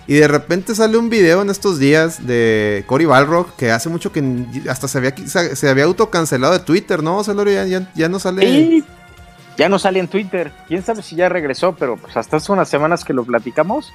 Y 0.06 0.14
de 0.14 0.28
repente 0.28 0.74
sale 0.74 0.98
un 0.98 1.08
video 1.08 1.40
en 1.40 1.48
estos 1.48 1.78
días 1.78 2.26
de 2.26 2.84
Cory 2.86 3.06
Balrock 3.06 3.56
que 3.56 3.70
hace 3.70 3.88
mucho 3.88 4.12
que 4.12 4.22
hasta 4.68 4.86
se 4.86 4.98
había, 4.98 5.14
se, 5.16 5.68
había 5.68 5.84
autocancelado 5.84 6.52
de 6.52 6.60
Twitter, 6.60 7.02
¿no? 7.02 7.24
Celorio 7.24 7.54
ya, 7.54 7.66
ya, 7.66 7.92
ya 7.94 8.08
no 8.10 8.18
sale. 8.18 8.44
Y 8.44 8.84
ya 9.56 9.68
no 9.70 9.78
sale 9.78 10.00
en 10.00 10.08
Twitter. 10.08 10.52
Quién 10.68 10.84
sabe 10.84 11.02
si 11.02 11.16
ya 11.16 11.28
regresó, 11.30 11.74
pero 11.74 11.96
pues 11.96 12.16
hasta 12.18 12.36
hace 12.36 12.52
unas 12.52 12.68
semanas 12.68 13.02
que 13.04 13.14
lo 13.14 13.24
platicamos, 13.24 13.92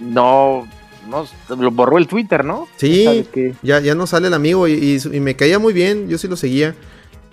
no, 0.00 0.68
no 1.08 1.26
lo 1.56 1.70
borró 1.72 1.98
el 1.98 2.06
Twitter, 2.06 2.44
¿no? 2.44 2.68
Sí. 2.76 3.28
Ya, 3.62 3.80
ya 3.80 3.94
no 3.94 4.06
sale 4.06 4.28
el 4.28 4.34
amigo 4.34 4.68
y, 4.68 4.72
y 4.74 5.00
su- 5.00 5.12
y 5.12 5.20
me 5.20 5.34
caía 5.36 5.58
muy 5.58 5.72
bien, 5.72 6.08
yo 6.08 6.18
sí 6.18 6.28
lo 6.28 6.36
seguía. 6.36 6.74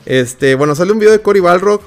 Este, 0.05 0.55
bueno, 0.55 0.75
sale 0.75 0.91
un 0.91 0.99
video 0.99 1.11
de 1.11 1.21
Cory 1.21 1.39
Balrock 1.39 1.83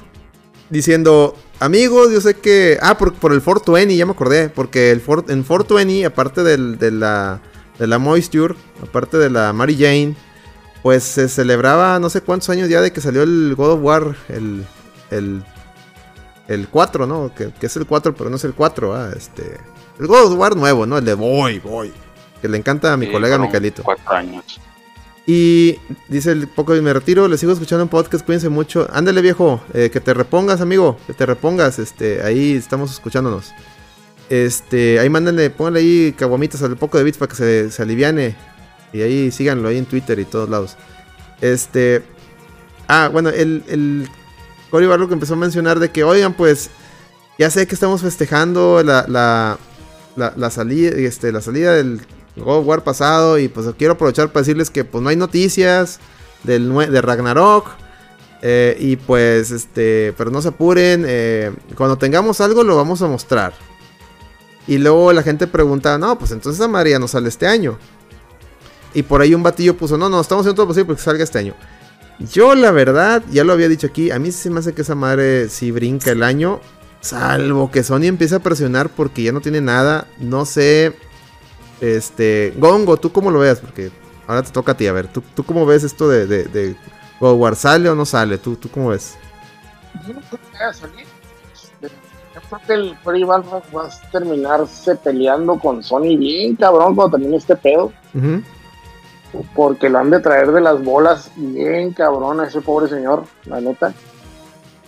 diciendo, 0.69 1.35
amigos, 1.59 2.11
yo 2.11 2.21
sé 2.21 2.35
que... 2.35 2.77
Ah, 2.81 2.97
por, 2.97 3.13
por 3.13 3.33
el 3.33 3.41
420, 3.41 3.95
ya 3.95 4.05
me 4.05 4.11
acordé, 4.13 4.49
porque 4.49 4.91
el 4.91 4.99
en 5.27 5.43
420, 5.43 6.05
aparte 6.05 6.43
del- 6.43 6.77
de, 6.77 6.91
la, 6.91 7.41
de 7.77 7.87
la 7.87 7.99
Moisture, 7.99 8.55
aparte 8.81 9.17
de 9.17 9.29
la 9.29 9.53
Mary 9.53 9.75
Jane, 9.75 10.15
pues 10.83 11.03
se 11.03 11.27
celebraba 11.29 11.99
no 11.99 12.09
sé 12.09 12.21
cuántos 12.21 12.49
años 12.49 12.69
ya 12.69 12.81
de 12.81 12.91
que 12.91 13.01
salió 13.01 13.23
el 13.23 13.53
God 13.55 13.71
of 13.73 13.79
War, 13.83 14.15
el... 14.29 14.65
el 15.11 15.43
el 16.47 16.67
4, 16.67 17.05
¿no? 17.05 17.31
Que, 17.35 17.51
que 17.53 17.67
es 17.67 17.75
el 17.75 17.85
4, 17.85 18.15
pero 18.15 18.31
no 18.31 18.37
es 18.37 18.43
el 18.43 18.55
4, 18.55 18.95
ah, 18.95 19.11
este... 19.15 19.57
El 19.99 20.07
God 20.07 20.31
of 20.33 20.39
War 20.39 20.55
nuevo, 20.55 20.87
¿no? 20.87 20.97
El 20.97 21.05
de 21.05 21.13
Boy, 21.13 21.59
Boy. 21.59 21.93
Que 22.41 22.47
le 22.47 22.57
encanta 22.57 22.91
a 22.91 22.97
mi 22.97 23.05
Sí, 23.05 23.11
colega 23.11 23.37
Micalito. 23.37 23.83
Cuatro 23.83 24.11
años. 24.15 24.59
Y 25.31 25.77
dice 26.07 26.31
el 26.31 26.47
poco 26.47 26.75
y 26.75 26.81
me 26.81 26.91
retiro, 26.91 27.27
le 27.27 27.37
sigo 27.37 27.51
escuchando 27.51 27.83
en 27.83 27.87
podcast, 27.87 28.25
cuídense 28.25 28.49
mucho. 28.49 28.87
Ándale 28.91 29.21
viejo, 29.21 29.61
eh, 29.75 29.91
que 29.93 29.99
te 29.99 30.15
repongas, 30.15 30.59
amigo, 30.59 30.97
que 31.05 31.13
te 31.13 31.23
repongas, 31.23 31.77
este, 31.77 32.23
ahí 32.23 32.53
estamos 32.53 32.89
escuchándonos. 32.89 33.51
Este, 34.31 34.97
ahí 34.99 35.07
mándenle, 35.07 35.51
pónganle 35.51 35.81
ahí 35.81 36.15
caguamitas 36.17 36.63
al 36.63 36.77
poco 36.77 36.97
de 36.97 37.03
bits 37.03 37.19
para 37.19 37.29
que 37.29 37.69
se, 37.69 37.79
aliviane. 37.83 38.35
Y 38.91 39.03
ahí 39.03 39.29
síganlo 39.29 39.69
ahí 39.69 39.77
en 39.77 39.85
Twitter 39.85 40.17
y 40.17 40.25
todos 40.25 40.49
lados. 40.49 40.77
Este. 41.41 42.01
Ah, 42.87 43.11
bueno, 43.13 43.29
el, 43.29 43.63
el 43.67 44.09
Cory 44.71 44.87
Barlow 44.87 45.09
que 45.09 45.13
empezó 45.13 45.35
a 45.35 45.37
mencionar 45.37 45.77
de 45.77 45.91
que, 45.91 46.03
oigan, 46.03 46.33
pues, 46.33 46.71
ya 47.37 47.51
sé 47.51 47.67
que 47.67 47.75
estamos 47.75 48.01
festejando 48.01 48.81
la, 48.81 49.05
la, 49.07 49.59
la 50.15 50.49
salida, 50.49 50.89
este, 50.97 51.31
la 51.31 51.41
salida 51.41 51.75
del 51.75 52.01
God 52.39 52.59
of 52.59 52.67
War 52.67 52.83
pasado. 52.83 53.37
Y 53.39 53.47
pues 53.47 53.67
quiero 53.77 53.93
aprovechar 53.93 54.31
para 54.31 54.41
decirles 54.41 54.69
que 54.69 54.83
pues 54.85 55.03
no 55.03 55.09
hay 55.09 55.15
noticias 55.15 55.99
del 56.43 56.73
de 56.91 57.01
Ragnarok. 57.01 57.67
eh, 58.41 58.77
y 58.79 58.95
pues, 58.95 59.51
este, 59.51 60.13
pero 60.17 60.31
no 60.31 60.41
se 60.41 60.49
apuren. 60.49 61.03
eh, 61.07 61.51
cuando 61.75 61.97
tengamos 61.97 62.41
algo 62.41 62.63
lo 62.63 62.75
vamos 62.75 63.01
a 63.01 63.07
mostrar. 63.07 63.53
Y 64.67 64.77
luego 64.77 65.11
la 65.13 65.23
gente 65.23 65.47
pregunta, 65.47 65.97
no, 65.97 66.17
pues 66.19 66.31
entonces 66.31 66.61
a 66.61 66.67
María 66.67 66.99
no 66.99 67.07
sale 67.07 67.29
este 67.29 67.47
año. 67.47 67.77
Y 68.93 69.03
por 69.03 69.21
ahí 69.21 69.33
un 69.33 69.43
batillo 69.43 69.75
puso, 69.77 69.97
no, 69.97 70.09
no, 70.09 70.21
estamos 70.21 70.43
haciendo 70.43 70.55
todo 70.55 70.65
lo 70.65 70.69
posible 70.69 70.85
porque 70.85 71.01
salga 71.01 71.23
este 71.23 71.39
año. 71.39 71.55
Yo 72.33 72.53
la 72.53 72.71
verdad, 72.71 73.23
ya 73.31 73.43
lo 73.43 73.53
había 73.53 73.69
dicho 73.69 73.87
aquí, 73.87 74.11
a 74.11 74.19
mí 74.19 74.31
se 74.31 74.49
me 74.49 74.59
hace 74.59 74.73
que 74.73 74.81
esa 74.81 74.95
madre 74.95 75.49
sí 75.49 75.71
brinca 75.71 76.11
el 76.11 76.21
año. 76.23 76.59
Salvo 77.01 77.71
que 77.71 77.81
Sony 77.83 78.05
empiece 78.05 78.35
a 78.35 78.39
presionar 78.39 78.89
porque 78.89 79.23
ya 79.23 79.31
no 79.31 79.41
tiene 79.41 79.61
nada. 79.61 80.05
No 80.19 80.45
sé. 80.45 80.93
Este. 81.81 82.53
Gongo, 82.57 82.97
¿tú 82.97 83.11
cómo 83.11 83.31
lo 83.31 83.39
ves? 83.39 83.59
Porque 83.59 83.91
ahora 84.27 84.43
te 84.43 84.51
toca 84.51 84.73
a 84.73 84.77
ti. 84.77 84.87
A 84.87 84.93
ver, 84.93 85.07
¿tú, 85.07 85.23
tú 85.35 85.43
cómo 85.43 85.65
ves 85.65 85.83
esto 85.83 86.09
de, 86.09 86.25
de, 86.25 86.45
de? 86.45 86.75
¿Sale 87.55 87.89
o 87.89 87.95
no 87.95 88.05
sale? 88.05 88.37
¿Tú, 88.37 88.55
¿Tú 88.55 88.69
cómo 88.69 88.89
ves? 88.89 89.17
Yo 90.07 90.13
no 90.13 90.21
creo 90.21 90.39
que 90.39 90.53
vaya 90.53 90.69
a 90.69 90.73
salir. 90.73 91.05
Yo 91.81 92.41
creo 92.47 92.61
que 92.65 92.73
el 92.73 92.97
Freddy 92.97 93.23
Balrog 93.23 93.63
va 93.75 93.87
a 93.87 94.11
terminarse 94.11 94.95
peleando 94.95 95.59
con 95.59 95.83
Sony 95.83 96.17
bien 96.17 96.55
cabrón 96.55 96.95
cuando 96.95 97.17
termine 97.17 97.37
este 97.37 97.55
pedo. 97.55 97.91
Porque 99.55 99.89
lo 99.89 99.99
han 99.99 100.09
de 100.09 100.19
traer 100.19 100.51
de 100.51 100.61
las 100.61 100.83
bolas 100.83 101.31
bien 101.35 101.93
cabrón 101.93 102.39
a 102.39 102.47
ese 102.47 102.61
pobre 102.61 102.87
señor, 102.87 103.23
la 103.45 103.61
neta. 103.61 103.93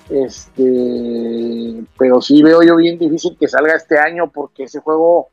Este, 0.10 1.84
pero 1.98 2.22
sí 2.22 2.42
veo 2.42 2.62
yo 2.64 2.76
bien 2.76 2.98
difícil 2.98 3.38
que 3.39 3.48
salga 3.48 3.76
este 3.76 3.98
año 3.98 4.30
porque 4.30 4.64
ese 4.64 4.80
juego 4.80 5.30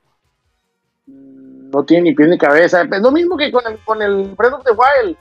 no 1.72 1.84
tiene 1.84 2.10
ni 2.10 2.14
pie 2.14 2.26
ni 2.26 2.38
cabeza. 2.38 2.82
Es 2.82 3.02
lo 3.02 3.10
mismo 3.10 3.36
que 3.36 3.50
con 3.52 3.66
el, 3.66 3.78
con 3.84 4.02
el 4.02 4.34
Breath 4.36 4.54
of 4.54 4.64
the 4.64 4.72
Wild. 4.72 5.16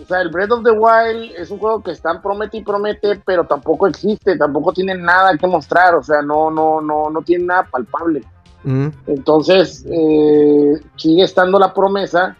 O 0.00 0.04
sea, 0.06 0.20
el 0.20 0.28
Breath 0.28 0.52
of 0.52 0.64
the 0.64 0.70
Wild 0.70 1.32
es 1.36 1.50
un 1.50 1.58
juego 1.58 1.82
que 1.82 1.90
están 1.90 2.22
promete 2.22 2.58
y 2.58 2.62
promete, 2.62 3.20
pero 3.24 3.44
tampoco 3.44 3.88
existe, 3.88 4.36
tampoco 4.36 4.72
tiene 4.72 4.94
nada 4.94 5.36
que 5.36 5.46
mostrar, 5.46 5.96
o 5.96 6.02
sea, 6.02 6.22
no, 6.22 6.50
no, 6.50 6.80
no, 6.80 7.10
no 7.10 7.22
tiene 7.22 7.46
nada 7.46 7.66
palpable. 7.68 8.22
Ujú. 8.64 8.92
Entonces, 9.08 9.84
eh, 9.90 10.80
sigue 10.96 11.24
estando 11.24 11.58
la 11.58 11.74
promesa, 11.74 12.36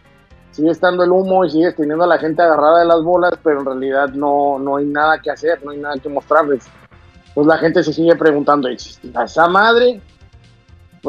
sigue 0.52 0.70
estando 0.70 1.02
el 1.02 1.10
humo 1.10 1.44
y 1.44 1.50
sigues 1.50 1.74
teniendo 1.74 2.04
a 2.04 2.08
la 2.08 2.18
gente 2.18 2.42
agarrada 2.42 2.80
de 2.80 2.86
las 2.86 3.02
bolas, 3.02 3.32
pero 3.42 3.60
en 3.60 3.66
realidad 3.66 4.08
no, 4.10 4.58
no 4.60 4.76
hay 4.76 4.86
nada 4.86 5.20
que 5.20 5.30
hacer, 5.30 5.64
no 5.64 5.72
hay 5.72 5.78
nada 5.78 5.96
que 6.00 6.08
mostrarles. 6.08 6.64
Pues 7.34 7.46
la 7.46 7.58
gente 7.58 7.82
se 7.82 7.92
sigue 7.92 8.14
preguntando, 8.14 8.68
¿existirá 8.68 9.24
esa 9.24 9.48
madre? 9.48 10.00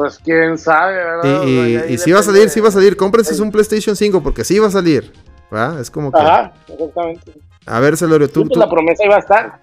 Pues 0.00 0.18
quién 0.24 0.56
sabe, 0.56 0.94
¿verdad? 0.94 1.24
Y, 1.46 1.58
O 1.58 1.78
sea, 1.80 1.90
y- 1.90 1.98
sí 1.98 2.10
va 2.10 2.20
a 2.20 2.22
salir, 2.22 2.42
de- 2.44 2.48
sí 2.48 2.58
va 2.60 2.68
a 2.68 2.72
salir. 2.72 2.96
Cómprense 2.96 3.42
un 3.42 3.50
PlayStation 3.50 3.94
5 3.94 4.22
porque 4.22 4.44
sí 4.44 4.58
va 4.58 4.68
a 4.68 4.70
salir. 4.70 5.12
¿va? 5.52 5.78
Es 5.78 5.90
como 5.90 6.10
que. 6.10 6.18
Ajá, 6.20 6.54
exactamente. 6.68 7.32
A 7.66 7.80
ver, 7.80 7.98
Celorio, 7.98 8.28
Sí, 8.28 8.32
tú, 8.32 8.40
pues 8.42 8.52
tú- 8.54 8.58
la 8.60 8.70
promesa 8.70 9.04
iba 9.04 9.16
a 9.16 9.18
estar. 9.18 9.60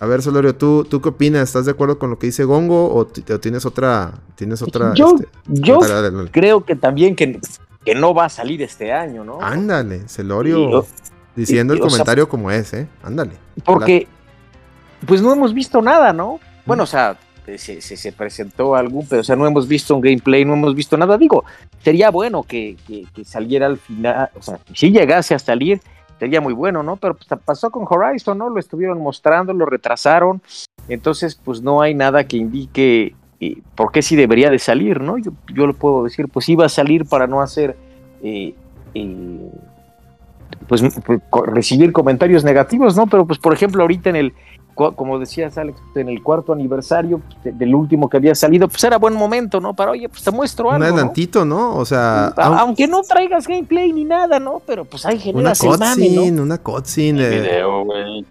a 0.00 0.06
ver, 0.06 0.20
Celorio, 0.22 0.56
¿tú, 0.56 0.84
¿tú 0.84 1.00
qué 1.00 1.10
opinas? 1.10 1.44
¿Estás 1.44 1.64
de 1.66 1.70
acuerdo 1.70 1.96
con 2.00 2.10
lo 2.10 2.18
que 2.18 2.26
dice 2.26 2.42
Gongo 2.42 2.92
o, 2.92 3.06
ti- 3.06 3.24
o 3.32 3.38
tienes 3.38 3.64
otra, 3.64 4.14
tienes 4.34 4.62
otra? 4.62 4.94
Yo, 4.94 5.14
este, 5.14 5.28
yo 5.46 5.78
dale, 5.78 5.94
dale, 5.94 6.10
dale. 6.10 6.30
creo 6.32 6.64
que 6.64 6.74
también 6.74 7.14
que, 7.14 7.38
que 7.84 7.94
no 7.94 8.14
va 8.14 8.24
a 8.24 8.28
salir 8.28 8.62
este 8.62 8.92
año, 8.92 9.22
¿no? 9.22 9.38
Ándale, 9.40 10.08
Celorio 10.08 10.84
diciendo 11.36 11.72
y- 11.74 11.76
el 11.76 11.82
o 11.84 11.88
sea- 11.88 11.98
comentario 11.98 12.28
como 12.28 12.50
es, 12.50 12.72
¿eh? 12.74 12.88
Ándale. 13.04 13.32
Porque, 13.64 14.08
pues 15.06 15.22
no 15.22 15.32
hemos 15.32 15.54
visto 15.54 15.80
nada, 15.82 16.12
¿no? 16.12 16.40
Bueno, 16.64 16.82
o 16.82 16.86
sea, 16.86 17.16
se, 17.56 17.80
se- 17.80 17.96
se 17.96 18.12
presentó 18.12 18.74
algún, 18.74 19.06
pero 19.06 19.20
o 19.20 19.24
sea, 19.24 19.36
no 19.36 19.46
hemos 19.46 19.66
visto 19.68 19.94
un 19.94 20.00
gameplay, 20.00 20.44
no 20.44 20.54
hemos 20.54 20.74
visto 20.74 20.96
nada. 20.96 21.16
Digo, 21.16 21.44
sería 21.82 22.10
bueno 22.10 22.42
que, 22.42 22.76
saliera 23.24 23.66
al 23.66 23.78
final, 23.78 24.30
o 24.38 24.42
sea, 24.42 24.58
si 24.74 24.90
llegase 24.90 25.34
a 25.34 25.38
salir, 25.38 25.80
sería 26.18 26.40
muy 26.40 26.52
bueno, 26.52 26.82
¿no? 26.82 26.96
Pero 26.96 27.14
pues, 27.14 27.28
pasó 27.44 27.70
con 27.70 27.86
Horizon, 27.88 28.38
¿no? 28.38 28.48
Lo 28.48 28.58
estuvieron 28.58 29.00
mostrando, 29.00 29.52
lo 29.52 29.66
retrasaron, 29.66 30.42
entonces, 30.88 31.40
pues 31.42 31.62
no 31.62 31.80
hay 31.82 31.94
nada 31.94 32.24
que 32.24 32.36
indique 32.36 33.14
eh, 33.40 33.58
por 33.74 33.92
qué 33.92 34.02
sí 34.02 34.16
debería 34.16 34.50
de 34.50 34.58
salir, 34.58 35.00
¿no? 35.00 35.18
Yo, 35.18 35.32
yo 35.54 35.66
lo 35.66 35.74
puedo 35.74 36.04
decir, 36.04 36.28
pues 36.28 36.48
iba 36.48 36.66
a 36.66 36.68
salir 36.68 37.04
para 37.06 37.26
no 37.26 37.40
hacer... 37.40 37.76
eh, 38.22 38.54
eh, 38.94 39.50
pues, 40.68 40.82
pues, 41.04 41.20
recibir 41.48 41.92
comentarios 41.92 42.42
negativos, 42.44 42.96
¿no? 42.96 43.06
Pero 43.06 43.26
pues 43.26 43.38
por 43.38 43.52
ejemplo 43.52 43.82
ahorita 43.82 44.10
en 44.10 44.16
el, 44.16 44.32
como 44.76 45.18
decías 45.18 45.56
Alex, 45.58 45.78
en 45.94 46.08
el 46.08 46.22
cuarto 46.22 46.52
aniversario 46.52 47.18
pues, 47.20 47.42
de- 47.44 47.52
del 47.52 47.74
último 47.74 48.08
que 48.08 48.18
había 48.18 48.34
salido, 48.34 48.68
pues 48.68 48.84
era 48.84 48.98
buen 48.98 49.14
momento, 49.14 49.58
¿no? 49.60 49.74
Para, 49.74 49.90
oye, 49.90 50.08
pues 50.08 50.22
te 50.22 50.30
muestro 50.30 50.68
Un 50.68 50.74
algo, 50.74 50.86
¿no? 50.86 50.92
adelantito, 50.94 51.44
¿no? 51.44 51.74
O 51.76 51.84
sea, 51.84 52.26
Aunque 52.36 52.86
no 52.86 53.02
traigas 53.02 53.48
gameplay 53.48 53.92
ni 53.92 54.04
nada, 54.04 54.38
¿no? 54.38 54.60
Pero 54.66 54.84
pues 54.84 55.04
ahí 55.06 55.14
una 55.16 55.54
generas 55.54 55.60
el 55.62 55.70
mame, 55.70 55.86
cutscene, 56.06 56.30
¿no? 56.30 56.42
una 56.42 56.58
cutscene. 56.58 57.22
eh, 57.26 57.40
Video, 57.40 57.84
güey. 57.84 58.24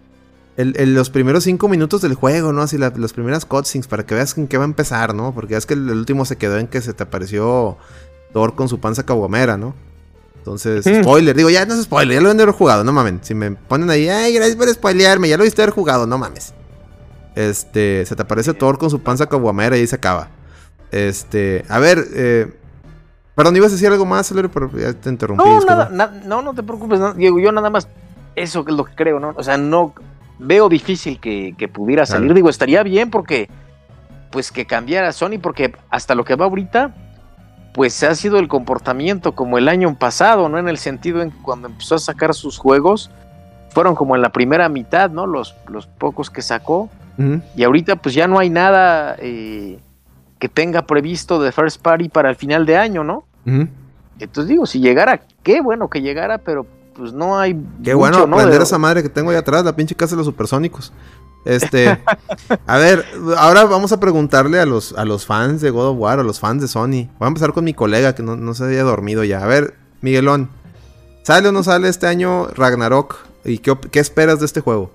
el- 0.56 0.74
el- 0.78 0.94
los 0.94 1.10
primeros 1.10 1.44
cinco 1.44 1.68
minutos 1.68 2.00
del 2.00 2.14
juego, 2.14 2.52
¿no? 2.52 2.62
Así 2.62 2.78
la- 2.78 2.92
las 2.96 3.12
primeras 3.12 3.44
cutscenes 3.44 3.86
para 3.88 4.06
que 4.06 4.14
veas 4.14 4.38
en 4.38 4.46
qué 4.48 4.56
va 4.56 4.64
a 4.64 4.66
empezar, 4.66 5.14
¿no? 5.14 5.32
Porque 5.34 5.54
es 5.56 5.66
que 5.66 5.74
el, 5.74 5.88
el 5.90 5.98
último 5.98 6.24
se 6.24 6.36
quedó 6.36 6.56
en 6.58 6.66
que 6.68 6.80
se 6.80 6.94
te 6.94 7.02
apareció 7.02 7.76
Thor 8.32 8.54
con 8.54 8.68
su 8.68 8.78
panza 8.80 9.04
caguamera, 9.04 9.56
¿no? 9.56 9.74
Entonces, 10.46 10.84
spoiler, 11.02 11.34
digo, 11.34 11.50
ya 11.50 11.66
no 11.66 11.74
es 11.74 11.82
spoiler, 11.82 12.14
ya 12.14 12.20
lo 12.20 12.32
de 12.32 12.40
haber 12.40 12.54
jugado, 12.54 12.84
no 12.84 12.92
mames. 12.92 13.14
Si 13.22 13.34
me 13.34 13.50
ponen 13.50 13.90
ahí, 13.90 14.08
ay, 14.08 14.32
gracias 14.32 14.56
por 14.56 14.68
spoilearme, 14.68 15.28
ya 15.28 15.36
lo 15.36 15.42
viste 15.42 15.60
haber 15.60 15.74
jugado, 15.74 16.06
no 16.06 16.18
mames. 16.18 16.54
Este, 17.34 18.06
se 18.06 18.14
te 18.14 18.22
aparece 18.22 18.54
Thor 18.54 18.78
con 18.78 18.88
su 18.88 19.00
panza 19.00 19.26
caguamera 19.26 19.76
y 19.76 19.80
ahí 19.80 19.86
se 19.88 19.96
acaba. 19.96 20.28
Este, 20.92 21.64
a 21.68 21.80
ver, 21.80 22.06
eh, 22.14 22.54
perdón, 23.34 23.56
ibas 23.56 23.72
a 23.72 23.74
decir 23.74 23.88
algo 23.88 24.06
más, 24.06 24.28
Celorio, 24.28 24.48
pero 24.52 24.70
ya 24.78 24.92
te 24.92 25.08
interrumpí. 25.10 25.42
No, 25.44 25.60
nada, 25.64 25.88
na- 25.90 26.12
no, 26.24 26.42
no 26.42 26.54
te 26.54 26.62
preocupes, 26.62 27.00
no, 27.00 27.12
Diego, 27.12 27.40
yo 27.40 27.50
nada 27.50 27.68
más, 27.68 27.88
eso 28.36 28.64
es 28.68 28.72
lo 28.72 28.84
que 28.84 28.94
creo, 28.94 29.18
¿no? 29.18 29.34
O 29.36 29.42
sea, 29.42 29.56
no 29.56 29.94
veo 30.38 30.68
difícil 30.68 31.18
que, 31.18 31.56
que 31.58 31.66
pudiera 31.66 32.06
salir, 32.06 32.26
Claro. 32.28 32.34
digo, 32.36 32.50
estaría 32.50 32.84
bien 32.84 33.10
porque, 33.10 33.48
pues 34.30 34.52
que 34.52 34.64
cambiara 34.64 35.12
Sony, 35.12 35.40
porque 35.42 35.74
hasta 35.90 36.14
lo 36.14 36.24
que 36.24 36.36
va 36.36 36.44
ahorita, 36.44 36.94
pues 37.76 38.02
ha 38.04 38.14
sido 38.14 38.38
el 38.38 38.48
comportamiento 38.48 39.32
como 39.32 39.58
el 39.58 39.68
año 39.68 39.94
pasado, 39.98 40.48
¿no? 40.48 40.56
En 40.58 40.66
el 40.66 40.78
sentido 40.78 41.20
en 41.20 41.30
que 41.30 41.36
cuando 41.42 41.68
empezó 41.68 41.96
a 41.96 41.98
sacar 41.98 42.32
sus 42.32 42.56
juegos, 42.56 43.10
fueron 43.68 43.94
como 43.94 44.16
en 44.16 44.22
la 44.22 44.30
primera 44.30 44.70
mitad, 44.70 45.10
¿no? 45.10 45.26
Los, 45.26 45.54
los 45.68 45.86
pocos 45.86 46.30
que 46.30 46.40
sacó, 46.40 46.88
y 47.54 47.62
ahorita 47.64 47.96
pues 47.96 48.14
ya 48.14 48.26
no 48.26 48.38
hay 48.38 48.48
nada 48.48 49.16
eh, 49.18 49.78
que 50.38 50.48
tenga 50.48 50.86
previsto 50.86 51.38
de 51.38 51.52
First 51.52 51.82
Party 51.82 52.08
para 52.08 52.30
el 52.30 52.36
final 52.36 52.64
de 52.64 52.78
año, 52.78 53.04
¿no? 53.04 53.24
Entonces 54.18 54.48
digo, 54.48 54.64
si 54.64 54.80
llegara, 54.80 55.20
qué 55.42 55.60
bueno 55.60 55.90
que 55.90 56.00
llegara, 56.00 56.38
pero 56.38 56.66
pues 56.94 57.12
no 57.12 57.38
hay. 57.38 57.52
Qué 57.84 57.94
mucho, 57.94 57.98
bueno 57.98 58.26
¿no? 58.26 58.36
aprender 58.36 58.58
De- 58.58 58.64
esa 58.64 58.78
madre 58.78 59.02
que 59.02 59.10
tengo 59.10 59.30
ahí 59.30 59.36
atrás, 59.36 59.62
la 59.64 59.76
pinche 59.76 59.94
casa 59.94 60.14
de 60.14 60.18
los 60.18 60.26
supersónicos. 60.26 60.94
Este, 61.46 61.96
a 62.66 62.76
ver, 62.76 63.04
ahora 63.38 63.64
vamos 63.66 63.92
a 63.92 64.00
preguntarle 64.00 64.58
a 64.58 64.66
los, 64.66 64.92
a 64.94 65.04
los 65.04 65.26
fans 65.26 65.60
de 65.60 65.70
God 65.70 65.90
of 65.90 65.98
War, 65.98 66.18
a 66.18 66.24
los 66.24 66.40
fans 66.40 66.60
de 66.60 66.66
Sony. 66.66 67.08
Voy 67.18 67.26
a 67.26 67.28
empezar 67.28 67.52
con 67.52 67.62
mi 67.62 67.72
colega 67.72 68.16
que 68.16 68.24
no, 68.24 68.34
no 68.34 68.52
se 68.52 68.64
había 68.64 68.82
dormido 68.82 69.22
ya. 69.22 69.44
A 69.44 69.46
ver, 69.46 69.74
Miguelón, 70.00 70.50
¿sale 71.22 71.48
o 71.48 71.52
no 71.52 71.62
sale 71.62 71.88
este 71.88 72.08
año 72.08 72.48
Ragnarok? 72.48 73.18
¿Y 73.44 73.58
qué, 73.58 73.78
qué 73.92 74.00
esperas 74.00 74.40
de 74.40 74.46
este 74.46 74.60
juego? 74.60 74.90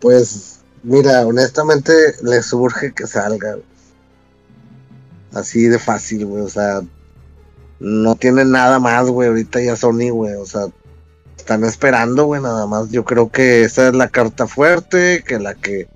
Pues, 0.00 0.62
mira, 0.82 1.24
honestamente 1.24 1.92
le 2.24 2.42
surge 2.42 2.92
que 2.92 3.06
salga. 3.06 3.56
Así 5.32 5.66
de 5.66 5.78
fácil, 5.78 6.26
güey. 6.26 6.42
O 6.42 6.48
sea, 6.48 6.80
no 7.78 8.16
tiene 8.16 8.44
nada 8.44 8.80
más, 8.80 9.06
güey. 9.06 9.28
Ahorita 9.28 9.60
ya 9.60 9.76
Sony, 9.76 10.10
güey. 10.10 10.34
O 10.34 10.44
sea, 10.44 10.66
están 11.48 11.64
esperando, 11.64 12.26
güey, 12.26 12.42
nada 12.42 12.66
más. 12.66 12.90
Yo 12.90 13.04
creo 13.06 13.30
que 13.30 13.62
esa 13.64 13.88
es 13.88 13.94
la 13.94 14.08
carta 14.08 14.46
fuerte, 14.46 15.24
que 15.26 15.38
la 15.38 15.54
que 15.54 15.88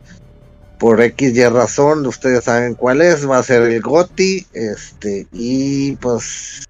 por 0.78 0.98
X 1.02 1.36
y 1.36 1.44
razón, 1.46 2.06
ustedes 2.06 2.44
saben 2.44 2.74
cuál 2.74 3.02
es, 3.02 3.28
va 3.28 3.36
a 3.38 3.42
ser 3.42 3.60
el 3.62 3.82
GOTI, 3.82 4.46
este, 4.54 5.26
y 5.30 5.94
pues 5.96 6.64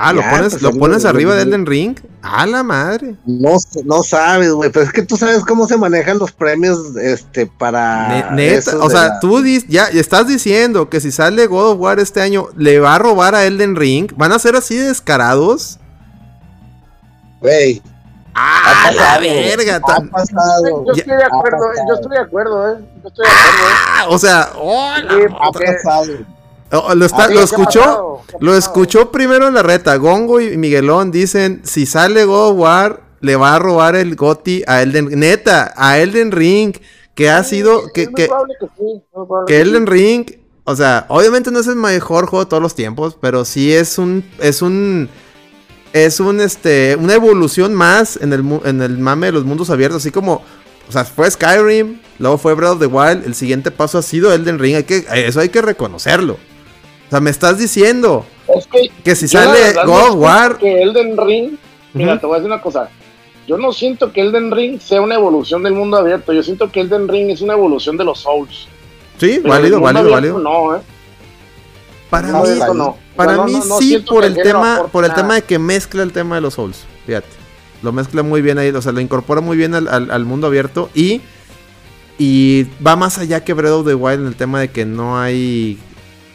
Ah, 0.00 0.12
¿lo 0.12 0.20
Ya, 0.20 0.30
pones, 0.30 0.52
pues, 0.52 0.62
¿lo 0.62 0.72
pones 0.74 1.02
el- 1.02 1.10
arriba 1.10 1.34
de 1.34 1.42
el- 1.42 1.48
Elden 1.48 1.66
Ring? 1.66 1.96
¡A 2.22 2.44
la 2.46 2.62
madre! 2.62 3.14
no, 3.24 3.56
no 3.84 4.02
sabes, 4.04 4.50
güey, 4.52 4.70
pero 4.70 4.84
es 4.84 4.92
que 4.92 5.02
tú 5.02 5.16
sabes 5.16 5.44
cómo 5.44 5.66
se 5.66 5.76
manejan 5.76 6.18
los 6.18 6.30
premios, 6.32 6.94
este, 6.96 7.46
para... 7.46 8.08
Ne- 8.32 8.36
neta, 8.50 8.58
eso 8.58 8.84
o 8.84 8.90
sea, 8.90 9.08
la- 9.08 9.20
tú 9.20 9.38
dis- 9.40 9.66
ya 9.68 9.86
estás 9.86 10.26
diciendo 10.28 10.88
que 10.90 11.00
si 11.00 11.10
sale 11.12 11.46
God 11.46 11.72
of 11.72 11.80
War 11.80 11.98
este 12.00 12.20
año, 12.20 12.48
le 12.56 12.78
va 12.80 12.94
a 12.96 12.98
robar 12.98 13.34
a 13.34 13.44
Elden 13.44 13.74
Ring. 13.76 14.12
¿Van 14.16 14.30
a 14.32 14.38
ser 14.40 14.54
así 14.56 14.76
de 14.76 14.88
descarados? 14.88 15.78
Güey, 17.40 17.80
¡Ah, 18.40 18.90
la 18.92 18.96
pasado, 18.98 19.20
verga! 19.22 19.76
ha 19.76 19.80
tan- 19.80 20.08
pasado, 20.10 20.84
Yo 20.86 20.92
estoy 20.92 21.16
de 21.16 21.24
acuerdo, 21.24 21.72
eh, 21.72 21.76
yo 21.88 21.94
estoy 21.94 22.10
de 22.10 22.18
acuerdo, 22.22 22.68
eh. 22.72 22.76
Yo 23.02 23.08
estoy 23.08 23.24
de 23.26 23.30
acuerdo, 23.32 23.76
Ah, 23.94 24.06
o 24.08 24.18
sea, 24.18 24.50
oh, 24.56 24.90
eh. 24.96 25.02
Sí, 25.08 25.34
ha 25.40 25.50
porque- 25.52 25.72
pasado. 25.82 26.12
oh, 26.72 26.94
lo, 26.94 27.04
está- 27.06 27.26
Sí, 27.28 27.34
lo 27.34 27.34
¿qué 27.34 27.40
ha 27.40 27.44
escuchó. 27.44 28.20
Lo 28.40 28.54
escuchó 28.56 29.10
primero 29.10 29.48
en 29.48 29.54
la 29.54 29.62
reta. 29.62 29.96
Gongo 29.96 30.40
y 30.40 30.56
Miguelón 30.56 31.10
dicen: 31.10 31.62
si 31.64 31.86
sale 31.86 32.24
God 32.24 32.50
of 32.52 32.58
War, 32.58 33.00
le 33.20 33.34
va 33.36 33.54
a 33.56 33.58
robar 33.58 33.96
el 33.96 34.14
Goti 34.16 34.62
a 34.66 34.82
Elden 34.82 35.08
Neta, 35.18 35.72
a 35.76 35.98
Elden 35.98 36.30
Ring, 36.30 36.76
que 37.14 37.30
ha 37.30 37.42
sido. 37.42 37.90
Que, 37.92 38.06
que, 38.12 38.26
probable 38.26 38.54
que 38.60 38.66
sí, 38.66 39.02
que 39.12 39.20
que 39.46 39.60
Elden 39.60 39.84
sí. 39.86 39.90
Ring. 39.90 40.26
O 40.64 40.76
sea, 40.76 41.06
obviamente 41.08 41.50
no 41.50 41.58
es 41.60 41.66
el 41.66 41.76
mejor 41.76 42.26
juego 42.26 42.44
de 42.44 42.50
todos 42.50 42.62
los 42.62 42.74
tiempos, 42.74 43.16
pero 43.20 43.44
sí 43.46 43.72
es 43.74 43.96
un. 43.98 44.22
Es 44.38 44.60
un. 44.62 45.08
Es 45.92 46.20
un 46.20 46.40
este. 46.40 46.96
Una 46.96 47.14
evolución 47.14 47.74
más 47.74 48.18
en 48.20 48.32
el, 48.32 48.44
en 48.64 48.82
el 48.82 48.98
mame 48.98 49.26
de 49.26 49.32
los 49.32 49.44
mundos 49.44 49.70
abiertos. 49.70 50.02
Así 50.02 50.10
como. 50.10 50.42
O 50.88 50.92
sea, 50.92 51.04
fue 51.04 51.30
Skyrim, 51.30 51.98
luego 52.18 52.38
fue 52.38 52.54
Breath 52.54 52.72
of 52.72 52.80
the 52.80 52.86
Wild. 52.86 53.26
El 53.26 53.34
siguiente 53.34 53.70
paso 53.70 53.98
ha 53.98 54.02
sido 54.02 54.32
Elden 54.32 54.58
Ring. 54.58 54.76
Hay 54.76 54.84
que, 54.84 55.04
eso 55.26 55.40
hay 55.40 55.50
que 55.50 55.60
reconocerlo. 55.60 56.34
O 56.34 57.10
sea, 57.10 57.20
me 57.20 57.30
estás 57.30 57.58
diciendo 57.58 58.26
Es 58.54 58.66
que 58.66 58.90
que 59.02 59.16
si 59.16 59.28
sale 59.28 59.74
God 59.84 60.10
of 60.10 60.14
War. 60.16 60.58
Que 60.58 60.82
Elden 60.82 61.16
Ring, 61.16 61.56
mira, 61.92 62.18
te 62.18 62.26
voy 62.26 62.36
a 62.36 62.38
decir 62.38 62.50
una 62.52 62.62
cosa. 62.62 62.88
Yo 63.46 63.56
no 63.56 63.72
siento 63.72 64.12
que 64.12 64.20
Elden 64.20 64.50
Ring 64.50 64.78
sea 64.78 65.00
una 65.00 65.14
evolución 65.14 65.62
del 65.62 65.72
mundo 65.72 65.96
abierto. 65.96 66.32
Yo 66.32 66.42
siento 66.42 66.70
que 66.70 66.80
Elden 66.80 67.08
Ring 67.08 67.30
es 67.30 67.40
una 67.40 67.54
evolución 67.54 67.96
de 67.96 68.04
los 68.04 68.20
Souls. 68.20 68.68
Sí, 69.18 69.40
Pero 69.42 69.48
válido, 69.48 69.80
válido, 69.80 70.10
válido. 70.10 70.38
No, 70.38 70.76
eh. 70.76 70.80
Para 72.10 72.28
No, 72.28 72.42
mí, 72.42 72.48
no. 72.74 72.96
para 73.16 73.36
no, 73.36 73.44
mí 73.44 73.60
sí 73.78 73.98
por 73.98 74.24
el 74.24 74.34
tema, 74.34 74.86
por 74.90 75.04
el 75.04 75.10
nada. 75.10 75.22
tema 75.22 75.34
de 75.34 75.42
que 75.42 75.58
mezcla 75.58 76.02
el 76.02 76.12
tema 76.12 76.36
de 76.36 76.40
los 76.40 76.54
Souls. 76.54 76.84
Fíjate. 77.06 77.28
Lo 77.82 77.92
mezcla 77.92 78.22
muy 78.22 78.40
bien 78.42 78.58
ahí, 78.58 78.70
o 78.70 78.82
sea, 78.82 78.92
lo 78.92 79.00
incorpora 79.00 79.40
muy 79.40 79.56
bien 79.56 79.74
al, 79.74 79.86
al- 79.88 80.10
al 80.10 80.24
mundo 80.24 80.46
abierto 80.46 80.90
y 80.94 81.20
y 82.18 82.66
va 82.84 82.96
más 82.96 83.18
allá 83.18 83.44
que 83.44 83.52
Breath 83.52 83.72
of 83.72 83.86
the 83.86 83.94
Wild 83.94 84.22
en 84.22 84.26
el 84.26 84.34
tema 84.34 84.58
de 84.60 84.70
que 84.70 84.84
no 84.84 85.20
hay 85.20 85.78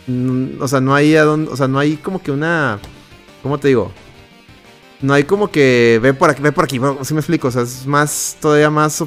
mm, 0.07 0.61
o 0.61 0.67
sea, 0.67 0.79
no 0.79 0.95
hay 0.95 1.15
a 1.15 1.23
dónde- 1.23 1.51
o 1.51 1.57
sea, 1.57 1.67
no 1.67 1.79
hay 1.79 1.97
como 1.97 2.21
que 2.21 2.31
una 2.31 2.79
¿cómo 3.41 3.57
te 3.57 3.67
digo? 3.69 3.91
No 5.01 5.13
hay 5.13 5.23
como 5.25 5.51
que 5.51 5.99
ve 6.01 6.13
por 6.13 6.29
aquí, 6.29 6.41
ve 6.41 6.53
por 6.53 6.63
aquí, 6.63 6.79
si 7.01 7.13
me 7.13 7.19
explico, 7.19 7.49
o 7.49 7.51
sea, 7.51 7.63
es 7.63 7.85
más 7.85 8.37
todavía 8.39 8.69
más 8.69 9.03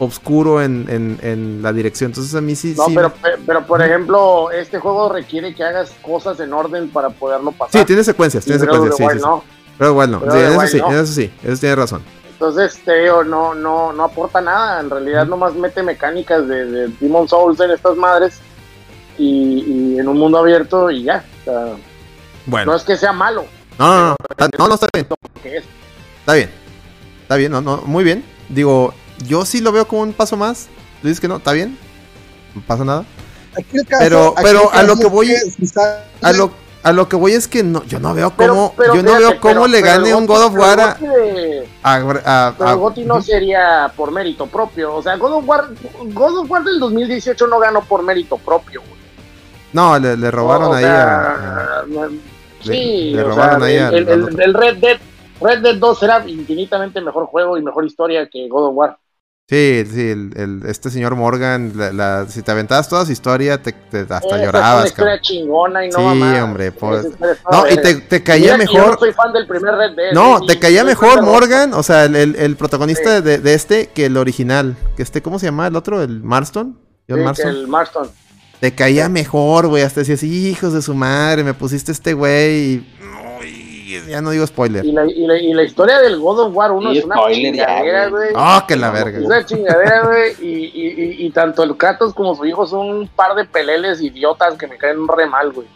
obs- 0.00 0.06
oscuro 0.20 0.62
en, 0.62 0.86
en- 0.88 1.18
en 1.22 1.62
la 1.62 1.72
dirección. 1.72 2.10
Entonces 2.10 2.34
a 2.34 2.40
mí 2.40 2.56
sí 2.56 2.74
No, 2.76 2.86
sí, 2.86 2.92
pero, 2.94 3.12
pero 3.46 3.66
por 3.66 3.82
ejemplo, 3.82 4.50
este 4.50 4.78
juego 4.78 5.08
requiere 5.12 5.54
que 5.54 5.62
hagas 5.64 5.92
cosas 6.02 6.40
en 6.40 6.52
orden 6.52 6.88
para 6.90 7.10
poderlo 7.10 7.52
pasar. 7.52 7.80
sí, 7.80 7.86
tiene 7.86 8.02
secuencias, 8.04 8.44
tiene 8.44 8.60
secuencias, 8.60 8.96
sí, 8.96 9.04
sí, 9.12 9.18
no. 9.20 9.44
Pero 9.78 9.94
bueno, 9.94 10.20
Pero 10.20 10.34
eso 10.34 10.66
sí, 10.66 10.78
no. 10.78 10.90
eso 10.92 11.06
sí, 11.12 11.30
eso 11.42 11.60
tiene 11.60 11.74
razón. 11.76 12.02
Entonces, 12.32 12.80
te 12.84 13.02
digo, 13.02 13.22
no, 13.24 13.54
no, 13.54 13.92
no 13.92 14.04
aporta 14.04 14.40
nada. 14.40 14.80
En 14.80 14.88
realidad, 14.90 15.26
nomás 15.26 15.54
mete 15.54 15.82
mecánicas 15.82 16.46
de, 16.48 16.64
de 16.64 16.88
Demon 17.00 17.28
Souls 17.28 17.60
en 17.60 17.70
estas 17.70 17.96
madres 17.96 18.40
y, 19.18 19.64
y 19.94 19.98
en 19.98 20.08
un 20.08 20.18
mundo 20.18 20.38
abierto 20.38 20.90
y 20.90 21.02
ya. 21.04 21.24
O 21.42 21.44
sea, 21.44 21.66
Bueno, 22.46 22.72
no 22.72 22.76
es 22.76 22.82
que 22.82 22.96
sea 22.96 23.12
malo, 23.12 23.44
no, 23.78 23.86
no, 23.86 24.08
no, 24.10 24.16
está- 24.30 24.48
no, 24.58 24.68
no 24.68 24.74
está 24.74 24.86
bien, 24.92 25.06
está 26.20 26.32
bien, 26.34 26.50
está 27.22 27.36
bien, 27.36 27.52
no, 27.52 27.60
no, 27.60 27.78
muy 27.84 28.04
bien. 28.04 28.24
Digo, 28.48 28.92
yo 29.26 29.44
sí 29.44 29.60
lo 29.60 29.72
veo 29.72 29.86
como 29.86 30.02
un 30.02 30.12
paso 30.12 30.36
más. 30.36 30.68
Tú 31.02 31.08
dices 31.08 31.20
que 31.20 31.28
no, 31.28 31.36
está 31.36 31.52
bien, 31.52 31.78
no 32.54 32.62
pasa 32.66 32.84
nada. 32.84 33.04
Aquí 33.58 33.78
el 33.78 33.86
caso- 33.86 34.02
Pero- 34.04 34.28
aquí 34.36 34.42
pero 34.44 34.72
el 34.72 34.78
a 34.78 34.82
lo 34.84 34.96
que 34.96 35.04
es 35.06 35.10
voy- 35.10 35.34
sale- 35.66 36.02
A 36.22 36.32
lo, 36.32 36.50
a 36.82 36.92
lo 36.92 37.08
que 37.08 37.16
voy 37.16 37.32
es 37.32 37.48
que 37.48 37.62
no, 37.62 37.82
yo 37.84 37.98
no 38.00 38.14
veo 38.14 38.32
Pero- 38.36 38.52
cómo, 38.54 38.74
pero 38.76 38.94
yo 38.94 39.02
no 39.02 39.08
fíjate, 39.08 39.24
veo 39.32 39.40
cómo 39.40 39.54
pero- 39.54 39.66
le 39.66 39.80
pero 39.82 39.92
gane 39.94 40.14
un 40.14 40.26
God 40.26 40.42
of 40.44 40.52
pero 40.52 40.62
War 40.62 40.80
a, 40.80 40.94
de- 40.94 41.68
a, 41.82 42.46
a- 42.48 42.54
Pero 42.56 42.78
Goti 42.78 43.04
no 43.04 43.20
sería 43.22 43.92
por 43.96 44.12
mérito 44.12 44.46
propio. 44.46 44.94
O 44.94 45.02
sea, 45.02 45.16
God 45.16 45.32
of 45.32 45.44
War, 45.48 45.68
God 46.04 46.38
of 46.38 46.50
War 46.50 46.62
del 46.64 46.78
2018 46.78 47.46
no 47.46 47.58
ganó 47.58 47.82
por 47.82 48.02
mérito 48.02 48.36
propio. 48.38 48.80
güey. 48.82 49.00
No, 49.72 49.98
le, 49.98 50.16
le 50.16 50.30
robaron 50.30 50.68
O 50.70 50.74
ahí 50.74 50.84
sea, 50.84 51.12
a, 51.14 51.80
a- 51.80 52.08
Sí, 52.62 53.12
le 53.14 53.22
o 53.22 53.28
robaron 53.28 53.60
sea, 53.62 53.68
ahí 53.88 53.94
el, 53.96 54.08
el- 54.08 54.40
el 54.40 54.54
Red 54.54 54.76
Dead. 54.78 54.98
Red 55.40 55.60
Dead 55.62 55.76
2 55.76 56.02
era 56.02 56.28
infinitamente 56.28 57.00
mejor 57.00 57.24
juego 57.26 57.56
y 57.56 57.62
mejor 57.62 57.86
historia 57.86 58.28
que 58.28 58.46
God 58.48 58.66
of 58.68 58.74
War. 58.74 58.98
Sí, 59.50 59.84
sí, 59.92 60.00
el, 60.10 60.30
el- 60.36 60.62
este 60.68 60.90
señor 60.90 61.16
Morgan, 61.16 61.72
la, 61.74 61.92
la- 61.92 62.26
si 62.28 62.40
te 62.40 62.52
aventabas 62.52 62.88
toda 62.88 63.04
su 63.04 63.10
historia, 63.10 63.60
te, 63.60 63.72
te- 63.72 64.02
hasta 64.02 64.18
Es 64.36 64.44
llorabas, 64.44 64.78
una 64.82 64.86
historia 64.86 65.12
cabrón. 65.14 65.20
chingona 65.22 65.84
y 65.86 65.88
no 65.90 65.98
Sí, 65.98 66.38
hombre, 66.38 66.70
pues. 66.70 67.06
No, 67.50 67.68
y 67.68 67.76
te, 67.78 67.94
Mira 67.96 68.22
caía 68.22 68.56
que 68.56 68.66
Yo 68.66 68.72
mejor. 68.74 68.92
no 68.92 68.98
soy 69.00 69.12
fan 69.12 69.32
del 69.32 69.48
primer 69.48 69.74
Red 69.74 69.96
Dead. 69.96 70.12
No, 70.12 70.36
eh, 70.38 70.40
te 70.46 70.58
caía 70.60 70.84
mejor 70.84 71.22
Morgan, 71.22 71.74
o 71.74 71.82
sea, 71.82 72.04
el, 72.04 72.14
el- 72.14 72.56
protagonista 72.56 73.20
de, 73.20 73.38
de 73.38 73.54
este 73.54 73.88
que 73.88 74.06
el 74.06 74.16
original. 74.18 74.76
Que 74.96 75.02
este, 75.02 75.20
¿cómo 75.20 75.40
se 75.40 75.46
llama 75.46 75.66
el 75.66 75.74
otro? 75.74 76.00
¿El 76.00 76.22
Marston? 76.22 76.78
John 77.08 77.08
Sí, 77.08 77.14
que 77.16 77.24
Marston. 77.24 77.48
el 77.50 77.66
Marston. 77.66 78.08
Te 78.60 78.72
caía 78.72 79.08
mejor, 79.08 79.66
güey. 79.66 79.82
Hasta 79.82 79.98
decías, 80.02 80.22
hijos 80.22 80.72
de 80.74 80.82
su 80.82 80.94
madre, 80.94 81.42
me 81.42 81.54
pusiste 81.54 81.90
este 81.90 82.12
güey. 82.12 82.74
y- 82.74 82.86
Ya 84.08 84.20
no 84.20 84.30
digo 84.30 84.46
spoiler. 84.46 84.84
Y 84.84 84.92
la, 84.92 85.04
y, 85.06 85.26
la, 85.26 85.38
y 85.38 85.52
la 85.52 85.62
historia 85.62 85.98
del 85.98 86.18
God 86.18 86.40
of 86.46 86.54
War 86.56 86.72
1 86.72 86.90
Sí, 86.92 86.98
es 86.98 87.04
una 87.04 87.16
chingadera, 87.32 88.08
güey. 88.08 88.28
Oh, 88.34 88.62
que 88.68 88.76
la 88.76 88.90
verga. 88.90 89.18
Es 89.18 89.24
una 89.24 89.44
chingadera, 89.44 90.02
güey. 90.06 90.32
Y, 90.40 90.64
y, 90.66 90.86
y, 91.22 91.26
y 91.26 91.30
tanto 91.30 91.62
el 91.62 91.76
Kratos 91.76 92.14
como 92.14 92.34
su 92.34 92.44
hijo 92.46 92.66
son 92.66 92.88
un 92.90 93.08
par 93.08 93.34
de 93.34 93.44
peleles 93.44 94.00
idiotas 94.00 94.54
que 94.56 94.66
me 94.66 94.76
caen 94.78 95.06
re 95.08 95.26
mal, 95.26 95.52
güey. 95.52 95.66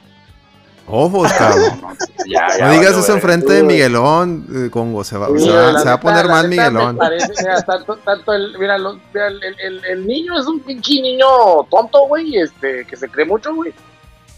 Ojos, 0.86 1.32
cabrón. 1.38 1.80
Ya, 2.26 2.46
ya 2.58 2.66
No 2.66 2.72
digas 2.72 2.96
eso 2.96 3.14
enfrente 3.14 3.52
de 3.54 3.62
Miguelón, 3.62 4.46
eh, 4.66 4.70
Congo. 4.70 5.02
Se 5.02 5.16
va, 5.16 5.28
Sí, 5.28 5.44
se 5.44 5.50
va- 5.50 5.78
se 5.78 5.84
va 5.86 5.92
a 5.94 6.00
poner 6.00 6.28
mal 6.28 6.46
Miguelón. 6.48 6.96
parece, 6.98 7.32
mira, 7.40 7.62
tanto, 7.62 7.96
tanto 8.04 8.34
el, 8.34 8.58
mira, 8.58 8.76
los- 8.76 8.98
mira, 9.14 9.28
el, 9.28 9.40
el- 9.42 9.84
el 9.84 10.07
niño 10.07 10.38
es 10.38 10.46
un 10.46 10.61
pinche 10.61 11.00
niño 11.00 11.26
tonto, 11.70 12.07
güey, 12.07 12.36
este, 12.36 12.84
que 12.84 12.96
se 12.96 13.08
cree 13.08 13.24
mucho, 13.24 13.54
güey. 13.54 13.72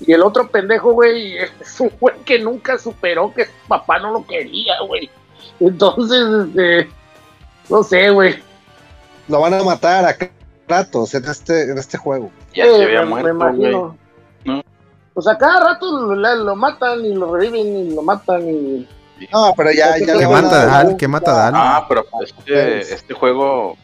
Y 0.00 0.12
el 0.12 0.22
otro 0.22 0.48
pendejo, 0.48 0.92
güey, 0.92 1.38
es 1.38 1.80
un 1.80 1.90
güey 1.98 2.14
que 2.24 2.38
nunca 2.38 2.78
superó 2.78 3.32
que 3.32 3.46
su 3.46 3.52
papá 3.68 3.98
no 3.98 4.12
lo 4.12 4.26
quería, 4.26 4.74
güey. 4.86 5.10
Entonces, 5.58 6.48
este, 6.48 6.90
no 7.70 7.82
sé, 7.82 8.10
güey. 8.10 8.36
Lo 9.28 9.40
van 9.40 9.54
a 9.54 9.62
matar 9.62 10.04
a 10.04 10.16
Kratos 10.66 11.14
en 11.14 11.24
este, 11.24 11.62
en 11.70 11.78
este 11.78 11.96
juego. 11.96 12.30
Ya 12.54 12.64
se 12.66 12.84
había 12.84 13.00
me- 13.02 13.06
muerto, 13.06 13.34
me 13.34 13.46
güey. 13.52 13.70
imagino. 13.70 13.96
No. 14.44 14.62
Pues 15.14 15.26
a 15.28 15.38
cada 15.38 15.60
rato 15.72 16.14
lo, 16.14 16.56
matan 16.56 17.04
y 17.04 17.14
lo 17.14 17.34
reviven 17.34 17.66
y 17.66 17.94
lo 17.94 18.02
matan 18.02 18.42
y... 18.48 18.88
No, 19.32 19.54
pero 19.56 19.72
ya, 19.72 19.96
ya 19.98 20.04
¿Qué 20.04 20.12
le 20.12 20.18
Que 20.18 20.26
mata 20.28 20.62
a 20.62 20.66
Dal, 20.66 20.96
que 20.98 21.08
mata 21.08 21.30
a 21.30 21.34
Dal. 21.50 21.52
Ah, 21.56 21.86
pero 21.88 22.04
este, 22.22 22.42
Pues. 22.44 22.92
este 22.92 23.14
juego 23.14 23.78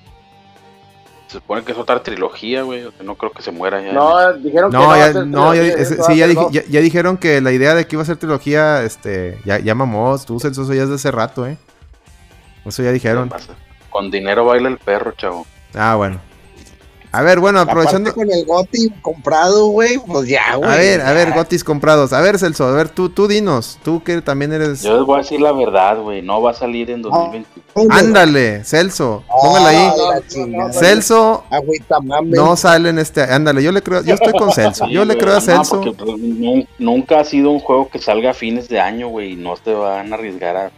se 1.33 1.39
supone 1.39 1.65
que 1.65 1.73
es 1.73 1.79
otra 1.79 2.03
trilogía, 2.03 2.63
güey. 2.63 2.85
o 2.85 2.93
sea, 2.93 3.03
no 3.03 3.15
creo 3.15 3.33
que 3.33 3.43
se 3.43 3.51
muera 3.51 3.81
ya. 3.81 3.93
No, 3.93 4.33
dijeron 4.35 4.71
que 4.71 4.77
No, 4.77 4.97
ya, 4.97 5.13
no, 5.25 5.55
ya, 5.55 5.77
va 5.77 5.85
sí, 5.85 6.17
ya, 6.17 6.81
dijeron 6.81 7.17
que 7.17 7.41
la 7.41 7.53
idea 7.53 7.75
de 7.75 7.87
que 7.87 7.97
iba 7.97 8.03
a 8.03 8.07
ser 8.07 8.19
trilogía, 8.19 8.83
este, 8.83 9.39
ya, 9.45 9.59
ya 9.59 9.75
mamó, 9.75 10.17
tú, 10.19 10.39
Celso, 10.39 10.63
eso 10.63 10.75
ya 10.75 10.83
es 10.83 10.89
de 10.91 10.97
hace 10.97 11.11
rato, 11.11 11.47
eh. 11.47 11.57
Eso 12.65 12.83
ya 12.83 12.91
¿Qué 12.91 12.95
dijeron. 12.95 13.31
Con 13.91 14.11
dinero 14.11 14.45
baila 14.45 14.69
el 14.69 14.79
perro, 14.79 15.13
chavo. 15.13 15.47
Ah, 15.75 15.95
bueno. 15.97 16.21
A 17.14 17.20
ver, 17.20 17.40
bueno, 17.40 17.60
aprovechando. 17.60 18.10
Aparte 18.10 18.26
con 18.26 18.39
el 18.39 18.47
Goti 18.47 18.90
comprado, 19.02 19.66
güey, 19.66 19.98
pues 19.98 20.26
ya, 20.28 20.56
güey. 20.56 20.70
A 20.70 20.76
ver, 20.76 21.01
a 21.02 21.12
ver. 21.12 21.32
Gotis 21.34 21.62
comprados. 21.62 22.14
A 22.14 22.20
ver, 22.22 22.39
Celso, 22.39 22.64
a 22.66 22.72
ver, 22.72 22.89
tú, 22.89 23.10
tú 23.10 23.28
dinos. 23.28 23.78
Tú 23.84 24.02
que 24.02 24.22
también 24.22 24.51
eres. 24.52 24.80
Yo 24.82 24.97
les 24.97 25.05
voy 25.06 25.16
a 25.16 25.22
decir 25.22 25.39
la 25.40 25.52
verdad, 25.52 26.01
güey. 26.01 26.22
No 26.22 26.40
va 26.40 26.52
a 26.52 26.55
salir 26.55 26.90
en 26.90 27.02
2021. 27.02 27.94
Ándale, 27.94 28.64
Celso, 28.64 29.22
póngala 29.28 29.68
ahí. 29.68 29.90
Chingada. 30.28 30.72
Celso 30.72 31.44
Agüita 31.51 31.98
no 32.24 32.56
sale 32.56 32.89
en 32.89 32.98
este. 32.98 33.20
Ándale, 33.22 33.62
yo 33.62 33.72
le 33.72 33.82
creo, 33.82 34.02
yo 34.02 34.14
estoy 34.14 34.32
con 34.32 34.51
Celso. 34.51 34.86
Yo 34.89 35.02
Sí, 35.02 35.09
le 35.09 35.18
creo 35.18 35.32
a 35.32 35.34
No, 35.36 35.40
Celso. 35.43 35.80
porque, 35.82 35.93
pues, 35.93 36.18
nu- 36.18 36.66
nunca 36.78 37.20
ha 37.20 37.24
sido 37.24 37.51
un 37.51 37.60
juego 37.60 37.89
que 37.90 37.98
salga 37.98 38.30
a 38.30 38.34
fines 38.34 38.68
de 38.70 38.80
año, 38.80 39.09
güey. 39.09 39.32
Y 39.32 39.36
no 39.36 39.55
te 39.56 39.74
van 39.74 40.10
a 40.12 40.16
arriesgar 40.16 40.56
a 40.56 40.70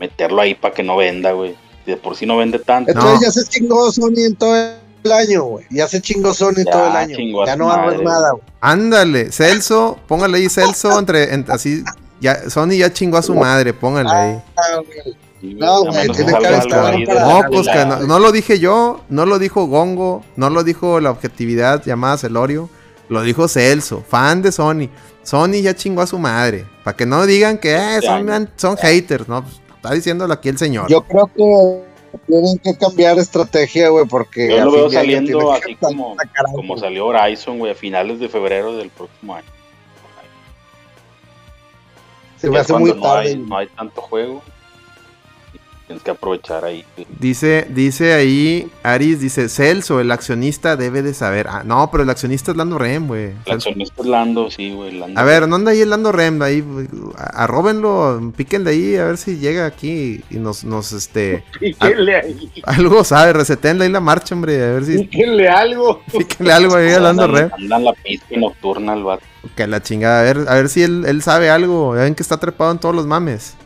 meterlo 0.00 0.40
ahí 0.42 0.54
para 0.56 0.74
que 0.74 0.82
no 0.82 0.96
venda, 0.96 1.30
güey. 1.32 1.54
Si 1.84 1.92
De 1.92 1.96
por 1.96 2.16
sí 2.16 2.26
no 2.26 2.36
vende 2.36 2.58
tanto. 2.58 2.90
Entonces 2.90 3.20
No. 3.20 3.22
ya 3.26 3.30
se 3.30 3.44
chingó 3.48 3.92
Sony 3.92 4.26
en 4.26 4.34
todo 4.36 4.56
el 5.04 5.12
año, 5.12 5.42
güey. 5.44 5.66
Ya 5.70 5.86
se 5.88 6.00
chingó 6.00 6.32
Sony 6.34 6.64
Ya 6.64 6.72
todo 6.72 6.86
el 6.90 6.96
año. 6.96 7.16
Ya 7.46 7.56
no 7.56 7.66
madre, 7.68 8.02
nada, 8.02 8.30
güey. 8.32 8.42
Ándale, 8.60 9.32
Celso, 9.32 9.98
póngale 10.06 10.38
ahí 10.38 10.48
Celso 10.48 10.98
entre, 10.98 11.32
en- 11.34 11.44
así. 11.48 11.84
Ya, 12.20 12.50
Sony 12.50 12.72
ya 12.78 12.92
chingó 12.92 13.18
a 13.18 13.22
su 13.22 13.34
madre, 13.34 13.72
póngale 13.72 14.10
ahí. 14.10 14.42
Ah, 14.56 14.62
No, 15.40 15.74
a 15.76 15.78
güey, 15.90 16.08
tiene 16.08 16.32
que 16.36 16.54
estar 16.56 16.98
No, 16.98 17.42
la- 17.42 17.48
pues 17.48 17.68
que 17.68 17.84
no, 17.86 18.00
no 18.00 18.18
lo 18.18 18.32
dije 18.32 18.58
yo, 18.58 19.02
no 19.08 19.24
lo 19.24 19.38
dijo 19.38 19.66
Gongo, 19.66 20.24
no 20.34 20.50
lo 20.50 20.64
dijo 20.64 21.00
la 21.00 21.10
objetividad 21.12 21.84
llamada 21.84 22.18
Celorio, 22.18 22.68
lo 23.08 23.22
dijo 23.22 23.46
Celso, 23.46 24.02
fan 24.08 24.42
de 24.42 24.50
Sony. 24.50 24.88
Sony 25.22 25.60
ya 25.62 25.76
chingó 25.76 26.02
a 26.02 26.06
su 26.08 26.18
madre, 26.18 26.66
para 26.82 26.96
que 26.96 27.06
no 27.06 27.24
digan 27.24 27.58
que 27.58 27.76
eh, 27.76 28.00
son, 28.02 28.50
son 28.56 28.76
haters, 28.78 29.28
¿no? 29.28 29.42
Pues, 29.42 29.60
está 29.76 29.92
diciéndolo 29.92 30.32
aquí 30.34 30.48
el 30.48 30.58
señor. 30.58 30.88
Yo 30.88 31.02
creo 31.02 31.26
que 31.36 31.84
tienen 32.26 32.58
que 32.58 32.76
cambiar 32.76 33.18
estrategia, 33.18 33.88
güey, 33.88 34.06
porque. 34.06 34.48
Yo 34.48 34.64
lo 34.64 34.72
veo 34.72 34.90
saliendo 34.90 35.52
así 35.52 35.74
como, 35.76 36.16
como 36.54 36.78
salió 36.78 37.06
Horizon, 37.06 37.58
güey, 37.58 37.72
a 37.72 37.74
finales 37.74 38.18
de 38.18 38.28
febrero 38.28 38.76
del 38.76 38.90
próximo 38.90 39.34
año. 39.34 39.46
Se 42.38 42.48
me 42.48 42.58
hace 42.58 42.72
muy 42.72 42.92
no 42.92 43.14
hay, 43.14 43.32
tarde. 43.32 43.36
no 43.36 43.56
hay 43.56 43.66
tanto 43.66 44.00
juego. 44.00 44.42
Tienes 45.88 46.04
que 46.04 46.10
aprovechar 46.10 46.66
ahí. 46.66 46.84
Dice, 47.18 47.66
dice 47.70 48.12
ahí, 48.12 48.70
Aris, 48.82 49.20
dice, 49.20 49.48
Celso, 49.48 50.00
el 50.00 50.10
accionista 50.10 50.76
debe 50.76 51.00
de 51.00 51.14
saber. 51.14 51.46
Ah, 51.48 51.62
no, 51.64 51.90
pero 51.90 52.02
el 52.02 52.10
accionista 52.10 52.50
es 52.50 52.58
Lando 52.58 52.76
Rem, 52.76 53.06
güey. 53.06 53.32
El 53.46 53.52
accionista 53.54 54.02
es 54.02 54.06
Lando, 54.06 54.50
sí, 54.50 54.70
güey. 54.70 55.02
A 55.16 55.24
ver, 55.24 55.48
¿no 55.48 55.56
anda 55.56 55.70
ahí 55.70 55.80
el 55.80 55.88
Lando 55.88 56.12
Rem? 56.12 56.42
Ahí, 56.42 56.62
arróbenlo, 57.16 58.20
píquenle 58.36 58.70
ahí, 58.70 58.96
a 58.96 59.04
ver 59.06 59.16
si 59.16 59.38
llega 59.38 59.64
aquí 59.64 60.22
y 60.28 60.36
nos, 60.36 60.62
nos, 60.62 60.92
este, 60.92 61.42
Píquenle 61.58 62.16
ahí. 62.16 62.52
algo 62.64 63.02
sabe, 63.02 63.32
resetenle 63.32 63.86
ahí 63.86 63.90
la 63.90 64.00
marcha, 64.00 64.34
hombre, 64.34 64.62
a 64.62 64.72
ver 64.74 64.84
si 64.84 64.98
Píquenle 64.98 65.48
algo. 65.48 66.02
píquenle 66.12 66.52
algo 66.52 66.76
ahí 66.76 66.90
a 66.90 67.00
Lando 67.00 67.26
Rem. 67.28 67.50
Anda 67.50 67.76
en 67.78 67.84
la 67.84 67.92
pista 67.94 68.26
nocturna 68.36 68.92
el 68.92 69.04
vato. 69.04 69.24
Que 69.56 69.66
la 69.66 69.82
chingada, 69.82 70.20
a 70.20 70.22
ver, 70.24 70.44
a 70.48 70.54
ver 70.56 70.68
si 70.68 70.82
él, 70.82 71.04
él 71.06 71.22
sabe 71.22 71.48
algo. 71.48 71.92
Ven 71.92 72.14
que 72.14 72.22
está 72.22 72.36
trepado 72.36 72.72
en 72.72 72.78
todos 72.78 72.94
los 72.94 73.06
mames. 73.06 73.56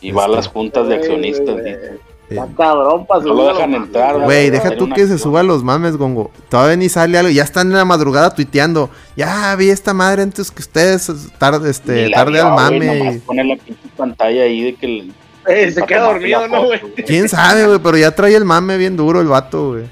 Y 0.00 0.12
va 0.12 0.22
a 0.22 0.26
Este. 0.26 0.36
las 0.36 0.46
juntas 0.48 0.88
de 0.88 0.94
accionistas. 0.96 1.56
Dice. 1.64 1.98
Está 2.30 2.46
cabrón 2.56 3.06
para 3.06 3.24
No 3.24 3.34
lo 3.34 3.48
dejan 3.48 3.74
entrar, 3.74 4.20
Güey, 4.20 4.50
deja 4.50 4.76
tú 4.76 4.88
que 4.90 5.04
se 5.08 5.18
suba 5.18 5.40
a 5.40 5.42
los 5.42 5.64
mames, 5.64 5.96
gongo. 5.96 6.30
Todavía 6.48 6.76
ni 6.76 6.88
sale 6.88 7.18
algo. 7.18 7.30
Ya 7.30 7.42
están 7.42 7.66
en 7.68 7.76
la 7.76 7.84
madrugada 7.84 8.32
tuiteando. 8.32 8.88
Ya 9.16 9.54
vi 9.56 9.70
esta 9.70 9.92
madre 9.94 10.22
antes 10.22 10.50
que 10.52 10.62
ustedes. 10.62 11.10
Tarde, 11.38 11.68
este, 11.70 12.08
tarde 12.10 12.32
vio, 12.34 12.46
al 12.46 12.54
mame. 12.54 13.14
y- 13.14 13.18
pone 13.18 13.42
la 13.42 13.56
pinche 13.56 13.82
pantalla 13.96 14.42
ahí 14.44 14.62
de 14.62 14.74
que. 14.76 14.86
el- 14.86 15.12
Eh, 15.48 15.70
se 15.72 15.82
queda 15.82 16.02
dormido, 16.12 16.46
¿no, 16.46 16.66
güey? 16.66 16.80
¿Quién 17.06 17.28
sabe, 17.28 17.66
güey? 17.66 17.78
Pero 17.80 17.96
ya 17.96 18.14
trae 18.14 18.34
el 18.36 18.44
mame 18.44 18.76
bien 18.76 18.96
duro 18.96 19.20
el 19.20 19.26
vato, 19.26 19.70
güey. 19.70 19.84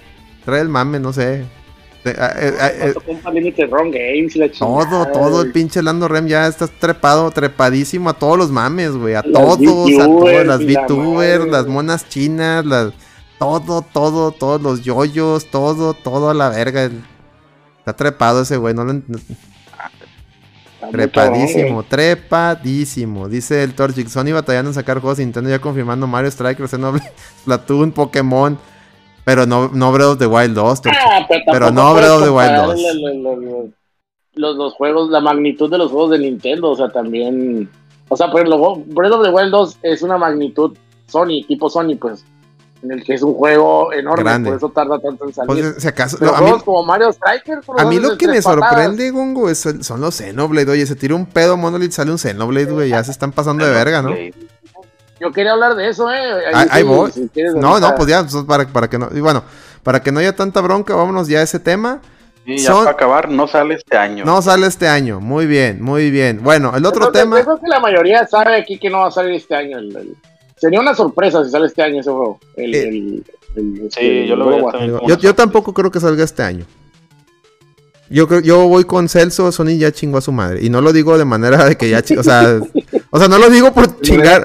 Trae 0.44 0.60
el 0.60 0.68
mame, 0.68 1.01
no 1.01 1.12
sé. 1.12 1.44
Eh, 2.04 2.14
eh, 2.16 2.54
eh, 2.60 2.94
eh, 2.96 3.20
Games 3.90 4.36
y 4.36 4.38
la 4.38 4.48
todo, 4.50 5.06
todo 5.06 5.42
el 5.42 5.52
pinche 5.52 5.82
Lando 5.82 6.08
Rem 6.08 6.26
ya 6.26 6.46
está 6.46 6.66
trepado, 6.66 7.30
trepadísimo 7.30 8.08
a 8.10 8.14
todos 8.14 8.38
los 8.38 8.50
mames, 8.50 8.92
güey. 8.92 9.14
A 9.14 9.22
Las 9.22 9.32
todos, 9.32 9.90
a 10.00 10.06
todas 10.06 10.46
las 10.46 10.60
la 10.60 10.82
VTubers, 10.82 11.46
las 11.48 11.66
monas 11.66 12.08
chinas, 12.08 12.64
las. 12.64 12.92
Todo, 13.38 13.82
todo, 13.82 14.32
todos 14.32 14.60
los 14.60 14.82
yoyos, 14.82 15.46
todo, 15.50 15.94
todo 15.94 16.30
a 16.30 16.34
la 16.34 16.48
verga. 16.48 16.90
Está 17.78 17.94
trepado 17.94 18.42
ese 18.42 18.56
güey, 18.56 18.74
no 18.74 18.84
lo 18.84 18.92
ent- 18.94 19.04
Está 19.08 20.86
muy 20.86 20.92
Trepadísimo, 20.92 21.82
trepadísimo. 21.82 23.28
Dice 23.28 23.62
el 23.62 23.74
Torchic, 23.74 24.08
Sony 24.08 24.32
batallando 24.32 24.70
en 24.70 24.74
sacar 24.74 25.00
juegos 25.00 25.18
Nintendo 25.18 25.50
ya 25.50 25.58
confirmando 25.60 26.06
Mario 26.06 26.30
Strikers, 26.30 26.70
Xenoblade, 26.70 27.12
Splatoon, 27.42 27.92
Pokémon. 27.92 28.58
Pero 29.28 29.44
no, 29.44 29.68
no 29.74 29.92
Breath 29.92 30.06
of 30.12 30.18
the 30.18 30.26
Wild 30.26 30.55
2, 30.55 30.80
Torchic. 30.80 30.98
Ah, 31.06 31.26
pero, 31.52 31.70
no 31.70 31.92
Breath 31.94 32.10
of 32.12 32.22
the 32.24 32.30
Wild 32.30 32.56
comparar 32.56 32.66
2. 32.66 32.78
el- 32.78 32.86
el- 32.86 33.26
el- 33.26 33.26
el- 33.26 33.74
Los, 34.36 34.56
los 34.56 34.72
juegos, 34.72 35.10
la 35.10 35.20
magnitud 35.20 35.70
de 35.70 35.76
los 35.76 35.90
juegos 35.90 36.12
de 36.12 36.18
Nintendo, 36.20 36.70
o 36.70 36.76
sea, 36.76 36.88
también. 36.88 37.68
O 38.09 38.16
sea, 38.16 38.30
por 38.30 38.40
ejemplo, 38.40 38.76
Breath 38.86 39.12
of 39.12 39.22
the 39.22 39.30
Wild 39.30 39.50
2 39.50 39.78
es 39.82 40.00
una 40.00 40.16
magnitud 40.16 40.74
Sony, 41.09 41.44
tipo 41.46 41.68
Sony, 41.68 41.96
pues. 42.00 42.24
En 42.80 42.92
el 42.92 43.02
que 43.05 43.14
es 43.14 43.22
un 43.22 43.34
juego 43.34 43.92
enorme, 43.92 44.22
Grande. 44.22 44.50
por 44.50 44.56
eso 44.56 44.68
tarda 44.70 44.98
tanto 45.00 45.24
en 45.26 45.34
salir. 45.34 45.64
Pues, 45.72 45.82
si 45.82 45.88
acaso, 45.88 46.16
Pero 46.20 46.30
a 46.34 46.38
mí, 46.38 46.44
juegos 46.46 46.62
como 46.62 46.84
Mario 46.84 47.09
Striker, 47.10 47.59
por 47.66 47.80
a 47.80 47.84
mí 47.84 47.98
lo 47.98 48.16
que 48.16 48.28
me 48.28 48.40
sorprende, 48.40 49.10
Gongo, 49.10 49.50
es 49.50 49.59
son 49.80 50.00
los 50.00 50.14
Xenoblade. 50.14 50.70
Oye, 50.70 50.86
se 50.86 50.94
tira 50.94 51.16
un 51.16 51.26
pedo 51.26 51.56
Monolith, 51.56 51.90
sale 51.90 52.12
un 52.12 52.18
Xenoblade, 52.18 52.72
güey. 52.72 52.88
Ya 52.90 53.02
se 53.05 53.10
están 53.10 53.32
pasando 53.32 53.66
de 53.66 53.72
verga, 53.72 54.00
¿no? 54.00 54.10
Yo 55.20 55.32
quería 55.32 55.53
hablar 55.53 55.74
de 55.74 55.89
eso, 55.89 56.11
eh. 56.12 56.47
Ahí- 56.55 56.69
ahí 56.70 56.82
sí, 56.82 56.89
voy. 56.89 57.11
si 57.12 57.28
quieres, 57.28 57.55
No, 57.55 57.81
no, 57.81 57.95
pues 57.95 58.09
ya, 58.09 58.23
pues, 58.27 58.45
para, 58.45 58.66
para 58.69 58.89
que 58.89 58.99
no. 58.99 59.09
Y 59.15 59.20
bueno, 59.20 59.43
para 59.82 60.03
que 60.03 60.12
no 60.12 60.20
haya 60.20 60.35
tanta 60.36 60.61
bronca, 60.61 60.95
vámonos 60.95 61.28
ya 61.28 61.40
a 61.40 61.43
ese 61.43 61.59
tema. 61.59 62.01
Sí, 62.47 62.59
ya 62.59 62.70
Son- 62.73 62.85
para 62.85 62.90
acabar, 62.97 63.28
no 63.28 63.47
sale 63.47 63.74
este 63.74 63.97
año. 63.97 64.24
No 64.24 64.40
sale 64.40 64.66
este 64.66 64.89
año. 64.89 65.20
Muy 65.20 65.47
bien, 65.47 65.82
muy 65.82 66.11
bien. 66.11 66.40
Bueno, 66.43 66.73
el 66.77 66.86
otro 66.86 67.11
tema. 67.12 67.39
Yo 67.39 67.45
creo 67.45 67.61
que 67.61 67.69
la 67.69 67.81
mayoría 67.81 68.27
sabe 68.27 68.57
aquí 68.57 68.78
que 68.78 68.89
no 68.90 69.01
va 69.01 69.09
a 69.09 69.11
salir 69.11 69.32
este 69.35 69.55
año. 69.55 69.78
el- 69.78 69.95
el- 69.97 70.16
sería 70.57 70.81
una 70.81 70.95
sorpresa 70.95 71.45
si 71.45 71.51
sale 71.51 71.66
este 71.66 71.82
año 71.82 72.01
ese 72.01 72.11
juego. 72.11 72.39
El, 72.57 72.74
Eh, 72.74 72.89
el- 72.89 73.24
el- 73.57 73.89
Sí, 73.93 74.27
yo 74.27 74.36
lo 74.36 74.47
veo 74.49 75.01
Yo, 75.07 75.19
yo 75.19 75.35
tampoco 75.35 75.74
creo 75.74 75.90
que 75.90 76.01
salga 76.01 76.24
este 76.24 76.43
año. 76.43 76.65
Yo 78.11 78.27
creo, 78.27 78.40
yo 78.40 78.66
voy 78.69 78.85
con 78.85 79.07
Celso, 79.11 79.53
Sony 79.53 79.77
ya 79.78 79.93
chingó 79.93 80.16
a 80.16 80.20
su 80.23 80.32
madre. 80.32 80.65
Y 80.65 80.70
no 80.70 80.81
lo 80.81 80.95
digo 80.95 81.19
de 81.19 81.27
manera 81.27 81.66
de 81.66 81.77
que 81.77 81.90
ya 81.90 82.01
chi- 82.03 82.16
o 82.16 82.23
sea, 82.23 82.59
o 83.10 83.18
sea, 83.18 83.28
no 83.28 83.39
lo 83.39 83.48
digo 83.51 83.72
por 83.72 84.01
chingar, 84.01 84.44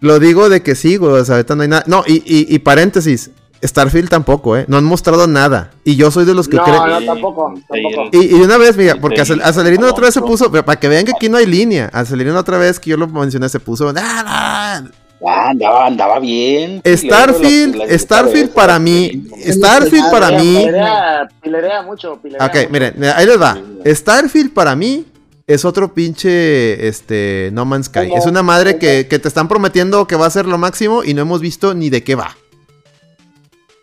lo 0.00 0.18
digo 0.18 0.48
de 0.48 0.62
que 0.62 0.74
sí, 0.74 0.96
güey, 0.96 1.12
o 1.12 1.24
sea, 1.24 1.36
ahorita 1.36 1.54
no 1.56 1.62
hay 1.62 1.68
nada. 1.68 1.84
No, 1.86 2.02
y, 2.06 2.14
y, 2.26 2.52
y 2.54 2.58
paréntesis, 2.60 3.30
Starfield 3.64 4.08
tampoco, 4.08 4.56
eh, 4.56 4.64
no 4.68 4.76
han 4.76 4.84
mostrado 4.84 5.26
nada. 5.26 5.70
Y 5.84 5.96
yo 5.96 6.10
soy 6.10 6.24
de 6.24 6.34
los 6.34 6.46
que 6.48 6.56
No, 6.56 6.64
creen. 6.64 6.78
no, 6.86 7.00
tampoco. 7.04 7.54
Tampoco. 7.68 8.08
Y, 8.12 8.26
y 8.30 8.34
una 8.34 8.56
vez, 8.56 8.76
mira, 8.76 8.96
porque 9.00 9.20
Acelerino 9.20 9.88
otra 9.88 10.04
vez 10.06 10.14
se 10.14 10.20
puso, 10.20 10.50
para 10.50 10.78
que 10.78 10.88
vean 10.88 11.04
que 11.04 11.12
aquí 11.14 11.28
no 11.28 11.36
hay 11.38 11.46
línea. 11.46 11.90
Acelerino 11.92 12.38
otra 12.38 12.56
vez 12.58 12.78
que 12.78 12.90
yo 12.90 12.96
lo 12.96 13.06
mencioné, 13.08 13.48
se 13.48 13.58
puso. 13.60 13.88
"Ah, 13.96 14.24
ah". 14.26 14.82
Ah, 15.26 15.48
andaba, 15.50 15.86
andaba 15.86 16.20
bien. 16.20 16.80
Starfield, 16.86 17.74
La- 17.74 17.86
la- 17.86 17.98
Starfield 17.98 18.50
para 18.50 18.78
mí, 18.78 19.24
Starfield 19.48 20.08
para 20.12 20.30
mí. 20.38 20.54
Pilerea, 20.58 21.28
pilerea 21.42 21.82
mucho. 21.82 22.20
Pilerea 22.22 22.46
Ok, 22.46 22.54
mucho. 22.54 22.68
miren, 22.70 23.04
ahí 23.16 23.26
les 23.26 23.40
va. 23.42 23.58
Starfield 23.84 24.52
para 24.52 24.76
mí 24.76 25.04
es 25.48 25.64
otro 25.64 25.92
pinche 25.94 26.86
este, 26.86 27.50
No 27.52 27.64
Man's 27.64 27.86
Sky. 27.86 28.08
Como- 28.08 28.18
Es 28.18 28.26
una 28.26 28.42
madre 28.44 28.78
que, 28.78 29.08
que 29.08 29.18
te 29.18 29.26
están 29.26 29.48
prometiendo 29.48 30.06
que 30.06 30.14
va 30.14 30.26
a 30.26 30.30
ser 30.30 30.46
lo 30.46 30.58
máximo 30.58 31.02
y 31.02 31.14
no 31.14 31.22
hemos 31.22 31.40
visto 31.40 31.74
ni 31.74 31.90
de 31.90 32.04
qué 32.04 32.14
va. 32.14 32.36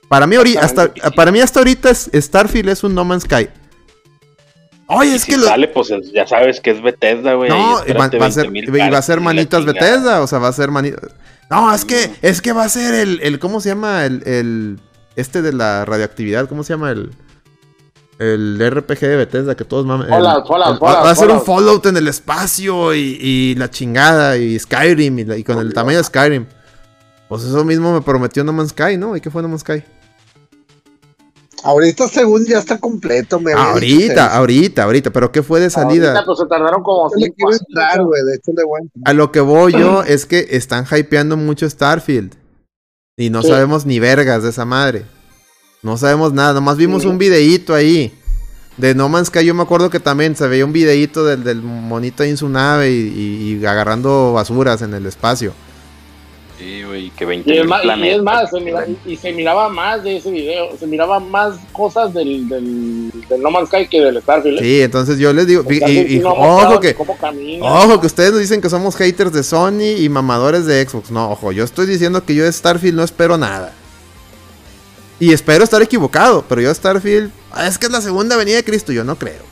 Para 0.07 0.27
mí, 0.27 0.35
hasta, 0.59 0.93
para 1.15 1.31
mí 1.31 1.41
hasta 1.41 1.59
ahorita 1.59 1.89
es- 1.89 2.09
Starfield 2.13 2.69
es 2.69 2.83
un 2.83 2.93
No 2.95 3.03
Man's 3.03 3.23
Sky. 3.23 3.49
Oye, 4.87 5.09
Y 5.11 5.15
es 5.15 5.23
si 5.23 5.31
que 5.31 5.37
lo- 5.37 5.47
sale, 5.47 5.67
pues 5.67 5.89
es- 5.89 6.11
ya 6.13 6.27
sabes 6.27 6.61
que 6.61 6.69
es 6.69 6.81
Bethesda, 6.81 7.33
güey. 7.33 7.49
No, 7.49 7.81
y 7.87 7.91
va, 7.93 8.05
a 8.05 8.09
ser, 8.31 8.51
20,000 8.51 8.65
y 8.87 8.89
va 8.91 8.97
a 8.99 9.01
ser 9.01 9.19
manitas. 9.19 9.65
Bethesda, 9.65 10.21
o 10.21 10.27
sea, 10.27 10.37
va 10.37 10.49
a 10.49 10.53
ser 10.53 10.69
manitas. 10.69 11.09
No, 11.49 11.73
es 11.73 11.83
que, 11.85 12.11
es 12.21 12.41
que 12.41 12.53
va 12.53 12.63
a 12.65 12.69
ser 12.69 12.93
el, 12.93 13.19
el 13.23 13.39
¿cómo 13.39 13.59
se 13.61 13.69
llama? 13.69 14.05
El, 14.05 14.21
el, 14.27 14.79
este 15.15 15.41
de 15.41 15.53
la 15.53 15.85
radioactividad, 15.85 16.47
¿cómo 16.47 16.63
se 16.63 16.73
llama? 16.73 16.91
El, 16.91 17.11
el 18.19 18.57
RPG 18.59 18.99
de 19.01 19.15
Bethesda 19.17 19.55
que 19.55 19.65
todos 19.65 19.85
mamen. 19.85 20.07
el- 20.07 20.13
Fallout, 20.13 20.47
Fallout, 20.47 20.75
el- 20.81 20.83
va- 20.87 21.03
va 21.03 21.09
a 21.11 21.15
ser 21.15 21.29
un 21.29 21.41
Fallout. 21.41 21.85
En 21.87 21.97
el 21.97 22.07
espacio 22.07 22.93
y, 22.93 23.17
y 23.21 23.55
la 23.55 23.69
chingada 23.69 24.37
y 24.37 24.57
Skyrim 24.57 25.19
y, 25.19 25.25
la- 25.25 25.37
y 25.37 25.43
con 25.43 25.57
el 25.59 25.73
tamaño 25.73 25.97
de 25.97 26.03
Skyrim. 26.03 26.45
Pues 27.27 27.43
eso 27.43 27.63
mismo 27.65 27.91
me 27.93 28.01
prometió 28.01 28.43
No 28.43 28.53
Man's 28.53 28.69
Sky, 28.69 28.97
¿no? 28.97 29.15
¿Y 29.17 29.21
qué 29.21 29.29
fue 29.31 29.41
No 29.41 29.47
Man's 29.47 29.61
Sky? 29.61 29.83
Ahorita 31.63 32.07
según 32.07 32.45
ya 32.45 32.59
está 32.59 32.77
completo, 32.77 33.39
me 33.39 33.51
dicho 33.51 33.63
Ahorita, 33.63 34.35
ahorita, 34.37 34.83
ahorita, 34.83 35.09
pero 35.09 35.31
¿qué 35.31 35.41
fue 35.41 35.59
de 35.59 35.71
salida? 35.71 36.09
Ahorita, 36.11 36.25
pues 36.25 36.37
se 36.37 36.45
tardaron 36.45 36.83
como 36.83 37.09
cinco 37.09 37.47
años. 37.49 37.61
entrar, 37.67 37.97
de 37.97 38.35
hecho 38.35 38.51
voy 38.67 38.81
a 39.03 39.13
lo 39.13 39.31
que 39.31 39.39
voy 39.39 39.71
yo 39.71 40.03
es 40.07 40.27
que 40.27 40.45
están 40.51 40.85
hypeando 40.85 41.37
mucho 41.37 41.67
Starfield. 41.67 42.35
Y 43.17 43.29
no 43.31 43.41
Sí. 43.41 43.47
sabemos 43.47 43.85
ni 43.87 43.99
vergas 43.99 44.43
de 44.43 44.49
esa 44.49 44.65
madre. 44.65 45.05
No 45.85 45.97
sabemos 45.97 46.33
nada. 46.33 46.53
Nomás 46.53 46.77
vimos 46.77 47.03
Sí. 47.03 47.07
un 47.07 47.17
videíto 47.17 47.73
ahí. 47.73 48.11
De 48.77 48.93
No 48.93 49.07
Man's 49.07 49.27
Sky 49.27 49.45
yo 49.45 49.53
me 49.53 49.63
acuerdo 49.63 49.89
que 49.89 50.01
también 50.01 50.35
se 50.35 50.47
veía 50.49 50.65
un 50.65 50.73
videíto 50.73 51.23
del, 51.23 51.43
del 51.45 51.61
monito 51.61 52.23
ahí 52.23 52.31
en 52.31 52.37
su 52.37 52.49
nave 52.49 52.91
y, 52.91 52.95
y- 52.97 53.59
y 53.61 53.65
agarrando 53.65 54.33
basuras 54.33 54.81
en 54.81 54.93
el 54.93 55.05
espacio. 55.05 55.53
Sí, 56.57 56.83
güey, 56.83 57.09
que 57.11 57.25
20 57.25 57.53
Y 57.53 57.57
es 57.59 57.65
más, 57.67 57.83
y 57.85 58.07
es 58.07 58.21
más, 58.23 58.49
se 58.49 58.59
mira- 58.61 58.85
y, 59.05 59.15
se 59.17 59.31
miraba 59.33 59.67
más 59.69 60.03
de 60.03 60.17
ese 60.17 60.31
video, 60.31 60.69
se 60.79 60.87
miraba 60.87 61.19
más 61.19 61.55
cosas 61.73 62.13
del, 62.13 62.47
del, 62.49 63.11
del 63.29 63.41
No 63.41 63.51
Man's 63.51 63.67
Sky 63.69 63.87
que 63.87 64.01
del 64.01 64.21
Starfield. 64.21 64.57
¿eh? 64.59 64.61
Sí, 64.61 64.81
entonces 64.81 65.19
yo 65.19 65.31
les 65.33 65.47
digo, 65.47 65.63
y, 65.69 66.19
no 66.19 66.31
ojo 66.31 66.79
que, 66.79 66.95
ojo 67.61 67.99
que 68.01 68.07
ustedes 68.07 68.31
nos 68.31 68.39
dicen 68.41 68.61
que 68.61 68.69
somos 68.69 68.95
haters 68.95 69.31
de 69.33 69.43
Sony 69.43 69.97
y 69.99 70.09
mamadores 70.09 70.65
de 70.65 70.85
Xbox. 70.87 71.11
No, 71.11 71.29
ojo, 71.31 71.51
yo 71.51 71.63
estoy 71.63 71.85
diciendo 71.87 72.25
que 72.25 72.33
yo 72.35 72.43
de 72.45 72.51
Starfield 72.51 72.95
no 72.97 73.03
espero 73.03 73.37
nada. 73.37 73.73
Y 75.19 75.31
espero 75.33 75.63
estar 75.63 75.81
equivocado, 75.81 76.43
pero 76.47 76.61
yo 76.61 76.73
Starfield, 76.73 77.31
ah, 77.51 77.67
es 77.67 77.77
que 77.77 77.85
es 77.85 77.91
la 77.91 78.01
segunda 78.01 78.35
venida 78.35 78.57
de 78.57 78.63
Cristo, 78.65 78.91
yo 78.91 79.03
no 79.03 79.15
creo. 79.15 79.43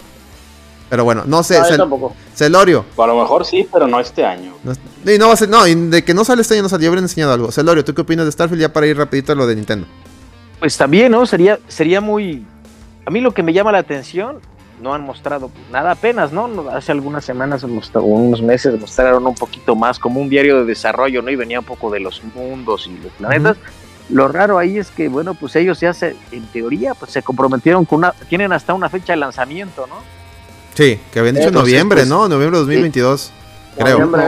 Pero 0.90 1.06
bueno, 1.06 1.24
no 1.26 1.42
sé, 1.42 1.58
No, 1.58 1.66
yo 1.68 1.74
Cel- 1.74 1.78
tampoco. 1.78 2.16
Celorio. 2.36 2.86
A 2.98 3.08
lo 3.08 3.20
mejor 3.22 3.46
sí, 3.46 3.68
pero 3.72 3.88
no 3.88 4.00
este 4.00 4.26
año. 4.26 4.54
No, 4.64 4.74
y 5.12 5.18
no 5.18 5.28
va 5.28 5.34
a 5.34 5.38
ser, 5.38 5.50
no, 5.50 5.66
y 5.66 5.74
de 5.74 6.04
que 6.04 6.14
no 6.14 6.24
sale 6.26 6.42
este 6.42 6.54
año 6.56 6.64
no 6.64 6.70
sale, 6.70 6.84
yo 6.84 6.90
habría 6.90 7.02
enseñado 7.02 7.34
algo. 7.34 7.52
Celorio, 7.52 7.84
¿tú 7.86 7.94
qué 7.96 8.02
opinas 8.02 8.26
de 8.26 8.32
Starfield 8.32 8.62
ya 8.62 8.74
para 8.74 8.86
ir 8.88 8.98
rapidito 8.98 9.32
a 9.32 9.36
lo 9.36 9.48
de 9.48 9.56
Nintendo? 9.56 9.88
Pues 10.60 10.78
también, 10.78 11.12
¿no? 11.12 11.26
Sería, 11.26 11.60
sería 11.68 12.02
muy... 12.02 12.46
A 13.06 13.10
mí 13.10 13.22
lo 13.22 13.34
que 13.34 13.42
me 13.44 13.54
llama 13.54 13.72
la 13.72 13.80
atención, 13.80 14.40
no 14.82 14.94
han 14.94 15.02
mostrado 15.02 15.50
nada 15.72 15.92
apenas, 15.92 16.32
¿no? 16.32 16.70
Hace 16.72 16.92
algunas 16.92 17.26
semanas, 17.26 17.64
o 17.64 18.02
unos 18.02 18.42
meses, 18.42 18.80
mostraron 18.80 19.26
un 19.26 19.36
poquito 19.36 19.76
más 19.76 19.98
como 19.98 20.20
un 20.20 20.30
diario 20.30 20.60
de 20.60 20.66
desarrollo, 20.66 21.22
¿no? 21.22 21.32
Y 21.32 21.36
venía 21.36 21.60
un 21.60 21.66
poco 21.66 21.90
de 21.90 22.02
los 22.02 22.22
mundos 22.36 22.88
y 22.88 22.98
los 23.02 23.12
planetas. 23.14 23.58
Lo 24.10 24.28
raro 24.28 24.58
ahí 24.60 24.78
es 24.78 24.90
que, 24.90 25.08
bueno, 25.08 25.34
pues 25.34 25.56
ellos 25.56 25.80
ya 25.80 25.94
se, 25.94 26.16
en 26.32 26.46
teoría, 26.48 26.94
pues 26.94 27.12
se 27.12 27.22
comprometieron 27.22 27.86
con 27.86 28.00
una... 28.00 28.12
Tienen 28.30 28.52
hasta 28.52 28.74
una 28.74 28.90
fecha 28.90 29.14
de 29.14 29.18
lanzamiento, 29.18 29.88
¿no? 29.88 29.96
Sí, 30.76 31.00
que 31.12 31.20
habían 31.20 31.36
dicho 31.36 31.48
Entonces, 31.48 31.72
noviembre, 31.74 31.98
pues, 32.02 32.10
¿no? 32.10 32.28
Noviembre 32.28 32.58
de 32.58 32.66
2022. 32.66 33.32
Creo. 33.78 34.00
Noviembre. 34.00 34.24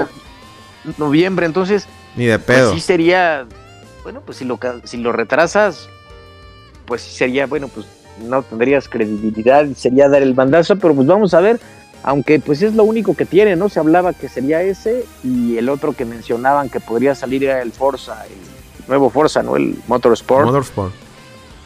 Noviembre, 0.97 1.45
entonces... 1.45 1.87
Ni 2.15 2.25
de 2.25 2.39
Pues 2.39 2.57
pedo. 2.57 2.73
sí 2.73 2.79
sería, 2.79 3.45
bueno, 4.03 4.21
pues 4.25 4.37
si 4.37 4.45
lo, 4.45 4.57
si 4.85 4.97
lo 4.97 5.11
retrasas, 5.11 5.89
pues 6.85 7.01
sí 7.01 7.13
sería, 7.13 7.45
bueno, 7.47 7.67
pues 7.67 7.85
no 8.25 8.41
tendrías 8.43 8.87
credibilidad 8.87 9.65
sería 9.75 10.07
dar 10.07 10.21
el 10.21 10.33
bandazo, 10.33 10.77
pero 10.77 10.95
pues 10.95 11.05
vamos 11.07 11.33
a 11.33 11.41
ver, 11.41 11.59
aunque 12.03 12.39
pues 12.39 12.61
es 12.61 12.73
lo 12.73 12.85
único 12.85 13.15
que 13.15 13.25
tiene, 13.25 13.57
¿no? 13.57 13.67
Se 13.67 13.79
hablaba 13.79 14.13
que 14.13 14.29
sería 14.29 14.61
ese 14.61 15.05
y 15.23 15.57
el 15.57 15.67
otro 15.67 15.91
que 15.93 16.05
mencionaban 16.05 16.69
que 16.69 16.79
podría 16.79 17.15
salir 17.15 17.43
era 17.43 17.61
el 17.61 17.73
Forza, 17.73 18.23
el 18.25 18.54
nuevo 18.87 19.09
Forza, 19.09 19.41
¿no? 19.43 19.55
El 19.55 19.77
Motorsport. 19.87 20.45
Motorsport. 20.45 20.93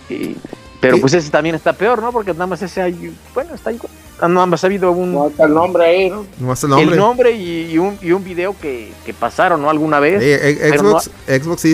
y- 0.09 0.35
pero 0.81 0.95
Sí. 0.95 1.01
pues 1.01 1.13
ese 1.13 1.29
también 1.29 1.55
está 1.55 1.73
peor, 1.73 2.01
¿no? 2.01 2.11
Porque 2.13 2.31
nada 2.31 2.47
más 2.47 2.61
ese 2.61 2.81
hay, 2.81 3.13
bueno, 3.33 3.53
está 3.53 3.71
igual. 3.71 3.91
Nada 4.21 4.45
más 4.45 4.63
ha 4.63 4.67
habido 4.67 4.91
un, 4.91 5.13
No 5.13 5.27
está 5.27 5.43
el 5.45 5.53
nombre 5.53 5.85
ahí, 5.85 6.09
¿no? 6.09 6.25
No 6.39 6.53
el 6.53 6.69
nombre. 6.69 6.93
el 6.93 6.97
nombre 6.97 7.31
y, 7.31 7.71
y 7.71 7.77
un, 7.77 7.97
y 8.01 8.11
un 8.13 8.23
video 8.23 8.55
que, 8.59 8.93
que 9.05 9.13
pasaron, 9.13 9.61
¿no? 9.61 9.69
Alguna 9.69 9.99
vez. 9.99 10.21
Sí, 10.23 10.29
e- 10.29 10.57
pero 10.71 10.91
Xbox, 10.99 11.09
Xbox 11.27 11.61
sí, 11.61 11.73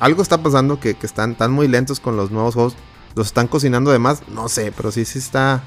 algo 0.00 0.22
está 0.22 0.38
pasando 0.42 0.80
que, 0.80 0.94
que 0.94 1.04
están, 1.06 1.32
están 1.32 1.52
muy 1.52 1.68
lentos 1.68 2.00
con 2.00 2.16
los 2.16 2.30
nuevos 2.30 2.54
juegos. 2.54 2.74
Los 3.14 3.26
están 3.28 3.48
cocinando 3.48 3.90
de 3.90 3.98
más, 3.98 4.22
no 4.28 4.48
sé, 4.48 4.72
pero 4.74 4.90
sí, 4.92 5.04
sí 5.04 5.18
está. 5.18 5.62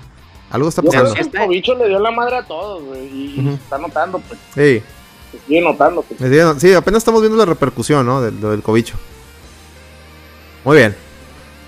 Algo 0.49 0.67
está 0.69 0.81
Yo 0.81 0.89
creo 0.89 1.03
pasando. 1.03 1.29
que 1.31 1.37
el 1.37 1.43
cobicho 1.45 1.75
le 1.75 1.87
dio 1.87 1.99
la 1.99 2.11
madre 2.11 2.37
a 2.37 2.45
todos, 2.45 2.83
güey, 2.83 3.07
y 3.07 3.39
Ujú. 3.39 3.49
se 3.49 3.55
está 3.63 3.77
notando, 3.77 4.19
pues, 4.19 4.39
Sí, 4.55 4.83
se 5.31 5.45
sigue 5.47 5.61
notando. 5.61 6.01
Pues. 6.01 6.19
sí, 6.59 6.73
apenas 6.73 6.97
estamos 6.99 7.21
viendo 7.21 7.37
la 7.37 7.45
repercusión, 7.45 8.05
¿no? 8.05 8.21
De 8.21 8.31
lo 8.31 8.49
del 8.51 8.61
cobicho. 8.63 8.95
Muy 10.63 10.77
bien. 10.77 10.95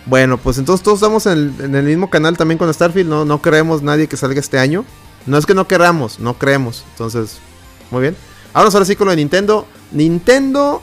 Bueno, 0.06 0.38
pues 0.38 0.58
entonces 0.58 0.84
todos 0.84 1.00
estamos 1.00 1.26
en 1.26 1.32
el, 1.34 1.66
en 1.66 1.76
el 1.76 1.86
mismo 1.86 2.10
canal 2.10 2.38
también 2.38 2.58
con 2.58 2.74
Starfield. 2.74 3.10
No, 3.10 3.26
no 3.26 3.42
creemos 3.42 3.82
nadie 3.82 4.08
que 4.08 4.18
salga 4.18 4.40
este 4.40 4.60
año. 4.60 4.86
No 5.26 5.38
es 5.38 5.46
que 5.46 5.54
no 5.54 5.68
queramos, 5.68 6.20
no 6.20 6.34
creemos. 6.34 6.84
Entonces, 6.92 7.40
muy 7.92 8.02
bien. 8.02 8.16
Ahora 8.54 8.70
ahora 8.72 8.86
sí 8.86 8.96
con 8.96 9.06
lo 9.06 9.12
de 9.12 9.18
Nintendo. 9.18 9.66
Nintendo 9.92 10.82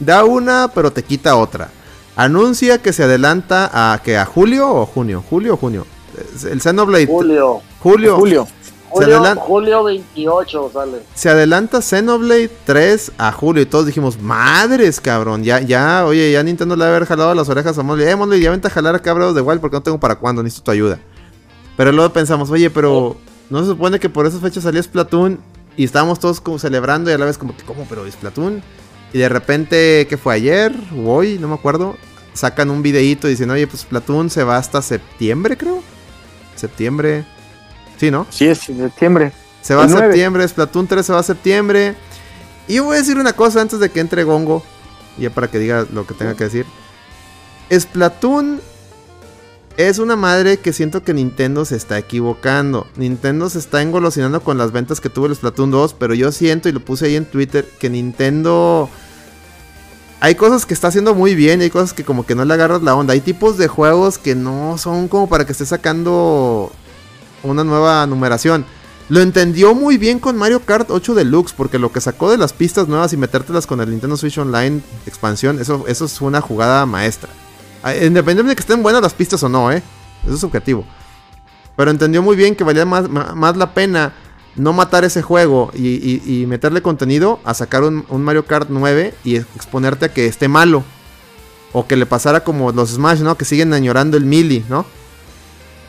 da 0.00 0.24
una, 0.24 0.70
pero 0.74 0.92
te 0.92 1.02
quita 1.02 1.36
otra. 1.36 1.70
Anuncia 2.16 2.82
que 2.82 2.92
se 2.92 3.04
adelanta 3.04 3.70
a 3.72 4.02
que 4.02 4.16
a 4.18 4.24
julio 4.24 4.68
o 4.68 4.86
junio, 4.86 5.22
julio 5.28 5.54
o 5.54 5.56
junio. 5.56 5.86
El 6.50 6.60
Xenoblade 6.60 7.06
Julio, 7.06 7.62
julio, 7.78 8.16
Julio. 8.16 8.48
Se 8.96 9.04
julio, 9.04 9.34
julio 9.36 9.84
28 9.84 10.70
sale. 10.72 11.02
se 11.14 11.28
adelanta 11.28 11.82
Xenoblade 11.82 12.50
3 12.64 13.12
a 13.18 13.32
julio 13.32 13.62
y 13.62 13.66
todos 13.66 13.86
dijimos, 13.86 14.20
madres, 14.20 15.00
cabrón, 15.00 15.44
ya, 15.44 15.60
ya, 15.60 16.06
oye, 16.06 16.32
ya 16.32 16.42
Nintendo 16.42 16.74
le 16.74 16.80
va 16.80 16.86
a 16.86 16.96
haber 16.96 17.06
jalado 17.06 17.34
las 17.34 17.48
orejas 17.48 17.76
a 17.76 17.82
Molly, 17.82 18.04
eh, 18.04 18.16
Molly, 18.16 18.40
ya 18.40 18.50
vente 18.50 18.68
a 18.68 18.70
jalar 18.70 19.02
bro, 19.02 19.34
de 19.34 19.40
igual 19.40 19.60
porque 19.60 19.76
no 19.76 19.82
tengo 19.82 20.00
para 20.00 20.16
cuándo, 20.16 20.42
necesito 20.42 20.64
tu 20.64 20.70
ayuda. 20.70 20.98
Pero 21.76 21.92
luego 21.92 22.12
pensamos, 22.12 22.50
oye, 22.50 22.70
pero 22.70 23.16
no 23.50 23.60
se 23.60 23.66
supone 23.66 24.00
que 24.00 24.08
por 24.08 24.26
esas 24.26 24.40
fechas 24.40 24.64
salía 24.64 24.82
Splatoon 24.82 25.38
y 25.76 25.84
estábamos 25.84 26.18
todos 26.18 26.40
como 26.40 26.58
celebrando 26.58 27.10
y 27.10 27.14
a 27.14 27.18
la 27.18 27.24
vez 27.24 27.38
como 27.38 27.56
que, 27.56 27.62
¿cómo? 27.62 27.86
Pero 27.88 28.10
Splatoon. 28.10 28.62
Y 29.12 29.18
de 29.18 29.28
repente, 29.28 30.06
¿qué 30.08 30.18
fue 30.18 30.34
ayer 30.34 30.74
o 30.96 31.14
hoy? 31.14 31.38
No 31.38 31.48
me 31.48 31.54
acuerdo. 31.54 31.96
Sacan 32.34 32.70
un 32.70 32.82
videíto 32.82 33.26
y 33.26 33.30
dicen, 33.30 33.50
oye, 33.50 33.66
pues 33.66 33.82
Splatoon 33.82 34.28
se 34.28 34.44
va 34.44 34.56
hasta 34.56 34.82
septiembre, 34.82 35.56
creo. 35.56 35.82
Septiembre. 36.56 37.24
Sí, 37.98 38.10
¿no? 38.10 38.26
Sí, 38.30 38.46
es 38.46 38.68
en 38.68 38.78
septiembre. 38.78 39.32
Se 39.60 39.74
va 39.74 39.84
a 39.84 39.88
septiembre, 39.88 40.46
Splatoon 40.46 40.86
3 40.86 41.04
se 41.04 41.12
va 41.12 41.18
a 41.18 41.22
septiembre. 41.22 41.94
Y 42.68 42.78
voy 42.78 42.96
a 42.96 42.98
decir 42.98 43.18
una 43.18 43.32
cosa 43.32 43.60
antes 43.60 43.80
de 43.80 43.90
que 43.90 44.00
entre 44.00 44.24
Gongo. 44.24 44.62
Ya 45.18 45.30
para 45.30 45.50
que 45.50 45.58
diga 45.58 45.86
lo 45.92 46.06
que 46.06 46.14
tenga 46.14 46.34
que 46.34 46.44
decir. 46.44 46.66
Splatoon 47.70 48.60
es 49.76 49.98
una 49.98 50.16
madre 50.16 50.58
que 50.58 50.72
siento 50.72 51.02
que 51.02 51.12
Nintendo 51.12 51.64
se 51.64 51.76
está 51.76 51.98
equivocando. 51.98 52.86
Nintendo 52.96 53.50
se 53.50 53.58
está 53.58 53.82
engolosinando 53.82 54.42
con 54.42 54.58
las 54.58 54.72
ventas 54.72 55.00
que 55.00 55.10
tuvo 55.10 55.26
el 55.26 55.34
Splatoon 55.34 55.70
2. 55.70 55.94
Pero 55.94 56.14
yo 56.14 56.30
siento, 56.30 56.68
y 56.68 56.72
lo 56.72 56.80
puse 56.80 57.06
ahí 57.06 57.16
en 57.16 57.26
Twitter, 57.26 57.68
que 57.78 57.90
Nintendo... 57.90 58.88
Hay 60.20 60.34
cosas 60.34 60.66
que 60.66 60.74
está 60.74 60.88
haciendo 60.88 61.14
muy 61.14 61.36
bien 61.36 61.60
y 61.60 61.64
hay 61.64 61.70
cosas 61.70 61.92
que 61.92 62.04
como 62.04 62.26
que 62.26 62.34
no 62.34 62.44
le 62.44 62.52
agarras 62.52 62.82
la 62.82 62.94
onda. 62.96 63.12
Hay 63.12 63.20
tipos 63.20 63.56
de 63.56 63.68
juegos 63.68 64.18
que 64.18 64.34
no 64.34 64.76
son 64.76 65.06
como 65.06 65.28
para 65.28 65.46
que 65.46 65.52
esté 65.52 65.64
sacando 65.64 66.72
una 67.42 67.64
nueva 67.64 68.06
numeración. 68.06 68.64
Lo 69.08 69.20
entendió 69.20 69.74
muy 69.74 69.96
bien 69.96 70.18
con 70.18 70.36
Mario 70.36 70.60
Kart 70.60 70.90
8 70.90 71.14
Deluxe, 71.14 71.54
porque 71.54 71.78
lo 71.78 71.90
que 71.90 72.00
sacó 72.00 72.30
de 72.30 72.36
las 72.36 72.52
pistas 72.52 72.88
nuevas 72.88 73.12
y 73.14 73.16
metértelas 73.16 73.66
con 73.66 73.80
el 73.80 73.90
Nintendo 73.90 74.18
Switch 74.18 74.36
Online 74.36 74.82
expansión, 75.06 75.58
eso, 75.58 75.84
eso 75.88 76.04
es 76.04 76.20
una 76.20 76.42
jugada 76.42 76.84
maestra. 76.84 77.30
Ah, 77.82 77.94
Independientemente 77.94 78.50
de 78.50 78.56
que 78.56 78.60
estén 78.60 78.82
buenas 78.82 79.00
las 79.00 79.14
pistas 79.14 79.42
o 79.42 79.48
no, 79.48 79.72
¿eh? 79.72 79.82
Eso 80.24 80.34
es 80.34 80.40
subjetivo. 80.40 80.84
Pero 81.74 81.90
entendió 81.90 82.22
muy 82.22 82.36
bien 82.36 82.54
que 82.54 82.64
valía 82.64 82.84
más, 82.84 83.08
más 83.08 83.56
la 83.56 83.72
pena 83.72 84.12
no 84.56 84.72
matar 84.72 85.04
ese 85.04 85.22
juego 85.22 85.70
y, 85.72 86.44
meterle 86.48 86.82
contenido 86.82 87.40
a 87.44 87.54
sacar 87.54 87.84
un, 87.84 88.04
un 88.08 88.22
Mario 88.22 88.44
Kart 88.44 88.68
9 88.68 89.14
y 89.24 89.36
exponerte 89.36 90.06
a 90.06 90.12
que 90.12 90.26
esté 90.26 90.48
malo. 90.48 90.84
O 91.72 91.86
que 91.86 91.96
le 91.96 92.06
pasara 92.06 92.44
como 92.44 92.72
los 92.72 92.90
Smash, 92.90 93.20
¿no? 93.20 93.36
Que 93.36 93.44
siguen 93.44 93.72
añorando 93.72 94.16
el 94.16 94.24
Melee, 94.24 94.64
¿no? 94.68 94.84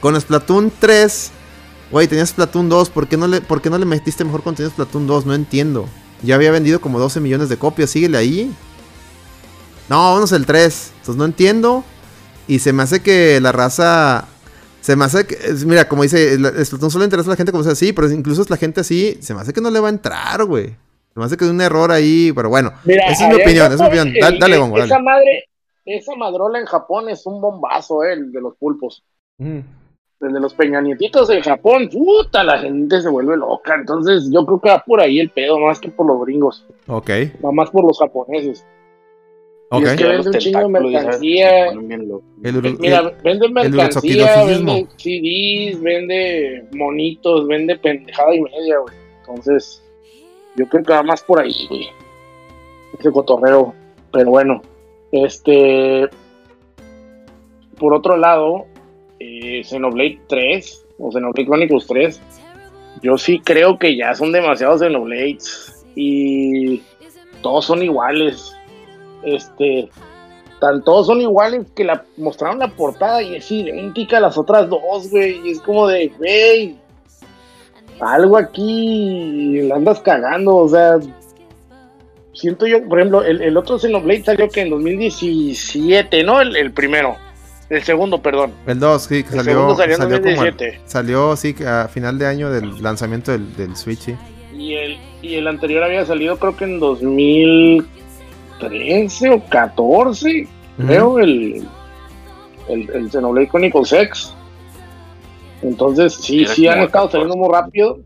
Con 0.01 0.19
Splatoon 0.19 0.71
3, 0.77 1.31
güey, 1.91 2.07
tenías 2.07 2.29
Splatoon 2.29 2.69
2, 2.69 2.89
¿por 2.89 3.07
qué, 3.07 3.17
no 3.17 3.27
le, 3.27 3.41
¿por 3.41 3.61
qué 3.61 3.69
no 3.69 3.77
le 3.77 3.85
metiste 3.85 4.23
mejor 4.23 4.43
contenido 4.43 4.69
a 4.69 4.73
Splatoon 4.73 5.07
2? 5.07 5.25
No 5.25 5.33
entiendo. 5.33 5.87
Ya 6.23 6.35
había 6.35 6.51
vendido 6.51 6.81
como 6.81 6.99
12 6.99 7.19
millones 7.21 7.49
de 7.49 7.57
copias, 7.57 7.89
síguele 7.89 8.17
ahí. 8.17 8.53
No, 9.89 9.97
vámonos 10.03 10.31
el 10.33 10.45
3. 10.45 10.91
Entonces 10.99 11.15
no 11.15 11.25
entiendo. 11.25 11.83
Y 12.47 12.59
se 12.59 12.73
me 12.73 12.83
hace 12.83 13.01
que 13.01 13.39
la 13.41 13.51
raza. 13.51 14.27
Se 14.81 14.95
me 14.95 15.05
hace 15.05 15.25
que. 15.25 15.37
Mira, 15.65 15.87
como 15.87 16.03
dice, 16.03 16.35
Splatoon 16.65 16.91
solo 16.91 17.03
le 17.03 17.05
interesa 17.07 17.29
a 17.29 17.33
la 17.33 17.35
gente 17.37 17.51
como 17.51 17.63
sea 17.63 17.73
así, 17.73 17.93
pero 17.93 18.09
incluso 18.11 18.41
es 18.41 18.49
la 18.49 18.57
gente 18.57 18.81
así. 18.81 19.17
Se 19.21 19.33
me 19.33 19.41
hace 19.41 19.53
que 19.53 19.61
no 19.61 19.69
le 19.71 19.79
va 19.79 19.87
a 19.87 19.91
entrar, 19.91 20.43
güey. 20.45 20.67
Se 21.13 21.19
me 21.19 21.25
hace 21.25 21.37
que 21.37 21.45
es 21.45 21.51
un 21.51 21.61
error 21.61 21.91
ahí, 21.91 22.31
pero 22.35 22.49
bueno. 22.49 22.71
Mira, 22.85 23.03
esa 23.07 23.23
es 23.27 23.29
mi 23.29 23.35
en 23.35 23.41
opinión, 23.41 23.65
esa 23.73 23.73
es 23.73 23.79
mi 23.81 23.85
opinión. 23.99 24.13
Dale, 24.21 24.35
el- 24.35 24.39
dale, 24.39 24.57
Gongo, 24.57 24.77
Esa 24.77 24.87
dale. 24.95 25.03
madre, 25.03 25.43
esa 25.85 26.15
madrola 26.15 26.59
en 26.59 26.65
Japón 26.65 27.09
es 27.09 27.25
un 27.25 27.41
bombazo, 27.41 28.03
eh, 28.03 28.13
el 28.13 28.31
de 28.31 28.41
los 28.41 28.55
pulpos. 28.57 29.03
Ujú. 29.39 29.63
Desde 30.19 30.39
los 30.41 30.53
peñanietitos 30.53 31.29
en 31.29 31.41
Japón, 31.41 31.89
puta, 31.89 32.43
la 32.43 32.57
gente 32.59 33.01
se 33.01 33.07
vuelve 33.09 33.37
loca. 33.37 33.75
Entonces, 33.75 34.29
yo 34.31 34.45
creo 34.45 34.59
que 34.59 34.69
va 34.69 34.83
por 34.85 34.99
ahí 34.99 35.19
el 35.19 35.29
pedo, 35.29 35.57
más 35.59 35.79
que 35.79 35.89
por 35.89 36.07
los 36.07 36.19
gringos, 36.25 36.65
Ok, 36.87 37.09
va 37.43 37.51
más 37.53 37.69
por 37.69 37.85
los 37.85 37.97
japoneses. 37.97 38.65
ok. 39.69 39.83
es 39.83 39.95
que 39.95 40.03
vende 40.03 40.29
un 40.29 40.37
chingo 40.37 40.59
de 40.59 40.67
mercancía. 40.67 41.67
El, 41.67 41.77
Mira, 42.79 43.13
vende 43.23 43.47
mercancía, 43.47 44.43
vende 44.43 44.87
CDs, 44.97 45.81
vende 45.81 46.65
monitos, 46.73 47.47
vende 47.47 47.77
pendejada 47.77 48.35
y 48.35 48.41
media, 48.41 48.79
güey. 48.79 48.93
Entonces, 49.21 49.81
yo 50.57 50.67
creo 50.67 50.83
que 50.83 50.91
va 50.91 51.03
más 51.03 51.23
por 51.23 51.39
ahí, 51.39 51.53
güey. 51.69 51.87
Ese 52.99 53.09
cotorreo. 53.09 53.73
Pero 54.11 54.31
bueno, 54.31 54.61
este. 55.13 56.09
Por 57.79 57.93
otro 57.93 58.17
lado, 58.17 58.65
eh, 59.19 59.61
Xenoblade 59.63 60.19
3 60.27 60.85
o 60.97 61.11
Xenoblade 61.11 61.45
Chronicles 61.45 61.87
3, 61.87 62.21
yo 63.01 63.17
sí 63.17 63.39
creo 63.39 63.77
que 63.77 63.95
ya 63.95 64.13
son 64.15 64.31
demasiados 64.31 64.81
Xenoblades 64.81 65.85
y 65.95 66.81
todos 67.41 67.65
son 67.65 67.83
iguales. 67.83 68.55
Este, 69.23 69.89
tan 70.59 70.83
todos 70.83 71.07
son 71.07 71.21
iguales 71.21 71.65
que 71.75 71.83
la 71.83 72.03
mostraron 72.17 72.59
la 72.59 72.69
portada 72.69 73.21
y 73.21 73.35
es 73.35 73.51
idéntica 73.51 74.17
a 74.17 74.21
las 74.21 74.37
otras 74.37 74.69
dos, 74.69 75.09
güey. 75.09 75.39
Y 75.45 75.51
es 75.51 75.61
como 75.61 75.87
de, 75.87 76.07
güey, 76.17 76.75
algo 77.99 78.37
aquí 78.37 79.61
la 79.63 79.75
andas 79.75 79.99
cagando, 80.01 80.55
o 80.55 80.69
sea, 80.69 80.97
siento 82.33 82.65
yo, 82.65 82.83
por 82.87 82.99
ejemplo, 82.99 83.23
el, 83.23 83.41
el 83.41 83.57
otro 83.57 83.77
Xenoblade 83.77 84.23
salió 84.23 84.49
que 84.49 84.61
en 84.61 84.69
2017, 84.69 86.23
¿no? 86.23 86.41
El, 86.41 86.55
el 86.55 86.71
primero. 86.71 87.17
El 87.69 87.83
segundo, 87.83 88.19
perdón. 88.21 88.53
El 88.65 88.79
2, 88.79 89.01
sí, 89.03 89.23
que 89.23 89.29
El 89.29 89.35
salió, 89.35 89.51
segundo 89.53 89.75
salió 89.75 89.95
en 89.95 90.01
salió, 90.01 90.17
como 90.17 90.29
el- 90.29 90.35
2017. 90.37 90.81
salió, 90.85 91.35
sí, 91.35 91.55
a 91.67 91.87
final 91.87 92.17
de 92.17 92.25
año 92.25 92.49
del 92.49 92.81
lanzamiento 92.81 93.31
del, 93.31 93.55
del 93.55 93.75
Switch, 93.75 93.99
sí. 93.99 94.15
Y 94.57 94.73
el, 94.73 94.97
y 95.21 95.35
el 95.35 95.47
anterior 95.47 95.83
había 95.83 96.03
salido 96.05 96.37
creo 96.39 96.57
que 96.57 96.63
en 96.65 96.79
2013 96.79 99.29
o 99.29 99.43
14, 99.49 100.47
creo, 100.85 101.19
el, 101.19 101.63
el, 102.67 102.89
el 102.89 103.11
Xenoblade 103.11 103.47
Chronicles 103.49 103.93
X. 103.93 104.33
Entonces, 105.61 106.15
sí, 106.15 106.45
sí 106.45 106.67
han 106.67 106.79
estado 106.79 107.05
14. 107.09 107.11
saliendo 107.11 107.35
muy 107.37 107.53
rápido. 107.53 107.99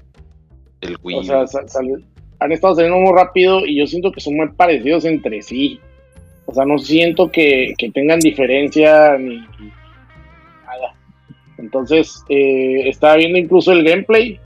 El 0.81 0.97
Wii. 1.01 1.19
O 1.19 1.23
sea, 1.23 1.47
sa- 1.47 1.67
sali- 1.67 2.03
han 2.39 2.51
estado 2.51 2.75
saliendo 2.75 2.99
muy 2.99 3.13
rápido 3.15 3.65
y 3.65 3.77
yo 3.79 3.87
siento 3.87 4.11
que 4.11 4.19
son 4.19 4.35
muy 4.35 4.49
parecidos 4.49 5.05
entre 5.05 5.41
sí. 5.41 5.79
O 6.45 6.53
sea, 6.53 6.65
no 6.65 6.77
siento 6.77 7.31
que, 7.31 7.73
que 7.77 7.89
tengan 7.91 8.19
diferencia 8.19 9.17
ni 9.17 9.37
nada. 9.37 10.93
Entonces, 11.57 12.23
eh, 12.29 12.87
estaba 12.89 13.15
viendo 13.15 13.37
incluso 13.37 13.71
el 13.71 13.83
gameplay 13.83 14.39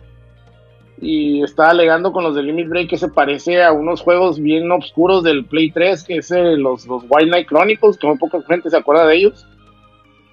y 1.00 1.44
estaba 1.44 1.70
alegando 1.72 2.12
con 2.12 2.24
los 2.24 2.36
de 2.36 2.44
Limit 2.44 2.68
Break 2.70 2.90
que 2.90 2.98
se 2.98 3.08
parece 3.10 3.64
a 3.64 3.72
unos 3.72 4.02
juegos 4.02 4.40
bien 4.40 4.72
oscuros 4.72 5.24
del 5.24 5.46
Play 5.46 5.72
3, 5.72 6.04
que 6.04 6.18
es 6.18 6.32
eh, 6.32 6.56
los, 6.58 6.86
los 6.88 7.04
White 7.10 7.30
Knight 7.30 7.48
Chronicles, 7.48 7.98
que 7.98 8.08
muy 8.08 8.18
poca 8.18 8.42
gente 8.48 8.70
se 8.70 8.78
acuerda 8.78 9.06
de 9.08 9.16
ellos. 9.16 9.48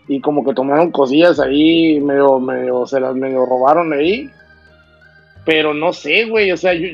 Y 0.06 0.20
como 0.20 0.44
que 0.44 0.52
tomaron 0.52 0.90
cosillas 0.90 1.40
ahí, 1.40 1.98
medio, 2.00 2.38
medio, 2.38 2.86
se 2.86 3.00
las 3.00 3.14
medio 3.14 3.46
robaron 3.46 3.92
ahí. 3.92 4.28
Pero 5.46 5.72
no 5.74 5.92
sé, 5.92 6.26
güey, 6.26 6.50
o 6.52 6.56
sea, 6.56 6.74
yo- 6.74 6.88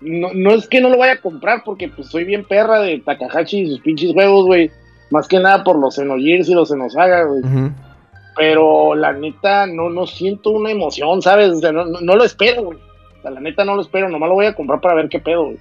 no, 0.00 0.28
no 0.34 0.52
es 0.54 0.68
que 0.68 0.80
no 0.80 0.88
lo 0.90 0.98
vaya 0.98 1.14
a 1.14 1.20
comprar 1.20 1.62
porque 1.64 1.88
pues 1.88 2.08
soy 2.08 2.24
bien 2.24 2.44
perra 2.44 2.80
de 2.80 2.98
Takahashi 3.00 3.60
y 3.60 3.68
sus 3.70 3.80
pinches 3.80 4.12
juegos, 4.12 4.46
güey. 4.46 4.70
Más 5.10 5.26
que 5.26 5.40
nada 5.40 5.64
por 5.64 5.78
los 5.78 5.94
Xenogears 5.96 6.48
y 6.48 6.54
los 6.54 6.68
Xenosaga, 6.68 7.24
güey. 7.24 7.40
Ujú. 7.40 7.70
Pero 8.36 8.94
la 8.94 9.12
neta, 9.12 9.66
no, 9.66 9.90
no 9.90 10.06
siento 10.06 10.50
una 10.50 10.70
emoción, 10.70 11.20
¿sabes? 11.22 11.48
O 11.50 11.58
sea, 11.58 11.72
no, 11.72 11.84
no, 11.86 12.00
no 12.00 12.14
lo 12.16 12.24
espero, 12.24 12.62
güey. 12.62 12.78
O 13.18 13.22
sea, 13.22 13.30
la 13.32 13.40
neta 13.40 13.64
no 13.64 13.74
lo 13.74 13.82
espero, 13.82 14.08
nomás 14.08 14.28
lo 14.28 14.34
voy 14.36 14.46
a 14.46 14.54
comprar 14.54 14.80
para 14.80 14.94
ver 14.94 15.08
qué 15.08 15.18
pedo, 15.18 15.46
güey. 15.46 15.58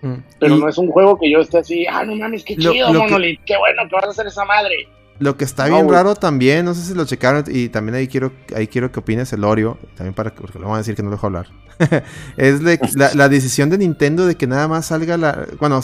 Mm. 0.00 0.14
Pero 0.38 0.56
Y 0.56 0.60
no 0.60 0.68
es 0.68 0.78
un 0.78 0.90
juego 0.90 1.18
que 1.18 1.30
yo 1.30 1.40
esté 1.40 1.58
así, 1.58 1.86
ah, 1.86 2.04
no 2.04 2.14
mames, 2.14 2.44
qué 2.44 2.56
Lo- 2.56 2.72
chido, 2.72 2.86
lo 2.92 3.00
que- 3.00 3.06
Monolith, 3.06 3.40
qué 3.44 3.56
bueno 3.58 3.82
que 3.88 3.94
vas 3.96 4.04
a 4.04 4.10
hacer 4.10 4.26
esa 4.28 4.44
madre. 4.44 4.88
Lo 5.20 5.36
que 5.36 5.44
está 5.44 5.64
bien 5.66 5.88
raro 5.92 6.14
también, 6.14 6.64
no 6.64 6.74
sé 6.74 6.82
si 6.82 6.94
lo 6.94 7.04
checaron, 7.04 7.44
y 7.48 7.68
también 7.70 7.96
ahí 7.96 8.06
quiero, 8.06 8.32
ahí 8.54 8.68
quiero 8.68 8.92
que 8.92 9.00
opines 9.00 9.32
el 9.32 9.42
Oreo, 9.42 9.76
también 9.96 10.14
para 10.14 10.30
que, 10.32 10.40
porque 10.40 10.58
le 10.58 10.64
van 10.64 10.74
a 10.74 10.78
decir 10.78 10.94
que 10.94 11.02
no 11.02 11.08
lo 11.10 11.16
dejo 11.16 11.26
hablar. 11.26 11.48
es 12.36 12.62
de- 12.62 12.78
la, 12.94 13.12
la 13.14 13.28
decisión 13.28 13.68
de 13.70 13.78
Nintendo 13.78 14.26
de 14.26 14.36
que 14.36 14.46
nada 14.46 14.68
más 14.68 14.86
salga 14.86 15.16
la. 15.16 15.46
Bueno, 15.60 15.80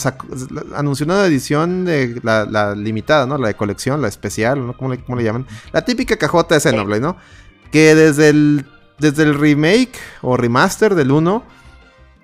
la- 0.51 0.79
anunció 0.79 1.07
una 1.07 1.25
edición 1.27 1.85
de 1.85 2.21
la, 2.23 2.45
la 2.45 2.75
limitada, 2.75 3.27
¿no? 3.27 3.39
La 3.39 3.49
de 3.49 3.55
colección, 3.55 4.01
la 4.03 4.09
especial, 4.09 4.67
¿no? 4.67 4.77
¿Cómo 4.77 4.91
le, 4.93 4.99
cómo 5.03 5.17
le 5.19 5.25
llaman? 5.25 5.47
La 5.73 5.85
típica 5.85 6.17
cajota 6.17 6.55
de 6.55 6.61
Xenoblade, 6.61 7.01
¿no? 7.01 7.17
Que 7.73 7.95
desde 7.95 8.29
el, 8.29 8.67
desde 8.99 9.23
el 9.25 9.35
remake 9.39 9.93
o 10.23 10.37
remaster 10.37 10.95
del 10.95 11.11
1. 11.11 11.45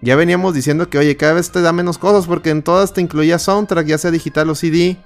Ya 0.02 0.16
veníamos 0.16 0.54
diciendo 0.54 0.88
que, 0.88 0.96
oye, 0.98 1.16
cada 1.16 1.34
vez 1.34 1.50
te 1.50 1.60
da 1.60 1.72
menos 1.74 1.98
cosas 1.98 2.26
porque 2.26 2.48
en 2.50 2.62
todas 2.62 2.94
te 2.94 3.02
incluía 3.02 3.38
soundtrack, 3.38 3.86
ya 3.86 3.98
sea 3.98 4.10
digital 4.10 4.48
o 4.48 4.54
CD. 4.54 4.96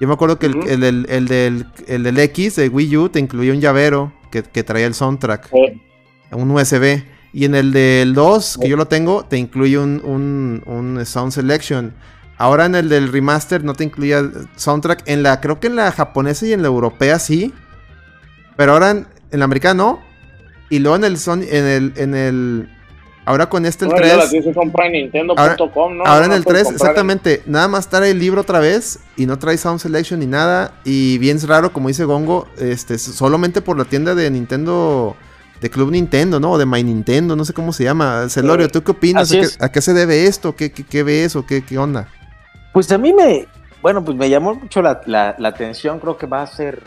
Yo 0.00 0.06
me 0.08 0.14
acuerdo 0.14 0.38
que 0.38 0.46
el, 0.46 0.56
el, 0.68 0.80
del- 0.80 1.06
el 1.08 1.26
del, 1.28 1.66
el 1.86 2.02
del 2.02 2.18
X 2.18 2.56
de 2.56 2.68
Wii 2.68 2.96
U 2.96 3.08
te 3.08 3.18
incluía 3.18 3.52
un 3.52 3.60
llavero 3.60 4.12
que, 4.30 4.42
que 4.42 4.62
traía 4.62 4.86
el 4.86 4.94
soundtrack, 4.94 5.48
un 6.32 6.50
USB. 6.50 7.02
Y 7.32 7.44
en 7.44 7.54
el 7.54 7.72
del 7.72 8.14
2, 8.14 8.58
que 8.62 8.68
yo 8.68 8.76
lo 8.76 8.86
tengo, 8.86 9.24
te 9.24 9.36
incluye 9.36 9.78
un, 9.78 10.00
un, 10.04 10.62
un 10.66 11.04
Sound 11.04 11.32
Selection. 11.32 11.92
Ahora 12.38 12.66
en 12.66 12.74
el 12.74 12.88
del 12.88 13.12
remaster 13.12 13.62
no 13.64 13.74
te 13.74 13.84
incluía 13.84 14.22
soundtrack. 14.56 15.02
En 15.06 15.22
la, 15.22 15.40
creo 15.40 15.60
que 15.60 15.66
en 15.66 15.76
la 15.76 15.92
japonesa 15.92 16.46
y 16.46 16.52
en 16.52 16.62
la 16.62 16.68
europea 16.68 17.18
sí. 17.18 17.52
Pero 18.56 18.72
ahora 18.72 18.90
en, 18.90 19.06
en 19.30 19.38
la 19.38 19.44
americana 19.44 19.74
no. 19.74 20.00
Y 20.70 20.78
luego 20.78 20.96
en 20.96 21.04
el 21.04 21.18
son, 21.18 21.42
en 21.42 21.64
el, 21.64 21.92
en 21.96 22.14
el. 22.14 22.68
Ahora 23.26 23.48
con 23.48 23.66
este 23.66 23.84
el 23.84 23.90
bueno, 23.90 24.06
ya 24.06 24.12
3. 24.14 24.24
la 24.24 24.30
tienes 24.30 24.46
que 24.48 24.54
comprar 24.54 24.86
en 24.86 24.92
Nintendo.com, 24.92 25.96
¿no? 25.98 26.04
Ahora 26.06 26.26
en 26.26 26.32
el 26.32 26.38
la 26.38 26.44
puedes 26.44 26.62
3, 26.62 26.64
comprar 26.64 26.68
en- 26.68 26.74
exactamente, 26.74 27.42
nada 27.46 27.66
más 27.68 27.88
trae 27.88 28.10
el 28.12 28.18
libro 28.20 28.40
otra 28.42 28.60
vez 28.60 29.00
y 29.16 29.26
no 29.26 29.38
trae 29.38 29.58
Sound 29.58 29.80
Selection 29.80 30.20
ni 30.20 30.26
nada. 30.26 30.72
Y 30.84 31.18
bien 31.18 31.38
raro, 31.46 31.72
como 31.72 31.88
dice 31.88 32.04
Gongo, 32.04 32.46
este, 32.58 32.98
solamente 32.98 33.60
por 33.60 33.76
la 33.76 33.84
tienda 33.84 34.14
de 34.14 34.30
Nintendo, 34.30 35.16
de 35.60 35.70
Club 35.70 35.90
Nintendo, 35.90 36.38
¿no? 36.38 36.52
O 36.52 36.58
de 36.58 36.66
My 36.66 36.84
Nintendo, 36.84 37.34
no 37.34 37.44
sé 37.44 37.52
cómo 37.52 37.72
se 37.72 37.82
llama. 37.84 38.28
Celorio, 38.28 38.68
¿tú 38.68 38.82
qué 38.84 38.92
opinas? 38.92 39.24
Así 39.24 39.38
¿A 39.38 39.40
qué, 39.40 39.46
es. 39.46 39.62
a 39.62 39.72
qué 39.72 39.80
se 39.80 39.92
debe 39.92 40.26
esto? 40.26 40.54
¿Qué, 40.54 40.70
qué, 40.70 40.84
qué 40.84 41.02
ves 41.02 41.34
o 41.34 41.44
qué, 41.44 41.64
qué 41.64 41.78
onda? 41.78 42.08
Pues 42.72 42.92
a 42.92 42.98
mí 42.98 43.12
me, 43.12 43.48
bueno, 43.82 44.04
pues 44.04 44.16
me 44.16 44.30
llamó 44.30 44.54
mucho 44.54 44.82
la, 44.82 45.00
la- 45.06 45.34
la 45.38 45.48
atención, 45.48 45.98
creo 45.98 46.16
que 46.16 46.26
va 46.26 46.42
a 46.42 46.46
ser, 46.46 46.80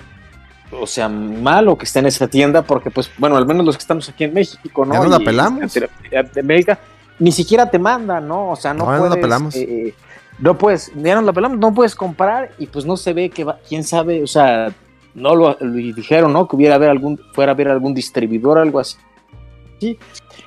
o 0.72 0.86
sea, 0.88 1.10
malo 1.10 1.78
que 1.78 1.86
esté 1.86 2.00
en 2.00 2.06
esa 2.08 2.28
tienda, 2.28 2.62
porque 2.62 2.92
pues, 2.92 3.10
bueno, 3.18 3.38
al 3.38 3.46
menos 3.46 3.66
los 3.66 3.76
que 3.78 3.82
estamos 3.82 4.08
aquí 4.10 4.24
en 4.26 4.34
México, 4.34 4.86
¿no? 4.86 4.94
Ya 4.94 5.00
nos 5.00 5.10
la 5.10 5.22
Y 5.22 5.26
pelamos. 5.26 5.76
en 5.78 6.30
América, 6.40 6.80
ni 7.20 7.32
siquiera 7.32 7.70
te 7.70 7.80
mandan, 7.80 8.28
¿no? 8.28 8.52
O 8.52 8.56
sea, 8.56 8.74
no, 8.74 8.86
No, 8.86 8.92
ya 8.92 8.98
nos 8.98 9.04
la 9.04 9.10
puedes, 9.10 9.22
pelamos. 9.24 9.56
eh, 9.56 9.94
no 10.40 10.58
puedes, 10.58 10.92
ya 10.96 11.16
nos 11.16 11.24
la 11.26 11.34
pelamos, 11.34 11.58
no 11.58 11.74
puedes 11.74 11.96
comprar 11.96 12.52
y 12.58 12.68
pues 12.68 12.86
no 12.86 12.96
se 12.98 13.14
ve 13.14 13.30
que 13.30 13.44
va, 13.44 13.58
quién 13.68 13.84
sabe, 13.84 14.24
o 14.24 14.28
sea, 14.28 14.72
no 15.16 15.36
lo, 15.36 15.58
lo 15.60 15.74
dijeron, 15.74 16.32
¿no? 16.32 16.48
Que 16.48 16.56
hubiera 16.56 16.76
haber 16.76 16.90
algún, 16.90 17.20
fuera 17.34 17.52
a 17.52 17.56
haber 17.56 17.68
algún 17.70 17.94
distribuidor, 17.94 18.58
algo 18.58 18.80
así. 18.80 18.96
Sí. 19.80 19.98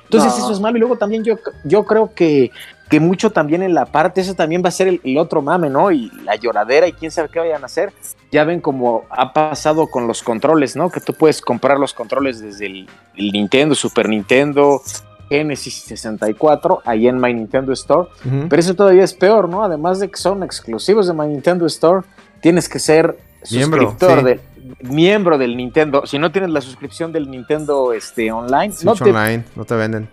Entonces 0.05 0.31
No. 0.37 0.37
eso 0.45 0.51
es 0.53 0.59
malo 0.59 0.77
y 0.77 0.79
luego 0.79 0.95
también 0.97 1.23
yo, 1.23 1.35
yo 1.63 1.85
creo 1.85 2.13
que 2.13 2.49
que 2.93 2.99
mucho 2.99 3.31
también 3.31 3.63
en 3.63 3.73
la 3.73 3.87
parte, 3.87 4.21
eso 4.21 4.35
también 4.35 4.61
va 4.63 4.67
a 4.67 4.71
ser 4.71 4.87
el, 4.87 5.01
el 5.03 5.17
otro 5.17 5.41
mame, 5.41 5.67
¿no? 5.67 5.89
Y 5.89 6.11
la 6.23 6.35
lloradera 6.35 6.87
y 6.87 6.93
quién 6.93 7.09
sabe 7.09 7.27
qué 7.27 7.39
vayan 7.39 7.63
a 7.63 7.65
hacer. 7.65 7.91
Ya 8.31 8.43
ven 8.43 8.61
como 8.61 9.05
ha 9.09 9.33
pasado 9.33 9.87
con 9.87 10.05
los 10.05 10.21
controles, 10.21 10.75
¿no? 10.75 10.91
Que 10.91 10.99
tú 10.99 11.15
puedes 11.15 11.41
comprar 11.41 11.79
los 11.79 11.91
controles 11.91 12.39
desde 12.39 12.67
el, 12.67 12.87
el 13.15 13.31
Nintendo, 13.31 13.73
Super 13.73 14.07
Nintendo, 14.07 14.79
Genesis 15.27 15.73
64, 15.87 16.83
ahí 16.85 17.07
en 17.07 17.19
My 17.19 17.33
Nintendo 17.33 17.73
Store. 17.73 18.09
Pero 18.47 18.59
eso 18.59 18.75
todavía 18.75 19.03
es 19.03 19.15
peor, 19.15 19.49
¿no? 19.49 19.63
Además 19.63 19.99
de 19.99 20.11
que 20.11 20.17
son 20.17 20.43
exclusivos 20.43 21.07
de 21.07 21.13
My 21.15 21.25
Nintendo 21.25 21.65
Store, 21.65 22.05
tienes 22.41 22.69
que 22.69 22.77
ser 22.77 23.17
Miembro, 23.49 23.89
suscriptor 23.89 24.19
sí. 24.19 24.25
de 24.25 24.39
miembro 24.83 25.39
del 25.39 25.57
Nintendo. 25.57 26.05
Si 26.05 26.19
no 26.19 26.31
tienes 26.31 26.51
la 26.51 26.61
suscripción 26.61 27.11
del 27.11 27.31
Nintendo 27.31 27.91
este, 27.91 28.31
online, 28.31 28.71
no 28.83 28.93
te 28.93 29.05
Online, 29.05 29.45
no 29.55 29.65
te 29.65 29.73
venden. 29.73 30.09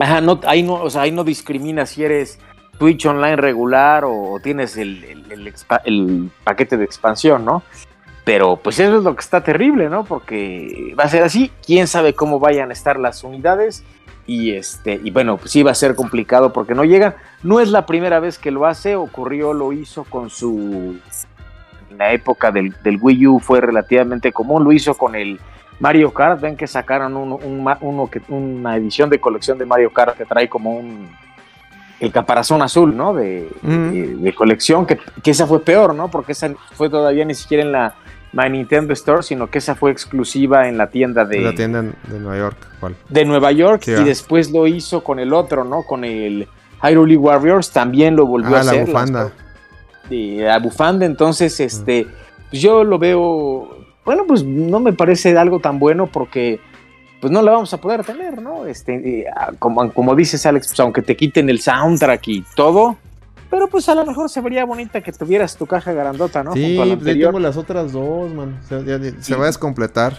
Ajá, 0.00 0.20
no, 0.20 0.40
ahí 0.46 0.62
no, 0.62 0.74
o 0.74 0.90
sea, 0.90 1.02
ahí 1.02 1.12
no 1.12 1.24
discrimina 1.24 1.86
si 1.86 2.04
eres 2.04 2.38
Twitch 2.78 3.06
online 3.06 3.36
regular 3.36 4.04
o 4.04 4.38
tienes 4.42 4.76
el, 4.76 5.04
el- 5.04 6.30
paquete 6.42 6.76
de 6.76 6.84
expansión, 6.84 7.44
¿no? 7.44 7.62
Pero 8.24 8.56
pues 8.56 8.78
eso 8.80 8.96
es 8.98 9.04
lo 9.04 9.14
que 9.14 9.20
está 9.20 9.42
terrible, 9.44 9.88
¿no? 9.90 10.04
Porque 10.04 10.94
va 10.98 11.04
a 11.04 11.08
ser 11.08 11.22
así, 11.22 11.52
quién 11.64 11.86
sabe 11.86 12.14
cómo 12.14 12.38
vayan 12.40 12.70
a 12.70 12.72
estar 12.72 12.98
las 12.98 13.22
unidades 13.22 13.84
y 14.26 14.52
este 14.52 14.98
y 15.04 15.10
bueno, 15.10 15.36
pues 15.36 15.50
sí 15.50 15.62
va 15.62 15.72
a 15.72 15.74
ser 15.74 15.94
complicado 15.94 16.52
porque 16.52 16.74
no 16.74 16.84
llegan. 16.84 17.14
No 17.42 17.60
es 17.60 17.68
la 17.70 17.84
primera 17.86 18.20
vez 18.20 18.38
que 18.38 18.50
lo 18.50 18.66
hace, 18.66 18.96
ocurrió, 18.96 19.52
lo 19.52 19.72
hizo 19.72 20.04
con 20.04 20.30
su 20.30 20.96
en 21.90 21.98
la 21.98 22.12
época 22.12 22.50
del, 22.50 22.74
del 22.82 22.98
Wii 23.00 23.26
U 23.26 23.38
fue 23.40 23.60
relativamente 23.60 24.32
común, 24.32 24.64
lo 24.64 24.72
hizo 24.72 24.94
con 24.94 25.14
el 25.14 25.38
Mario 25.80 26.12
Kart, 26.12 26.40
ven 26.40 26.56
que 26.56 26.66
sacaron 26.66 27.16
un- 27.16 27.32
un 27.32 27.74
uno 27.80 28.08
que, 28.10 28.20
una 28.28 28.76
edición 28.76 29.10
de 29.10 29.20
colección 29.20 29.58
de 29.58 29.66
Mario 29.66 29.92
Kart 29.92 30.16
que 30.16 30.24
trae 30.24 30.48
como 30.48 30.76
un 30.76 31.08
el 32.00 32.10
caparazón 32.12 32.60
azul, 32.60 32.94
¿no? 32.96 33.14
De, 33.14 33.48
de- 33.62 34.16
de 34.16 34.34
colección, 34.34 34.84
que, 34.84 34.98
que 35.22 35.30
esa 35.30 35.46
fue 35.46 35.60
peor, 35.64 35.94
¿no? 35.94 36.10
Porque 36.10 36.32
esa 36.32 36.50
fue 36.72 36.90
todavía 36.90 37.24
ni 37.24 37.34
siquiera 37.34 37.62
en 37.62 37.72
la 37.72 37.94
My 38.32 38.50
Nintendo 38.50 38.92
Store, 38.92 39.22
sino 39.22 39.46
que 39.48 39.58
esa 39.58 39.74
fue 39.76 39.92
exclusiva 39.92 40.68
en 40.68 40.76
la 40.76 40.88
tienda 40.88 41.24
de, 41.24 41.40
La 41.40 41.54
tienda 41.54 41.78
en- 41.78 41.94
de 42.08 42.18
Nueva 42.18 42.36
York. 42.38 42.56
¿cuál? 42.80 42.96
de 43.08 43.24
Nueva 43.24 43.52
York 43.52 43.82
Sí, 43.84 43.92
y 43.92 43.94
ah. 43.94 44.00
después 44.00 44.50
lo 44.50 44.66
hizo 44.66 45.02
con 45.04 45.18
el 45.20 45.32
otro, 45.32 45.64
¿no? 45.64 45.82
Con 45.84 46.04
el 46.04 46.48
Hyrule 46.82 47.16
Warriors, 47.16 47.70
también 47.70 48.16
lo 48.16 48.26
volvió 48.26 48.56
a 48.56 48.60
Ah, 48.60 48.64
la 48.64 48.70
hacer. 48.72 48.86
bufanda. 48.86 49.32
de 50.10 50.42
la 50.44 50.58
bufanda, 50.58 51.06
entonces 51.06 51.58
este 51.60 52.06
pues 52.50 52.60
yo 52.60 52.84
lo 52.84 52.98
veo 52.98 53.83
bueno 54.04 54.24
pues 54.26 54.44
no 54.44 54.80
me 54.80 54.92
parece 54.92 55.36
algo 55.36 55.60
tan 55.60 55.78
bueno 55.78 56.06
porque 56.06 56.60
pues 57.20 57.32
no 57.32 57.40
la 57.42 57.52
vamos 57.52 57.72
a 57.72 57.80
poder 57.80 58.04
tener 58.04 58.42
no 58.42 58.66
este 58.66 59.26
ah, 59.34 59.52
como, 59.58 59.90
como 59.92 60.14
dices 60.14 60.44
Alex 60.46 60.68
pues 60.68 60.80
aunque 60.80 61.02
te 61.02 61.16
quiten 61.16 61.48
el 61.48 61.60
soundtrack 61.60 62.28
y 62.28 62.44
todo 62.54 62.96
pero 63.50 63.68
pues 63.68 63.88
a 63.88 63.94
lo 63.94 64.04
mejor 64.04 64.28
se 64.28 64.40
vería 64.40 64.64
bonita 64.64 65.00
que 65.00 65.12
tuvieras 65.12 65.56
tu 65.56 65.64
caja 65.66 65.92
grandota 65.92 66.42
no 66.42 66.52
Sí, 66.54 66.74
pues 66.76 67.06
ahí 67.06 67.20
tengo 67.20 67.38
las 67.38 67.56
otras 67.56 67.92
dos, 67.92 68.32
man. 68.34 68.58
O 68.64 68.66
sea, 68.66 68.80
ya- 68.80 68.98
ya- 68.98 69.12
se 69.22 69.36
va 69.36 69.44
a 69.44 69.46
descompletar. 69.46 70.14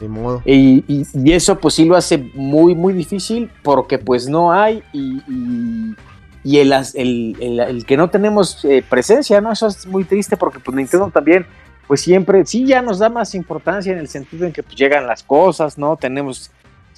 Ni 0.00 0.08
modo. 0.08 0.42
Y, 0.44 0.82
y- 0.88 1.06
y 1.14 1.32
eso 1.32 1.60
pues 1.60 1.74
sí 1.74 1.84
lo 1.84 1.94
hace 1.94 2.18
muy, 2.34 2.74
muy 2.74 2.92
difícil 2.92 3.52
porque 3.62 3.98
pues 3.98 4.28
no 4.28 4.52
hay 4.52 4.82
y, 4.92 5.22
y- 5.28 5.94
y 6.42 6.58
el- 6.58 6.72
el- 6.94 7.60
el 7.60 7.86
que 7.86 7.96
no 7.96 8.10
tenemos 8.10 8.64
eh, 8.64 8.82
presencia, 8.88 9.40
¿no? 9.40 9.52
Eso 9.52 9.68
es 9.68 9.86
muy 9.86 10.02
triste 10.02 10.36
porque 10.36 10.58
pues 10.58 10.74
Nintendo 10.76 11.08
también 11.14 11.46
pues 11.86 12.00
siempre, 12.00 12.44
sí 12.46 12.66
ya 12.66 12.82
nos 12.82 12.98
da 12.98 13.08
más 13.08 13.34
importancia 13.34 13.92
en 13.92 13.98
el 13.98 14.08
sentido 14.08 14.46
en 14.46 14.52
que 14.52 14.62
pues 14.62 14.76
llegan 14.76 15.06
las 15.06 15.22
cosas, 15.22 15.78
¿no? 15.78 15.96
Tenemos, 15.96 16.50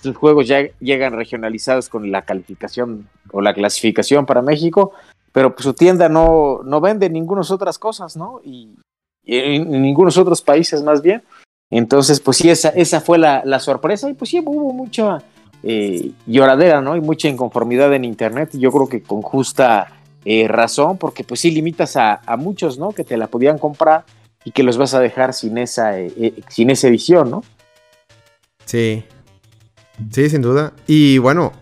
los 0.02 0.16
juegos 0.16 0.46
ya 0.46 0.60
llegan 0.80 1.14
regionalizados 1.14 1.88
con 1.88 2.10
la 2.10 2.22
calificación 2.22 3.08
o 3.32 3.40
la 3.40 3.54
clasificación 3.54 4.26
para 4.26 4.42
México, 4.42 4.92
pero 5.32 5.54
pues 5.54 5.64
su 5.64 5.74
tienda 5.74 6.08
no, 6.08 6.60
no 6.64 6.80
vende 6.80 7.10
ninguna 7.10 7.40
otras 7.48 7.78
cosas, 7.78 8.16
¿no? 8.16 8.40
Y, 8.44 8.76
y 9.24 9.58
ningunos 9.58 10.18
otros 10.18 10.42
países 10.42 10.82
más 10.82 11.02
bien. 11.02 11.22
Entonces, 11.70 12.20
pues 12.20 12.36
sí, 12.36 12.50
esa, 12.50 12.68
esa 12.68 13.00
fue 13.00 13.18
la, 13.18 13.42
la 13.44 13.58
sorpresa 13.58 14.08
y 14.08 14.14
pues 14.14 14.30
sí, 14.30 14.40
hubo 14.44 14.72
mucha 14.72 15.18
eh, 15.62 16.12
lloradera, 16.26 16.80
¿no? 16.80 16.94
Y 16.94 17.00
mucha 17.00 17.28
inconformidad 17.28 17.92
en 17.94 18.04
Internet 18.04 18.50
y 18.52 18.60
yo 18.60 18.70
creo 18.70 18.88
que 18.88 19.02
con 19.02 19.22
justa 19.22 19.88
eh, 20.24 20.46
razón, 20.46 20.98
porque 20.98 21.24
pues 21.24 21.40
sí 21.40 21.50
limitas 21.50 21.96
a 21.96 22.36
muchos, 22.38 22.78
¿no? 22.78 22.92
Que 22.92 23.02
te 23.02 23.16
la 23.16 23.26
podían 23.26 23.58
comprar 23.58 24.04
y 24.44 24.52
que 24.52 24.62
los 24.62 24.76
vas 24.76 24.94
a 24.94 25.00
dejar 25.00 25.32
sin 25.34 25.58
esa, 25.58 25.98
eh, 25.98 26.12
eh, 26.16 26.40
sin 26.48 26.70
esa 26.70 26.88
edición, 26.88 27.30
¿no? 27.30 27.42
Sí. 28.66 29.04
Sí, 30.10 30.28
sin 30.28 30.42
duda. 30.42 30.72
Y 30.86 31.18
bueno, 31.18 31.52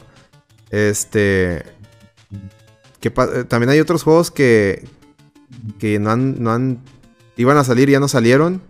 este. 0.70 1.64
Que 3.00 3.08
eh, 3.08 3.44
también 3.48 3.70
hay 3.70 3.80
otros 3.80 4.02
juegos 4.02 4.30
que. 4.30 4.86
Que 5.78 5.98
no 5.98 6.10
han, 6.10 6.42
no 6.42 6.52
han. 6.52 6.80
Iban 7.36 7.56
a 7.56 7.64
salir 7.64 7.88
y 7.88 7.92
ya 7.92 8.00
no 8.00 8.08
salieron. 8.08 8.62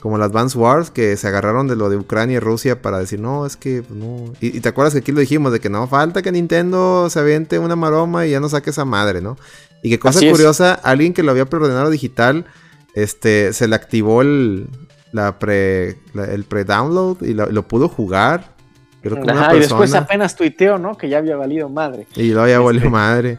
Como 0.00 0.16
el 0.16 0.22
Advance 0.22 0.56
Wars, 0.56 0.90
que 0.90 1.14
se 1.18 1.28
agarraron 1.28 1.68
de 1.68 1.76
lo 1.76 1.90
de 1.90 1.98
Ucrania 1.98 2.36
y 2.36 2.40
Rusia 2.40 2.80
para 2.80 2.98
decir, 2.98 3.20
no, 3.20 3.44
es 3.44 3.58
que 3.58 3.82
pues, 3.82 4.00
no. 4.00 4.32
Y, 4.40 4.56
y 4.56 4.60
te 4.60 4.70
acuerdas 4.70 4.94
que 4.94 5.00
aquí 5.00 5.12
lo 5.12 5.20
dijimos, 5.20 5.52
de 5.52 5.60
que 5.60 5.68
no 5.68 5.86
falta 5.88 6.22
que 6.22 6.32
Nintendo 6.32 7.10
se 7.10 7.20
aviente 7.20 7.58
una 7.58 7.76
maroma 7.76 8.26
y 8.26 8.30
ya 8.30 8.40
no 8.40 8.48
saque 8.48 8.70
esa 8.70 8.86
madre, 8.86 9.20
¿no? 9.20 9.36
Y 9.82 9.90
que 9.90 9.98
cosa 9.98 10.18
Así 10.18 10.28
es. 10.28 10.32
curiosa, 10.32 10.72
alguien 10.72 11.12
que 11.12 11.22
lo 11.22 11.30
había 11.30 11.44
preordenado 11.44 11.90
digital, 11.90 12.46
este, 12.94 13.52
se 13.52 13.68
le 13.68 13.74
activó 13.76 14.22
el, 14.22 14.68
la 15.12 15.38
pre, 15.38 15.98
la- 16.14 16.24
el 16.24 16.44
pre-download 16.44 17.22
y 17.22 17.34
lo, 17.34 17.46
lo 17.46 17.66
pudo 17.68 17.88
jugar. 17.88 18.54
Creo 19.02 19.16
que 19.16 19.22
una 19.22 19.32
Ajá, 19.32 19.56
y 19.56 19.60
después 19.60 19.94
apenas 19.94 20.36
tuiteó, 20.36 20.76
¿no? 20.78 20.96
Que 20.96 21.08
ya 21.08 21.18
había 21.18 21.34
valido 21.36 21.68
madre. 21.70 22.06
Y 22.16 22.32
luego 22.32 22.48
ya 22.48 22.58
volvió 22.58 22.80
Este. 22.80 22.90
madre. 22.90 23.38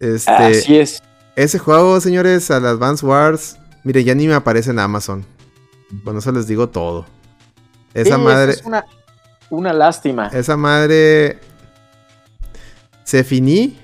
Este, 0.00 0.30
Así 0.32 0.78
es. 0.78 1.00
ese 1.36 1.58
juego, 1.60 2.00
señores, 2.00 2.50
al 2.50 2.66
Advance 2.66 3.06
Wars, 3.06 3.56
mire, 3.84 4.02
ya 4.02 4.14
ni 4.16 4.26
me 4.26 4.34
aparece 4.34 4.70
en 4.70 4.80
Amazon. 4.80 5.24
Con 6.04 6.18
eso 6.18 6.32
les 6.32 6.46
digo 6.48 6.68
todo. 6.68 7.06
Esa 7.94 8.16
Sí, 8.16 8.20
madre, 8.22 8.52
Es 8.52 8.62
una, 8.64 8.84
una 9.50 9.72
lástima. 9.72 10.26
esa 10.34 10.56
madre 10.56 11.38
se 13.04 13.22
finí. 13.24 13.78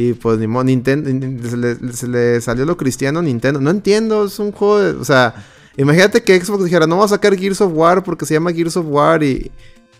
Y 0.00 0.12
pues 0.12 0.38
ni 0.38 0.46
modo, 0.46 0.62
Nintendo, 0.62 1.10
se 1.50 1.56
le, 1.56 1.92
se 1.92 2.06
le 2.06 2.40
salió 2.40 2.64
lo 2.64 2.76
cristiano 2.76 3.18
a 3.18 3.22
Nintendo. 3.22 3.60
No 3.60 3.70
entiendo, 3.70 4.26
es 4.26 4.38
un 4.38 4.52
juego 4.52 4.78
de, 4.78 4.90
o 4.92 5.04
sea, 5.04 5.34
imagínate 5.76 6.22
que 6.22 6.40
Xbox 6.40 6.62
dijera, 6.64 6.86
no 6.86 6.94
vamos 6.94 7.10
a 7.10 7.16
sacar 7.16 7.36
Gears 7.36 7.60
of 7.62 7.72
War 7.74 8.04
porque 8.04 8.24
se 8.24 8.34
llama 8.34 8.52
Gears 8.52 8.76
of 8.76 8.86
War 8.88 9.24
y... 9.24 9.50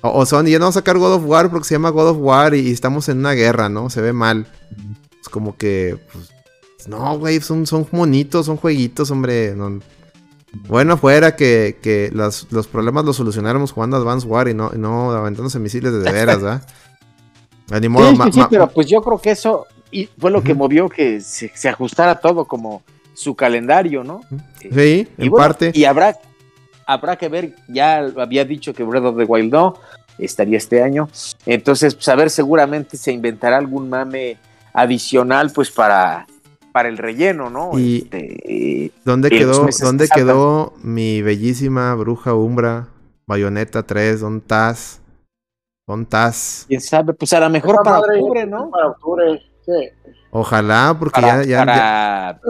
O, 0.01 0.21
o 0.21 0.25
Sony, 0.25 0.45
ya 0.51 0.61
no 0.61 0.67
vamos 0.67 0.77
a 0.77 0.81
sacar 0.81 0.99
God 0.99 1.15
of 1.15 1.25
War 1.27 1.51
porque 1.51 1.67
se 1.67 1.75
llama 1.75 1.91
God 1.91 2.11
of 2.11 2.19
War 2.21 2.55
y, 2.55 2.61
y 2.69 2.71
estamos 2.71 3.09
en 3.09 3.19
una 3.19 3.33
guerra, 3.33 3.69
¿no? 3.69 3.91
Se 3.91 4.01
ve 4.01 4.13
mal. 4.13 4.47
Es 5.21 5.29
como 5.29 5.57
que, 5.57 5.99
pues, 6.13 6.87
no, 6.87 7.19
güey, 7.19 7.41
son, 7.41 7.67
son 7.67 7.85
monitos, 7.91 8.47
son 8.47 8.57
jueguitos, 8.57 9.11
hombre. 9.11 9.53
no- 9.57 9.81
Bueno, 10.69 10.97
fuera 10.97 11.35
que, 11.35 11.79
que 11.83 12.13
las- 12.15 12.47
los 12.53 12.69
problemas 12.69 13.05
los 13.05 13.17
solucionáramos 13.17 13.73
jugando 13.73 13.97
Advance 13.97 14.29
War 14.29 14.47
y 14.47 14.55
no, 14.55 14.71
y 14.73 14.79
no 14.79 15.11
aventándose 15.11 15.59
misiles 15.59 15.93
de, 15.93 15.99
de 15.99 16.13
veras, 16.13 16.41
¿verdad? 16.41 16.63
Ni 17.81 17.89
modo, 17.89 18.11
Sí, 18.27 18.33
sí, 18.33 18.41
pero 18.49 18.69
pues 18.69 18.87
yo 18.87 19.03
creo 19.03 19.19
que 19.21 19.33
eso 19.33 19.67
y 19.91 20.07
fue 20.19 20.31
lo 20.31 20.43
que 20.43 20.55
movió 20.55 20.89
que 20.89 21.21
se, 21.21 21.51
se 21.55 21.69
ajustara 21.69 22.21
todo 22.21 22.45
como 22.45 22.83
su 23.15 23.35
calendario, 23.35 24.05
¿no? 24.05 24.21
Sí, 24.61 25.09
Y 25.19 25.25
en 25.25 25.31
bueno, 25.31 25.37
parte. 25.37 25.71
Y 25.75 25.85
habrá, 25.85 26.17
habrá 26.87 27.17
que 27.17 27.29
ver, 27.29 27.55
ya 27.69 27.99
había 28.17 28.45
dicho 28.45 28.73
que 28.73 28.83
Breath 28.85 29.05
of 29.05 29.17
the 29.17 29.25
Wild 29.25 29.53
no, 29.53 29.75
estaría 30.19 30.59
este 30.59 30.83
año. 30.83 31.09
Entonces, 31.47 31.95
pues 31.95 32.09
a 32.09 32.15
ver, 32.15 32.31
seguramente 32.31 32.97
se 32.97 33.13
inventará 33.13 33.57
algún 33.59 33.89
mame 33.89 34.37
adicional, 34.73 35.51
pues 35.53 35.71
para, 35.71 36.27
para 36.73 36.89
el 36.89 36.99
relleno, 36.99 37.51
¿no? 37.51 37.79
Y- 37.79 37.99
Este, 37.99 38.93
¿Dónde 39.05 39.31
quedó, 39.31 39.67
¿dónde 39.81 40.09
quedó 40.09 40.75
mi 40.83 41.23
bellísima 41.23 41.95
bruja 41.95 42.35
Umbra? 42.35 42.89
Bayonetta 43.27 43.83
3, 43.83 44.21
¿dónde 44.21 44.39
estás? 44.41 45.01
¿Dónde 45.87 46.05
estás? 46.05 46.65
quién 46.69 46.81
sabe, 46.81 47.13
pues 47.15 47.33
a 47.33 47.41
lo 47.41 47.51
mejor 47.51 47.77
para 47.83 47.99
madre, 48.01 48.21
octubre, 48.21 48.47
¿no? 48.47 48.71
Para 48.71 48.89
octubre, 48.89 49.43
sí. 49.75 50.13
Ojalá, 50.31 50.95
porque 50.99 51.21
Para, 51.21 51.43
ya, 51.43 51.43
ya, 51.43 51.49
ya, 51.49 51.65
para- 51.65 52.41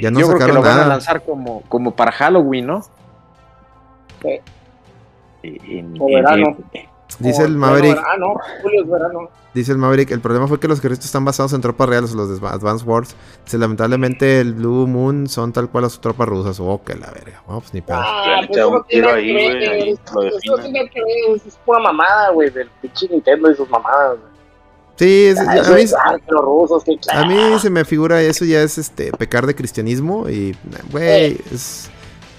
ya 0.00 0.10
no 0.10 0.18
yo 0.20 0.26
creo 0.26 0.38
que 0.38 0.44
sacaron 0.44 0.54
lo 0.56 0.62
van 0.62 0.70
a 0.72 0.74
nada. 0.76 0.88
lanzar 0.88 1.22
como, 1.24 1.62
como 1.68 1.94
para 1.94 2.10
Halloween, 2.12 2.66
¿no? 2.66 2.82
Sí. 4.22 4.40
En- 5.42 5.94
O 6.00 6.06
verano. 6.06 6.56
en- 6.72 6.86
Dice 7.20 7.44
el 7.44 7.56
Maverick, 7.56 7.94
verano, 7.94 8.34
julio 8.62 8.82
es 8.82 8.90
verano. 8.90 9.30
dice 9.54 9.70
el 9.72 9.78
Maverick, 9.78 10.10
el 10.10 10.20
problema 10.20 10.48
fue 10.48 10.58
que 10.58 10.66
los 10.66 10.80
créditos 10.80 11.06
están 11.06 11.24
basados 11.24 11.52
en 11.52 11.60
tropas 11.60 11.88
reales, 11.88 12.12
los 12.12 12.40
de 12.40 12.46
Advance 12.48 12.84
Wars. 12.84 13.14
Dice, 13.44 13.56
lamentablemente 13.58 14.40
el 14.40 14.54
Blue 14.54 14.86
Moon 14.88 15.28
son 15.28 15.52
tal 15.52 15.70
cual 15.70 15.84
las 15.84 16.00
tropas 16.00 16.28
rusas. 16.28 16.58
Oh, 16.60 16.82
que 16.84 16.94
la 16.96 17.06
verga. 17.12 17.42
Bueno, 17.46 17.60
pues 17.60 17.72
ni 17.72 17.80
pedo. 17.80 17.98
Ah, 18.00 18.40
pues 18.48 18.64
un 18.64 18.84
tiro 18.88 19.06
nada 19.06 19.18
ahí, 19.18 19.32
güey, 19.32 19.90
eso 19.92 21.46
es 21.46 21.56
pura 21.64 21.78
mamada, 21.78 22.30
güey, 22.32 22.50
del 22.50 22.68
pinche 22.82 23.08
Nintendo 23.08 23.50
y 23.50 23.54
sus 23.54 23.70
mamadas. 23.70 24.18
güey. 24.18 24.35
Sí, 24.98 25.24
es- 25.26 25.38
a 25.38 25.52
mí, 25.74 25.82
es, 25.82 25.92
que 25.94 26.32
los 26.32 26.44
rusos, 26.44 26.82
que 26.84 26.96
a 27.12 27.24
mí 27.26 27.36
se 27.60 27.68
me 27.70 27.84
figura 27.84 28.22
eso 28.22 28.44
ya 28.44 28.62
es 28.62 28.78
este 28.78 29.12
pecar 29.12 29.46
de 29.46 29.54
cristianismo 29.54 30.28
y 30.28 30.56
güey, 30.90 31.38
es 31.52 31.90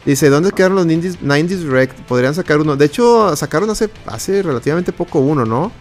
dice, 0.05 0.29
¿dónde 0.29 0.51
quedaron 0.51 0.75
los 0.77 0.85
90s, 0.87 1.19
90s 1.21 1.59
Direct? 1.63 1.99
Podrían 2.07 2.33
sacar 2.33 2.59
uno. 2.59 2.75
De 2.75 2.85
hecho, 2.85 3.35
sacaron 3.35 3.69
hace 3.69 3.89
hace 4.05 4.41
relativamente 4.41 4.91
poco 4.93 5.19
uno, 5.19 5.45
¿no? 5.45 5.71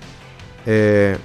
Eh, 0.67 1.17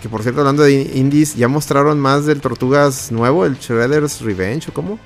que 0.00 0.08
por 0.08 0.22
cierto, 0.22 0.40
hablando 0.40 0.62
de 0.62 0.72
indies, 0.94 1.34
ya 1.34 1.48
mostraron 1.48 1.98
más 1.98 2.26
del 2.26 2.40
Tortugas 2.40 3.10
nuevo, 3.10 3.44
el 3.44 3.56
Shredder's 3.58 4.20
Revenge 4.20 4.68
o 4.70 4.72
cómo? 4.74 4.98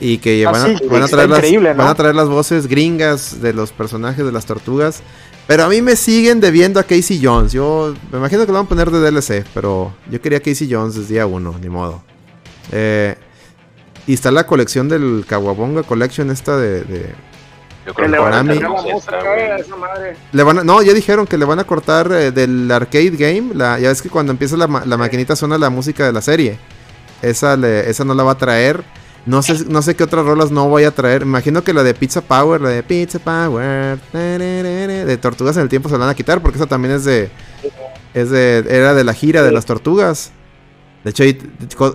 Y 0.00 0.18
que 0.18 0.44
Ah, 0.44 0.50
van, 0.50 0.62
a, 0.62 0.78
sí, 0.78 0.86
van 0.88 1.02
a 1.02 1.04
está 1.04 1.16
traer 1.26 1.30
las, 1.30 1.52
¿no? 1.52 1.74
van 1.76 1.88
a 1.88 1.94
traer 1.94 2.14
las 2.16 2.28
voces 2.28 2.66
gringas 2.66 3.40
de 3.40 3.52
los 3.52 3.70
personajes 3.72 4.24
de 4.24 4.32
las 4.32 4.44
tortugas. 4.46 5.02
Pero 5.46 5.64
a 5.64 5.68
mí 5.68 5.82
me 5.82 5.96
siguen 5.96 6.40
debiendo 6.40 6.78
a 6.80 6.84
Casey 6.84 7.20
Jones. 7.22 7.52
Yo 7.52 7.94
me 8.10 8.18
imagino 8.18 8.42
que 8.46 8.52
lo 8.52 8.58
van 8.58 8.66
a 8.66 8.68
poner 8.68 8.90
de 8.90 9.00
DLC, 9.10 9.44
pero 9.52 9.92
yo 10.10 10.20
quería 10.20 10.40
Casey 10.40 10.68
Jones 10.70 10.94
desde 10.94 11.14
día 11.14 11.26
uno, 11.26 11.54
ni 11.60 11.68
modo. 11.68 12.02
Eh, 12.70 13.16
y 14.06 14.14
está 14.14 14.30
la 14.30 14.46
colección 14.46 14.88
del 14.88 15.24
Kawabonga 15.28 15.82
Collection 15.82 16.30
esta 16.30 16.56
de... 16.56 16.82
de- 16.84 17.14
Yo 17.86 17.92
que 17.92 18.04
creo 18.04 18.08
le 18.08 18.16
que 18.16 18.22
van 18.22 18.50
a 18.50 18.52
esa 19.58 19.76
madre. 19.76 20.16
le 20.32 20.42
van 20.44 20.58
a- 20.60 20.64
no, 20.64 20.80
ya 20.82 20.92
dijeron 20.92 21.26
que 21.26 21.36
le 21.36 21.44
van 21.44 21.58
a 21.58 21.64
cortar 21.64 22.10
eh, 22.12 22.30
del 22.30 22.70
arcade 22.70 23.10
game. 23.10 23.50
La, 23.54 23.78
ya 23.80 23.88
ves 23.88 24.00
que 24.00 24.08
cuando 24.08 24.30
empieza 24.32 24.56
la, 24.56 24.66
la 24.86 24.96
maquinita 24.96 25.34
suena 25.36 25.58
la 25.58 25.70
música 25.70 26.06
de 26.06 26.12
la 26.12 26.22
serie. 26.22 26.58
Esa, 27.20 27.56
le- 27.56 27.90
esa 27.90 28.04
no 28.04 28.14
la 28.14 28.22
va 28.22 28.32
a 28.32 28.38
traer. 28.38 28.82
No 29.24 29.40
sé, 29.42 29.66
no 29.68 29.82
sé 29.82 29.94
qué 29.94 30.02
otras 30.04 30.26
rolas 30.26 30.50
no 30.50 30.68
voy 30.68 30.84
a 30.84 30.90
traer. 30.90 31.22
Imagino 31.22 31.62
que 31.62 31.72
la 31.72 31.82
de 31.84 31.94
Pizza 31.94 32.20
Power, 32.22 32.60
la 32.60 32.70
de 32.70 32.82
Pizza 32.82 33.18
Power, 33.20 33.98
de 34.12 35.18
Tortugas 35.20 35.56
en 35.56 35.62
el 35.62 35.68
Tiempo 35.68 35.88
se 35.88 35.94
la 35.94 36.00
van 36.00 36.08
a 36.10 36.14
quitar 36.14 36.42
porque 36.42 36.58
esa 36.58 36.66
también 36.66 36.94
es 36.94 37.04
de, 37.04 37.30
es 38.14 38.30
de, 38.30 38.64
era 38.68 38.94
de 38.94 39.04
la 39.04 39.14
gira 39.14 39.42
de 39.42 39.52
las 39.52 39.66
Tortugas. 39.66 40.32
De 41.04 41.10
hecho, 41.10 41.22
hay 41.24 41.38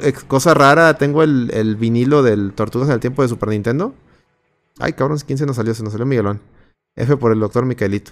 ex- 0.03 0.23
cosa 0.25 0.53
rara, 0.53 0.97
tengo 0.97 1.23
el, 1.23 1.49
el 1.53 1.75
vinilo 1.75 2.23
del 2.23 2.53
Tortugas 2.53 2.87
en 2.89 2.95
el 2.95 2.99
Tiempo 2.99 3.21
de 3.21 3.27
Super 3.29 3.49
Nintendo. 3.49 3.93
Ay, 4.79 4.93
cabrón, 4.93 5.17
¿quién 5.25 5.37
se 5.37 5.45
nos 5.45 5.55
salió? 5.55 5.73
Se 5.73 5.83
nos 5.83 5.91
salió 5.93 6.05
Miguelón. 6.05 6.39
F 6.95 7.17
por 7.17 7.31
el 7.31 7.39
doctor 7.39 7.65
Micaelito. 7.65 8.11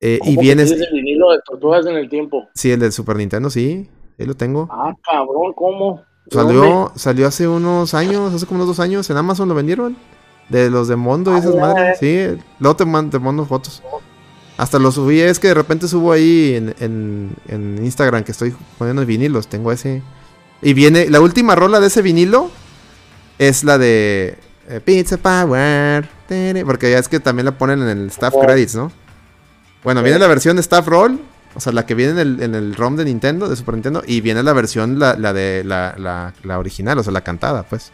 Eh, 0.00 0.16
y 0.16 0.18
¿Cómo 0.18 0.40
que 0.40 0.42
viene, 0.46 0.64
tienes 0.64 0.88
el 0.88 0.94
vinilo 0.94 1.30
de 1.30 1.38
tortugas 1.46 1.86
en 1.86 1.94
el 1.96 2.08
tiempo. 2.08 2.48
sí, 2.54 2.70
el 2.72 2.80
del 2.80 2.92
Super 2.92 3.16
Nintendo, 3.16 3.50
sí, 3.50 3.88
ahí 4.18 4.26
lo 4.26 4.34
tengo. 4.34 4.68
Ah, 4.70 4.92
cabrón, 5.04 5.52
¿cómo? 5.54 6.02
Salió, 6.30 6.92
salió 6.96 7.26
hace 7.26 7.46
unos 7.48 7.94
años, 7.94 8.32
hace 8.32 8.46
como 8.46 8.58
unos 8.62 8.76
dos 8.76 8.80
años, 8.84 9.08
en 9.10 9.16
Amazon 9.16 9.48
lo 9.48 9.54
vendieron. 9.54 9.96
De 10.48 10.68
los 10.70 10.88
de 10.88 10.96
Mondo 10.96 11.34
y 11.34 11.38
esas 11.38 11.54
Ah, 11.54 11.60
madres. 11.60 11.98
Sí, 11.98 12.26
luego 12.58 12.76
te, 12.76 12.84
man- 12.84 13.10
te 13.10 13.18
mando 13.18 13.46
fotos. 13.46 13.82
Hasta 14.58 14.78
lo 14.78 14.92
subí, 14.92 15.20
es 15.20 15.38
que 15.38 15.48
de 15.48 15.54
repente 15.54 15.88
subo 15.88 16.12
ahí 16.12 16.54
en, 16.56 16.74
en, 16.78 17.36
en 17.48 17.84
Instagram 17.84 18.22
que 18.22 18.32
estoy 18.32 18.54
poniendo 18.76 19.04
vinilos. 19.06 19.46
Tengo 19.48 19.72
ese. 19.72 20.02
Y 20.60 20.74
viene, 20.74 21.08
la 21.08 21.20
última 21.20 21.54
rola 21.54 21.80
de 21.80 21.86
ese 21.86 22.02
vinilo 22.02 22.50
es 23.38 23.64
la 23.64 23.78
de 23.78 24.38
eh, 24.68 24.80
Pizza 24.84 25.16
Power. 25.16 26.08
Porque 26.64 26.90
ya 26.90 26.98
es 26.98 27.08
que 27.08 27.20
también 27.20 27.46
la 27.46 27.58
ponen 27.58 27.82
en 27.82 27.88
el 27.88 28.06
staff 28.08 28.34
credits, 28.40 28.74
¿no? 28.74 28.90
Bueno, 29.84 30.02
viene 30.02 30.18
la 30.18 30.26
versión 30.28 30.56
de 30.56 30.60
staff 30.60 30.86
roll. 30.86 31.20
O 31.54 31.60
sea, 31.60 31.72
la 31.72 31.84
que 31.84 31.94
viene 31.94 32.12
en 32.12 32.18
el, 32.18 32.42
en 32.42 32.54
el 32.54 32.74
ROM 32.74 32.96
de 32.96 33.04
Nintendo, 33.04 33.48
de 33.48 33.56
Super 33.56 33.74
Nintendo. 33.74 34.02
Y 34.06 34.20
viene 34.22 34.42
la 34.42 34.52
versión, 34.54 34.98
la, 34.98 35.14
la 35.14 35.32
de 35.32 35.62
la, 35.64 35.94
la, 35.98 36.32
la 36.42 36.58
original, 36.58 36.98
o 36.98 37.02
sea, 37.02 37.12
la 37.12 37.20
cantada, 37.22 37.62
pues. 37.64 37.92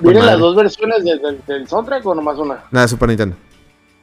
¿Vienen 0.00 0.24
las 0.24 0.38
dos 0.38 0.56
versiones 0.56 1.04
de- 1.04 1.18
del, 1.18 1.42
del 1.46 1.68
soundtrack 1.68 2.06
o 2.06 2.14
nomás 2.14 2.38
una? 2.38 2.64
La 2.70 2.80
de 2.82 2.88
Super 2.88 3.08
Nintendo. 3.10 3.36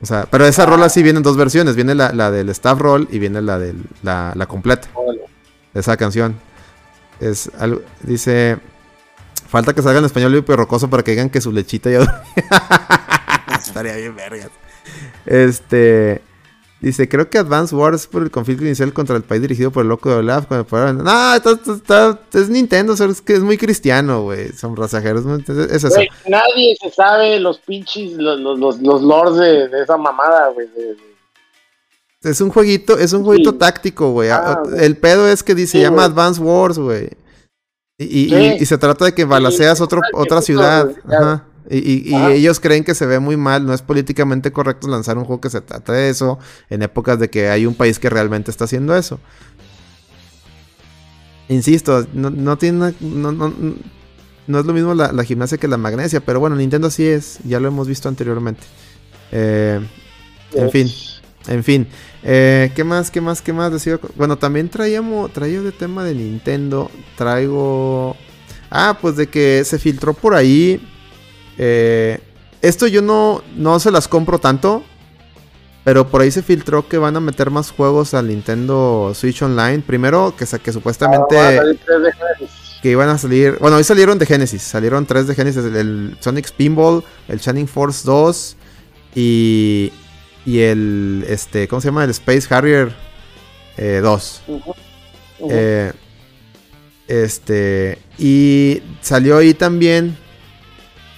O 0.01 0.05
sea, 0.05 0.27
pero 0.29 0.45
esa 0.45 0.65
rola 0.67 0.87
sí 0.87 1.01
viene 1.03 1.17
en 1.17 1.23
dos 1.23 1.35
versiones. 1.35 1.75
Viene 1.75 1.95
la, 1.95 2.13
la 2.13 2.29
del 2.31 2.49
staff 2.49 2.79
roll 2.79 3.07
y 3.11 3.17
viene 3.19 3.41
la 3.41 3.57
del 3.57 3.83
la, 4.03 4.33
la 4.35 4.45
completa. 4.45 4.87
De 5.73 5.79
esa 5.79 5.97
canción. 5.97 6.35
Es 7.19 7.49
algo, 7.59 7.81
dice, 8.03 8.59
falta 9.47 9.73
que 9.73 9.81
salga 9.81 9.99
en 9.99 10.05
español 10.05 10.35
y 10.35 10.41
rocoso 10.53 10.89
para 10.89 11.03
que 11.03 11.11
digan 11.11 11.29
que 11.29 11.41
su 11.41 11.51
lechita 11.51 11.89
ya 11.89 11.99
Estaría 13.59 13.95
bien 13.95 14.15
vergas. 14.15 14.49
Este, 15.25 16.21
Dice, 16.81 17.09
creo 17.09 17.29
que 17.29 17.37
Advance 17.37 17.75
Wars 17.75 18.07
por 18.07 18.23
el 18.23 18.31
conflicto 18.31 18.63
inicial 18.63 18.93
contra 18.93 19.17
el 19.17 19.23
país 19.23 19.41
dirigido 19.41 19.69
por 19.69 19.83
el 19.83 19.89
loco 19.89 20.09
de 20.09 20.15
Olaf. 20.15 20.45
Cuando 20.45 20.63
fueron... 20.63 21.03
No, 21.03 21.35
está- 21.35 22.19
es 22.33 22.49
Nintendo, 22.49 22.93
es 22.93 23.21
que 23.21 23.33
es 23.33 23.41
muy 23.41 23.57
cristiano, 23.57 24.23
güey. 24.23 24.53
Son. 24.53 24.71
Entonces, 24.71 25.71
es 25.71 25.83
eso. 25.83 25.99
Nadie 26.27 26.77
se 26.81 26.89
sabe 26.91 27.37
los 27.41 27.59
pinches, 27.59 28.13
los, 28.13 28.39
los, 28.39 28.57
los, 28.59 28.79
los 28.81 29.01
lords 29.01 29.37
de, 29.37 29.67
de 29.67 29.83
esa 29.83 29.97
mamada, 29.97 30.47
güey. 30.49 30.67
Es 32.21 32.39
un 32.39 32.49
jueguito, 32.49 32.97
es 32.97 33.11
un 33.13 33.23
jueguito 33.25 33.51
Sí. 33.51 33.57
táctico, 33.57 34.11
güey. 34.11 34.29
Ah, 34.29 34.61
güey. 34.63 34.83
el 34.85 34.95
pedo 34.97 35.27
es 35.27 35.43
que 35.43 35.55
dice, 35.55 35.73
Sí, 35.73 35.77
se 35.79 35.83
llama 35.83 36.03
güey. 36.03 36.07
Advance 36.07 36.41
Wars, 36.41 36.77
güey. 36.79 37.09
Y, 37.97 38.05
y- 38.05 38.29
Sí. 38.29 38.57
y- 38.61 38.65
se 38.65 38.77
trata 38.77 39.03
de 39.03 39.13
que 39.13 39.25
balaceas 39.25 39.81
otro, 39.81 39.99
que 40.01 40.17
otra 40.17 40.41
ciudad. 40.41 40.89
Ajá. 41.09 41.45
Y, 41.69 41.77
y- 41.77 42.09
y 42.09 42.15
Ajá. 42.15 42.31
ellos 42.33 42.59
creen 42.59 42.83
que 42.83 42.95
se 42.95 43.05
ve 43.05 43.19
muy 43.19 43.37
mal, 43.37 43.65
no 43.65 43.73
es 43.73 43.81
políticamente 43.83 44.51
correcto 44.51 44.87
lanzar 44.87 45.17
un 45.17 45.25
juego 45.25 45.39
que 45.41 45.49
se 45.51 45.61
trata 45.61 45.93
de 45.93 46.09
eso 46.09 46.39
en 46.69 46.81
épocas 46.81 47.19
de 47.19 47.29
que 47.29 47.49
hay 47.49 47.65
un 47.67 47.75
país 47.75 47.99
que 47.99 48.09
realmente 48.09 48.49
está 48.49 48.63
haciendo 48.65 48.95
eso. 48.95 49.19
Insisto, 51.47 52.05
no, 52.13 52.29
no 52.29 52.57
tiene 52.57 52.93
no, 52.99 53.31
no, 53.31 53.53
no 54.47 54.59
es 54.59 54.65
lo 54.65 54.73
mismo 54.73 54.93
la, 54.93 55.11
la 55.11 55.23
gimnasia 55.23 55.57
que 55.57 55.67
la 55.67 55.77
magnesia, 55.77 56.19
pero 56.21 56.39
bueno, 56.39 56.55
Nintendo 56.55 56.89
sí 56.91 57.05
es, 57.07 57.39
ya 57.43 57.59
lo 57.59 57.67
hemos 57.67 57.87
visto 57.87 58.07
anteriormente. 58.07 58.61
Eh, 59.31 59.79
en 60.53 60.71
fin, 60.71 60.87
en 61.47 61.63
fin. 61.63 61.87
Eh, 62.23 62.71
¿Qué 62.75 62.83
más, 62.83 63.09
qué 63.11 63.21
más, 63.21 63.41
qué 63.41 63.53
más? 63.53 63.71
Decía- 63.71 63.99
Bueno, 64.15 64.37
también 64.37 64.69
traíamos, 64.69 65.31
traía 65.33 65.61
de 65.61 65.71
tema 65.71 66.03
de 66.03 66.13
Nintendo. 66.15 66.89
Traigo... 67.17 68.15
Ah, 68.71 68.97
pues 69.01 69.15
de 69.15 69.27
que 69.27 69.63
se 69.65 69.79
filtró 69.79 70.13
por 70.13 70.35
ahí. 70.35 70.79
Eh, 71.59 72.19
esto 72.61 72.87
yo 72.87 73.01
no, 73.01 73.43
no 73.55 73.79
se 73.79 73.91
las 73.91 74.07
compro 74.07 74.39
tanto. 74.39 74.83
Pero 75.83 76.07
por 76.07 76.21
ahí 76.21 76.29
se 76.29 76.43
filtró 76.43 76.87
que 76.87 76.97
van 76.97 77.15
a 77.15 77.19
meter 77.19 77.49
más 77.49 77.71
juegos 77.71 78.13
al 78.13 78.27
Nintendo 78.27 79.11
Switch 79.15 79.41
Online. 79.41 79.79
Primero, 79.79 80.35
que, 80.37 80.45
que 80.59 80.73
supuestamente 80.73 81.39
Ah, 81.39 81.61
que 82.81 82.91
iban 82.91 83.09
a 83.09 83.17
salir. 83.17 83.57
Bueno, 83.59 83.77
hoy 83.77 83.83
salieron 83.83 84.19
de 84.19 84.25
Genesis. 84.25 84.61
Salieron 84.61 85.05
tres 85.05 85.27
de 85.27 85.35
Genesis: 85.35 85.63
el, 85.63 85.75
el 85.75 86.17
Sonic 86.19 86.47
Spinball, 86.47 87.03
el 87.27 87.39
Shining 87.39 87.67
Force 87.67 88.03
2 88.05 88.55
y. 89.15 89.91
Y 90.45 90.59
el. 90.59 91.25
Este, 91.27 91.67
¿Cómo 91.67 91.81
se 91.81 91.87
llama? 91.87 92.03
El 92.03 92.11
Space 92.11 92.53
Harrier 92.53 92.93
eh, 93.77 93.99
2. 94.03 94.41
Ujú. 94.47 94.57
Ujú. 95.39 95.49
Eh, 95.49 95.91
este. 97.07 97.99
Y 98.17 98.81
salió 99.01 99.37
ahí 99.37 99.53
también. 99.53 100.17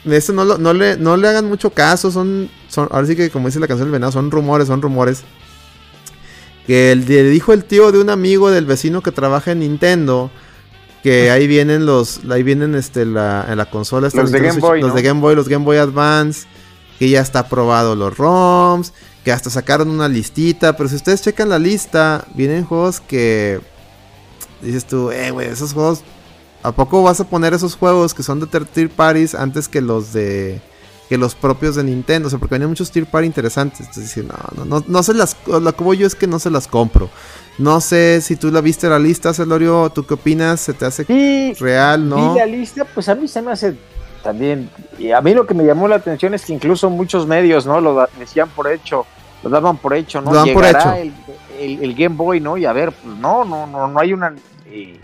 Esto 0.06 0.34
no, 0.34 0.44
lo- 0.46 0.58
no, 0.58 0.74
le, 0.74 0.98
no 0.98 1.16
le 1.18 1.28
hagan 1.28 1.46
mucho 1.46 1.70
caso. 1.72 2.12
Son, 2.12 2.50
son. 2.68 2.88
Ahora 2.92 3.06
sí 3.08 3.16
que, 3.16 3.30
como 3.30 3.48
dice 3.48 3.60
la 3.60 3.68
canción 3.68 3.88
del 3.88 3.94
venado, 3.94 4.12
son 4.12 4.32
rumores, 4.32 4.68
son 4.68 4.82
rumores. 4.82 5.24
Que 6.68 6.92
el, 6.92 7.06
le 7.08 7.24
dijo 7.24 7.54
el 7.54 7.66
tío 7.66 7.92
de 7.92 8.00
un 8.00 8.10
amigo 8.10 8.52
del 8.52 8.66
vecino 8.66 9.02
que 9.02 9.12
trabaja 9.12 9.52
en 9.52 9.60
Nintendo. 9.60 10.32
Que 11.04 11.32
ahí 11.32 11.48
vienen 11.48 11.86
los. 11.86 12.22
Ahí 12.30 12.44
vienen 12.44 12.76
este, 12.76 13.06
la, 13.06 13.46
en 13.50 13.58
la 13.58 13.66
consola. 13.66 14.08
esta 14.08 14.22
Los 14.22 14.32
de 14.32 14.40
Game 14.40 14.60
Boy, 14.60 14.82
Los 14.82 14.94
de 14.94 15.02
Game 15.02 15.20
Boy, 15.22 15.36
los 15.36 15.48
Game 15.50 15.66
Boy 15.66 15.78
Advance. 15.78 16.48
Que 17.00 17.10
ya 17.10 17.22
está 17.22 17.40
aprobado 17.40 17.96
los 17.96 18.16
ROMs. 18.18 18.94
Que 19.24 19.32
hasta 19.32 19.50
sacaron 19.50 19.90
una 19.90 20.08
listita. 20.08 20.78
Pero 20.78 20.90
si 20.90 20.96
ustedes 20.96 21.22
checan 21.22 21.50
la 21.50 21.58
lista, 21.60 22.26
vienen 22.36 22.66
juegos 22.66 23.02
que 23.02 23.60
dices 24.62 24.86
tú, 24.86 25.10
eh, 25.12 25.32
güey, 25.32 25.48
esos 25.48 25.74
juegos, 25.74 26.02
¿a 26.64 26.72
poco 26.72 27.04
vas 27.04 27.20
a 27.20 27.26
poner 27.26 27.54
esos 27.54 27.76
juegos 27.76 28.14
que 28.14 28.24
son 28.24 28.40
de 28.40 28.48
third 28.48 28.68
tier 28.68 28.90
parties 28.90 29.36
antes 29.36 29.68
que 29.68 29.82
los 29.82 30.14
de 30.14 30.62
que 31.10 31.18
los 31.18 31.36
propios 31.36 31.76
de 31.76 31.84
Nintendo? 31.84 32.28
O 32.28 32.30
sea, 32.30 32.40
porque 32.40 32.56
venían 32.56 32.70
muchos 32.70 32.90
tier 32.92 33.06
party 33.06 33.28
interesantes. 33.28 33.88
Entonces, 33.88 34.26
no, 34.26 34.36
no, 34.56 34.66
no, 34.66 34.84
no 34.88 35.04
se 35.04 35.14
las, 35.14 35.36
lo 35.46 35.76
que 35.76 35.84
voy 35.84 35.98
yo 35.98 36.08
es 36.08 36.16
que 36.16 36.28
no 36.28 36.40
se 36.40 36.50
las 36.50 36.68
compro. 36.68 37.10
No 37.58 37.82
sé 37.82 38.22
si 38.22 38.36
tú 38.38 38.50
la 38.52 38.62
viste 38.62 38.88
la 38.90 38.98
lista, 39.00 39.34
Celorio, 39.34 39.90
¿tú 39.90 40.06
qué 40.06 40.14
opinas? 40.14 40.62
¿Se 40.62 40.74
te 40.74 40.86
hace 40.86 41.04
Sí, 41.06 41.54
real, 41.60 42.08
no? 42.08 42.34
Vi 42.34 42.40
la 42.40 42.46
lista, 42.46 42.86
pues 42.86 43.10
a 43.10 43.16
mí 43.16 43.28
se 43.28 43.42
me 43.42 43.52
hace 43.52 43.76
también. 44.24 44.70
Y 44.98 45.12
a 45.12 45.20
mí 45.22 45.34
lo 45.34 45.46
que 45.46 45.54
me 45.54 45.66
llamó 45.66 45.88
la 45.88 45.98
atención 45.98 46.34
es 46.34 46.46
que 46.46 46.54
incluso 46.54 46.90
muchos 46.90 47.28
medios, 47.28 47.66
¿no? 47.66 47.82
Lo 47.82 48.08
decían 48.18 48.48
por 48.50 48.72
hecho, 48.72 49.06
lo 49.44 49.50
daban 49.50 49.78
por 49.78 49.94
hecho, 49.94 50.22
¿no? 50.22 50.32
Lo 50.32 50.38
dan 50.46 50.54
por 50.54 50.66
hecho. 50.66 50.94
El, 50.94 51.14
el- 51.60 51.84
el 51.84 51.94
Game 51.94 52.16
Boy, 52.16 52.40
¿no? 52.40 52.56
Y 52.58 52.66
a 52.66 52.72
ver, 52.74 52.92
pues 52.94 53.18
no, 53.18 53.44
no, 53.44 53.68
no, 53.68 53.88
no 53.90 54.00
hay 54.00 54.14
una. 54.14 54.34
eh, 54.68 54.98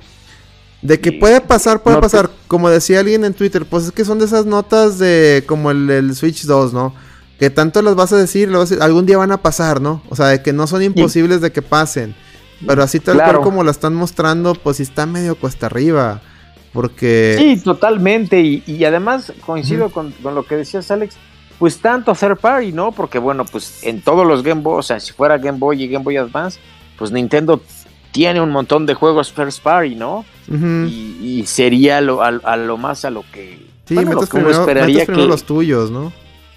De 0.82 1.00
que 1.00 1.12
puede 1.12 1.42
pasar, 1.42 1.82
puede 1.82 1.96
no 1.98 2.02
te- 2.02 2.06
pasar. 2.06 2.30
Como 2.48 2.70
decía 2.70 3.00
alguien 3.00 3.26
en 3.26 3.34
Twitter, 3.34 3.66
pues 3.66 3.86
es 3.86 3.92
que 3.92 4.06
son 4.06 4.20
de 4.20 4.26
esas 4.26 4.46
notas 4.46 5.00
de 5.00 5.44
como 5.48 5.72
el, 5.72 5.90
el 5.90 6.16
Switch 6.16 6.46
2, 6.46 6.74
¿no? 6.74 6.94
Que 7.40 7.50
tanto 7.50 7.82
las 7.82 7.96
vas 7.96 8.14
a 8.14 8.18
decir, 8.18 8.50
lo 8.50 8.60
vas 8.60 8.72
a 8.72 8.76
decir, 8.76 8.84
algún 8.84 9.06
día 9.06 9.18
van 9.18 9.32
a 9.32 9.42
pasar, 9.42 9.82
¿no? 9.82 10.02
O 10.10 10.16
sea, 10.16 10.28
de 10.28 10.42
que 10.44 10.54
no 10.54 10.68
son 10.68 10.82
imposibles 10.84 11.42
de 11.42 11.52
que 11.52 11.62
pasen. 11.62 12.16
Pero 12.66 12.82
así 12.84 13.00
tal 13.00 13.16
Claro. 13.16 13.40
cual 13.40 13.44
como 13.44 13.64
la 13.64 13.72
están 13.72 13.94
mostrando, 13.96 14.56
pues 14.56 14.78
sí 14.78 14.84
está 14.84 15.06
medio 15.06 15.36
cuesta 15.36 15.68
arriba. 15.68 16.22
Porque... 16.74 17.36
Sí, 17.38 17.62
totalmente. 17.64 18.40
Y, 18.42 18.64
y 18.68 18.84
además 18.86 19.34
coincido 19.46 19.90
con, 19.90 20.12
con 20.24 20.36
lo 20.36 20.44
que 20.46 20.58
decías, 20.58 20.90
Alex. 20.92 21.16
Pues 21.60 21.80
tanto 21.80 22.14
third 22.14 22.38
party, 22.38 22.72
¿no? 22.72 22.92
Porque 22.92 23.18
bueno, 23.18 23.46
pues 23.46 23.80
en 23.84 24.02
todos 24.04 24.26
los 24.28 24.44
Game 24.44 24.62
Boy, 24.62 24.80
o 24.80 24.84
sea, 24.84 25.00
si 25.00 25.12
fuera 25.14 25.38
Game 25.40 25.58
Boy 25.58 25.84
y 25.84 25.88
Game 25.88 26.04
Boy 26.04 26.18
Advance, 26.18 26.60
pues 27.00 27.12
Nintendo 27.12 27.62
tiene 28.18 28.42
un 28.42 28.50
montón 28.50 28.88
de 28.88 28.96
juegos 28.96 29.32
first 29.32 29.62
party, 29.62 29.94
¿no? 29.94 30.26
Y, 30.50 31.18
y 31.22 31.44
sería 31.46 32.02
lo, 32.02 32.24
a, 32.24 32.30
a 32.30 32.58
lo 32.58 32.78
más 32.78 33.06
a 33.06 33.12
lo 33.12 33.24
que, 33.32 33.60
Sí, 33.86 33.94
bueno, 33.94 34.12
lo 34.14 34.16
metes, 34.22 34.30
que 34.30 34.38
primero, 34.38 34.60
esperaría 34.60 34.94
metes 34.96 35.06
primero 35.06 35.24
que 35.28 35.30
los 35.32 35.44
tuyos, 35.44 35.92
¿no? 35.92 36.12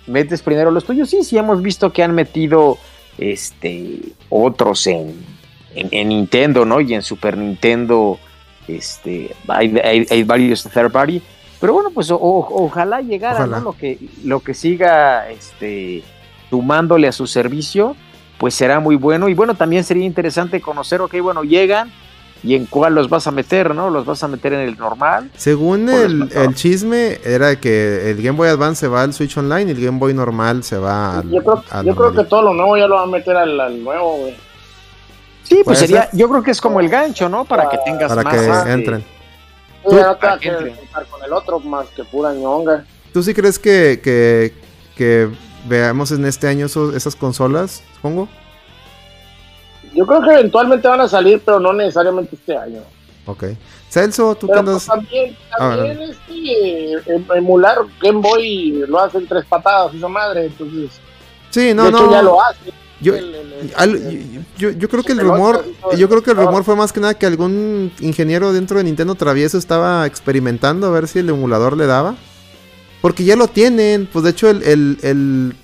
metes 0.07 0.41
primero 0.43 0.71
los 0.71 0.85
tuyos. 0.85 1.11
Sí, 1.11 1.23
sí, 1.23 1.37
hemos 1.37 1.61
visto 1.61 1.93
que 1.93 2.03
han 2.03 2.15
metido 2.15 2.79
este 3.19 3.99
otros 4.31 4.87
en, 4.87 5.15
en, 5.75 5.89
en 5.93 6.09
Nintendo, 6.09 6.65
¿no? 6.65 6.81
Y 6.81 6.95
en 6.95 7.03
Super 7.03 7.37
Nintendo, 7.37 8.19
este, 8.67 9.35
hay, 9.49 9.77
hay, 9.85 10.07
hay 10.11 10.23
varios 10.25 10.63
third 10.65 10.91
party. 10.91 11.21
Pero 11.61 11.75
bueno, 11.75 11.91
pues 11.93 12.11
o- 12.11 12.19
ojalá 12.21 13.03
llegara, 13.03 13.41
Ojalá. 13.41 13.59
¿no? 13.59 13.65
Lo 13.65 13.73
que, 13.77 13.99
lo 14.25 14.41
que 14.41 14.55
siga 14.55 15.29
este, 15.29 16.03
sumándole 16.49 17.07
a 17.07 17.13
su 17.13 17.27
servicio, 17.27 17.97
pues 18.41 18.55
será 18.55 18.81
muy 18.81 18.97
bueno. 18.97 19.29
Y 19.29 19.35
bueno, 19.35 19.55
también 19.55 19.85
sería 19.85 20.07
interesante 20.07 20.63
conocer, 20.63 21.03
ok, 21.03 21.15
bueno, 21.21 21.45
llegan 21.45 21.93
y 22.43 22.55
en 22.55 22.65
cuál 22.65 22.95
los 22.95 23.11
vas 23.11 23.27
a 23.27 23.31
meter, 23.31 23.75
¿no? 23.75 23.91
¿Los 23.91 24.07
vas 24.07 24.23
a 24.25 24.29
meter 24.29 24.55
en 24.55 24.61
el 24.61 24.79
normal? 24.79 25.31
Según 25.37 25.91
el, 25.91 26.33
el 26.35 26.55
chisme, 26.55 27.19
era 27.23 27.61
que 27.61 28.11
el 28.11 28.23
Game 28.23 28.39
Boy 28.39 28.49
Advance 28.49 28.81
se 28.81 28.89
va 28.89 29.03
al 29.03 29.13
Switch 29.13 29.37
Online 29.37 29.71
y 29.71 29.75
el 29.75 29.85
Game 29.85 29.99
Boy 29.99 30.15
normal 30.15 30.65
se 30.65 30.79
va 30.79 31.19
al... 31.19 31.29
Yo 31.31 31.45
creo, 31.45 31.63
al 31.71 31.85
yo 31.85 31.95
creo 31.95 32.15
que 32.15 32.25
todo 32.25 32.41
lo 32.41 32.55
nuevo 32.55 32.79
ya 32.79 32.87
lo 32.87 32.95
van 32.95 33.11
a 33.11 33.13
meter 33.13 33.37
al, 33.37 33.61
al 33.61 33.85
nuevo, 33.85 34.17
güey. 34.17 34.35
Sí, 35.43 35.61
pues 35.63 35.81
sería, 35.81 36.09
ser. 36.09 36.19
yo 36.19 36.31
creo 36.31 36.43
que 36.43 36.53
es 36.53 36.61
como 36.63 36.81
el 36.81 36.89
gancho, 36.89 37.29
¿no? 37.29 37.45
Para 37.45 37.69
que 37.69 37.77
tengas 37.85 38.09
Para 38.09 38.23
más. 38.23 38.35
que 38.35 38.51
este, 38.51 38.73
entren. 38.73 39.05
Tú 39.85 39.97
ya 39.97 40.07
no 40.07 40.15
te 40.15 40.21
¿Para 40.21 40.33
vas 40.33 40.37
a 40.37 40.41
qué 40.41 40.49
querer 40.49 40.63
entre? 40.69 40.77
juntar 40.77 41.07
con 41.07 41.23
el 41.25 41.33
otro 41.35 41.61
más 41.61 41.87
que 41.89 42.05
pura 42.05 42.33
ñonga. 42.33 42.87
¿Tú 43.13 43.23
sí 43.23 43.35
crees 43.35 43.59
que, 43.59 44.01
que, 44.03 44.55
que 44.97 45.29
veamos 45.67 46.11
en 46.13 46.25
este 46.25 46.49
año 46.49 46.67
esos- 46.67 46.95
esas 46.95 47.17
consolas, 47.17 47.83
supongo? 47.97 48.29
Yo 49.95 50.07
creo 50.07 50.23
que 50.23 50.31
eventualmente 50.35 50.87
van 50.87 51.01
a 51.01 51.09
salir, 51.09 51.43
pero 51.45 51.59
no 51.59 51.73
necesariamente 51.73 52.37
este 52.37 52.57
año. 52.57 52.81
Ok. 53.27 53.45
Celso, 53.89 54.35
tú 54.37 54.47
Pero 54.47 54.61
andas... 54.61 54.75
pues, 54.75 54.87
también, 54.87 55.37
Ah, 55.59 55.75
también 55.77 55.99
este, 56.03 56.93
em- 57.13 57.27
emular 57.37 57.79
Game 58.01 58.21
Boy 58.21 58.85
lo 58.87 59.01
hacen 59.01 59.27
tres 59.27 59.45
patadas, 59.47 59.93
esa 59.95 60.07
madre. 60.09 60.47
Entonces, 60.47 60.91
Sí, 61.51 61.75
no, 61.75 61.85
de 61.85 61.89
hecho, 61.91 62.07
no. 62.07 62.13
ya 62.13 62.23
lo 62.23 62.41
hace. 62.41 62.73
Yo, 63.01 63.15
El- 63.17 63.35
el- 63.35 63.53
el- 63.55 63.73
al- 63.77 63.97
el- 63.97 64.45
yo, 64.59 64.71
yo 64.71 64.89
creo 64.89 65.03
que 65.03 65.13
el 65.13 65.21
rumor, 65.21 65.65
yo 65.97 66.09
creo 66.09 66.23
que 66.23 66.31
el- 66.31 66.37
rumor 66.37 66.63
fue 66.65 66.77
más 66.77 66.93
que 66.93 67.01
nada 67.01 67.15
que 67.15 67.27
algún 67.27 67.91
ingeniero 68.01 68.53
dentro 68.53 68.79
de 68.79 68.85
Nintendo 68.85 69.15
Travieso 69.17 69.59
estaba 69.59 70.07
experimentando 70.07 70.87
a 70.87 70.91
ver 70.91 71.09
si 71.09 71.19
el 71.19 71.31
emulador 71.31 71.77
le 71.77 71.87
daba. 71.87 72.15
Porque 73.01 73.25
ya 73.25 73.37
lo 73.37 73.49
tienen. 73.49 74.09
Pues 74.13 74.25
de 74.25 74.31
hecho 74.31 74.49
el, 74.51 74.63
el, 74.63 74.99
el, 75.03 75.55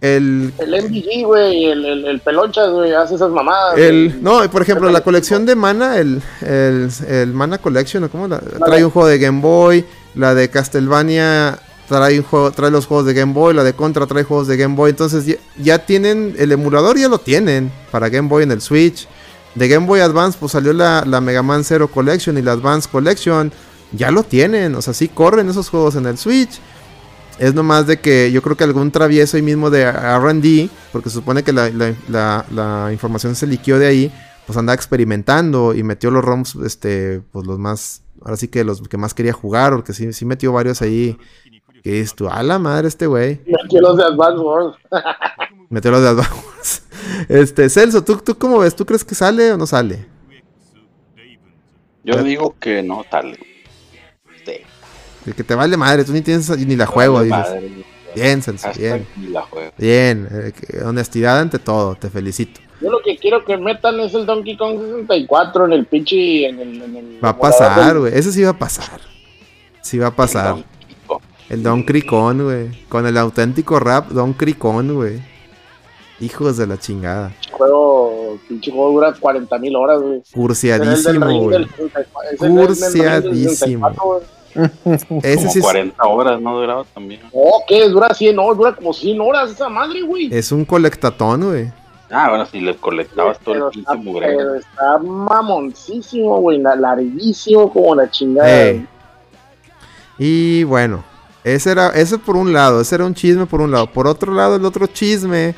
el, 0.00 0.52
El 0.58 0.84
MVG, 0.84 1.26
güey, 1.26 1.64
el, 1.66 1.84
el, 1.84 2.04
el 2.06 2.20
pelonchas, 2.20 2.70
güey, 2.70 2.92
hace 2.92 3.14
esas 3.14 3.30
mamadas. 3.30 3.78
el- 3.78 4.08
güey. 4.10 4.22
no, 4.22 4.50
por 4.50 4.62
ejemplo, 4.62 4.90
la 4.90 5.02
colección 5.02 5.46
de 5.46 5.54
Mana, 5.54 5.98
el, 5.98 6.20
el, 6.40 6.90
el 7.08 7.32
Mana 7.32 7.58
Collection, 7.58 8.02
¿o 8.04 8.08
cómo 8.10 8.26
la- 8.28 8.40
trae 8.40 8.84
un 8.84 8.90
juego 8.90 9.08
de 9.08 9.18
Game 9.18 9.40
Boy, 9.40 9.84
la 10.14 10.34
de 10.34 10.48
Castlevania 10.50 11.58
trae 11.88 12.18
un 12.18 12.24
juego, 12.24 12.50
trae 12.52 12.70
los 12.70 12.86
juegos 12.86 13.04
de 13.06 13.12
Game 13.12 13.34
Boy, 13.34 13.52
la 13.54 13.64
de 13.64 13.74
Contra 13.74 14.06
trae 14.06 14.24
juegos 14.24 14.48
de 14.48 14.56
Game 14.56 14.74
Boy, 14.76 14.90
entonces 14.90 15.26
ya, 15.26 15.34
ya 15.58 15.78
tienen, 15.84 16.34
el 16.38 16.50
emulador 16.50 16.96
ya 16.98 17.08
lo 17.08 17.18
tienen 17.18 17.70
para 17.90 18.08
Game 18.08 18.28
Boy 18.28 18.44
en 18.44 18.50
el 18.52 18.60
Switch. 18.62 19.06
De 19.54 19.68
Game 19.68 19.86
Boy 19.86 20.00
Advance, 20.00 20.38
pues 20.40 20.52
salió 20.52 20.72
la, 20.72 21.04
la 21.06 21.20
Mega 21.20 21.42
Man 21.42 21.62
Zero 21.64 21.88
Collection 21.88 22.38
y 22.38 22.42
la 22.42 22.52
Advance 22.52 22.88
Collection. 22.90 23.52
Ya 23.92 24.10
lo 24.10 24.22
tienen, 24.22 24.74
o 24.74 24.80
sea, 24.80 24.94
sí 24.94 25.08
corren 25.08 25.50
esos 25.50 25.68
juegos 25.68 25.94
en 25.96 26.06
el 26.06 26.16
Switch. 26.16 26.58
Es 27.38 27.54
nomás 27.54 27.86
de 27.86 27.98
que 28.00 28.30
yo 28.30 28.42
creo 28.42 28.56
que 28.56 28.64
algún 28.64 28.90
travieso 28.90 29.36
ahí 29.36 29.42
mismo 29.42 29.70
de 29.70 29.84
RD, 29.90 30.70
porque 30.92 31.08
se 31.08 31.16
supone 31.16 31.42
que 31.42 31.52
la, 31.52 31.70
la- 31.70 31.94
la- 32.08 32.44
la 32.52 32.92
información 32.92 33.34
se 33.34 33.46
liquió 33.46 33.78
de 33.78 33.86
ahí, 33.86 34.12
pues 34.46 34.56
andaba 34.58 34.74
experimentando 34.74 35.74
y 35.74 35.82
metió 35.82 36.10
los 36.10 36.24
ROMs, 36.24 36.56
este, 36.64 37.20
pues 37.32 37.46
los 37.46 37.58
más, 37.58 38.02
ahora 38.22 38.36
sí 38.36 38.48
que 38.48 38.64
los 38.64 38.80
que 38.82 38.96
más 38.96 39.14
quería 39.14 39.32
jugar, 39.32 39.72
porque 39.74 39.92
sí, 39.92 40.12
sí 40.12 40.24
metió 40.24 40.52
varios 40.52 40.82
ahí. 40.82 41.18
Que 41.82 42.00
es 42.00 42.14
tú, 42.14 42.28
a 42.28 42.40
la 42.44 42.60
madre 42.60 42.86
este 42.86 43.08
güey. 43.08 43.40
Metió 43.44 43.80
los 43.80 43.96
de 43.96 44.04
Advance 44.04 44.38
Wars. 44.40 44.76
Metió 45.68 45.90
los 45.90 46.00
de 46.00 46.08
Advance. 46.10 46.82
Este, 47.28 47.68
Celso, 47.68 48.04
¿tú, 48.04 48.18
¿tú 48.18 48.38
cómo 48.38 48.58
ves? 48.60 48.76
¿Tú 48.76 48.86
crees 48.86 49.04
que 49.04 49.16
sale 49.16 49.50
o 49.52 49.56
no 49.56 49.66
sale? 49.66 50.06
Yo 52.04 52.22
digo 52.22 52.54
que 52.60 52.82
no, 52.84 53.04
tal. 53.10 53.36
El 55.26 55.34
que 55.34 55.44
te 55.44 55.54
vale 55.54 55.76
madre, 55.76 56.04
tú 56.04 56.12
ni 56.12 56.20
tienes 56.20 56.48
ni 56.50 56.76
la 56.76 56.86
juego, 56.86 57.14
Vale 57.14 57.26
dices. 57.26 57.40
madre. 57.40 57.84
Bien, 58.14 58.42
Celso, 58.42 58.68
bien. 58.76 59.06
ni 59.16 59.28
la 59.28 59.42
juego. 59.42 59.72
Bien, 59.78 60.28
eh, 60.30 60.82
honestidad 60.84 61.38
ante 61.40 61.58
todo, 61.58 61.94
te 61.94 62.10
felicito. 62.10 62.60
Yo 62.80 62.90
lo 62.90 62.98
que 63.00 63.16
quiero 63.16 63.44
que 63.44 63.56
metan 63.56 64.00
es 64.00 64.12
el 64.14 64.26
Donkey 64.26 64.56
Kong 64.56 64.78
64 64.80 65.66
en 65.66 65.72
el 65.72 65.86
pinche. 65.86 66.46
En 66.48 66.58
el, 66.58 66.82
en 66.82 66.96
el 66.96 67.24
Va 67.24 67.30
a 67.30 67.38
pasar, 67.38 67.98
güey. 68.00 68.12
Ese 68.14 68.32
sí 68.32 68.42
va 68.42 68.50
a 68.50 68.58
pasar. 68.58 69.00
Sí 69.80 69.98
va 69.98 70.08
a 70.08 70.16
pasar. 70.16 70.56
El 71.48 71.62
Don 71.62 71.84
Cricón, 71.84 72.42
güey. 72.44 72.84
Con 72.88 73.06
el 73.06 73.16
auténtico 73.16 73.78
rap 73.78 74.08
Don 74.10 74.32
Cricón, 74.32 74.94
güey. 74.94 75.20
Hijos 76.20 76.56
de 76.56 76.66
la 76.66 76.78
chingada. 76.78 77.32
juego, 77.52 78.38
pinche 78.48 78.70
juego 78.70 78.92
dura 78.92 79.12
40 79.18 79.58
mil 79.58 79.74
horas, 79.76 80.00
güey. 80.02 80.22
Cursiadísimo, 80.32 81.40
güey. 81.42 81.66
Cursiadísimo. 82.38 83.90
Ese 84.54 85.36
Como 85.36 85.50
sí 85.52 85.58
es, 85.58 85.64
40 85.64 86.04
horas, 86.04 86.40
¿no? 86.40 86.56
Duraba 86.58 86.84
también. 86.94 87.20
Oh, 87.32 87.62
¿qué? 87.66 87.88
Dura 87.88 88.12
100 88.14 88.38
horas, 88.38 88.56
dura 88.58 88.72
como 88.76 88.92
100 88.92 89.20
horas 89.20 89.50
esa 89.50 89.68
madre, 89.68 90.02
güey. 90.02 90.28
es 90.32 90.52
un 90.52 90.64
colectatón, 90.64 91.44
güey. 91.48 91.72
Ah, 92.10 92.28
bueno, 92.28 92.44
si 92.44 92.60
le 92.60 92.76
colectabas 92.76 93.38
todo 93.38 93.54
el 93.54 93.62
pinche 93.72 93.90
pero 94.20 94.54
está 94.56 94.98
mamoncísimo, 94.98 96.38
güey, 96.40 96.58
la- 96.58 96.76
larguísimo 96.76 97.72
como 97.72 97.94
la 97.94 98.10
chingada. 98.10 98.74
Y 100.18 100.64
bueno, 100.64 101.02
ese 101.42 101.70
era, 101.72 101.88
ese 101.88 102.18
por 102.18 102.36
un 102.36 102.52
lado, 102.52 102.80
ese 102.80 102.94
era 102.96 103.06
un 103.06 103.14
chisme 103.14 103.46
por 103.46 103.60
un 103.60 103.70
lado. 103.70 103.86
Por 103.90 104.06
otro 104.06 104.32
lado, 104.34 104.56
el 104.56 104.64
otro 104.64 104.86
chisme, 104.86 105.54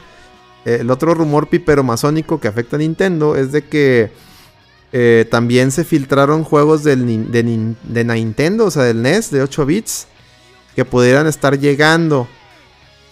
el 0.65 0.91
otro 0.91 1.13
rumor 1.15 1.49
pipero 1.49 1.83
masónico 1.83 2.39
que 2.41 2.49
afecta 2.49 2.77
a 2.77 2.79
Nintendo 2.79 3.37
es 3.37 3.53
de 3.53 3.63
que 3.65 4.13
eh, 4.97 5.27
también 5.29 5.73
se 5.73 5.83
filtraron 5.83 6.45
juegos 6.45 6.85
de, 6.85 6.95
de 6.95 8.05
Nintendo, 8.05 8.67
o 8.67 8.71
sea, 8.71 8.85
del 8.85 9.03
NES 9.03 9.33
de 9.33 9.43
8 9.43 9.67
bits, 9.67 10.07
que 10.77 10.85
pudieran 10.85 11.27
estar 11.27 11.59
llegando. 11.59 12.29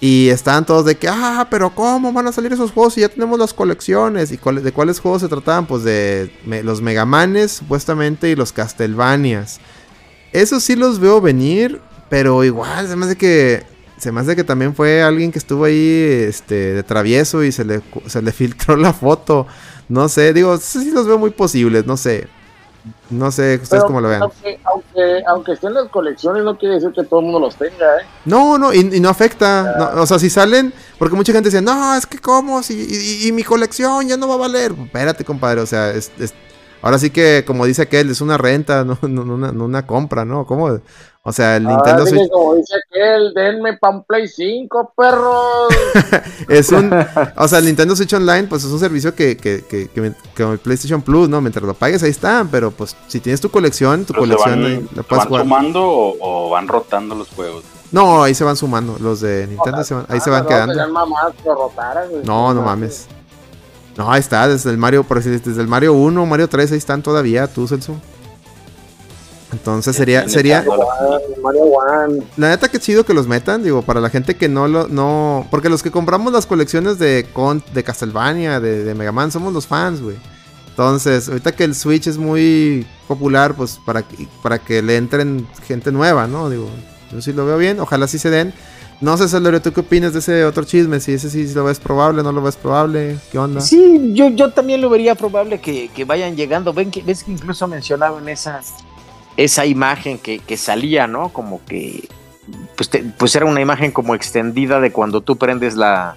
Y 0.00 0.28
estaban 0.28 0.64
todos 0.64 0.84
de 0.84 0.94
que, 0.94 1.08
ah, 1.08 1.48
pero 1.50 1.74
¿cómo 1.74 2.12
van 2.12 2.28
a 2.28 2.32
salir 2.32 2.52
esos 2.52 2.70
juegos 2.70 2.94
si 2.94 3.00
ya 3.00 3.08
tenemos 3.08 3.36
las 3.36 3.52
colecciones? 3.52 4.30
¿Y 4.30 4.36
de 4.36 4.72
cuáles 4.72 5.00
juegos 5.00 5.22
se 5.22 5.28
trataban? 5.28 5.66
Pues 5.66 5.82
de 5.82 6.32
los 6.62 6.80
Megamanes, 6.80 7.50
supuestamente, 7.50 8.30
y 8.30 8.36
los 8.36 8.52
Castlevanias. 8.52 9.58
Eso 10.32 10.60
sí 10.60 10.76
los 10.76 11.00
veo 11.00 11.20
venir, 11.20 11.80
pero 12.08 12.44
igual 12.44 12.86
se 12.86 12.94
me 12.94 13.06
hace 13.06 13.16
que 13.16 13.64
se 13.96 14.12
me 14.12 14.36
que 14.36 14.44
también 14.44 14.76
fue 14.76 15.02
alguien 15.02 15.32
que 15.32 15.38
estuvo 15.40 15.64
ahí 15.64 16.24
este 16.28 16.74
de 16.74 16.82
travieso 16.84 17.42
y 17.42 17.50
se 17.50 17.64
le 17.64 17.82
se 18.06 18.22
le 18.22 18.30
filtró 18.32 18.76
la 18.76 18.92
foto. 18.92 19.48
No 19.92 20.08
sé, 20.08 20.32
digo, 20.32 20.56
sí 20.56 20.90
los 20.90 21.06
veo 21.06 21.18
muy 21.18 21.28
posibles, 21.30 21.84
no 21.84 21.98
sé. 21.98 22.26
No 23.10 23.30
sé 23.30 23.56
ustedes 23.62 23.68
Pero 23.68 23.86
cómo 23.86 24.00
lo 24.00 24.08
vean. 24.08 24.22
Aunque, 24.22 24.58
aunque, 24.64 25.22
aunque 25.28 25.52
estén 25.52 25.74
las 25.74 25.88
colecciones, 25.90 26.42
no 26.44 26.56
quiere 26.56 26.76
decir 26.76 26.92
que 26.92 27.04
todo 27.04 27.20
el 27.20 27.26
mundo 27.26 27.40
los 27.40 27.54
tenga, 27.56 27.98
¿eh? 27.98 28.06
No, 28.24 28.56
no, 28.56 28.72
y, 28.72 28.78
y 28.96 29.00
no 29.00 29.10
afecta. 29.10 29.90
no, 29.94 30.02
o 30.02 30.06
sea, 30.06 30.18
si 30.18 30.30
salen, 30.30 30.72
porque 30.98 31.14
mucha 31.14 31.32
gente 31.34 31.50
dice, 31.50 31.60
no, 31.60 31.94
es 31.94 32.06
que 32.06 32.18
cómo, 32.18 32.62
si, 32.62 32.72
y, 32.74 32.94
y- 33.24 33.28
y 33.28 33.32
mi 33.32 33.42
colección 33.44 34.08
ya 34.08 34.16
no 34.16 34.28
va 34.28 34.34
a 34.34 34.38
valer. 34.38 34.72
Espérate, 34.82 35.24
compadre, 35.26 35.60
o 35.60 35.66
sea, 35.66 35.90
es, 35.90 36.10
es- 36.18 36.32
ahora 36.82 36.98
sí 36.98 37.10
que, 37.10 37.44
como 37.46 37.64
dice 37.64 37.82
aquel, 37.82 38.10
es 38.10 38.20
una 38.20 38.36
renta, 38.36 38.84
no, 38.84 38.98
no- 39.02 39.24
no 39.24 39.34
una, 39.34 39.52
no 39.52 39.64
una 39.64 39.86
compra, 39.86 40.24
¿no? 40.24 40.44
¿Cómo? 40.46 40.78
O 41.24 41.32
sea, 41.32 41.56
el 41.56 41.64
Nintendo 41.68 42.00
Ahora 42.00 42.06
Switch 42.10 42.28
como 42.32 42.54
dice 42.56 42.74
aquel, 42.84 43.32
denme 43.32 43.76
pa' 43.78 43.90
un 43.90 44.02
Play 44.02 44.26
5, 44.26 44.92
perros. 44.96 45.68
es 46.48 46.70
un, 46.72 46.92
o 47.36 47.46
sea, 47.48 47.60
el 47.60 47.66
Nintendo 47.66 47.94
Switch 47.94 48.12
Online, 48.12 48.44
pues 48.48 48.64
es 48.64 48.70
un 48.72 48.80
servicio 48.80 49.14
que, 49.14 49.36
que, 49.36 49.64
que, 49.68 49.86
que, 49.88 50.00
me- 50.00 50.14
que 50.34 50.42
el 50.42 50.58
PlayStation 50.58 51.00
Plus, 51.00 51.28
¿no? 51.28 51.40
Mientras 51.40 51.64
lo 51.64 51.74
pagues, 51.74 52.02
ahí 52.02 52.10
están, 52.10 52.48
pero 52.48 52.72
pues 52.72 52.96
si 53.06 53.20
tienes 53.20 53.40
tu 53.40 53.50
colección, 53.50 54.04
tu 54.04 54.12
Pero 54.14 54.22
colección 54.22 54.62
van, 54.62 54.72
ahí 54.72 54.88
la 54.96 55.02
puedes 55.04 55.18
van 55.24 55.28
jugar. 55.28 55.42
sumando 55.44 55.82
o, 55.88 56.16
o 56.20 56.50
van 56.50 56.66
rotando 56.66 57.14
los 57.14 57.28
juegos. 57.28 57.62
No, 57.92 58.22
ahí 58.24 58.34
se 58.34 58.42
van 58.42 58.56
sumando, 58.56 58.96
los 58.98 59.20
de 59.20 59.46
Nintendo 59.46 59.84
se 59.84 59.94
van- 59.94 60.06
ahí 60.08 60.18
se 60.18 60.30
van 60.30 60.40
Ah, 60.40 60.42
no, 60.42 60.48
quedando. 60.48 60.74
serían 60.74 60.92
mamás 60.92 61.32
que 61.40 61.48
lo 61.48 61.54
rotaran, 61.54 62.08
güey. 62.10 62.22
No, 62.24 62.52
no 62.52 62.62
mames. 62.62 63.06
No, 63.96 64.10
ahí 64.10 64.20
está, 64.20 64.48
desde 64.48 64.70
el 64.70 64.78
Mario, 64.78 65.04
por 65.04 65.18
decir, 65.22 65.40
desde 65.42 65.60
el 65.60 65.68
Mario 65.68 65.92
1, 65.92 66.24
Mario 66.26 66.48
3, 66.48 66.72
ahí 66.72 66.78
están 66.78 67.02
todavía, 67.02 67.46
tú, 67.46 67.68
Celso. 67.68 67.96
Entonces 69.52 69.94
sería, 69.94 70.26
sería, 70.30 70.64
Mario 71.42 71.62
One. 71.64 72.22
la 72.38 72.48
neta 72.48 72.68
que 72.68 72.78
chido 72.80 73.04
que 73.04 73.12
los 73.12 73.26
metan, 73.26 73.62
digo, 73.62 73.82
para 73.82 74.00
la 74.00 74.08
gente 74.08 74.34
que 74.34 74.48
no 74.48 74.66
lo, 74.66 74.88
no, 74.88 75.46
porque 75.50 75.68
los 75.68 75.82
que 75.82 75.90
compramos 75.90 76.32
las 76.32 76.46
colecciones 76.46 76.98
de 76.98 77.26
Con, 77.34 77.62
de 77.74 77.84
Castlevania, 77.84 78.60
de, 78.60 78.82
de 78.82 78.94
Mega 78.94 79.12
Man, 79.12 79.30
somos 79.30 79.52
los 79.52 79.66
fans, 79.66 80.00
güey. 80.00 80.16
Entonces, 80.70 81.28
ahorita 81.28 81.52
que 81.52 81.64
el 81.64 81.74
Switch 81.74 82.06
es 82.06 82.16
muy 82.16 82.86
popular, 83.06 83.52
pues 83.54 83.78
para, 83.84 84.00
que- 84.02 84.26
para 84.42 84.58
que 84.58 84.80
le 84.80 84.96
entren 84.96 85.46
gente 85.66 85.92
nueva, 85.92 86.26
¿no? 86.26 86.48
Digo, 86.48 86.70
yo 87.12 87.20
sí 87.20 87.34
lo 87.34 87.44
veo 87.44 87.58
bien, 87.58 87.78
ojalá 87.78 88.06
sí 88.08 88.18
se 88.18 88.30
den. 88.30 88.54
No 89.02 89.16
sé, 89.16 89.28
Celorio, 89.28 89.60
¿tú 89.60 89.72
qué 89.72 89.80
opinas 89.80 90.12
de 90.12 90.20
ese 90.20 90.44
otro 90.44 90.62
chisme? 90.64 91.00
Si 91.00 91.12
ese 91.12 91.28
sí 91.28 91.52
lo 91.54 91.64
ves 91.64 91.80
probable, 91.80 92.22
no 92.22 92.30
lo 92.32 92.40
ves 92.40 92.56
probable, 92.56 93.18
¿qué 93.30 93.38
onda? 93.38 93.60
Sí, 93.60 94.12
yo, 94.14 94.28
yo 94.30 94.50
también 94.52 94.80
lo 94.80 94.88
vería 94.88 95.14
probable 95.16 95.60
que, 95.60 95.88
que 95.88 96.04
vayan 96.04 96.36
llegando. 96.36 96.72
Ven 96.72 96.90
que, 96.92 97.02
ves 97.02 97.24
que 97.24 97.32
incluso 97.32 97.66
mencionaban 97.66 98.28
esa, 98.28 98.60
esa 99.36 99.66
imagen 99.66 100.18
que, 100.18 100.38
que 100.38 100.56
salía, 100.56 101.08
¿no? 101.08 101.30
Como 101.30 101.60
que 101.66 102.08
pues, 102.76 102.88
te- 102.90 103.02
pues 103.18 103.34
era 103.34 103.44
una 103.44 103.60
imagen 103.60 103.90
como 103.90 104.14
extendida 104.14 104.78
de 104.78 104.92
cuando 104.92 105.20
tú 105.20 105.36
prendes 105.36 105.74
la, 105.74 106.14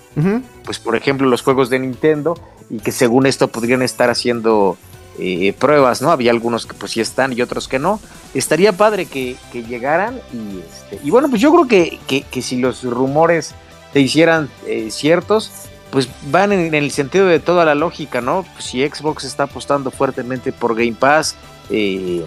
pues 0.64 0.78
por 0.78 0.96
ejemplo, 0.96 1.28
los 1.28 1.42
juegos 1.42 1.72
de 1.72 1.80
Nintendo 1.80 2.36
y 2.70 2.78
que 2.80 2.92
según 2.92 3.26
esto 3.26 3.48
podrían 3.48 3.82
estar 3.82 4.12
haciendo 4.12 4.78
eh, 5.20 5.54
pruebas, 5.54 6.02
¿no? 6.02 6.12
Había 6.12 6.32
algunos 6.32 6.66
que 6.66 6.74
pues 6.74 6.92
sí 6.92 7.02
están 7.02 7.34
y 7.34 7.42
otros 7.42 7.68
que 7.68 7.80
no. 7.80 8.00
Estaría 8.34 8.74
padre 8.74 9.06
que, 9.06 9.36
que 9.52 9.64
llegaran 9.64 10.20
y, 10.34 10.60
este, 10.60 11.00
y 11.06 11.10
bueno, 11.10 11.30
pues 11.30 11.42
yo 11.42 11.52
creo 11.54 11.68
que, 11.68 12.00
que, 12.08 12.22
que 12.24 12.42
si 12.42 12.58
los 12.58 12.84
rumores 12.84 13.54
se 13.94 14.02
hicieran 14.02 14.50
eh, 14.68 14.90
ciertos, 14.92 15.52
pues 15.90 16.10
van 16.30 16.52
en, 16.52 16.60
en 16.60 16.76
el 16.76 16.92
sentido 16.92 17.28
de 17.28 17.40
toda 17.40 17.64
la 17.64 17.76
lógica, 17.76 18.20
¿no? 18.20 18.46
Pues 18.54 18.66
si 18.66 18.86
Xbox 18.86 19.24
está 19.24 19.44
apostando 19.44 19.92
fuertemente 19.92 20.52
por 20.52 20.76
Game 20.76 20.96
Pass 21.00 21.36
eh, 21.70 22.26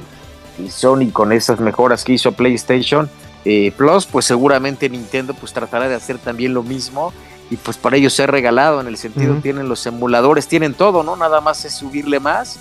y 0.59 0.70
Sony 0.70 1.10
con 1.12 1.32
esas 1.32 1.60
mejoras 1.60 2.05
que 2.05 2.15
hizo 2.15 2.32
PlayStation 2.32 3.10
eh, 3.44 3.73
Plus, 3.77 4.06
pues 4.06 4.24
seguramente 4.24 4.89
Nintendo 4.89 5.35
pues 5.35 5.52
tratará 5.52 5.89
de 5.89 5.94
hacer 5.94 6.19
también 6.19 6.55
lo 6.55 6.62
mismo 6.62 7.12
y 7.51 7.56
pues 7.56 7.77
para 7.77 7.97
ellos 7.97 8.12
ser 8.12 8.31
regalado 8.31 8.81
en 8.81 8.89
el 8.89 8.97
sentido 8.97 9.36
tienen 9.36 9.69
los 9.69 9.86
emuladores, 9.86 10.48
tienen 10.48 10.74
todo, 10.74 11.02
¿no? 11.02 11.16
Nada 11.16 11.40
más 11.40 11.65
es 11.65 11.74
subirle 11.74 12.20
más 12.20 12.59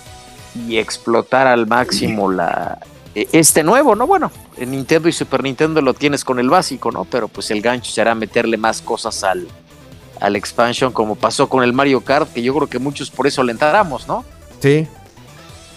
y 0.66 0.78
explotar 0.78 1.46
al 1.46 1.66
máximo 1.66 2.30
la 2.30 2.78
eh, 3.14 3.28
este 3.32 3.62
nuevo, 3.62 3.94
¿no? 3.94 4.06
Bueno, 4.06 4.30
en 4.56 4.70
Nintendo 4.72 5.08
y 5.08 5.12
Super 5.12 5.42
Nintendo 5.42 5.80
lo 5.80 5.94
tienes 5.94 6.24
con 6.24 6.38
el 6.38 6.50
básico, 6.50 6.90
¿no? 6.90 7.04
Pero 7.04 7.28
pues 7.28 7.50
el 7.50 7.60
gancho 7.62 7.90
será 7.90 8.14
meterle 8.14 8.56
más 8.56 8.82
cosas 8.82 9.22
al 9.24 9.46
al 10.20 10.34
expansion 10.34 10.90
como 10.92 11.14
pasó 11.14 11.48
con 11.48 11.62
el 11.62 11.72
Mario 11.72 12.00
Kart, 12.00 12.32
que 12.32 12.42
yo 12.42 12.52
creo 12.54 12.66
que 12.68 12.80
muchos 12.80 13.08
por 13.10 13.28
eso 13.28 13.42
le 13.44 13.52
entramos, 13.52 14.08
¿no? 14.08 14.24
Sí, 14.60 14.86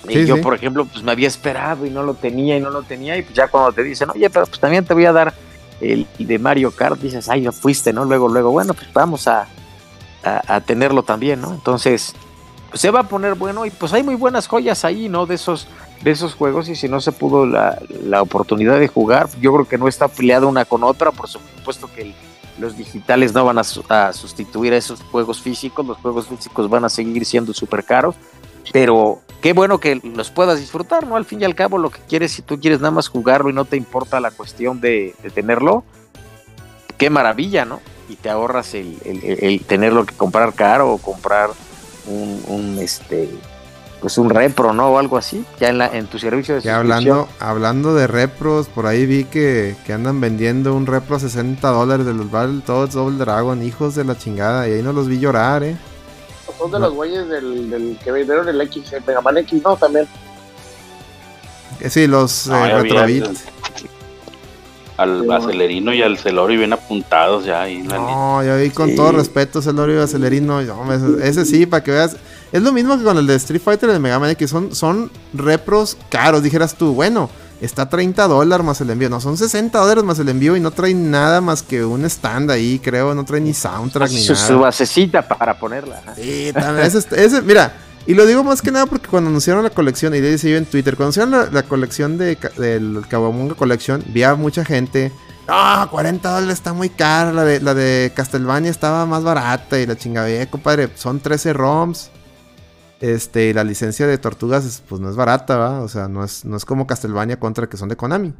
Y 0.10 0.14
Sí, 0.14 0.26
yo, 0.26 0.38
sí. 0.38 0.41
por 0.41 0.56
ejemplo, 0.56 0.86
pues 0.86 1.03
me 1.03 1.12
había 1.12 1.28
esperado 1.28 1.86
y 1.86 1.91
no 1.91 2.02
lo 2.02 2.16
tenía 2.16 2.58
y 2.58 2.60
no 2.60 2.72
lo 2.72 2.82
tenía. 2.82 3.16
Y 3.18 3.22
pues 3.22 3.36
ya 3.36 3.48
cuando 3.49 3.72
te 3.72 3.84
dicen, 3.84 4.10
oye, 4.10 4.28
pero 4.32 4.48
pues 4.48 4.60
también 4.60 4.84
te 4.84 4.95
voy 4.95 5.06
a 5.06 5.12
dar 5.12 5.32
el 5.80 6.08
de 6.18 6.40
Mario 6.40 6.72
Kart, 6.72 6.99
dices, 6.99 7.30
ay, 7.30 7.44
ya 7.44 7.52
fuiste, 7.52 7.94
¿no? 7.94 8.03
Luego, 8.03 8.28
luego, 8.30 8.49
bueno, 8.52 8.74
pues 8.74 8.91
vamos 8.94 9.28
a, 9.28 9.48
a, 10.24 10.56
a 10.56 10.62
tenerlo 10.62 11.03
también, 11.03 11.40
¿no? 11.40 11.53
Entonces, 11.53 12.16
se 12.73 12.91
va 12.91 13.02
a 13.02 13.03
poner 13.07 13.35
bueno 13.35 13.65
y 13.65 13.69
pues 13.72 13.93
hay 13.93 14.03
muy 14.03 14.15
buenas 14.15 14.48
joyas 14.48 14.85
ahí, 14.85 15.10
¿no? 15.10 15.26
De 15.26 15.35
esos, 15.35 15.68
de 16.03 16.11
esos 16.11 16.35
juegos 16.35 16.69
y 16.69 16.76
si 16.76 16.88
no 16.88 17.02
se 17.02 17.11
pudo 17.11 17.45
la, 17.45 17.77
la 18.06 18.22
oportunidad 18.22 18.80
de 18.80 18.88
jugar, 18.88 19.27
yo 19.41 19.53
creo 19.53 19.68
que 19.68 19.77
no 19.77 19.88
está 19.88 20.07
peleada 20.07 20.45
una 20.48 20.65
con 20.65 20.84
otra, 20.84 21.11
por 21.11 21.27
supuesto 21.27 21.89
que 21.93 22.14
los 22.60 22.77
digitales 22.77 23.34
no 23.34 23.43
van 23.45 23.57
a, 23.57 23.64
su- 23.64 23.84
a 23.89 24.14
sustituir 24.14 24.73
a 24.73 24.77
esos 24.77 25.02
juegos 25.03 25.41
físicos, 25.41 25.85
los 25.85 25.98
juegos 25.98 26.27
físicos 26.27 26.69
van 26.69 26.85
a 26.85 26.89
seguir 26.89 27.26
siendo 27.26 27.53
súper 27.53 27.84
caros, 27.84 28.15
pero 28.72 29.19
qué 29.41 29.53
bueno 29.53 29.80
que 29.80 29.95
los 30.03 30.30
puedas 30.30 30.60
disfrutar, 30.60 31.07
¿no? 31.07 31.15
Al 31.15 31.26
fin 31.26 31.41
y 31.41 31.45
al 31.45 31.56
cabo 31.56 31.77
lo 31.77 31.89
que 31.89 31.99
quieres, 32.07 32.31
si 32.31 32.41
tú 32.41 32.60
quieres 32.60 32.80
nada 32.80 32.91
más 32.91 33.07
jugarlo 33.07 33.49
y 33.49 33.53
no 33.53 33.65
te 33.65 33.77
importa 33.77 34.19
la 34.19 34.31
cuestión 34.31 34.80
de, 34.80 35.15
de 35.23 35.30
tenerlo, 35.31 35.84
qué 36.98 37.10
maravilla, 37.10 37.65
¿no? 37.65 37.80
Y 38.10 38.15
te 38.15 38.30
ahorras 38.30 38.73
el, 38.76 38.98
el- 39.06 39.23
el- 39.23 39.43
el 39.43 39.61
tenerlo 39.65 40.06
que 40.06 40.15
comprar 40.15 40.53
caro 40.53 40.91
o 40.93 40.98
comprar 40.99 41.49
un, 42.07 42.44
un, 42.48 42.80
este 42.80 43.30
pues 44.02 44.18
un 44.18 44.32
repro, 44.32 44.73
¿no? 44.73 44.88
O 44.88 44.98
algo 44.98 45.15
así, 45.18 45.45
ya 45.60 45.69
en, 45.69 45.78
la, 45.78 45.86
en 45.95 46.07
tu 46.07 46.18
servicio 46.18 46.56
de 46.56 46.61
Ya 46.61 46.78
hablando, 46.78 47.30
hablando 47.40 47.94
de 47.94 48.07
repros, 48.07 48.68
por 48.68 48.88
ahí 48.88 49.06
vi 49.06 49.26
que, 49.26 49.76
que 49.86 49.94
andan 49.94 50.19
vendiendo 50.19 50.73
un 50.76 50.88
repro 50.88 51.18
a 51.18 51.19
60 51.19 51.69
dólares 51.69 52.07
de 52.07 52.14
los 52.14 52.32
Battletoads 52.32 52.95
Double 52.95 53.18
Dragon, 53.19 53.61
hijos 53.61 53.94
de 53.94 54.03
la 54.03 54.18
chingada, 54.18 54.68
y 54.68 54.73
ahí 54.73 54.82
no 54.82 54.91
los 54.91 55.07
vi 55.07 55.19
llorar, 55.19 55.64
eh. 55.64 55.78
Son 56.57 56.72
de 56.72 56.80
los 56.80 56.94
güeyes 56.94 57.28
del, 57.30 57.69
del 57.69 57.98
que 58.03 58.11
vendieron 58.11 58.49
el 58.49 58.60
X, 58.61 58.91
el 58.94 59.03
Mega 59.06 59.22
Man 59.22 59.38
X, 59.38 59.61
¿no? 59.64 59.76
También. 59.76 60.07
Eh, 61.80 61.90
Sí, 61.90 62.07
los 62.07 62.48
No, 62.48 62.65
eh, 62.65 62.82
Retrobit. 62.82 63.26
Al, 64.97 65.30
acelerino 65.31 65.93
y 65.93 66.01
al 66.01 66.18
celorio 66.18 66.59
bien 66.59 66.72
juntados 66.88 67.45
ya 67.45 67.61
ahí 67.61 67.77
en 67.77 67.88
la. 67.89 67.97
No, 67.97 68.43
yo 68.43 68.53
ahí 68.55 68.69
con 68.69 68.89
Sí. 68.89 68.95
todo 68.95 69.11
respeto, 69.11 69.61
Celorio 69.61 69.99
y 69.99 70.03
Acelerino. 70.03 70.61
no, 70.61 70.93
ese, 70.93 71.27
ese 71.27 71.45
sí, 71.45 71.65
para 71.65 71.84
que 71.84 71.91
veas. 71.91 72.15
Es 72.51 72.61
lo 72.61 72.72
mismo 72.73 72.97
que 72.97 73.03
con 73.03 73.18
el 73.18 73.26
de 73.27 73.35
Street 73.35 73.61
Fighter 73.63 73.89
y 73.89 73.93
el 73.93 73.99
Mega 74.01 74.19
Man 74.19 74.30
X. 74.31 74.49
Son, 74.49 74.76
son 74.76 75.09
repros 75.34 75.97
caros. 76.09 76.43
Dijeras 76.43 76.76
tú, 76.76 76.93
bueno, 76.93 77.30
está 77.61 77.88
30 77.88 78.27
dólares 78.27 78.65
más 78.65 78.81
el 78.81 78.89
envío. 78.89 79.09
No, 79.09 79.22
son 79.22 79.38
60 79.38 79.80
dólares 79.80 80.03
más 80.03 80.19
el 80.19 80.27
envío 80.27 80.57
y 80.57 80.59
no 80.59 80.72
trae 80.72 80.93
nada 80.93 81.39
más 81.39 81.63
que 81.63 81.85
un 81.85 82.03
stand 82.03 82.51
ahí, 82.51 82.77
creo. 82.84 83.15
No 83.15 83.23
trae 83.23 83.39
ni 83.39 83.53
soundtrack 83.53 84.11
ni 84.11 84.19
Su, 84.22 84.34
nada. 84.34 84.47
su 84.47 84.59
basecita 84.59 85.22
para 85.22 85.57
ponerla. 85.57 86.01
Sí, 86.18 86.51
también, 86.53 86.85
ese, 86.88 86.97
ese- 87.15 87.41
mira, 87.41 87.73
y 88.07 88.14
lo 88.14 88.26
digo 88.26 88.44
más 88.44 88.61
que 88.61 88.72
nada 88.72 88.86
porque 88.86 89.07
cuando 89.07 89.30
anunciaron 89.30 89.64
la 89.64 89.69
colección, 89.69 90.14
y 90.15 90.19
decía 90.19 90.52
yo 90.52 90.57
en 90.57 90.65
Twitter, 90.65 90.95
cuando 90.95 91.22
anunciaron 91.22 91.53
la, 91.53 91.64
colección 91.64 92.18
de, 92.18 92.38
del 92.57 93.03
Kawamunga 93.07 93.56
Collection, 93.56 94.03
vi 94.07 94.23
a 94.23 94.36
mucha 94.36 94.65
gente, 94.65 95.11
ah, 95.48 95.88
40 95.91 96.30
dólares 96.30 96.53
está 96.53 96.73
muy 96.73 96.90
cara, 96.90 97.32
la 97.32 97.44
de, 97.44 97.60
la 97.61 97.73
de 97.73 98.11
Castlevania 98.15 98.72
estaba 98.72 99.06
más 99.06 99.23
barata 99.23 99.80
y 99.80 99.86
la 99.86 99.95
chingadera, 99.95 100.49
compadre, 100.49 100.90
son 100.95 101.19
13 101.19 101.53
ROMs. 101.53 102.11
Este, 103.02 103.45
y 103.45 103.53
la 103.53 103.64
licencia 103.64 104.06
de 104.06 104.19
Tortugas, 104.19 104.64
es- 104.64 104.84
pues 104.88 105.02
no 105.02 105.10
es 105.10 105.15
barata, 105.15 105.57
¿va? 105.57 105.82
O 105.82 105.88
sea, 105.88 106.07
no 106.07 106.23
es, 106.23 106.45
no 106.45 106.56
es 106.56 106.65
como 106.65 106.86
Castlevania 106.86 107.40
contra 107.40 107.68
que 107.68 107.76
son 107.76 107.90
de 107.90 107.95
Konami. 107.95 108.34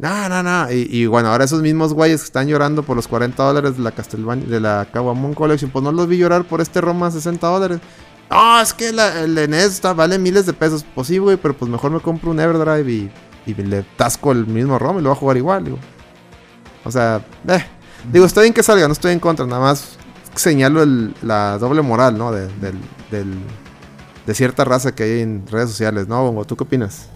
No, 0.00 0.28
no, 0.28 0.42
no. 0.42 0.72
Y, 0.72 1.06
bueno, 1.06 1.28
ahora 1.28 1.44
esos 1.44 1.62
mismos 1.62 1.94
güeyes 1.94 2.20
que 2.20 2.26
están 2.26 2.48
llorando 2.48 2.82
por 2.82 2.96
los 2.96 3.06
40 3.06 3.40
dólares 3.40 3.76
de 3.76 3.82
la 3.84 3.92
Castlevania, 3.92 4.46
de 4.46 4.58
la 4.58 4.88
Collection, 4.92 5.70
pues 5.70 5.84
no 5.84 5.92
los 5.92 6.08
vi 6.08 6.18
llorar 6.18 6.44
por 6.44 6.60
este 6.60 6.80
ROM 6.80 7.04
a 7.04 7.12
60 7.12 7.46
dólares. 7.46 7.78
No, 8.30 8.60
es 8.60 8.72
que 8.74 8.92
la- 8.92 9.22
el 9.22 9.34
NES 9.48 9.64
está- 9.74 9.92
vale 9.92 10.18
miles 10.18 10.46
de 10.46 10.52
pesos. 10.52 10.84
Pues 10.94 11.06
sí, 11.08 11.18
güey, 11.18 11.36
pero 11.36 11.54
pues 11.56 11.70
mejor 11.70 11.90
me 11.92 12.00
compro 12.00 12.30
un 12.30 12.40
Everdrive 12.40 12.90
y, 12.92 13.10
y 13.46 13.54
le 13.54 13.82
tasco 13.96 14.32
el 14.32 14.46
mismo 14.46 14.78
ROM 14.78 14.98
y 14.98 15.02
lo 15.02 15.10
voy 15.10 15.16
a 15.16 15.20
jugar 15.20 15.36
igual, 15.36 15.64
digo. 15.64 15.78
O 16.84 16.90
sea, 16.90 17.24
eh. 17.48 17.64
Digo, 18.12 18.26
estoy 18.26 18.42
bien 18.44 18.54
que 18.54 18.62
salga, 18.62 18.86
no 18.86 18.92
estoy 18.92 19.12
en 19.12 19.20
contra, 19.20 19.46
nada 19.46 19.62
más 19.62 19.96
señalo 20.34 20.84
la 21.22 21.56
doble 21.58 21.80
moral, 21.80 22.18
¿no? 22.18 22.32
De, 22.32 22.48
del- 23.10 23.38
de 24.26 24.34
cierta 24.34 24.64
raza 24.64 24.94
que 24.94 25.04
hay 25.04 25.20
en 25.20 25.46
redes 25.46 25.70
sociales, 25.70 26.08
¿no, 26.08 26.22
Bongo? 26.22 26.44
¿Tú 26.44 26.56
qué 26.56 26.64
opinas? 26.64 27.08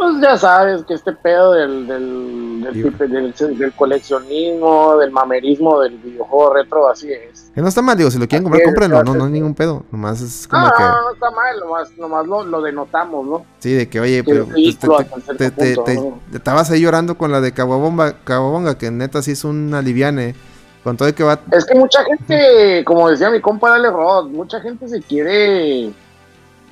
Pues 0.00 0.20
ya 0.22 0.38
sabes 0.38 0.82
que 0.84 0.94
este 0.94 1.12
pedo 1.12 1.52
del, 1.52 1.86
del, 1.86 2.62
del, 2.62 3.34
del- 3.34 3.58
del 3.58 3.72
coleccionismo, 3.74 4.96
del 4.96 5.10
mamerismo 5.10 5.78
del 5.80 5.98
videojuego 5.98 6.54
retro, 6.54 6.88
así 6.88 7.12
es. 7.12 7.50
Que 7.54 7.60
no 7.60 7.68
está 7.68 7.82
mal, 7.82 7.98
digo, 7.98 8.10
si 8.10 8.18
lo 8.18 8.26
quieren 8.26 8.44
comprar, 8.44 8.62
es, 8.62 8.66
cómprenlo, 8.68 9.04
no, 9.04 9.14
no 9.14 9.24
hay 9.26 9.30
ningún 9.32 9.54
pedo. 9.54 9.84
Nomás 9.90 10.22
es 10.22 10.48
como 10.48 10.66
No, 10.66 10.72
que. 10.72 10.82
no, 10.82 11.02
no 11.02 11.12
está 11.12 11.30
mal, 11.32 11.60
nomás, 11.60 11.90
nomás 11.98 12.26
lo, 12.26 12.44
lo 12.44 12.62
denotamos, 12.62 13.26
¿no? 13.26 13.44
Sí, 13.58 13.74
de 13.74 13.88
que, 13.90 14.00
oye, 14.00 14.24
pero 14.24 14.44
es 14.56 14.76
pues, 14.76 14.78
te, 14.78 14.86
hasta 14.86 15.04
te, 15.04 15.20
cierto 15.20 15.36
te- 15.36 15.50
te- 15.50 15.74
punto, 15.74 15.84
te- 15.84 15.94
¿no? 15.96 16.18
te 16.30 16.36
estabas 16.38 16.70
ahí 16.70 16.80
llorando 16.80 17.18
con 17.18 17.30
la 17.30 17.42
de 17.42 17.52
Caguabonga, 17.52 18.78
que 18.78 18.90
neta 18.90 19.20
sí 19.20 19.32
es 19.32 19.44
un 19.44 19.74
aliviane. 19.74 20.34
Con 20.82 20.96
todo 20.96 21.10
y 21.10 21.12
que 21.12 21.22
va. 21.24 21.38
Es 21.52 21.66
que 21.66 21.74
mucha 21.74 22.02
gente, 22.04 22.82
como 22.86 23.10
decía 23.10 23.28
mi 23.28 23.42
compa 23.42 23.68
Dale 23.68 23.90
Rod, 23.90 24.28
mucha 24.30 24.60
gente 24.62 24.88
se 24.88 25.02
quiere, 25.02 25.92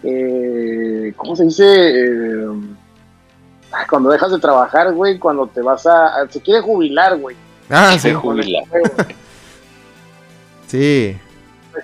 eh, 0.02 1.12
¿cómo 1.16 1.36
se 1.36 1.44
dice? 1.44 1.64
Eh, 1.66 2.46
ay, 3.72 3.86
cuando 3.88 4.10
dejas 4.10 4.30
de 4.30 4.38
trabajar, 4.38 4.92
güey, 4.92 5.18
cuando 5.18 5.46
te 5.46 5.60
vas 5.62 5.86
a, 5.86 6.26
se 6.28 6.40
quiere 6.40 6.60
jubilar, 6.60 7.16
güey. 7.18 7.36
Ah, 7.70 7.92
Se 7.98 8.08
sí. 8.10 8.14
jubila. 8.14 8.60
Sí. 10.66 11.16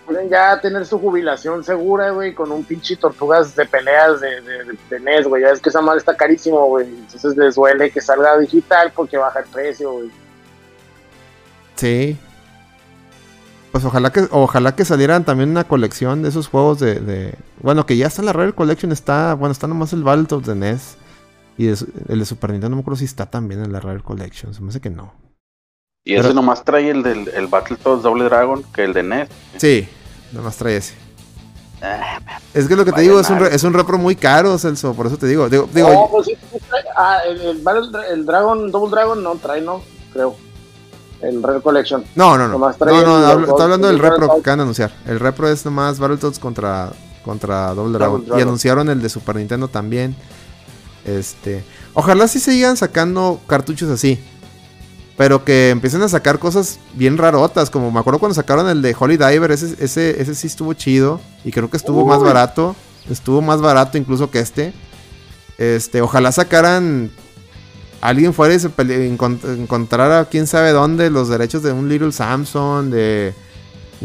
Quieren 0.07 0.29
ya 0.29 0.61
tener 0.61 0.85
su 0.85 0.99
jubilación 0.99 1.63
segura, 1.65 2.11
güey, 2.11 2.35
con 2.35 2.51
un 2.51 2.65
pinche 2.65 2.97
tortugas 2.97 3.55
de 3.55 3.65
peleas 3.65 4.21
de, 4.21 4.41
de, 4.41 4.65
de, 4.65 4.79
de 4.91 5.01
NES, 5.01 5.27
güey. 5.29 5.43
Ya 5.43 5.51
es 5.51 5.61
que 5.61 5.69
esa 5.69 5.81
madre 5.81 5.99
está 6.01 6.17
carísimo, 6.17 6.67
güey. 6.67 6.87
Entonces 6.89 7.37
les 7.37 7.55
duele 7.55 7.91
que 7.91 8.01
salga 8.01 8.37
digital 8.39 8.93
porque 8.95 9.17
baja 9.17 9.39
el 9.39 9.47
precio, 9.47 9.93
güey. 9.93 10.11
Sí. 11.77 12.19
Pues 13.73 13.85
ojalá 13.85 14.11
que, 14.11 14.27
ojalá 14.33 14.75
que 14.77 14.85
salieran 14.85 15.25
también 15.25 15.51
una 15.51 15.65
colección 15.65 16.23
de 16.23 16.29
esos 16.29 16.49
juegos 16.49 16.81
de, 16.81 16.97
de- 17.01 17.35
Bueno, 17.61 17.87
que 17.87 17.97
ya 17.97 18.09
está 18.09 18.23
la 18.23 18.33
Rare 18.33 18.53
Collection, 18.53 18.91
está. 18.93 19.35
Bueno, 19.35 19.53
está 19.53 19.67
nomás 19.69 19.93
el 19.93 20.03
Battletoads 20.03 20.47
de 20.47 20.55
NES. 20.57 20.97
Y 21.57 21.69
el 21.69 22.19
de 22.19 22.25
Super 22.25 22.51
Nintendo 22.51 22.71
no 22.71 22.77
me 22.77 22.81
acuerdo 22.83 22.99
si 22.99 23.05
está 23.05 23.27
también 23.27 23.63
en 23.63 23.73
la 23.73 23.81
Rare 23.81 24.01
Collection. 24.03 24.53
Se 24.55 24.61
me 24.61 24.71
hace 24.71 24.81
que 24.81 24.91
no. 24.91 25.13
Y 26.05 26.15
ese 26.15 26.23
Pero- 26.23 26.35
nomás 26.35 26.65
trae 26.65 26.91
el 26.91 27.03
del 27.03 27.29
el 27.29 27.47
Battletoads 27.47 28.03
Double 28.03 28.25
Dragon 28.25 28.63
que 28.75 28.85
el 28.85 28.93
de 28.93 29.03
NES. 29.03 29.29
Sí, 29.57 29.89
nomás 30.33 30.57
trae 30.57 30.77
ese. 30.77 30.95
Ah, 31.81 32.19
Es 32.55 32.67
que 32.67 32.77
lo 32.77 32.85
que 32.85 32.93
te 32.93 33.03
digo 33.03 33.21
es 33.21 33.29
un, 33.31 33.39
re- 33.41 33.55
es 33.55 33.63
un 33.63 33.73
repro 33.75 33.99
muy 33.99 34.17
caro, 34.17 34.57
Celso. 34.59 34.95
Por 34.95 35.07
eso 35.07 35.17
te 35.19 35.27
digo. 35.27 35.49
Digo, 35.49 35.69
digo 35.73 35.93
No, 35.93 36.09
pues 36.11 36.27
sí, 36.27 36.37
ah, 36.97 37.19
el, 37.29 37.41
el, 37.41 37.63
Battle- 37.63 37.91
el 38.11 38.25
Dragon, 38.27 38.71
Double 38.71 38.91
Dragon 38.91 39.23
no 39.23 39.35
trae, 39.37 39.61
no, 39.61 39.83
creo. 40.13 40.37
El 41.21 41.43
Red 41.43 41.63
Collection. 41.63 42.05
no, 42.17 42.37
no, 42.37 42.49
no. 42.49 42.59
No, 42.59 42.59
no, 42.59 42.67
los 42.69 43.31
hablo- 43.31 43.47
estoy 43.49 43.63
hablando 43.63 43.89
del 43.89 43.99
repro 43.99 44.27
que 44.35 44.41
acaban 44.41 44.59
de 44.59 44.63
anunciar. 44.65 44.93
El 45.07 45.21
repro 45.21 45.49
es 45.49 45.65
nomás 45.65 45.99
Battletoads 45.99 46.39
contra, 46.39 46.91
contra 47.25 47.73
Double 47.75 47.93
Dragon. 47.97 48.25
Y 48.37 48.41
anunciaron 48.43 48.89
el 48.91 49.01
de 49.01 49.09
Super 49.09 49.37
Nintendo 49.37 49.69
también. 49.69 50.15
Este. 51.05 51.65
Ojalá 51.93 52.29
sí 52.29 52.41
sigan 52.41 52.77
sacando 52.77 53.41
cartuchos 53.47 53.91
así. 53.91 54.19
Pero 55.17 55.45
que 55.45 55.71
empiecen 55.71 56.03
a 56.03 56.09
sacar 56.09 56.39
cosas 56.39 56.79
bien 56.95 57.19
rarotas. 57.19 57.71
Como 57.71 57.91
me 57.91 58.01
acuerdo 58.01 58.19
cuando 58.19 58.35
sacaron 58.35 58.69
el 58.69 58.83
de 58.83 58.97
Holy 58.99 59.17
Diver. 59.17 59.53
Ese, 59.53 59.77
ese, 59.79 60.21
ese 60.21 60.35
sí 60.35 60.47
estuvo 60.47 60.73
chido. 60.75 61.21
Y 61.45 61.53
creo 61.53 61.71
que 61.71 61.77
estuvo 61.77 62.05
más 62.05 62.21
barato. 62.21 62.75
Estuvo 63.09 63.41
más 63.43 63.61
barato 63.61 63.97
incluso 63.99 64.31
que 64.31 64.41
este. 64.41 64.73
Este, 65.59 66.01
ojalá 66.03 66.33
sacaran. 66.33 67.11
Alguien 68.01 68.35
fuera 68.35 68.53
y 68.53 68.59
se 68.59 68.69
encont- 68.69 69.45
encontrara 69.57 70.27
quién 70.27 70.47
sabe 70.47 70.73
dónde 70.73 71.09
los 71.09 71.31
derechos 71.31 71.63
de 71.63 71.73
un 71.73 71.89
Little 71.89 72.13
Samson, 72.13 72.91
de, 72.91 73.33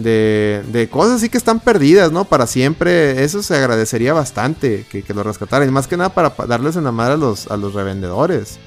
de, 0.03 0.63
de 0.71 0.89
cosas 0.89 1.15
así 1.17 1.29
que 1.29 1.37
están 1.37 1.59
perdidas, 1.59 2.11
¿no? 2.11 2.25
Para 2.25 2.47
siempre. 2.47 3.23
Eso 3.23 3.41
se 3.43 3.55
agradecería 3.55 4.13
bastante 4.13 4.85
que, 4.89 5.03
que 5.03 5.13
lo 5.13 5.23
rescataran. 5.23 5.67
Y 5.67 5.71
más 5.71 5.87
que 5.87 5.97
nada 5.97 6.09
para 6.09 6.35
pa- 6.35 6.45
darles 6.45 6.75
en 6.75 6.83
la 6.83 6.91
madre 6.91 7.13
a 7.13 7.17
los, 7.17 7.47
a 7.47 7.57
los 7.57 7.73
revendedores. 7.73 8.59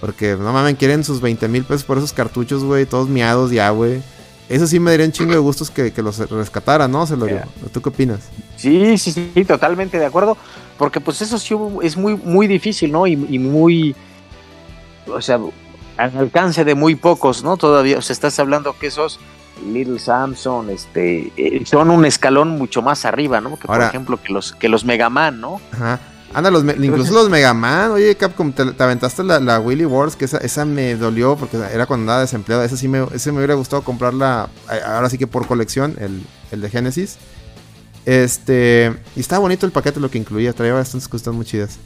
Porque 0.00 0.36
no 0.36 0.52
mames, 0.52 0.76
quieren 0.76 1.04
sus 1.04 1.20
20 1.20 1.46
mil 1.48 1.64
pesos 1.64 1.84
por 1.84 1.98
esos 1.98 2.12
cartuchos, 2.12 2.64
güey, 2.64 2.86
todos 2.86 3.08
miados 3.08 3.50
ya, 3.50 3.68
güey. 3.70 4.02
Eso 4.48 4.66
sí 4.66 4.80
me 4.80 4.90
daría 4.90 5.06
un 5.06 5.12
chingo 5.12 5.32
de 5.32 5.38
gustos 5.38 5.70
que, 5.70 5.92
que 5.92 6.02
los 6.02 6.18
rescataran, 6.30 6.90
¿no? 6.90 7.06
Se 7.06 7.16
lo 7.16 7.26
Yeah. 7.28 7.46
¿Tú 7.72 7.80
qué 7.80 7.88
opinas? 7.90 8.20
Sí, 8.56 8.98
sí, 8.98 9.12
sí, 9.12 9.44
totalmente 9.44 9.98
de 9.98 10.06
acuerdo. 10.06 10.36
Porque 10.78 11.00
pues 11.00 11.20
eso 11.22 11.38
sí 11.38 11.54
es 11.82 11.96
muy, 11.96 12.16
muy 12.16 12.46
difícil, 12.48 12.90
¿no? 12.90 13.06
Y, 13.06 13.12
y 13.12 13.38
muy, 13.38 13.94
o 15.06 15.20
sea, 15.20 15.38
al 15.96 16.16
alcance 16.16 16.64
de 16.64 16.74
muy 16.74 16.94
pocos, 16.96 17.44
¿no? 17.44 17.56
Todavía, 17.58 17.98
o 17.98 18.02
sea, 18.02 18.14
estás 18.14 18.38
hablando 18.38 18.74
que 18.78 18.86
esos 18.88 19.20
Little 19.66 19.98
Samson, 19.98 20.70
este, 20.70 21.32
eh, 21.36 21.62
son 21.64 21.90
un 21.90 22.04
escalón 22.04 22.50
mucho 22.50 22.82
más 22.82 23.04
arriba, 23.04 23.40
¿no? 23.40 23.58
Que 23.58 23.66
por 23.66 23.80
ejemplo 23.82 24.20
que 24.22 24.32
los, 24.32 24.52
que 24.52 24.68
los 24.68 24.84
Mega 24.84 25.10
Man, 25.10 25.40
¿no? 25.40 25.60
Ajá. 25.72 26.00
Anda, 26.32 26.50
los, 26.50 26.62
incluso 26.62 27.12
los 27.12 27.28
Mega 27.28 27.52
Man. 27.54 27.90
Oye, 27.90 28.14
Capcom, 28.14 28.52
te, 28.52 28.64
te 28.64 28.82
aventaste 28.82 29.24
la, 29.24 29.40
la 29.40 29.58
Willy 29.58 29.84
Wars, 29.84 30.14
que 30.14 30.26
esa, 30.26 30.38
esa 30.38 30.64
me 30.64 30.94
dolió 30.94 31.36
porque 31.36 31.56
era 31.56 31.86
cuando 31.86 32.04
andaba 32.04 32.20
desempleado. 32.20 32.62
Esa 32.62 32.76
sí 32.76 32.86
me, 32.86 33.04
ese 33.12 33.32
me 33.32 33.38
hubiera 33.38 33.54
gustado 33.54 33.82
comprarla, 33.82 34.48
eh, 34.72 34.80
ahora 34.86 35.10
sí 35.10 35.18
que 35.18 35.26
por 35.26 35.46
colección, 35.46 35.96
el, 35.98 36.22
el 36.52 36.60
de 36.60 36.70
Genesis. 36.70 37.18
Este, 38.06 38.94
y 39.16 39.20
estaba 39.20 39.40
bonito 39.40 39.66
el 39.66 39.72
paquete, 39.72 39.98
lo 40.00 40.10
que 40.10 40.18
incluía. 40.18 40.52
Traía 40.52 40.72
bastantes 40.72 41.08
cosas 41.08 41.34
muy 41.34 41.44
chidas. 41.44 41.78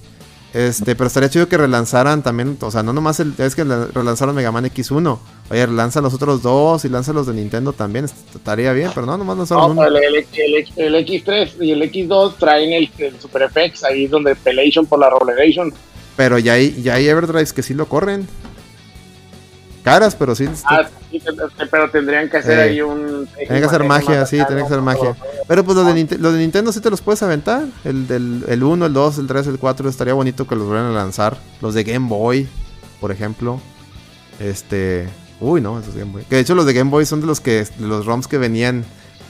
Este, 0.54 0.94
pero 0.94 1.08
estaría 1.08 1.28
chido 1.28 1.48
que 1.48 1.58
relanzaran 1.58 2.22
también, 2.22 2.56
o 2.60 2.70
sea, 2.70 2.84
no 2.84 2.92
nomás 2.92 3.18
el, 3.18 3.34
es 3.38 3.56
que 3.56 3.64
la- 3.64 3.86
relanzaron 3.86 4.36
Mega 4.36 4.52
Man 4.52 4.64
X1. 4.66 5.18
Oye, 5.50 5.66
relanza 5.66 6.00
los 6.00 6.14
otros 6.14 6.42
dos 6.42 6.84
y 6.84 6.88
lanza 6.88 7.12
los 7.12 7.26
de 7.26 7.34
Nintendo 7.34 7.72
también. 7.72 8.04
est- 8.04 8.36
Estaría 8.36 8.72
bien, 8.72 8.90
pero 8.94 9.04
no, 9.04 9.18
nomás 9.18 9.36
lanzaron 9.36 9.74
No, 9.74 9.82
uno. 9.82 9.84
el, 9.84 9.96
el, 9.96 10.14
el- 10.14 10.94
el 10.94 11.06
X3 11.06 11.54
y 11.60 11.72
el 11.72 11.82
X2 11.82 12.36
traen 12.38 12.72
el, 12.72 12.88
el 12.98 13.20
Super 13.20 13.50
FX, 13.50 13.82
ahí 13.82 14.04
es 14.04 14.10
donde 14.12 14.36
Pelation 14.36 14.86
por 14.86 15.00
la 15.00 15.10
Revelation. 15.10 15.74
Pero 16.16 16.38
ya 16.38 16.52
hay, 16.52 16.80
ya 16.82 16.94
hay 16.94 17.08
Everdrives 17.08 17.52
que 17.52 17.64
sí 17.64 17.74
lo 17.74 17.86
corren. 17.88 18.28
Caras, 19.84 20.16
pero 20.16 20.34
sí. 20.34 20.48
Ah, 20.64 20.82
sí, 21.10 21.22
pero 21.70 21.90
tendrían 21.90 22.30
que 22.30 22.38
hacer 22.38 22.58
Eh, 22.58 22.62
ahí 22.62 22.80
un. 22.80 23.28
Tiene 23.36 23.60
que 23.60 23.66
hacer 23.66 23.84
magia, 23.84 24.24
sí, 24.24 24.38
tiene 24.46 24.62
que 24.62 24.66
hacer 24.66 24.80
magia. 24.80 25.14
Pero 25.46 25.62
pues 25.62 25.76
los 25.76 25.86
de, 25.86 25.92
Ninte- 25.92 26.16
los 26.18 26.32
de 26.32 26.38
Nintendo 26.38 26.72
sí 26.72 26.80
te 26.80 26.88
los 26.88 27.02
puedes 27.02 27.22
aventar. 27.22 27.66
El 27.84 28.06
del 28.08 28.44
el 28.48 28.62
1, 28.64 28.86
el 28.86 28.92
2, 28.94 29.18
el 29.18 29.26
3, 29.26 29.46
el 29.48 29.58
4. 29.58 29.88
Estaría 29.90 30.14
bonito 30.14 30.46
que 30.46 30.56
los 30.56 30.66
vuelvan 30.66 30.86
a 30.86 30.94
lanzar. 30.94 31.36
Los 31.60 31.74
de 31.74 31.84
Game 31.84 32.08
Boy, 32.08 32.48
por 32.98 33.12
ejemplo. 33.12 33.60
Este. 34.40 35.06
Uy, 35.40 35.60
no, 35.60 35.78
esos 35.78 35.94
Game 35.94 36.12
Boy. 36.12 36.22
Que 36.24 36.36
de 36.36 36.40
hecho 36.40 36.54
los 36.54 36.64
de 36.66 36.72
Game 36.72 36.90
Boy 36.90 37.04
son 37.06 37.20
de 37.20 37.26
los 37.26 37.40
que. 37.40 37.64
de 37.78 37.86
los 37.86 38.06
ROMs 38.06 38.26
que 38.26 38.38
venían 38.38 38.84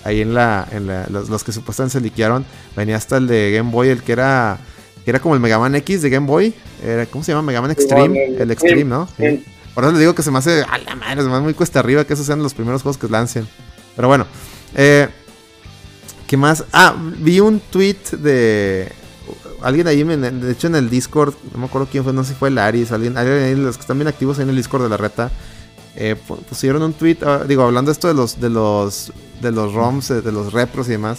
ahí 0.05 0.21
en 0.21 0.35
la. 0.35 0.67
En 0.71 0.87
la 0.87 1.07
los, 1.09 1.29
los 1.29 1.43
que 1.45 1.51
supuestamente 1.53 1.95
se 1.95 2.01
liquearon. 2.01 2.45
Venía 2.77 2.97
hasta 2.97 3.17
el 3.17 3.27
de 3.27 3.53
Game 3.53 3.71
Boy, 3.71 3.89
el 3.89 4.03
que 4.03 4.13
era. 4.13 4.59
Que 5.05 5.11
era 5.11 5.21
como 5.21 5.35
el 5.35 5.41
Mega 5.41 5.59
Man 5.59 5.75
X 5.75 6.01
de 6.01 6.11
Game 6.11 6.27
Boy. 6.27 6.55
Era, 6.83 7.05
¿Cómo 7.07 7.23
se 7.25 7.33
llama? 7.33 7.43
Mega 7.43 7.61
Man 7.61 7.73
Extreme. 7.73 8.25
el- 8.27 8.41
El 8.41 8.51
Extreme, 8.53 8.85
¿no? 8.85 9.09
Sí. 9.19 9.45
Por 9.75 9.85
eso 9.85 9.93
le 9.93 9.99
digo 9.99 10.15
que 10.15 10.23
se 10.23 10.31
me 10.31 10.39
hace 10.39 10.63
a 10.63 10.79
la 10.79 10.95
madre, 10.95 11.23
se 11.23 11.29
me 11.29 11.35
hace 11.35 11.43
muy 11.43 11.55
cuesta 11.55 11.81
arriba 11.81 12.05
que 12.05 12.15
esos 12.15 12.27
sean 12.27 12.43
los 12.43 12.55
primeros 12.55 12.83
juegos 12.83 12.97
que 12.99 13.09
lancen. 13.09 13.47
Pero 13.97 14.09
bueno, 14.09 14.27
eh, 14.75 15.09
¿qué 16.27 16.37
más? 16.37 16.65
Ah, 16.73 16.95
vi 17.19 17.41
un 17.41 17.61
tweet 17.61 17.97
de 18.19 18.93
alguien 19.63 19.87
ahí, 19.89 20.03
de 20.05 20.53
hecho 20.53 20.67
en 20.67 20.75
el 20.77 20.91
Discord, 20.91 21.35
no 21.53 21.59
me 21.59 21.67
acuerdo 21.67 21.89
quién 21.91 22.05
fue, 22.05 22.13
no 22.13 22.23
sé 22.23 22.31
si 22.31 22.39
fue 22.39 22.51
Laris, 22.51 22.93
alguien, 22.93 23.17
alguien 23.17 23.65
los 23.65 23.77
que 23.77 23.81
están 23.81 23.99
bien 23.99 24.09
activos 24.09 24.39
ahí 24.39 24.45
en 24.45 24.51
el 24.51 24.57
Discord 24.57 24.83
de 24.83 24.89
la 24.91 24.97
reta, 24.97 25.31
eh, 25.97 26.17
pu- 26.29 26.39
pusieron 26.39 26.83
un 26.83 26.93
tweet, 26.93 27.19
ah, 27.25 27.43
digo, 27.49 27.63
hablando 27.63 27.91
esto 27.91 28.07
de 28.09 28.15
los, 28.15 28.41
de 28.41 28.51
los, 28.51 29.13
de 29.41 29.51
los 29.53 29.73
ROMs, 29.73 30.09
de 30.09 30.33
los 30.33 30.53
repros 30.53 30.87
y 30.89 30.93
demás, 30.93 31.19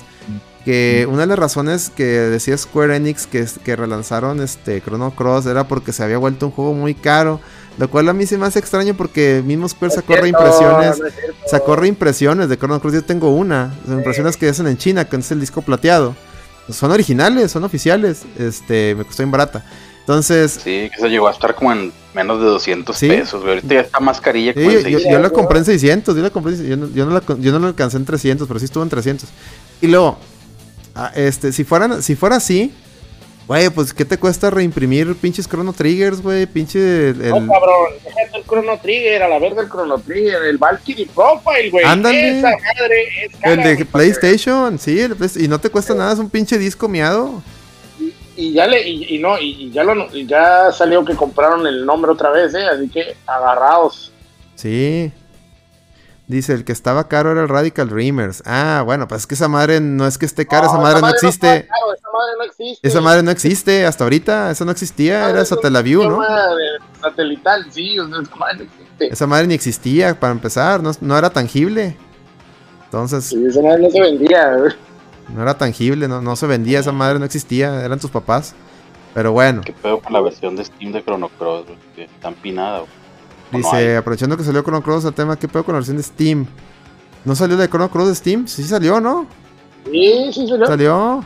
que 0.63 1.07
una 1.09 1.21
de 1.21 1.27
las 1.27 1.39
razones 1.39 1.89
que 1.95 2.03
decía 2.05 2.57
Square 2.57 2.95
Enix 2.95 3.27
que, 3.27 3.45
que 3.63 3.75
relanzaron 3.75 4.41
este 4.41 4.81
Chrono 4.81 5.11
Cross 5.11 5.45
era 5.45 5.67
porque 5.67 5.91
se 5.93 6.03
había 6.03 6.17
vuelto 6.17 6.47
un 6.47 6.51
juego 6.51 6.73
muy 6.73 6.93
caro, 6.95 7.39
lo 7.77 7.89
cual 7.89 8.07
a 8.09 8.13
mí 8.13 8.25
se 8.25 8.37
me 8.37 8.45
hace 8.45 8.59
extraño 8.59 8.93
porque 8.95 9.43
mismo 9.45 9.67
Square 9.67 9.93
sacó 9.93 10.15
reimpresiones, 10.15 11.01
sacó 11.47 11.75
reimpresiones 11.75 12.49
de 12.49 12.57
Chrono 12.57 12.79
Cross, 12.79 12.93
yo 12.93 13.03
tengo 13.03 13.29
una, 13.35 13.73
reimpresiones 13.87 14.37
que 14.37 14.47
hacen 14.49 14.67
en 14.67 14.77
China, 14.77 15.05
que 15.05 15.17
es 15.17 15.31
el 15.31 15.39
disco 15.39 15.61
plateado. 15.61 16.15
Son 16.69 16.91
originales, 16.91 17.51
son 17.51 17.63
oficiales, 17.63 18.23
este, 18.39 18.95
me 18.95 19.03
costó 19.05 19.23
bien 19.23 19.31
barata. 19.31 19.63
Entonces, 19.99 20.59
Sí, 20.63 20.89
que 20.93 20.99
se 21.01 21.09
llegó 21.09 21.27
a 21.27 21.31
estar 21.31 21.55
como 21.55 21.71
en 21.73 21.91
menos 22.13 22.39
de 22.39 22.45
200 22.45 22.95
Sí. 22.95 23.07
pesos, 23.07 23.41
güey. 23.41 23.55
Ahorita 23.55 23.73
ya 23.73 23.81
está 23.81 23.99
más 23.99 24.21
carilla 24.21 24.53
Sí, 24.53 24.59
yo, 24.61 24.69
yo- 24.71 24.81
600. 24.81 25.11
yo 25.11 25.19
la 25.19 25.29
compré 25.31 25.59
en 25.59 25.65
600, 25.65 26.15
yo 26.15 26.21
la 26.23 26.29
compré, 26.29 26.53
en- 26.53 26.65
yo 26.67 26.77
no, 26.77 26.87
yo 26.89 27.05
no 27.05 27.11
la, 27.13 27.21
yo 27.39 27.51
no 27.51 27.59
la 27.59 27.67
alcancé 27.67 27.97
en 27.97 28.05
300, 28.05 28.47
pero 28.47 28.59
sí 28.59 28.65
estuvo 28.65 28.83
en 28.83 28.89
300. 28.89 29.29
Y 29.81 29.87
luego, 29.87 30.17
ah, 30.95 31.11
este, 31.15 31.51
si 31.51 31.63
fueran, 31.63 32.01
si 32.03 32.15
fuera 32.15 32.35
así, 32.37 32.71
güey, 33.47 33.69
pues 33.69 33.93
¿qué 33.93 34.05
te 34.05 34.17
cuesta 34.17 34.49
reimprimir 34.49 35.15
pinches 35.15 35.47
Chrono 35.47 35.73
Triggers, 35.73 36.21
güey? 36.21 36.45
Pinche 36.45 37.09
el, 37.09 37.29
No, 37.29 37.35
cabrón, 37.53 37.93
déjate 38.03 38.37
el 38.37 38.43
Chrono 38.45 38.79
Trigger, 38.79 39.23
a 39.23 39.27
la 39.29 39.39
verga 39.39 39.61
el 39.61 39.69
Chrono 39.69 39.97
Trigger, 39.99 40.43
el 40.43 40.57
Valkyrie 40.57 41.07
Profile, 41.13 41.69
güey. 41.69 41.85
Ándale. 41.85 42.39
Esa 42.39 42.49
madre 42.49 43.03
es 43.25 43.35
cara, 43.39 43.53
el 43.53 43.63
de 43.63 43.73
güey, 43.75 43.85
PlayStation, 43.85 44.79
sí, 44.79 44.99
el 44.99 45.15
Play- 45.15 45.29
y 45.43 45.47
no 45.47 45.59
te 45.59 45.69
cuesta 45.69 45.93
nada, 45.93 46.13
es 46.13 46.19
un 46.19 46.29
pinche 46.29 46.57
disco 46.57 46.87
miado. 46.87 47.41
Y 48.37 48.51
ya 48.51 48.67
le, 48.67 48.85
y, 48.87 49.15
y 49.15 49.19
no, 49.19 49.39
y, 49.39 49.51
y 49.67 49.71
ya 49.71 49.83
lo, 49.83 50.11
ya 50.11 50.71
salió 50.73 51.05
que 51.05 51.15
compraron 51.15 51.65
el 51.67 51.85
nombre 51.85 52.11
otra 52.11 52.31
vez, 52.31 52.53
eh, 52.53 52.65
así 52.65 52.89
que 52.89 53.15
agarrados. 53.25 54.11
Sí. 54.55 55.11
Dice, 56.27 56.53
el 56.53 56.65
que 56.65 56.71
estaba 56.71 57.07
caro 57.07 57.31
era 57.31 57.41
el 57.43 57.49
Radical 57.49 57.87
Dreamers. 57.87 58.41
Ah, 58.45 58.81
bueno, 58.83 59.07
pues 59.07 59.21
es 59.21 59.27
que 59.27 59.35
esa 59.35 59.47
madre 59.47 59.79
no 59.79 60.07
es 60.07 60.17
que 60.17 60.25
esté 60.25 60.47
cara, 60.47 60.65
esa 60.65 60.79
madre 60.79 60.99
no 61.01 61.09
existe. 61.09 61.67
caro, 61.67 61.93
esa 61.93 62.07
madre 62.11 62.33
no 62.39 62.43
existe. 62.45 62.87
Esa 62.87 63.01
madre 63.01 63.23
no 63.23 63.31
existe 63.31 63.85
hasta 63.85 64.03
ahorita, 64.05 64.49
eso 64.49 64.65
no 64.65 64.71
existía, 64.71 65.29
era 65.29 65.45
Satellaview, 65.45 66.09
¿no? 66.09 66.21
de 66.21 66.65
Satelital, 66.99 67.71
sí, 67.71 67.99
o 67.99 68.07
sea, 68.07 68.21
esa 68.21 68.35
madre 68.35 68.57
no 68.57 68.63
existe. 68.63 69.07
Esa 69.13 69.27
madre 69.27 69.47
ni 69.47 69.53
existía 69.53 70.19
para 70.19 70.33
empezar, 70.33 70.81
no, 70.81 70.91
no 70.99 71.17
era 71.17 71.29
tangible. 71.29 71.95
Entonces, 72.85 73.25
Sí, 73.25 73.45
esa 73.45 73.61
madre 73.61 73.83
no 73.83 73.89
se 73.91 74.01
vendía, 74.01 74.57
no 75.29 75.41
era 75.43 75.55
tangible, 75.55 76.07
no, 76.07 76.21
no 76.21 76.35
se 76.35 76.47
vendía, 76.47 76.79
esa 76.79 76.91
madre 76.91 77.19
no 77.19 77.25
existía, 77.25 77.85
eran 77.85 77.99
tus 77.99 78.09
papás. 78.09 78.55
Pero 79.13 79.31
bueno, 79.31 79.61
¿Qué 79.63 79.73
pedo 79.73 79.99
con 79.99 80.11
la 80.11 80.21
versión 80.21 80.55
de 80.55 80.65
Steam 80.65 80.91
de 80.91 81.03
Chrono 81.03 81.29
Cross, 81.29 81.65
güey? 81.67 82.05
Está 82.05 82.29
empinada, 82.29 82.79
güey. 82.79 82.89
¿O 83.55 83.71
no 83.71 83.77
dice, 83.77 83.97
aprovechando 83.97 84.37
que 84.37 84.43
salió 84.43 84.61
Chrono 84.61 84.81
Cross, 84.81 85.05
el 85.05 85.13
tema, 85.13 85.37
¿qué 85.37 85.47
pedo 85.47 85.63
con 85.63 85.73
la 85.73 85.79
versión 85.79 85.97
de 85.97 86.03
Steam? 86.03 86.45
¿No 87.23 87.35
salió 87.35 87.55
la 87.57 87.63
de 87.63 87.69
Chrono 87.69 87.89
Cross 87.89 88.07
de 88.09 88.15
Steam? 88.15 88.47
Sí 88.47 88.63
salió, 88.63 88.99
¿no? 89.01 89.25
Sí, 89.91 90.31
sí 90.33 90.47
salió. 90.47 90.65
Salió. 90.67 91.23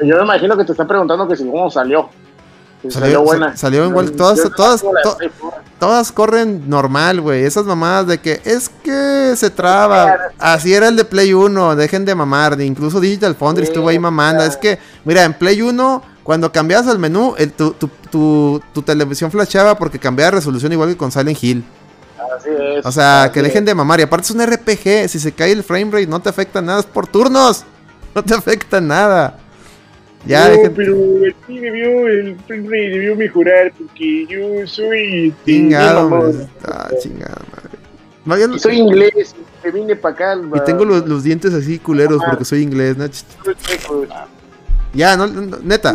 Yo 0.00 0.16
me 0.16 0.22
imagino 0.22 0.56
que 0.56 0.64
te 0.64 0.72
están 0.72 0.86
preguntando 0.88 1.26
que 1.28 1.36
si 1.36 1.44
cómo 1.44 1.70
salió. 1.70 2.08
Si 2.82 2.90
salió, 2.90 3.04
Salió, 3.18 3.22
buena. 3.22 3.50
sa- 3.52 3.56
salió 3.58 3.86
igual, 3.86 4.10
todas, 4.12 4.40
todas, 4.56 4.80
to- 4.82 5.16
todas 5.78 6.10
corren 6.10 6.68
normal, 6.68 7.20
güey. 7.20 7.44
Esas 7.44 7.64
mamadas 7.64 8.08
de 8.08 8.18
que 8.20 8.40
es 8.44 8.68
que 8.68 9.34
se 9.36 9.50
traba. 9.50 10.16
Así 10.38 10.74
era 10.74 10.88
el 10.88 10.96
de 10.96 11.04
Play 11.04 11.32
1, 11.32 11.76
dejen 11.76 12.04
de 12.04 12.14
mamar. 12.16 12.60
Incluso 12.60 12.98
Digital 12.98 13.36
Foundry 13.36 13.64
estuvo 13.64 13.88
ahí 13.88 14.00
mamando. 14.00 14.42
Es 14.42 14.56
que, 14.56 14.80
mira, 15.04 15.22
en 15.22 15.34
Play 15.34 15.62
1, 15.62 16.02
cuando 16.22 16.50
cambiabas 16.52 16.86
al 16.88 16.98
menú, 16.98 17.34
el- 17.38 17.52
tu, 17.52 17.72
tu, 17.72 17.88
tu, 18.10 18.62
tu 18.72 18.82
televisión 18.82 19.30
flasheaba 19.30 19.76
porque 19.76 19.98
cambiaba 19.98 20.30
de 20.32 20.36
resolución 20.38 20.72
igual 20.72 20.88
que 20.90 20.96
con 20.96 21.10
Silent 21.12 21.42
Hill. 21.42 21.64
Así 22.38 22.48
es. 22.78 22.86
O 22.86 22.92
sea, 22.92 23.30
que 23.32 23.42
dejen 23.42 23.64
de 23.64 23.74
mamar. 23.74 24.00
Y 24.00 24.04
aparte 24.04 24.24
es 24.26 24.30
un 24.30 24.40
RPG. 24.46 25.08
Si 25.08 25.18
se 25.18 25.32
cae 25.32 25.52
el 25.52 25.62
frame 25.62 25.90
rate, 25.90 26.06
no 26.06 26.20
te 26.20 26.28
afecta 26.28 26.62
nada. 26.62 26.80
Es 26.80 26.86
por 26.86 27.06
turnos. 27.06 27.64
No 28.14 28.22
te 28.22 28.34
afecta 28.34 28.80
nada. 28.80 29.38
Ya, 30.24 30.48
no, 30.48 30.54
dejen- 30.54 30.72
pero 30.76 30.94
aquí 31.44 31.58
debió, 31.58 32.06
el 32.06 32.36
Rey 32.48 32.90
debió 32.90 33.16
mejorar 33.16 33.72
porque 33.76 34.26
yo 34.28 34.66
soy. 34.66 35.34
Chingado. 35.44 36.08
Ah, 36.64 36.88
chingada 37.02 37.42
madre. 37.50 37.78
Soy 38.60 38.78
inglés, 38.78 39.34
me 39.64 39.70
vine 39.72 39.96
para 39.96 40.14
acá. 40.14 40.40
Y 40.54 40.60
tengo 40.64 40.84
los, 40.84 41.06
los 41.08 41.24
dientes 41.24 41.52
así 41.54 41.78
culeros 41.80 42.22
porque 42.24 42.44
soy 42.44 42.62
inglés. 42.62 42.96
¿no? 42.96 43.04
Ya, 44.94 45.16
no, 45.16 45.26
no, 45.26 45.58
neta. 45.62 45.94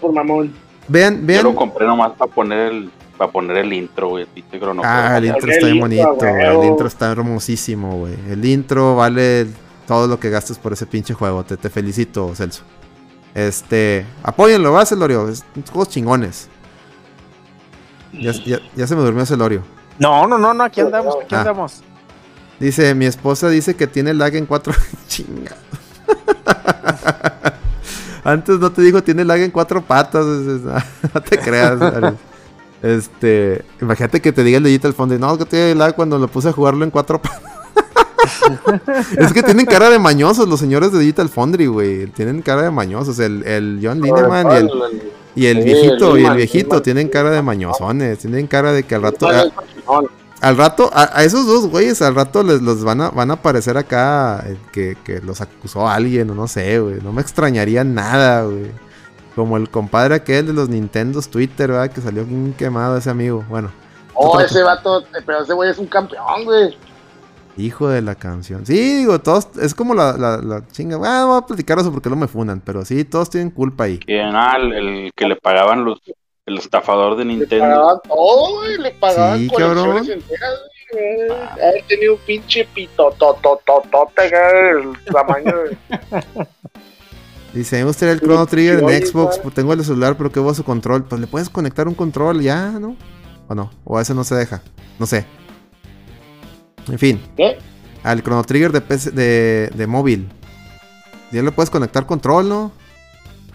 por 0.00 0.12
mamón. 0.12 0.52
Vean, 0.88 1.20
Yo 1.20 1.26
vean. 1.26 1.44
lo 1.44 1.54
compré 1.54 1.86
nomás 1.86 2.12
para 2.12 2.30
poner 2.32 2.72
el, 2.72 2.90
para 3.18 3.30
poner 3.30 3.58
el 3.58 3.72
intro, 3.72 4.08
güey. 4.10 4.26
Chrono 4.50 4.82
Ah, 4.84 5.18
el 5.18 5.26
intro 5.26 5.50
está 5.50 5.66
bien 5.66 5.80
bonito. 5.80 6.14
güey. 6.14 6.34
El 6.46 6.64
intro 6.64 6.86
está 6.88 7.10
hermosísimo, 7.12 7.98
güey. 7.98 8.14
El 8.30 8.44
intro 8.44 8.96
vale 8.96 9.46
todo 9.86 10.06
lo 10.06 10.18
que 10.18 10.30
gastes 10.30 10.58
por 10.58 10.72
ese 10.72 10.86
pinche 10.86 11.12
juego. 11.14 11.44
Te, 11.44 11.56
te 11.58 11.68
felicito, 11.68 12.34
Celso. 12.34 12.62
Este, 13.34 14.06
apóyenlo, 14.22 14.72
va, 14.72 14.86
Celorio. 14.86 15.28
Es 15.28 15.44
son 15.54 15.62
juegos 15.66 15.88
chingones. 15.90 16.48
Ya, 18.12 18.32
ya- 18.32 18.60
ya 18.74 18.86
se 18.86 18.96
me 18.96 19.02
durmió 19.02 19.26
Celorio. 19.26 19.62
No, 19.98 20.26
no, 20.26 20.38
no, 20.38 20.54
no, 20.54 20.64
aquí 20.64 20.80
andamos, 20.80 21.16
aquí 21.22 21.34
Ah. 21.34 21.40
andamos. 21.40 21.82
Dice, 22.58 22.94
mi 22.94 23.04
esposa 23.04 23.48
dice 23.50 23.76
que 23.76 23.86
tiene 23.86 24.14
lag 24.14 24.34
en 24.34 24.46
4. 24.46 24.72
Chinga. 25.08 25.54
Antes 28.28 28.58
no 28.58 28.70
te 28.70 28.82
dijo 28.82 29.02
tiene 29.02 29.24
lag 29.24 29.40
en 29.40 29.50
cuatro 29.50 29.80
patas. 29.82 30.26
No 31.14 31.22
te 31.22 31.38
creas. 31.38 31.78
Este, 32.82 33.64
imagínate 33.80 34.20
que 34.20 34.32
te 34.32 34.44
diga 34.44 34.58
el 34.58 34.64
Digital 34.64 34.92
Foundry, 34.92 35.18
no, 35.18 35.36
que 35.38 35.46
tiene 35.46 35.74
lag 35.74 35.96
cuando 35.96 36.18
lo 36.18 36.28
puse 36.28 36.50
a 36.50 36.52
jugarlo 36.52 36.84
en 36.84 36.90
cuatro 36.90 37.20
patas. 37.20 37.42
es 39.16 39.32
que 39.32 39.42
tienen 39.42 39.64
cara 39.64 39.88
de 39.88 39.98
mañosos 39.98 40.46
los 40.46 40.60
señores 40.60 40.92
de 40.92 40.98
Digital 40.98 41.28
Foundry, 41.30 41.66
güey. 41.66 42.06
Tienen 42.08 42.42
cara 42.42 42.62
de 42.62 42.70
mañosos. 42.70 43.18
El, 43.18 43.42
el 43.44 43.80
John 43.82 44.00
Lineman 44.00 44.46
y 44.52 44.56
el, 44.56 44.70
y 45.34 45.46
el 45.46 45.58
Sí, 45.58 45.64
viejito, 45.64 46.18
y 46.18 46.26
el 46.26 46.36
viejito 46.36 46.82
tienen 46.82 47.08
cara 47.08 47.30
de 47.30 47.40
mañosones. 47.40 48.18
Tienen 48.18 48.46
cara 48.46 48.72
de 48.72 48.82
que 48.82 48.94
al 48.94 49.02
rato. 49.02 49.28
Al 50.40 50.56
rato, 50.56 50.88
a, 50.92 51.18
a 51.18 51.24
esos 51.24 51.46
dos 51.46 51.66
güeyes, 51.68 52.00
al 52.00 52.14
rato 52.14 52.42
les 52.44 52.62
los 52.62 52.84
van 52.84 53.00
a, 53.00 53.10
van 53.10 53.30
a 53.30 53.34
aparecer 53.34 53.76
acá 53.76 54.44
eh, 54.46 54.56
que, 54.72 54.96
que 55.04 55.20
los 55.20 55.40
acusó 55.40 55.88
alguien, 55.88 56.30
o 56.30 56.34
no 56.34 56.46
sé, 56.46 56.78
güey. 56.78 57.00
No 57.02 57.12
me 57.12 57.22
extrañaría 57.22 57.82
nada, 57.84 58.44
güey. 58.44 58.70
Como 59.34 59.56
el 59.56 59.68
compadre 59.70 60.14
aquel 60.16 60.46
de 60.46 60.52
los 60.52 60.68
Nintendos 60.68 61.28
Twitter, 61.28 61.70
¿verdad? 61.70 61.90
Que 61.90 62.00
salió 62.00 62.24
bien 62.24 62.54
quemado 62.56 62.96
ese 62.96 63.10
amigo. 63.10 63.44
Bueno, 63.48 63.70
Oh, 64.20 64.30
Otro- 64.30 64.40
ese 64.46 64.62
vato, 64.64 65.04
pero 65.26 65.42
ese 65.42 65.52
güey 65.52 65.70
es 65.70 65.78
un 65.78 65.86
campeón, 65.86 66.44
güey. 66.44 66.76
hijo 67.56 67.88
de 67.88 68.02
la 68.02 68.14
canción. 68.16 68.66
Sí, 68.66 68.98
digo, 68.98 69.20
todos, 69.20 69.48
es 69.60 69.74
como 69.74 69.94
la, 69.94 70.16
la, 70.16 70.38
la 70.38 70.66
chinga. 70.68 70.96
Ah, 71.04 71.24
voy 71.24 71.38
a 71.38 71.46
platicar 71.46 71.78
eso 71.78 71.92
porque 71.92 72.10
no 72.10 72.16
me 72.16 72.26
funan, 72.26 72.60
pero 72.64 72.84
sí, 72.84 73.04
todos 73.04 73.30
tienen 73.30 73.50
culpa 73.50 73.84
ahí. 73.84 73.98
Que, 73.98 74.20
ah, 74.22 74.56
el, 74.60 74.72
el 74.72 75.12
que 75.14 75.26
le 75.26 75.36
pagaban 75.36 75.84
los, 75.84 76.00
el 76.48 76.58
estafador 76.58 77.16
de 77.16 77.24
Le 77.24 77.34
Nintendo. 77.36 77.64
pagaban 77.66 77.96
todo, 78.08 78.56
güey. 78.56 78.78
Le 78.78 78.90
pagaban 78.92 79.38
Sí, 79.38 79.48
colecciones 79.48 79.84
cabrón. 79.84 80.10
enteras, 80.10 80.50
güey. 80.92 81.40
Haber 81.62 81.82
tenido 81.86 82.14
un 82.14 82.20
pinche 82.20 82.68
pito, 82.74 83.10
totototote, 83.18 84.26
el 84.26 85.04
tamaño 85.12 85.54
de. 85.58 85.76
Dice, 87.54 87.76
me 87.78 87.84
gustaría 87.84 88.12
el 88.12 88.20
Chrono 88.20 88.46
Trigger 88.46 88.78
en 88.80 89.06
Xbox, 89.06 89.38
pues 89.38 89.54
tengo 89.54 89.72
el 89.72 89.82
celular, 89.82 90.16
pero 90.16 90.30
¿qué 90.30 90.38
voy 90.38 90.50
a 90.52 90.54
su 90.54 90.64
control? 90.64 91.04
Pues 91.04 91.20
le 91.20 91.26
puedes 91.26 91.48
conectar 91.48 91.88
un 91.88 91.94
control 91.94 92.42
ya, 92.42 92.70
¿no? 92.72 92.94
¿O 93.48 93.54
no? 93.54 93.70
¿O 93.84 93.98
ese 93.98 94.14
no 94.14 94.22
se 94.22 94.34
deja? 94.34 94.62
No 94.98 95.06
sé. 95.06 95.24
En 96.88 96.98
fin, 96.98 97.20
¿Qué? 97.36 97.58
al 98.02 98.22
Chrono 98.22 98.44
Trigger 98.44 98.70
de, 98.72 98.80
PC 98.82 99.10
de, 99.12 99.70
de 99.74 99.86
móvil. 99.86 100.28
¿Ya 101.32 101.42
le 101.42 101.50
puedes 101.50 101.70
conectar 101.70 102.06
control, 102.06 102.48
no? 102.48 102.72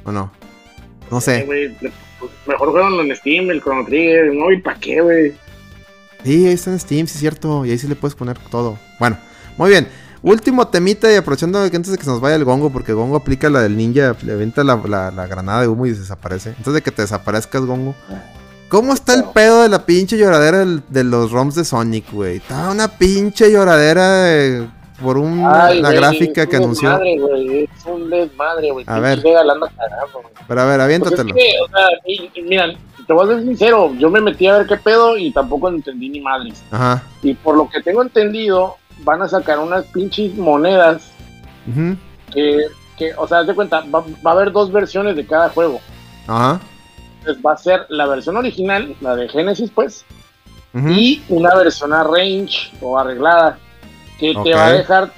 ¿O 0.06 0.12
no? 0.12 0.32
No 1.12 1.18
Eh, 1.20 1.22
sé. 1.22 1.44
güey, 1.44 1.70
le- 1.80 1.92
pues, 2.28 2.48
mejor 2.48 2.72
juegan 2.72 2.94
en 2.94 3.16
Steam, 3.16 3.50
el 3.52 3.62
Chrono 3.62 3.86
Trigger, 3.86 4.26
el 4.26 4.34
móvil, 4.34 4.62
¿para 4.62 4.80
qué, 4.80 5.02
güey? 5.02 5.34
Sí, 6.24 6.46
ahí 6.48 6.54
está 6.54 6.72
en 6.72 6.80
Steam, 6.80 7.08
sí 7.08 7.14
es 7.16 7.20
cierto. 7.20 7.66
Y 7.66 7.72
ahí 7.72 7.78
sí 7.78 7.88
le 7.88 7.96
puedes 7.96 8.16
poner 8.16 8.38
todo. 8.50 8.78
Bueno, 9.00 9.18
muy 9.58 9.70
bien. 9.70 9.88
Último 10.22 10.66
temita 10.70 11.12
y 11.12 11.16
aprovechando 11.16 11.60
que 11.70 11.76
antes 11.76 11.92
de 11.92 11.98
que 11.98 12.06
se 12.06 12.10
nos 12.10 12.22
vaya 12.22 12.36
el 12.38 12.46
gongo, 12.46 12.70
porque 12.70 12.94
gongo 12.94 13.18
aplica 13.18 13.50
la 13.50 13.62
del 13.62 13.76
ninja, 13.76 14.16
le 14.24 14.32
avienta 14.34 14.64
la, 14.64 14.78
la- 14.88 15.12
la 15.12 15.28
granada 15.28 15.62
de 15.62 15.68
humo 15.68 15.86
y 15.86 15.92
desaparece. 15.92 16.54
Antes 16.58 16.74
de 16.74 16.82
que 16.82 16.92
te 16.92 17.02
desaparezcas, 17.02 17.66
gongo. 17.66 17.94
¿Cómo 18.70 18.94
está 18.94 19.14
el 19.16 19.26
pedo 19.26 19.64
de 19.64 19.70
la 19.70 19.86
pinche 19.86 20.18
lloradera 20.18 20.66
de 20.66 21.04
los 21.04 21.32
ROMs 21.32 21.56
de 21.56 21.66
Sonic, 21.66 22.10
güey? 22.12 22.38
Está 22.38 22.72
una 22.72 22.88
pinche 22.88 23.52
lloradera 23.52 24.24
de- 24.24 24.68
por 25.04 25.18
una 25.18 25.66
Ay, 25.66 25.82
la 25.82 25.90
güey, 25.90 26.00
gráfica 26.00 26.44
es 26.44 26.48
que 26.50 26.58
un 26.58 26.64
anunció. 26.64 26.90
Desmadre, 26.90 27.18
güey, 27.20 27.64
es 27.66 27.86
un 27.86 28.10
desmadre, 28.10 28.72
güey. 28.72 28.86
A 28.88 29.00
ver. 29.00 29.22
Güey. 29.22 29.34
Pero 30.48 30.62
a 30.62 30.66
ver, 30.66 30.78
Pues 30.78 30.78
es 30.78 30.82
aviéntatelo. 30.82 31.34
que, 31.36 31.52
o 31.64 31.68
sea, 31.68 31.88
y- 32.06 32.32
y 32.34 32.42
mira, 32.42 32.74
te 33.06 33.14
voy 33.14 33.26
a 33.26 33.34
ser 33.36 33.44
sincero, 33.44 33.94
yo 33.98 34.10
me 34.10 34.22
metí 34.22 34.48
a 34.48 34.58
ver 34.60 34.68
qué 34.68 34.78
pedo 34.78 35.18
y 35.18 35.32
tampoco 35.32 35.70
entendí 35.70 36.10
ni 36.10 36.22
madres. 36.22 36.64
Ajá. 36.72 37.04
Y 37.22 37.34
por 37.34 37.56
lo 37.58 37.70
que 37.70 37.82
tengo 37.82 38.02
entendido, 38.02 38.78
van 39.00 39.22
a 39.22 39.28
sacar 39.28 39.60
unas 39.60 39.86
pinches 39.86 40.36
monedas 40.36 41.12
ujú, 41.68 41.96
que, 42.34 42.58
que 42.98 43.14
o 43.18 43.28
sea, 43.28 43.40
haz 43.40 43.48
de 43.48 43.56
cuenta, 43.56 43.82
va, 43.94 44.04
va 44.26 44.32
a 44.32 44.34
haber 44.34 44.52
dos 44.52 44.72
versiones 44.72 45.16
de 45.16 45.26
cada 45.26 45.50
juego. 45.50 45.80
Ajá. 46.28 46.60
Entonces 47.20 47.44
va 47.46 47.54
a 47.54 47.58
ser 47.58 47.86
la 47.90 48.06
versión 48.06 48.38
original, 48.38 48.96
la 49.02 49.16
de 49.16 49.28
Genesis, 49.30 49.72
pues, 49.74 50.06
Ujú. 50.74 50.90
y 50.90 51.24
una 51.30 51.56
versión 51.56 51.94
a 51.94 52.04
range 52.04 52.72
o 52.82 52.98
arreglada 53.00 53.58
que 54.20 54.34
te 54.44 54.54
va 54.54 54.68
a 54.68 54.74
dejar 54.74 55.12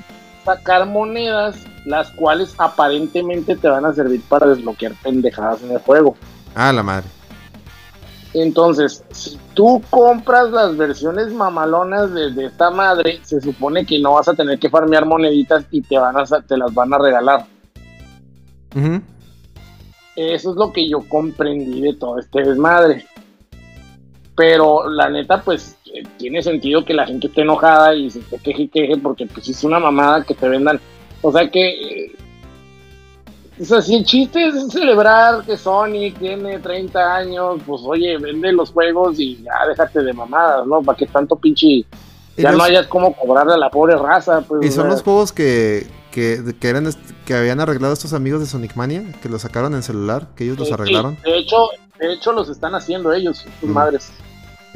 sacar 0.44 0.88
monedas 0.88 1.56
las 1.86 2.10
cuales 2.12 2.54
aparentemente 2.58 3.56
te 3.56 3.68
van 3.68 3.86
a 3.86 3.94
servir 3.94 4.22
para 4.28 4.48
desbloquear 4.48 4.94
pendejadas 5.04 5.62
en 5.64 5.72
el 5.72 5.80
juego. 5.80 6.16
Ah, 6.56 6.74
la 6.74 6.84
madre. 6.84 7.08
Entonces, 8.34 9.04
si 9.12 9.40
tú 9.54 9.82
compras 9.90 10.52
las 10.52 10.76
versiones 10.76 11.32
mamalonas 11.32 12.14
de, 12.14 12.32
de 12.32 12.46
esta 12.48 12.70
madre, 12.70 13.22
se 13.24 13.40
supone 13.40 13.86
que 13.86 14.00
no 14.00 14.14
vas 14.14 14.28
a 14.28 14.34
tener 14.34 14.60
que 14.60 14.70
farmear 14.70 15.06
moneditas 15.06 15.66
y 15.72 15.82
te 15.82 15.98
van 15.98 16.18
a 16.18 16.26
te 16.26 16.58
las 16.58 16.74
van 16.74 16.94
a 16.94 16.98
regalar. 16.98 17.46
Eso 20.18 20.52
es 20.52 20.56
lo 20.58 20.74
que 20.74 20.90
yo 20.90 21.08
comprendí 21.08 21.80
de 21.80 21.94
todo 21.94 22.20
este 22.20 22.44
desmadre. 22.44 23.06
Pero 24.36 24.90
la 24.90 25.10
neta, 25.10 25.42
pues 25.42 25.78
eh, 26.00 26.04
tiene 26.18 26.42
sentido 26.44 26.84
que 26.86 26.94
la 26.94 27.06
gente 27.06 27.28
esté 27.28 27.42
enojada 27.42 27.96
y 27.96 28.10
se 28.10 28.20
esté 28.20 28.38
queje 28.40 28.64
y 28.64 28.68
queje 28.68 28.98
porque 28.98 29.26
pues 29.26 29.48
es 29.50 29.64
una 29.64 29.80
mamada 29.80 30.24
que 30.24 30.34
te 30.34 30.48
vendan. 30.50 30.80
O 31.22 31.32
sea 31.32 31.50
que... 31.50 32.06
eh, 32.06 32.16
o 33.60 33.64
sea, 33.64 33.82
si 33.82 33.96
el 33.96 34.04
chiste 34.04 34.48
es 34.48 34.68
celebrar 34.70 35.46
que 35.46 35.56
Sonic 35.56 36.20
tiene 36.20 36.60
30 36.60 37.16
años, 37.16 37.62
pues 37.66 37.82
oye, 37.86 38.18
vende 38.18 38.52
los 38.52 38.72
juegos 38.72 39.18
y 39.18 39.42
ya 39.44 39.54
déjate 39.70 40.04
de 40.04 40.12
mamadas, 40.12 40.68
¿no? 40.68 40.82
Para 40.82 40.98
que 40.98 41.06
tanto 41.06 41.36
pinche... 41.38 41.86
Ya 42.38 42.50
los- 42.50 42.58
no 42.58 42.64
hayas 42.66 42.88
como 42.88 43.14
cobrarle 43.16 43.54
a 43.54 43.58
la 43.58 43.70
pobre 43.70 43.96
raza, 43.96 44.42
pues. 44.42 44.62
Y 44.62 44.68
o 44.68 44.72
son 44.72 44.84
sea, 44.84 44.92
los 44.92 45.04
juegos 45.04 45.32
que, 45.32 45.88
que, 46.12 46.54
que 46.60 46.68
eran 46.68 46.90
que 47.26 47.34
habían 47.34 47.62
arreglado 47.62 47.94
estos 47.94 48.12
amigos 48.12 48.42
de 48.42 48.46
Sonic 48.46 48.76
Mania, 48.76 49.04
que 49.24 49.30
los 49.30 49.42
sacaron 49.44 49.74
en 49.74 49.84
celular, 49.84 50.28
que 50.36 50.44
ellos 50.44 50.60
los 50.60 50.68
sí, 50.68 50.74
arreglaron. 50.74 51.18
de 51.24 51.38
hecho, 51.38 51.70
de 51.98 52.12
hecho 52.12 52.34
los 52.34 52.50
están 52.50 52.76
haciendo 52.76 53.14
ellos, 53.14 53.46
sus 53.62 53.70
Mm. 53.70 53.74
madres. 53.74 54.12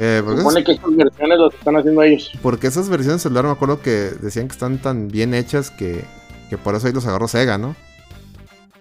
Eh, 0.02 0.16
Se 0.16 0.22
porque, 0.22 0.38
supone 0.40 0.60
esas, 0.60 0.64
que 0.64 0.72
estas 0.72 0.96
versiones 0.96 1.38
los 1.38 1.54
están 1.54 1.76
haciendo 1.76 2.02
ellos. 2.02 2.32
porque 2.42 2.66
esas 2.68 2.88
versiones 2.88 3.20
celular 3.22 3.44
me 3.44 3.50
acuerdo 3.50 3.82
que 3.82 4.10
decían 4.22 4.48
que 4.48 4.52
están 4.52 4.78
tan 4.78 5.08
bien 5.08 5.34
hechas 5.34 5.70
que, 5.70 6.04
que 6.48 6.56
por 6.56 6.74
eso 6.74 6.86
ahí 6.86 6.92
los 6.94 7.06
agarró 7.06 7.28
Sega, 7.28 7.58
¿no? 7.58 7.76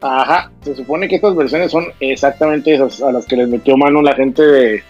Ajá, 0.02 0.50
se 0.64 0.76
supone 0.76 1.10
que 1.10 1.16
estas 1.18 1.36
versiones 1.36 1.72
son 1.72 1.84
exactamente 2.00 2.74
esas 2.74 3.02
a 3.02 3.12
las 3.12 3.26
que 3.26 3.36
les 3.36 3.50
metió 3.50 3.76
mano 3.76 4.02
la 4.02 4.16
gente 4.16 4.42
de, 4.44 4.84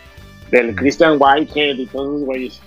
del 0.51 0.75
Christian 0.75 1.17
Whitehead 1.19 1.77
y 1.77 1.87
todos 1.87 2.09
esos 2.09 2.25
güeyes. 2.25 2.61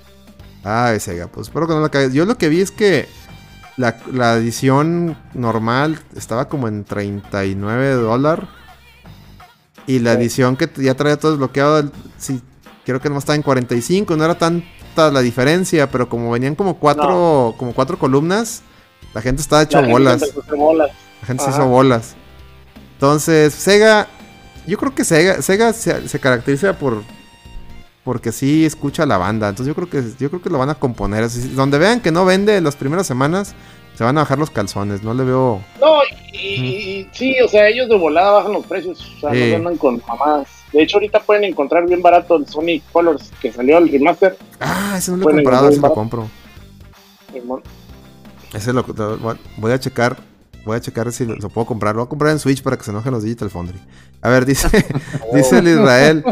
Ay, 0.64 0.98
Sega, 0.98 1.28
pues 1.28 1.47
espero 1.47 1.68
que 1.68 1.74
no 1.74 1.80
la 1.80 1.89
cagues. 1.89 2.12
Yo 2.12 2.24
lo 2.24 2.36
que 2.36 2.48
vi 2.48 2.60
es 2.60 2.72
que 2.72 3.06
la, 3.76 3.97
la 4.12 4.34
edición 4.34 5.16
normal 5.34 6.01
estaba 6.16 6.48
como 6.48 6.66
en 6.66 6.82
39 6.84 7.93
dólares. 7.94 8.47
Y 9.86 10.01
la 10.01 10.14
Sí. 10.14 10.18
edición 10.22 10.56
que 10.56 10.68
ya 10.76 10.94
traía 10.94 11.16
todo 11.18 11.32
desbloqueado, 11.32 11.90
sí, 12.18 12.40
creo 12.84 13.00
que 13.00 13.09
no 13.10 13.18
estaba 13.18 13.36
en 13.36 13.42
45. 13.42 14.16
No 14.16 14.24
era 14.24 14.36
tanta 14.36 15.10
la 15.10 15.20
diferencia, 15.20 15.90
pero 15.90 16.09
como 16.09 16.30
venían 16.30 16.54
como 16.54 16.78
cuatro, 16.78 17.54
como 17.59 17.72
cuatro 17.74 17.98
columnas, 17.98 18.62
la 19.14 19.20
gente 19.22 19.42
estaba 19.42 19.62
hecho 19.62 19.80
La 19.80 19.88
bolas. 19.88 20.20
La 20.20 21.26
gente 21.26 21.44
se 21.44 21.50
hizo 21.50 21.66
bolas. 21.66 22.14
Entonces, 22.94 23.52
Sega, 23.54 24.09
yo 24.66 24.78
creo 24.78 24.94
que 24.94 25.04
Sega, 25.04 25.42
Sega 25.42 25.72
se, 25.72 26.09
se 26.09 26.20
caracteriza 26.20 26.78
por 26.78 27.02
porque 28.04 28.32
sí 28.32 28.64
escucha 28.66 29.04
a 29.04 29.06
la 29.06 29.16
banda. 29.18 29.48
Entonces 29.48 29.68
yo 29.68 29.74
creo 29.76 29.88
que 29.88 30.02
yo 30.18 30.28
creo 30.28 30.42
que 30.42 30.50
lo 30.50 30.59
van 30.59 30.70
a 30.70 30.74
componer. 30.74 31.22
Así, 31.24 31.40
donde 31.50 31.78
vean 31.78 32.00
que 32.00 32.10
no 32.10 32.24
vende 32.24 32.60
las 32.60 32.74
primeras 32.76 33.06
semanas, 33.06 33.54
se 33.96 34.02
van 34.04 34.18
a 34.18 34.22
bajar 34.22 34.38
los 34.38 34.50
calzones. 34.50 35.02
No 35.04 35.14
le 35.14 35.22
veo. 35.24 35.60
No, 35.80 35.98
y, 36.32 36.36
y- 36.36 37.09
sí, 37.12 37.36
o 37.44 37.48
sea, 37.48 37.68
ellos 37.68 37.88
de 37.88 37.96
volada 37.96 38.32
bajan 38.32 38.52
los 38.54 38.66
precios. 38.66 39.00
O 39.16 39.20
sea, 39.20 39.30
Sí. 39.32 39.50
no 39.50 39.56
andan 39.56 39.76
con 39.76 40.02
mamadas. 40.09 40.48
De 40.73 40.82
hecho, 40.82 40.97
ahorita 40.97 41.20
pueden 41.20 41.44
encontrar 41.44 41.86
bien 41.86 42.01
barato 42.03 42.36
el 42.36 42.47
Sonic 42.47 42.82
Colors 42.93 43.31
que 43.40 43.53
salió 43.53 43.78
el 43.78 43.90
remaster. 43.90 44.36
Ah, 44.61 44.94
ese 44.97 45.11
no 45.11 45.19
lo 45.19 45.23
he 45.24 45.27
comprado, 45.43 45.69
ese 45.69 45.81
lo 45.81 45.94
compro. 45.94 46.28
Ese 48.55 48.73
lo, 48.73 48.85
lo- 48.86 49.39
voy 49.59 49.73
a 49.73 49.78
checar. 49.81 50.16
Voy 50.65 50.77
a 50.77 50.81
checar 50.81 51.11
si 51.12 51.24
lo, 51.27 51.35
lo 51.36 51.49
puedo 51.49 51.66
comprar. 51.66 51.94
Lo 51.94 52.03
voy 52.03 52.07
a 52.07 52.09
comprar 52.09 52.32
en 52.32 52.39
Switch 52.39 52.62
para 52.62 52.77
que 52.77 52.85
se 52.85 52.90
enojen 52.90 53.12
los 53.12 53.23
Digital 53.24 53.51
Foundry. 53.51 53.78
A 54.20 54.28
ver, 54.28 54.44
dice, 54.47 54.69
dice 55.35 55.59
el 55.59 55.69
Israel. 55.69 56.24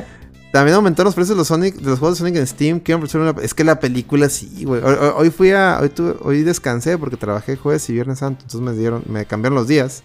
También 0.53 0.75
aumentaron 0.77 1.07
los 1.07 1.15
precios 1.15 1.37
de 1.37 1.41
los 1.41 1.49
Sonic, 1.49 1.77
de 1.77 1.91
los 1.91 1.99
juegos 1.99 2.19
de 2.19 2.25
Sonic 2.25 2.37
en 2.37 2.47
Steam. 2.47 2.81
Una- 3.15 3.35
Es 3.43 3.55
que 3.55 3.65
la 3.65 3.81
película 3.81 4.29
sí, 4.29 4.65
güey. 4.65 4.83
Hoy, 4.83 4.95
hoy- 5.01 5.13
hoy 5.17 5.31
fui 5.31 5.51
a. 5.53 5.79
Hoy, 5.81 5.89
tuve- 5.91 6.17
hoy 6.23 6.43
descansé 6.43 6.97
porque 6.99 7.17
trabajé 7.17 7.57
jueves 7.57 7.89
y 7.91 7.93
viernes 7.95 8.19
santo. 8.21 8.43
Entonces 8.45 8.61
me 8.61 8.73
dieron, 8.79 9.03
me 9.07 9.25
cambiaron 9.27 9.57
los 9.57 9.67
días. 9.69 10.03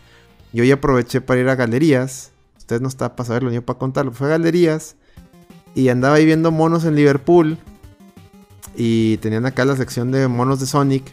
Y 0.53 0.61
hoy 0.61 0.71
aproveché 0.71 1.21
para 1.21 1.39
ir 1.41 1.49
a 1.49 1.55
galerías. 1.55 2.31
Usted 2.65 2.81
no 2.81 2.87
está 2.87 3.15
para 3.15 3.27
saberlo 3.27 3.51
ni 3.51 3.59
para 3.59 3.77
contarlo. 3.77 4.11
Fue 4.11 4.25
a 4.25 4.31
galerías. 4.31 4.95
Y 5.75 5.89
andaba 5.89 6.15
ahí 6.15 6.25
viendo 6.25 6.49
monos 6.49 6.83
en 6.85 6.95
Liverpool. 6.95 7.59
Y 8.75 9.17
tenían 9.17 9.45
acá 9.45 9.65
la 9.65 9.75
sección 9.75 10.11
de 10.11 10.27
monos 10.27 10.59
de 10.59 10.65
Sonic. 10.65 11.03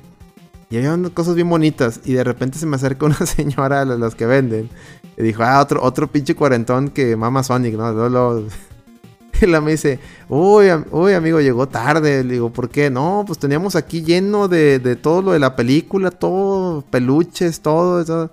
Y 0.71 0.79
había 0.79 0.95
unas 0.95 1.11
cosas 1.11 1.35
bien 1.35 1.51
bonitas. 1.51 2.01
Y 2.07 2.15
de 2.15 2.25
repente 2.25 2.59
se 2.59 2.65
me 2.65 2.77
acerca 2.77 3.05
una 3.05 3.17
señora 3.27 3.83
a 3.83 3.85
las 3.85 4.15
que 4.15 4.25
venden. 4.25 4.71
Y 5.19 5.23
dijo, 5.23 5.43
ah, 5.43 5.61
otro, 5.61 5.83
otro 5.83 6.11
pinche 6.11 6.35
cuarentón 6.35 6.89
que 6.89 7.17
mama 7.17 7.43
Sonic, 7.43 7.75
¿no? 7.75 7.93
Luego, 7.93 8.09
luego- 8.09 8.47
Y 9.43 9.47
la 9.47 9.61
me 9.61 9.73
dice, 9.73 9.99
uy, 10.31 10.69
uy, 10.91 11.13
amigo, 11.13 11.39
llegó 11.43 11.69
tarde. 11.69 12.25
Le 12.25 12.33
digo, 12.33 12.51
¿por 12.51 12.71
qué? 12.71 12.89
No, 12.89 13.25
pues 13.27 13.39
teníamos 13.39 13.77
aquí 13.77 14.03
lleno 14.03 14.49
de, 14.49 14.79
de 14.79 14.97
todo 14.97 15.21
lo 15.21 15.33
de 15.33 15.39
la 15.39 15.55
película, 15.55 16.11
todo, 16.11 16.81
peluches, 16.81 17.61
todo 17.61 18.01
eso. 18.01 18.31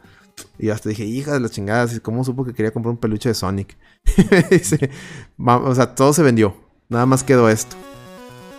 Y 0.57 0.69
hasta 0.69 0.89
dije, 0.89 1.03
hija 1.05 1.33
de 1.33 1.39
las 1.39 1.51
chingadas, 1.51 1.99
¿cómo 2.01 2.23
supo 2.23 2.45
que 2.45 2.53
quería 2.53 2.71
comprar 2.71 2.91
un 2.91 2.97
peluche 2.97 3.29
de 3.29 3.35
Sonic? 3.35 3.77
Me 4.31 4.43
dice, 4.49 4.89
"Ma- 5.37 5.57
o 5.57 5.73
sea, 5.75 5.95
todo 5.95 6.13
se 6.13 6.23
vendió. 6.23 6.55
Nada 6.89 7.05
más 7.05 7.23
quedó 7.23 7.49
esto. 7.49 7.75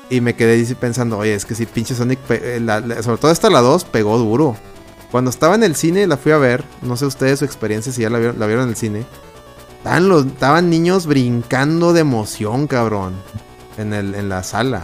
Y 0.09 0.21
me 0.21 0.35
quedé 0.35 0.63
pensando, 0.75 1.19
oye, 1.19 1.35
es 1.35 1.45
que 1.45 1.55
si 1.55 1.67
pinche 1.67 1.95
Sonic, 1.95 2.19
eh, 2.31 2.59
la- 2.61 2.81
la- 2.81 3.03
sobre 3.03 3.19
todo 3.19 3.31
esta 3.31 3.49
la 3.51 3.61
2, 3.61 3.85
pegó 3.85 4.19
duro. 4.19 4.57
Cuando 5.11 5.31
estaba 5.31 5.55
en 5.57 5.63
el 5.65 5.75
cine, 5.77 6.07
la 6.07 6.17
fui 6.17 6.33
a 6.33 6.39
ver. 6.39 6.65
No 6.83 6.97
sé 6.97 7.07
ustedes 7.07 7.39
su 7.41 7.45
experiencia, 7.45 7.93
si 7.93 8.03
ya 8.03 8.11
la 8.11 8.19
vieron, 8.19 8.39
la 8.39 8.47
vieron 8.47 8.65
en 8.65 8.71
el 8.71 8.77
cine. 8.77 9.05
Estaban, 9.79 10.09
los, 10.09 10.27
estaban 10.27 10.69
niños 10.71 11.07
brincando 11.07 11.93
de 11.93 12.01
emoción, 12.01 12.67
cabrón. 12.67 13.15
En, 13.79 13.93
el, 13.95 14.15
en 14.15 14.29
la 14.29 14.43
sala. 14.43 14.83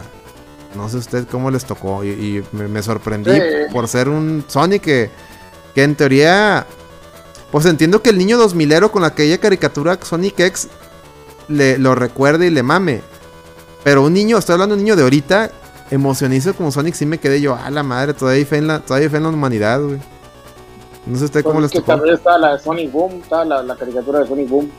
No 0.77 0.89
sé 0.89 0.97
usted 0.98 1.27
cómo 1.31 1.51
les 1.51 1.64
tocó. 1.64 2.02
Y, 2.05 2.09
y 2.09 2.44
me, 2.52 2.66
me 2.68 2.82
sorprendí 2.82 3.31
Sí. 3.32 3.40
por 3.73 3.89
ser 3.89 4.09
un 4.09 4.44
Sonic 4.47 4.82
que, 4.82 5.10
que 5.74 5.82
en 5.85 5.94
teoría. 5.97 6.66
Pues 7.56 7.64
entiendo 7.64 8.02
que 8.02 8.10
el 8.10 8.18
niño 8.18 8.38
2000ero 8.38 8.90
con 8.90 9.02
aquella 9.02 9.38
caricatura 9.38 9.98
Sonic 10.02 10.38
X 10.40 10.68
le, 11.48 11.78
lo 11.78 11.94
recuerde 11.94 12.48
y 12.48 12.50
le 12.50 12.62
mame. 12.62 13.00
Pero 13.82 14.02
un 14.02 14.12
niño, 14.12 14.36
estoy 14.36 14.52
hablando 14.52 14.74
de 14.74 14.80
un 14.80 14.84
niño 14.84 14.94
de 14.94 15.02
ahorita, 15.04 15.50
emocionado 15.90 16.52
como 16.52 16.70
Sonic, 16.70 16.92
sí 16.94 17.06
me 17.06 17.16
quedé 17.16 17.40
yo, 17.40 17.54
a 17.56 17.70
la 17.70 17.82
madre, 17.82 18.12
todavía 18.12 18.40
hay 18.40 18.44
fe 18.44 18.58
en 18.58 18.66
la, 18.66 18.80
todavía 18.80 19.06
hay 19.06 19.10
fe 19.10 19.16
en 19.16 19.22
la 19.22 19.28
humanidad, 19.30 19.80
güey. 19.80 19.98
No 21.06 21.16
sé 21.18 21.24
usted 21.24 21.42
cómo 21.42 21.62
les 21.62 21.70
que 21.70 21.78
tocó. 21.78 21.92
también 21.92 22.16
estaba 22.16 22.36
la 22.36 22.52
de 22.56 22.58
Sonic 22.62 22.92
Boom, 22.92 23.20
estaba 23.22 23.46
la, 23.46 23.62
la 23.62 23.74
caricatura 23.74 24.18
de 24.18 24.26
Sonic 24.26 24.48
Boom. 24.50 24.70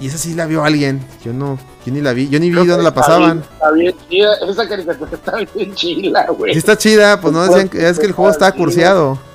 Y 0.00 0.08
esa 0.08 0.18
sí 0.18 0.34
la 0.34 0.46
vio 0.46 0.64
alguien. 0.64 1.00
Yo 1.24 1.32
no, 1.32 1.60
yo 1.86 1.92
ni 1.92 2.00
la 2.00 2.12
vi, 2.12 2.28
yo 2.28 2.40
ni 2.40 2.48
vi 2.48 2.54
Creo 2.56 2.66
dónde 2.66 2.82
la 2.82 2.92
pasaban. 2.92 3.34
bien- 3.34 3.44
Está 3.52 3.70
bien 3.70 3.94
chida, 4.08 4.34
esa 4.50 4.68
caricatura 4.68 5.10
está 5.14 5.32
bien 5.54 5.74
chila, 5.76 6.26
güey. 6.36 6.54
Sí 6.54 6.58
está 6.58 6.76
chida, 6.76 7.20
pues 7.20 7.32
no 7.32 7.44
decían 7.44 7.68
que 7.68 7.88
es 7.88 8.00
que 8.00 8.06
el 8.06 8.12
juego 8.12 8.32
estaba 8.32 8.50
cursiado. 8.50 9.27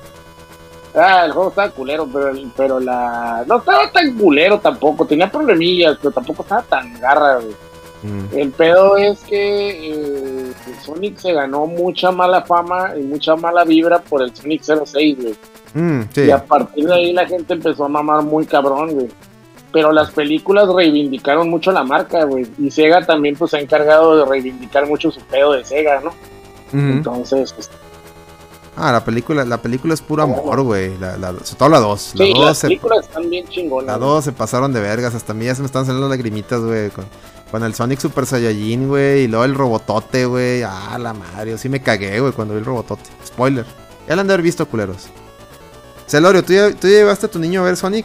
Ah, 0.94 1.24
el 1.24 1.32
juego 1.32 1.48
estaba 1.48 1.70
culero, 1.70 2.08
pero, 2.12 2.32
pero 2.56 2.80
la... 2.80 3.44
No 3.48 3.58
estaba 3.58 3.90
tan 3.90 4.16
culero 4.16 4.60
tampoco, 4.60 5.04
tenía 5.04 5.30
problemillas, 5.30 5.98
pero 6.00 6.12
tampoco 6.12 6.42
estaba 6.42 6.62
tan 6.62 6.98
garra, 7.00 7.36
güey. 7.36 7.54
Mm. 8.04 8.38
El 8.38 8.50
pedo 8.50 8.96
es 8.98 9.18
que 9.20 9.92
eh, 9.92 10.52
Sonic 10.84 11.16
se 11.16 11.32
ganó 11.32 11.66
mucha 11.66 12.12
mala 12.12 12.42
fama 12.42 12.92
y 12.96 13.02
mucha 13.02 13.34
mala 13.34 13.64
vibra 13.64 13.98
por 13.98 14.22
el 14.22 14.34
Sonic 14.36 14.62
06, 14.62 15.16
güey. 15.20 15.34
Mm, 15.72 16.02
sí. 16.12 16.20
Y 16.22 16.30
a 16.30 16.44
partir 16.44 16.86
de 16.86 16.94
ahí 16.94 17.12
la 17.12 17.26
gente 17.26 17.54
empezó 17.54 17.86
a 17.86 17.88
mamar 17.88 18.22
muy 18.22 18.44
cabrón, 18.44 18.92
güey. 18.92 19.08
Pero 19.72 19.90
las 19.90 20.10
películas 20.10 20.68
reivindicaron 20.68 21.48
mucho 21.48 21.72
la 21.72 21.82
marca, 21.82 22.24
güey. 22.24 22.46
Y 22.58 22.70
Sega 22.70 23.04
también 23.04 23.36
pues 23.36 23.50
se 23.50 23.56
ha 23.56 23.60
encargado 23.60 24.18
de 24.18 24.24
reivindicar 24.26 24.86
mucho 24.86 25.10
su 25.10 25.20
pedo 25.22 25.52
de 25.52 25.64
Sega, 25.64 26.00
¿no? 26.00 26.10
Ujú. 26.10 26.92
Entonces, 26.92 27.52
pues, 27.54 27.70
Ah, 28.76 28.90
la 28.90 29.04
película, 29.04 29.44
la 29.44 29.58
película 29.62 29.94
es 29.94 30.02
puro 30.02 30.24
amor, 30.24 30.62
güey. 30.62 30.98
La, 30.98 31.16
la, 31.16 31.28
sobre 31.32 31.54
todo 31.58 31.68
la 31.68 31.78
2. 31.78 32.12
La 32.16 32.24
2 32.26 32.38
las 32.44 32.58
se, 32.58 32.66
películas 32.68 33.06
están 33.06 33.30
bien 33.30 33.46
chingonas. 33.48 33.86
la 33.86 33.96
güey. 33.98 34.08
2 34.10 34.24
se 34.24 34.32
pasaron 34.32 34.72
de 34.72 34.80
vergas. 34.80 35.14
Hasta 35.14 35.32
a 35.32 35.34
mí 35.36 35.44
ya 35.44 35.54
se 35.54 35.60
me 35.62 35.66
están 35.66 35.84
saliendo 35.86 36.08
las 36.08 36.16
lagrimitas, 36.18 36.60
güey. 36.60 36.90
Con, 36.90 37.04
con 37.52 37.62
el 37.62 37.72
Sonic 37.74 38.00
Super 38.00 38.26
Saiyajin, 38.26 38.88
güey. 38.88 39.22
Y 39.24 39.28
luego 39.28 39.44
el 39.44 39.54
robotote, 39.54 40.26
güey. 40.26 40.62
Ah, 40.64 40.96
la 40.98 41.12
madre. 41.14 41.52
Yo 41.52 41.58
sí 41.58 41.68
me 41.68 41.80
cagué, 41.82 42.18
güey, 42.18 42.32
cuando 42.32 42.54
vi 42.54 42.58
el 42.60 42.64
robotote. 42.66 43.04
Spoiler. 43.24 43.64
Ya 44.08 44.16
lo 44.16 44.20
han 44.22 44.26
de 44.26 44.34
haber 44.34 44.42
visto, 44.42 44.66
culeros. 44.66 45.06
Celorio, 46.06 46.44
¿tú 46.44 46.52
ya, 46.52 46.70
¿tú 46.72 46.88
ya 46.88 46.94
llevaste 46.98 47.26
a 47.26 47.30
tu 47.30 47.38
niño 47.38 47.60
a 47.62 47.64
ver 47.64 47.76
Sonic? 47.76 48.04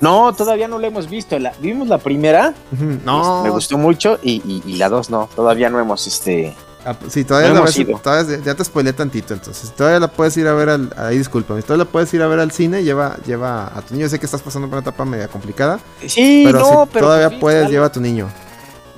No, 0.00 0.34
todavía 0.34 0.66
no 0.68 0.78
la 0.78 0.88
hemos 0.88 1.08
visto. 1.08 1.38
La, 1.38 1.52
vimos 1.60 1.86
la 1.88 1.98
primera, 1.98 2.54
Ujú, 2.72 2.98
No. 3.04 3.42
me 3.44 3.50
gustó 3.50 3.78
mucho, 3.78 4.18
y, 4.22 4.42
y- 4.44 4.62
y 4.66 4.76
la 4.76 4.88
dos 4.88 5.10
no. 5.10 5.28
Todavía 5.36 5.70
no 5.70 5.78
hemos, 5.78 6.06
este... 6.06 6.54
Ah, 6.84 6.94
Sí, 7.08 7.24
todavía, 7.24 7.50
No 7.50 7.56
la 7.56 7.60
ves- 7.66 8.02
todavía- 8.02 8.38
ya 8.44 8.54
te 8.54 8.64
spoilé 8.64 8.92
tantito, 8.94 9.34
entonces. 9.34 9.70
Todavía 9.76 10.00
la 10.00 10.08
puedes 10.08 10.36
ir 10.38 10.46
a 10.48 10.54
ver 10.54 10.70
al. 10.70 10.90
Ahí, 10.96 11.18
discúlpame. 11.18 11.60
Todavía 11.62 11.84
la 11.84 11.90
puedes 11.90 12.12
ir 12.14 12.22
a 12.22 12.26
ver 12.26 12.40
al 12.40 12.50
cine. 12.52 12.82
Lleva, 12.82 13.16
lleva 13.26 13.66
a 13.66 13.82
tu 13.82 13.94
niño. 13.94 14.08
Sé 14.08 14.18
que 14.18 14.24
estás 14.26 14.40
pasando 14.42 14.66
por 14.68 14.78
una 14.78 14.82
etapa 14.88 15.04
media 15.04 15.28
complicada. 15.28 15.78
Sí, 16.06 16.42
Pero 16.46 16.58
no, 16.60 16.84
si 16.84 16.90
pero... 16.92 17.06
todavía 17.06 17.28
pues, 17.28 17.40
puedes, 17.40 17.60
algo- 17.64 17.70
lleva 17.72 17.86
a 17.86 17.92
tu 17.92 18.00
niño. 18.00 18.28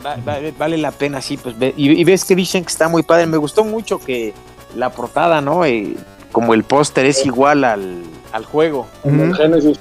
Va- 0.04 0.16
va- 0.16 0.38
vale 0.58 0.78
la 0.78 0.90
pena, 0.92 1.20
sí, 1.20 1.36
pues 1.36 1.58
ve- 1.58 1.74
y, 1.76 1.90
y 1.90 2.04
ves 2.04 2.24
que 2.24 2.34
dicen 2.36 2.64
que 2.64 2.70
está 2.70 2.88
muy 2.88 3.02
padre. 3.02 3.26
Me 3.26 3.36
gustó 3.36 3.64
mucho 3.64 3.98
que 3.98 4.32
la 4.76 4.90
portada, 4.90 5.40
¿no? 5.40 5.64
Eh, 5.64 5.96
como 6.32 6.54
el 6.54 6.64
póster 6.64 7.04
es 7.06 7.24
igual 7.26 7.62
al, 7.64 8.02
al 8.32 8.44
juego, 8.44 8.86
Ujú. 9.04 9.32
Génesis. 9.34 9.78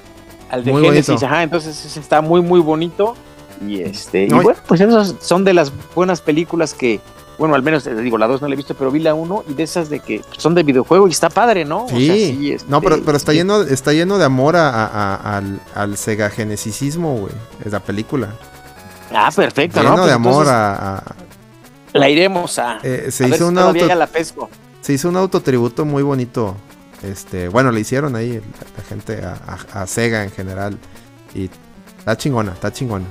al 0.50 0.64
de 0.66 0.72
Muy 0.72 0.84
Genesis, 0.84 1.08
bonito. 1.08 1.26
ajá, 1.28 1.44
entonces 1.44 1.98
está 1.98 2.22
muy, 2.22 2.42
muy 2.42 2.60
bonito. 2.60 3.16
Y 3.66 3.82
este, 3.82 4.28
No, 4.28 4.42
y- 4.42 4.44
bueno, 4.44 4.60
pues 4.68 4.82
esas 4.82 5.16
son 5.22 5.44
de 5.44 5.54
las 5.54 5.72
buenas 5.96 6.20
películas 6.22 6.74
que, 6.74 7.00
bueno, 7.42 7.56
al 7.56 7.64
menos, 7.64 7.86
eh, 7.88 7.96
digo, 7.96 8.18
la 8.20 8.28
2 8.28 8.42
no 8.42 8.48
la 8.48 8.54
he 8.54 8.58
visto, 8.58 8.76
pero 8.76 8.92
vi 8.92 9.00
la 9.00 9.16
1 9.16 9.44
y 9.50 9.54
de 9.56 9.64
esas 9.64 9.90
de 9.90 10.00
que 10.00 10.22
son 10.38 10.54
de 10.54 10.62
videojuego 10.62 11.08
y 11.08 11.12
está 11.12 11.30
padre, 11.30 11.66
¿no? 11.66 11.86
O 11.86 11.90
sea, 11.90 11.98
Sí. 11.98 12.52
este, 12.54 12.70
no, 12.70 12.82
pero, 12.82 13.02
pero 13.04 13.18
está 13.18 13.32
sí. 13.32 13.40
lleno, 13.40 13.62
está 13.64 13.94
lleno 13.94 14.18
de 14.20 14.26
amor 14.26 14.56
a- 14.56 14.70
a- 14.70 14.86
a- 15.16 15.38
al, 15.38 15.60
al 15.74 15.98
Sega 15.98 16.30
Genesisismo, 16.30 17.16
güey. 17.18 17.34
Es 17.66 17.72
la 17.72 17.80
película. 17.80 18.30
Ah, 19.12 19.32
perfecto, 19.36 19.80
Lleno 19.82 19.90
¿no? 19.92 19.98
Pues 19.98 20.08
de 20.08 20.14
amor 20.14 20.32
entonces 20.48 20.54
a. 20.54 21.04
La 21.94 22.10
iremos 22.10 22.60
a. 22.60 22.78
eh, 22.84 23.08
se 23.12 23.24
ver 23.26 23.34
hizo 23.34 23.46
si 23.46 23.52
un 23.52 23.58
auto, 23.58 23.86
la 23.96 24.08
pesco. 24.08 24.50
se 24.82 24.94
hizo 24.94 25.10
un 25.10 25.18
autotributo 25.18 25.84
muy 25.84 26.04
bonito. 26.04 26.56
Este, 27.04 27.48
bueno, 27.50 27.72
le 27.72 27.80
hicieron 27.82 28.16
ahí 28.16 28.34
la, 28.36 28.68
la 28.78 28.84
gente 28.88 29.22
a, 29.74 29.88
Sega 29.88 30.24
en 30.24 30.32
general. 30.32 30.78
Y 31.34 31.50
está 31.98 32.16
chingona, 32.16 32.52
está 32.54 32.72
chingona. 32.72 33.06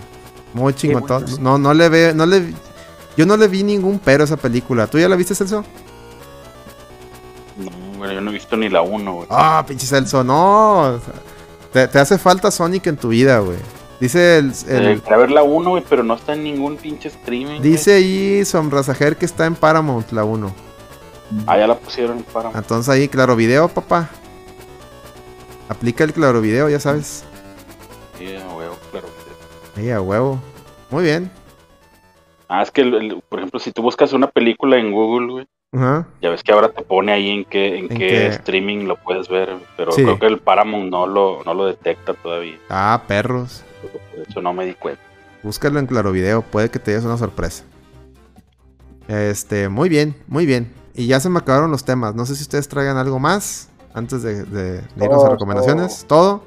Muy 0.55 0.73
chingón. 0.75 1.03
bueno. 1.07 1.27
No, 1.41 1.59
no 1.59 1.75
le 1.75 1.89
ve, 1.89 2.13
no 2.15 2.25
le 2.27 2.55
yo 3.21 3.27
no 3.27 3.37
le 3.37 3.49
vi 3.49 3.63
ningún 3.63 3.99
pero 3.99 4.23
a 4.23 4.27
esa 4.27 4.37
película. 4.37 4.87
¿Tú 4.87 4.99
ya 4.99 5.09
la 5.09 5.17
viste, 5.17 5.35
Celso? 5.35 5.65
No, 7.57 7.71
güey, 7.99 8.15
yo 8.15 8.21
no 8.21 8.31
he 8.31 8.35
visto 8.35 8.57
ni 8.57 8.69
la 8.69 8.83
1, 8.83 9.13
güey. 9.15 9.27
Ah, 9.31 9.65
pinche 9.67 9.87
Celso, 9.87 10.25
no. 10.25 10.99
Te, 11.73 11.87
te 11.89 11.99
hace 11.99 12.19
falta 12.19 12.51
Sonic 12.51 12.87
en 12.87 12.97
tu 12.97 13.09
vida, 13.09 13.39
güey. 13.41 13.59
Dice 14.01 14.39
el, 14.39 14.53
el- 14.69 14.87
Eh, 14.89 15.01
quería 15.03 15.19
ver 15.19 15.31
la 15.31 15.43
1, 15.43 15.71
güey, 15.71 15.85
pero 15.89 16.03
no 16.03 16.15
está 16.15 16.33
en 16.33 16.43
ningún 16.45 16.77
pinche 16.79 17.09
streaming. 17.09 17.59
güey. 17.59 17.61
dice 17.61 17.95
ahí 17.95 18.45
Sombrasajer 18.45 19.17
que 19.17 19.27
está 19.27 19.45
en 19.47 19.55
Paramount 19.55 20.11
la 20.13 20.25
1. 20.25 20.51
Ah, 21.47 21.59
ya 21.59 21.67
la 21.67 21.77
pusieron 21.79 22.25
para. 22.33 22.51
Entonces 22.55 22.89
ahí, 22.89 23.09
claro 23.09 23.37
video, 23.37 23.69
papá. 23.69 24.09
Aplica 25.69 26.03
el 26.03 26.13
claro 26.13 26.41
video, 26.41 26.69
ya 26.69 26.81
sabes. 26.81 27.23
Sí, 28.19 28.35
a 28.35 28.49
huevo, 28.55 28.77
claro. 28.91 29.07
Ahí 29.77 29.91
a 29.91 30.01
huevo. 30.01 30.41
Muy 30.91 31.05
bien. 31.05 31.31
Ah, 32.53 32.63
es 32.63 32.71
que, 32.73 32.81
el- 32.83 32.95
el- 32.95 33.23
por 33.29 33.39
ejemplo, 33.39 33.61
si 33.61 33.71
tú 33.71 33.81
buscas 33.83 34.13
una 34.13 34.27
película 34.27 34.77
en 34.77 34.91
Google, 34.91 35.33
güey, 35.33 35.47
ya 36.21 36.31
ves 36.31 36.43
que 36.43 36.51
ahora 36.51 36.71
te 36.71 36.83
pone 36.83 37.13
ahí 37.13 37.31
en 37.31 37.45
qué, 37.45 37.79
en 37.79 37.85
¿En 37.85 37.89
qué, 37.91 37.97
qué? 38.09 38.27
streaming 38.27 38.87
lo 38.87 38.97
puedes 38.97 39.29
ver, 39.29 39.55
pero 39.77 39.93
Sí. 39.93 40.03
creo 40.03 40.19
que 40.19 40.27
el 40.27 40.39
Paramount 40.39 40.91
no 40.91 41.07
lo, 41.07 41.45
no 41.45 41.55
lo 41.55 41.67
detecta 41.67 42.13
todavía. 42.15 42.59
Ah, 42.69 43.05
perros. 43.07 43.63
Eso 44.29 44.43
no 44.43 44.53
me 44.53 44.67
di 44.67 44.75
cuenta. 44.75 45.01
Búscalo 45.45 45.79
en 45.79 45.87
claro 45.87 46.11
video, 46.11 46.43
puede 46.43 46.71
que 46.71 46.81
te 46.81 46.91
des 46.91 47.05
una 47.05 47.17
sorpresa. 47.17 47.63
Este, 49.09 49.69
muy 49.69 49.89
bien, 49.89 50.15
muy 50.27 50.45
bien. 50.45 50.73
Y 50.95 51.07
ya 51.07 51.21
se 51.21 51.29
me 51.31 51.39
acabaron 51.39 51.71
los 51.71 51.85
temas. 51.85 52.15
No 52.15 52.27
sé 52.27 52.35
si 52.37 52.43
ustedes 52.43 52.69
traigan 52.69 52.97
algo 52.97 53.19
más 53.21 53.69
antes 53.95 54.23
de, 54.23 54.45
de- 54.45 54.81
de 54.83 55.05
irnos 55.05 55.25
a 55.25 55.31
recomendaciones. 55.31 56.05
Todo. 56.07 56.43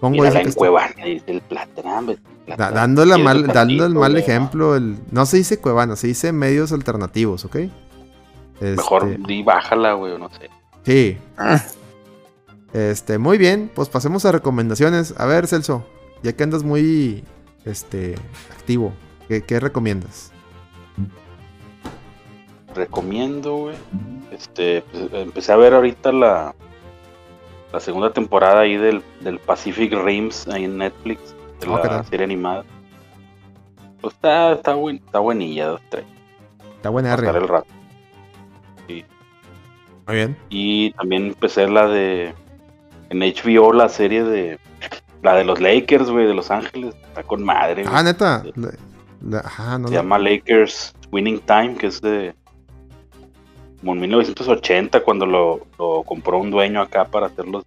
Pongo 0.00 0.12
Mira 0.14 0.24
dice 0.24 0.34
la 0.38 0.42
que 0.42 0.48
está- 0.48 0.58
encuevana, 0.58 1.04
dice 1.04 1.24
el 1.30 1.42
güey, 1.48 2.18
Da- 2.46 2.56
Platán. 2.56 2.74
dándole, 2.74 3.18
Y 3.18 3.22
mal, 3.22 3.46
dando 3.46 3.86
el 3.86 3.94
mal 3.94 4.16
ejemplo, 4.16 4.74
el, 4.76 4.96
no 5.10 5.26
se 5.26 5.36
dice 5.38 5.60
cuevana, 5.60 5.94
se 5.96 6.08
dice 6.08 6.32
medios 6.32 6.72
alternativos, 6.72 7.44
¿ok? 7.44 7.56
Mejor 8.60 9.08
Este, 9.08 9.22
di 9.26 9.42
bájala, 9.42 9.92
güey, 9.94 10.12
o 10.12 10.18
no 10.18 10.28
sé. 10.30 10.50
Sí. 10.84 11.18
Este, 12.72 13.18
muy 13.18 13.38
bien, 13.38 13.70
pues 13.74 13.88
pasemos 13.88 14.24
a 14.24 14.32
recomendaciones. 14.32 15.14
A 15.18 15.26
ver, 15.26 15.46
Celso, 15.46 15.86
ya 16.22 16.32
que 16.34 16.42
andas 16.42 16.62
muy 16.64 17.22
este 17.64 18.14
activo, 18.50 18.92
¿qué, 19.28 19.42
qué 19.42 19.60
recomiendas? 19.60 20.30
recomiendo, 22.74 23.54
güey. 23.56 23.76
Este, 24.32 24.82
pues, 24.90 25.12
empecé 25.12 25.52
a 25.52 25.56
ver 25.56 25.74
ahorita 25.74 26.10
la, 26.12 26.54
la 27.72 27.80
segunda 27.80 28.12
temporada 28.12 28.60
ahí 28.60 28.76
del, 28.78 29.02
del 29.20 29.38
Pacific 29.38 29.92
Rims 29.92 30.48
ahí 30.48 30.64
en 30.64 30.78
Netflix, 30.78 31.20
de 31.66 31.74
Ah, 31.74 31.80
¿qué 31.82 31.88
la 31.88 32.04
serie 32.04 32.24
animada. 32.24 32.64
Pues 34.00 34.14
está, 34.14 34.52
está, 34.52 34.74
buen, 34.74 34.96
está 34.96 35.18
buenilla, 35.20 35.66
dos, 35.68 35.80
tres. 35.88 36.04
Está 36.76 36.90
buena 36.90 37.12
R. 37.14 37.28
el 37.28 37.48
rato. 37.48 37.66
Muy 38.88 40.16
bien. 40.16 40.36
Y 40.50 40.90
también 40.92 41.26
empecé 41.28 41.68
la 41.68 41.86
de 41.86 42.34
en 43.10 43.20
HBO 43.20 43.72
la 43.72 43.88
serie 43.88 44.24
de 44.24 44.58
la 45.22 45.34
de 45.36 45.44
los 45.44 45.60
Lakers, 45.60 46.10
güey, 46.10 46.26
de 46.26 46.34
Los 46.34 46.50
Ángeles. 46.50 46.94
Está 47.06 47.22
con 47.22 47.44
madre. 47.44 47.84
Ah, 47.86 48.02
neta. 48.02 48.42
La- 48.56 48.70
la- 49.20 49.38
ajá, 49.40 49.78
no 49.78 49.88
Se 49.88 49.94
la- 49.94 50.00
llama 50.00 50.18
Lakers 50.18 50.92
Winning 51.12 51.38
Time, 51.40 51.76
que 51.76 51.86
es 51.86 52.00
de 52.00 52.34
como 53.78 53.94
en 53.94 54.00
1980 54.00 55.00
cuando 55.04 55.26
lo, 55.26 55.60
lo 55.78 56.02
compró 56.04 56.38
un 56.38 56.50
dueño 56.50 56.80
acá 56.80 57.04
para 57.04 57.26
hacer 57.26 57.46
los 57.46 57.64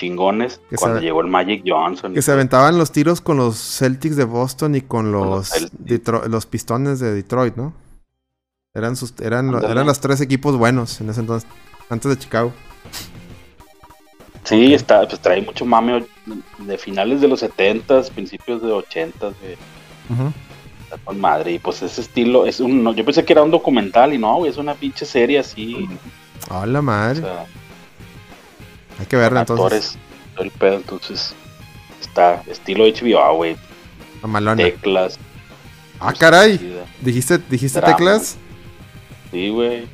chingones, 0.00 0.60
Que 0.70 0.76
cuando 0.76 1.00
llegó 1.00 1.20
el 1.20 1.26
Magic 1.28 1.62
Johnson. 1.66 2.14
Que 2.14 2.22
se 2.22 2.32
aventaban 2.32 2.78
los 2.78 2.90
tiros 2.90 3.20
con 3.20 3.36
los 3.36 3.56
Celtics 3.56 4.16
de 4.16 4.24
Boston 4.24 4.74
y 4.74 4.80
con 4.80 5.12
los 5.12 5.50
los, 5.86 6.28
los 6.28 6.46
pistones 6.46 6.98
de 7.00 7.12
Detroit, 7.14 7.56
¿no? 7.56 7.72
Eran 8.74 8.96
sus, 8.96 9.14
eran, 9.20 9.48
Ándale. 9.54 9.70
eran 9.70 9.86
los 9.86 10.00
tres 10.00 10.20
equipos 10.20 10.56
buenos 10.56 11.00
en 11.00 11.10
ese 11.10 11.20
entonces, 11.20 11.48
antes 11.88 12.08
de 12.10 12.18
Chicago. 12.18 12.52
Sí, 14.44 14.72
está, 14.74 15.06
pues 15.06 15.20
trae 15.20 15.42
mucho 15.42 15.64
mame 15.64 16.04
de 16.58 16.78
finales 16.78 17.20
de 17.20 17.28
los 17.28 17.42
70s, 17.42 18.10
principios 18.10 18.62
de 18.62 18.68
80s, 18.68 19.12
güey. 19.20 19.56
Ujú. 20.08 20.32
Está 20.84 20.96
con 21.04 21.20
madre. 21.20 21.52
Y 21.52 21.58
pues 21.58 21.82
ese 21.82 22.00
estilo 22.00 22.46
es 22.46 22.58
un. 22.58 22.82
no, 22.82 22.92
yo 22.94 23.04
pensé 23.04 23.24
que 23.24 23.32
era 23.32 23.42
un 23.42 23.50
documental 23.50 24.12
y 24.14 24.18
no, 24.18 24.36
güey, 24.36 24.50
es 24.50 24.56
una 24.56 24.74
pinche 24.74 25.04
serie 25.04 25.38
así. 25.38 25.88
Hola, 26.48 26.78
O 26.80 26.82
madre. 26.82 27.20
sea, 27.20 27.46
Hay 29.00 29.06
que 29.06 29.16
verla 29.16 29.40
entonces. 29.40 29.64
actores, 29.64 29.98
el 30.38 30.50
pedo, 30.52 30.76
entonces. 30.76 31.34
Está 32.00 32.42
estilo 32.46 32.84
HBO, 32.84 33.34
güey. 33.36 33.56
Mamalona. 34.22 34.62
Teclas. 34.62 35.18
Ah, 35.98 36.12
caray. 36.18 36.84
¿Dijiste, 37.00 37.38
dijiste 37.50 37.80
Drama. 37.80 37.96
teclas? 37.96 38.36
Sí, 39.30 39.48
güey. 39.48 39.88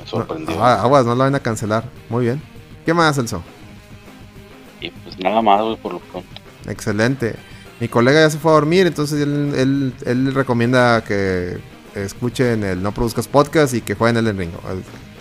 Me 0.00 0.06
sorprendió. 0.06 0.62
Ah, 0.62 0.82
aguas, 0.82 1.04
no 1.06 1.14
la 1.14 1.24
van 1.24 1.34
a 1.34 1.40
cancelar. 1.40 1.84
Muy 2.08 2.24
bien. 2.24 2.42
¿Qué 2.84 2.92
más, 2.94 3.16
Celso? 3.16 3.42
Y 4.80 4.90
pues 4.90 5.18
nada 5.18 5.40
más, 5.42 5.62
güey, 5.62 5.76
por 5.76 5.92
lo 5.94 5.98
pronto. 6.00 6.28
Excelente. 6.68 7.36
Mi 7.80 7.88
colega 7.88 8.20
ya 8.20 8.30
se 8.30 8.38
fue 8.38 8.52
a 8.52 8.54
dormir, 8.54 8.86
entonces 8.86 9.20
él, 9.20 9.52
él, 9.56 9.94
él 10.06 10.34
recomienda 10.34 11.02
que 11.04 11.58
escuchen 11.94 12.62
el 12.64 12.82
No 12.82 12.92
Produzcas 12.92 13.28
Podcast 13.28 13.74
y 13.74 13.80
que 13.80 13.94
jueguen 13.94 14.24
el 14.24 14.36
Ring. 14.36 14.50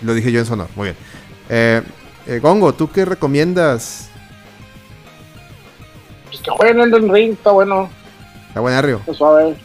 Lo 0.02 0.14
dije 0.14 0.32
yo 0.32 0.40
en 0.40 0.45
sonor, 0.45 0.68
muy 0.76 0.86
bien. 0.90 0.98
Eh, 1.49 1.82
eh, 2.28 2.40
Gongo, 2.40 2.74
¿tú 2.74 2.92
qué 2.92 3.06
recomiendas? 3.06 4.10
Pues 6.28 6.42
que 6.42 6.52
jueguen 6.52 6.80
Elden 6.82 7.12
Ring, 7.14 7.34
está 7.34 7.52
bueno, 7.52 7.90
Está 8.48 8.60
buen 8.62 8.74
Arrio. 8.74 8.98
está 9.00 9.14
suave. 9.14 9.56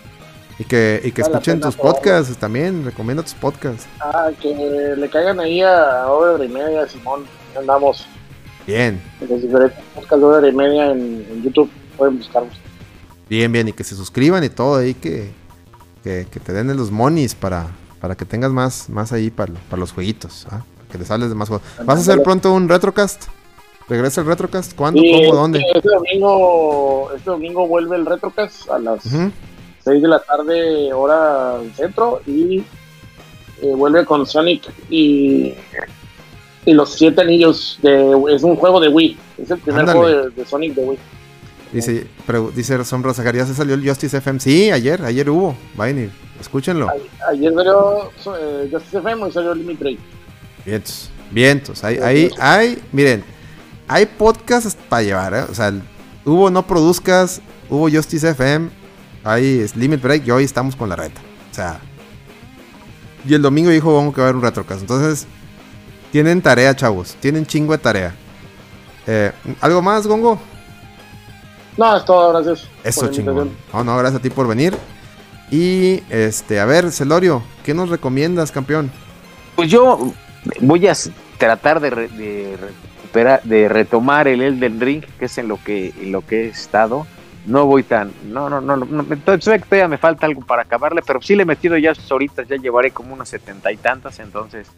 Y 0.58 0.64
que, 0.64 1.00
y 1.02 1.12
que 1.12 1.22
Vale 1.22 1.32
escuchen 1.34 1.60
tus 1.60 1.74
probarlo. 1.74 2.00
podcasts 2.00 2.36
también. 2.36 2.84
Recomienda 2.84 3.22
tus 3.22 3.34
podcasts. 3.34 3.86
Ah, 4.00 4.28
que 4.40 4.94
le 4.96 5.08
caigan 5.08 5.40
ahí 5.40 5.62
a 5.62 6.06
hora 6.08 6.44
y 6.44 6.48
media, 6.48 6.86
Simón. 6.86 7.24
Andamos 7.58 8.06
Bien, 8.66 9.00
en 9.20 9.28
los 9.28 9.40
diferentes 9.42 9.78
podcasts 9.94 10.18
de 10.20 10.24
hora 10.24 10.48
y 10.48 10.52
media 10.52 10.90
en, 10.90 11.26
en 11.30 11.42
YouTube. 11.42 11.70
Pueden 11.96 12.18
buscarlos. 12.18 12.52
bien, 13.28 13.50
bien. 13.50 13.68
Y 13.68 13.72
que 13.72 13.84
se 13.84 13.94
suscriban 13.94 14.44
y 14.44 14.50
todo 14.50 14.76
ahí. 14.76 14.92
Que, 14.94 15.30
que, 16.04 16.26
que 16.30 16.40
te 16.40 16.52
den 16.52 16.76
los 16.76 16.90
monies 16.90 17.34
para, 17.34 17.68
para 18.00 18.14
que 18.14 18.24
tengas 18.26 18.50
más, 18.52 18.90
más 18.90 19.12
ahí 19.12 19.30
para, 19.30 19.54
para 19.70 19.80
los 19.80 19.92
jueguitos. 19.92 20.46
¿ah? 20.50 20.62
Que 20.90 20.98
les 20.98 21.10
hables 21.10 21.28
de 21.28 21.34
más 21.34 21.48
juegos. 21.48 21.66
¿Vas 21.84 21.98
a 21.98 22.00
hacer 22.00 22.22
pronto 22.22 22.52
un 22.52 22.68
retrocast? 22.68 23.24
¿Regresa 23.88 24.20
el 24.20 24.26
retrocast? 24.28 24.74
¿Cuándo? 24.76 25.00
Y 25.02 25.26
¿Cómo? 25.26 25.34
¿Dónde? 25.40 25.60
Este 25.74 25.88
domingo, 25.88 27.10
este 27.16 27.30
domingo 27.30 27.66
vuelve 27.66 27.96
el 27.96 28.06
Retrocast 28.06 28.70
a 28.70 28.78
las 28.78 29.04
Ujú. 29.06 29.30
6 29.84 30.02
de 30.02 30.08
la 30.08 30.20
tarde, 30.20 30.92
hora 30.92 31.56
centro. 31.74 32.20
Y 32.26 32.58
eh, 33.62 33.72
vuelve 33.74 34.04
con 34.04 34.26
Sonic 34.26 34.62
y, 34.88 35.54
y 36.66 36.72
los 36.72 36.92
siete 36.94 37.20
anillos. 37.22 37.78
De, 37.82 38.16
es 38.32 38.42
un 38.44 38.54
juego 38.56 38.78
de 38.80 38.88
Wii. 38.88 39.16
Es 39.38 39.50
el 39.50 39.58
primer 39.58 39.80
Ándale. 39.80 39.98
juego 39.98 40.16
de, 40.24 40.30
de 40.30 40.44
Sonic 40.44 40.74
de 40.74 40.84
Wii. 40.84 40.98
Dice, 41.72 42.06
pregu- 42.26 42.50
dice 42.52 42.84
Sombra 42.84 43.12
Zacarías, 43.14 43.48
¿se 43.48 43.54
salió 43.54 43.74
el 43.74 43.88
Justice 43.88 44.16
FM? 44.16 44.40
Sí, 44.40 44.70
ayer, 44.70 45.02
ayer 45.04 45.28
hubo. 45.30 45.56
Vayan 45.76 46.04
y 46.04 46.40
escúchenlo. 46.40 46.88
Ayer 47.28 47.52
salió 47.54 48.10
eh, 48.38 48.68
Justice 48.72 48.98
FM 48.98 49.28
y 49.28 49.32
salió 49.32 49.54
Limit 49.54 49.78
Break. 49.80 49.98
Vientos, 50.64 51.10
vientos. 51.30 51.84
Ahí, 51.84 51.98
ahí, 51.98 52.30
hay, 52.38 52.82
miren, 52.92 53.24
hay 53.88 54.06
podcasts 54.06 54.76
para 54.88 55.02
llevar, 55.02 55.34
¿eh? 55.34 55.42
O 55.50 55.54
sea, 55.54 55.72
hubo 56.24 56.50
No 56.50 56.66
Produzcas, 56.66 57.40
hubo 57.68 57.90
Justice 57.90 58.28
FM, 58.28 58.70
hay 59.24 59.66
Limit 59.74 60.02
Break 60.02 60.26
y 60.26 60.30
hoy 60.30 60.44
estamos 60.44 60.76
con 60.76 60.88
la 60.88 60.96
reta. 60.96 61.20
O 61.50 61.54
sea, 61.54 61.80
y 63.26 63.34
el 63.34 63.42
domingo 63.42 63.70
dijo 63.70 63.92
Gongo 63.92 64.12
que 64.12 64.20
va 64.20 64.26
a 64.26 64.30
haber 64.30 64.36
un 64.36 64.42
retrocast. 64.42 64.80
Entonces, 64.80 65.26
tienen 66.12 66.40
tarea, 66.42 66.74
chavos. 66.74 67.16
Tienen 67.20 67.46
chingo 67.46 67.72
de 67.72 67.78
tarea. 67.78 68.14
Eh, 69.06 69.32
¿Algo 69.60 69.82
más, 69.82 70.06
Gongo? 70.06 70.38
No, 71.76 71.96
es 71.96 72.04
todo, 72.04 72.32
gracias. 72.32 72.68
Eso 72.84 73.08
chingón. 73.08 73.50
No, 73.72 73.84
no, 73.84 73.96
gracias 73.96 74.20
a 74.20 74.22
ti 74.22 74.30
por 74.30 74.46
venir. 74.46 74.76
Y 75.50 76.02
este, 76.08 76.60
a 76.60 76.64
ver, 76.64 76.92
Celorio, 76.92 77.42
¿qué 77.64 77.74
nos 77.74 77.88
recomiendas, 77.88 78.52
campeón? 78.52 78.90
Pues 79.56 79.70
yo 79.70 80.12
voy 80.60 80.86
a 80.88 80.92
tratar 81.38 81.80
de, 81.80 81.90
re- 81.90 82.08
de 82.08 82.56
recuperar, 82.56 83.42
de 83.42 83.68
retomar 83.68 84.28
el 84.28 84.42
Elden 84.42 84.80
Ring, 84.80 85.04
que 85.18 85.24
es 85.26 85.38
en 85.38 85.48
lo 85.48 85.58
que, 85.62 85.92
en 86.00 86.12
lo 86.12 86.24
que 86.26 86.44
he 86.44 86.48
estado. 86.48 87.06
No 87.46 87.64
voy 87.64 87.82
tan, 87.82 88.12
no, 88.26 88.50
no, 88.50 88.60
no, 88.60 88.76
no, 88.76 89.06
entonces 89.10 89.62
todavía 89.64 89.88
me 89.88 89.96
falta 89.96 90.26
algo 90.26 90.42
para 90.42 90.62
acabarle, 90.62 91.00
pero 91.06 91.22
sí 91.22 91.34
le 91.34 91.42
he 91.44 91.46
metido 91.46 91.76
ya 91.78 91.94
sus 91.94 92.12
horitas, 92.12 92.46
ya 92.46 92.56
llevaré 92.56 92.90
como 92.90 93.14
unas 93.14 93.30
setenta 93.30 93.72
y 93.72 93.78
tantas, 93.78 94.20
entonces 94.20 94.70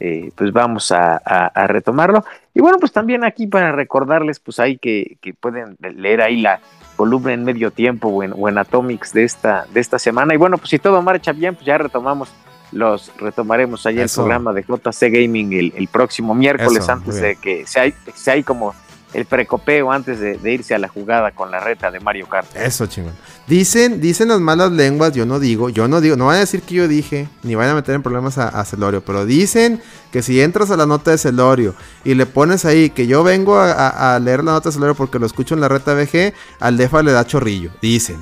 eh, 0.00 0.30
pues 0.36 0.52
vamos 0.52 0.92
a, 0.92 1.14
a- 1.24 1.46
a 1.46 1.66
retomarlo. 1.66 2.22
Y 2.52 2.60
bueno, 2.60 2.76
pues 2.78 2.92
también 2.92 3.24
aquí 3.24 3.46
para 3.46 3.72
recordarles, 3.72 4.38
pues 4.38 4.60
ahí 4.60 4.76
que, 4.76 5.16
que 5.22 5.32
pueden 5.32 5.76
leer 5.80 6.20
ahí 6.20 6.42
la 6.42 6.60
columna 6.94 7.32
en 7.32 7.42
medio 7.42 7.70
tiempo 7.70 8.08
o 8.08 8.22
en, 8.22 8.34
o 8.36 8.48
en 8.50 8.58
Atomics 8.58 9.14
de 9.14 9.24
esta, 9.24 9.66
de 9.72 9.80
esta 9.80 9.98
semana. 9.98 10.34
Y 10.34 10.36
bueno, 10.36 10.58
pues 10.58 10.68
si 10.70 10.78
todo 10.78 11.00
marcha 11.00 11.32
bien, 11.32 11.54
pues 11.54 11.64
ya 11.66 11.78
retomamos 11.78 12.30
los 12.74 13.10
retomaremos 13.18 13.86
allá 13.86 14.04
Eso. 14.04 14.20
el 14.20 14.24
programa 14.26 14.52
de 14.52 14.62
JC 14.62 15.10
Gaming 15.10 15.52
el, 15.54 15.72
el 15.76 15.88
próximo 15.88 16.34
miércoles 16.34 16.82
Eso, 16.82 16.92
antes 16.92 17.14
de 17.20 17.36
que 17.36 17.66
sea, 17.66 17.84
sea 18.14 18.34
ahí 18.34 18.42
como 18.42 18.74
el 19.12 19.26
precopeo 19.26 19.92
antes 19.92 20.18
de, 20.18 20.38
de 20.38 20.52
irse 20.52 20.74
a 20.74 20.78
la 20.78 20.88
jugada 20.88 21.30
con 21.30 21.48
la 21.52 21.60
reta 21.60 21.88
de 21.92 22.00
Mario 22.00 22.28
Kart. 22.28 22.48
Eso, 22.56 22.86
chingón. 22.86 23.12
Dicen, 23.46 24.00
dicen 24.00 24.26
las 24.26 24.40
malas 24.40 24.72
lenguas, 24.72 25.12
yo 25.12 25.24
no 25.24 25.38
digo, 25.38 25.68
yo 25.70 25.86
no 25.86 26.00
digo, 26.00 26.16
no 26.16 26.26
van 26.26 26.36
a 26.36 26.40
decir 26.40 26.62
que 26.62 26.74
yo 26.74 26.88
dije, 26.88 27.28
ni 27.44 27.54
van 27.54 27.68
a 27.68 27.74
meter 27.76 27.94
en 27.94 28.02
problemas 28.02 28.38
a, 28.38 28.48
a 28.48 28.64
Celorio, 28.64 29.04
pero 29.04 29.24
dicen 29.24 29.80
que 30.10 30.20
si 30.20 30.40
entras 30.40 30.72
a 30.72 30.76
la 30.76 30.86
nota 30.86 31.12
de 31.12 31.18
Celorio 31.18 31.76
y 32.02 32.14
le 32.14 32.26
pones 32.26 32.64
ahí 32.64 32.90
que 32.90 33.06
yo 33.06 33.22
vengo 33.22 33.56
a, 33.60 33.70
a- 33.70 34.16
a 34.16 34.18
leer 34.18 34.42
la 34.42 34.50
nota 34.50 34.70
de 34.70 34.72
Celorio 34.72 34.96
porque 34.96 35.20
lo 35.20 35.26
escucho 35.26 35.54
en 35.54 35.60
la 35.60 35.68
reta 35.68 35.94
VG, 35.94 36.34
al 36.58 36.76
Defa 36.76 37.00
le 37.04 37.12
da 37.12 37.24
chorrillo. 37.24 37.70
Dicen, 37.80 38.16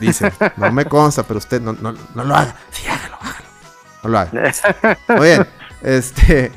dicen. 0.00 0.32
no 0.56 0.72
me 0.72 0.84
consta, 0.86 1.22
pero 1.22 1.38
usted 1.38 1.60
no, 1.60 1.74
no, 1.74 1.94
no 2.12 2.24
lo 2.24 2.34
haga. 2.34 2.56
Sí, 2.72 2.88
hágalo, 2.88 3.18
hágalo. 3.20 3.43
Lo 4.04 4.18
haga. 4.18 4.30
Muy 5.08 5.26
bien, 5.26 5.46
este. 5.82 6.52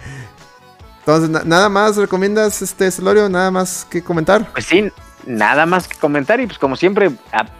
Entonces, 0.99 1.29
na- 1.29 1.43
nada 1.45 1.69
más 1.69 1.95
recomiendas, 1.95 2.61
este 2.61 2.91
Celorio, 2.91 3.29
nada 3.29 3.49
más 3.51 3.85
que 3.89 4.03
comentar. 4.03 4.51
Pues 4.51 4.65
sí, 4.65 4.91
nada 5.25 5.65
más 5.65 5.87
que 5.87 5.97
comentar 5.97 6.39
y 6.41 6.47
pues 6.47 6.59
como 6.59 6.75
siempre 6.75 7.11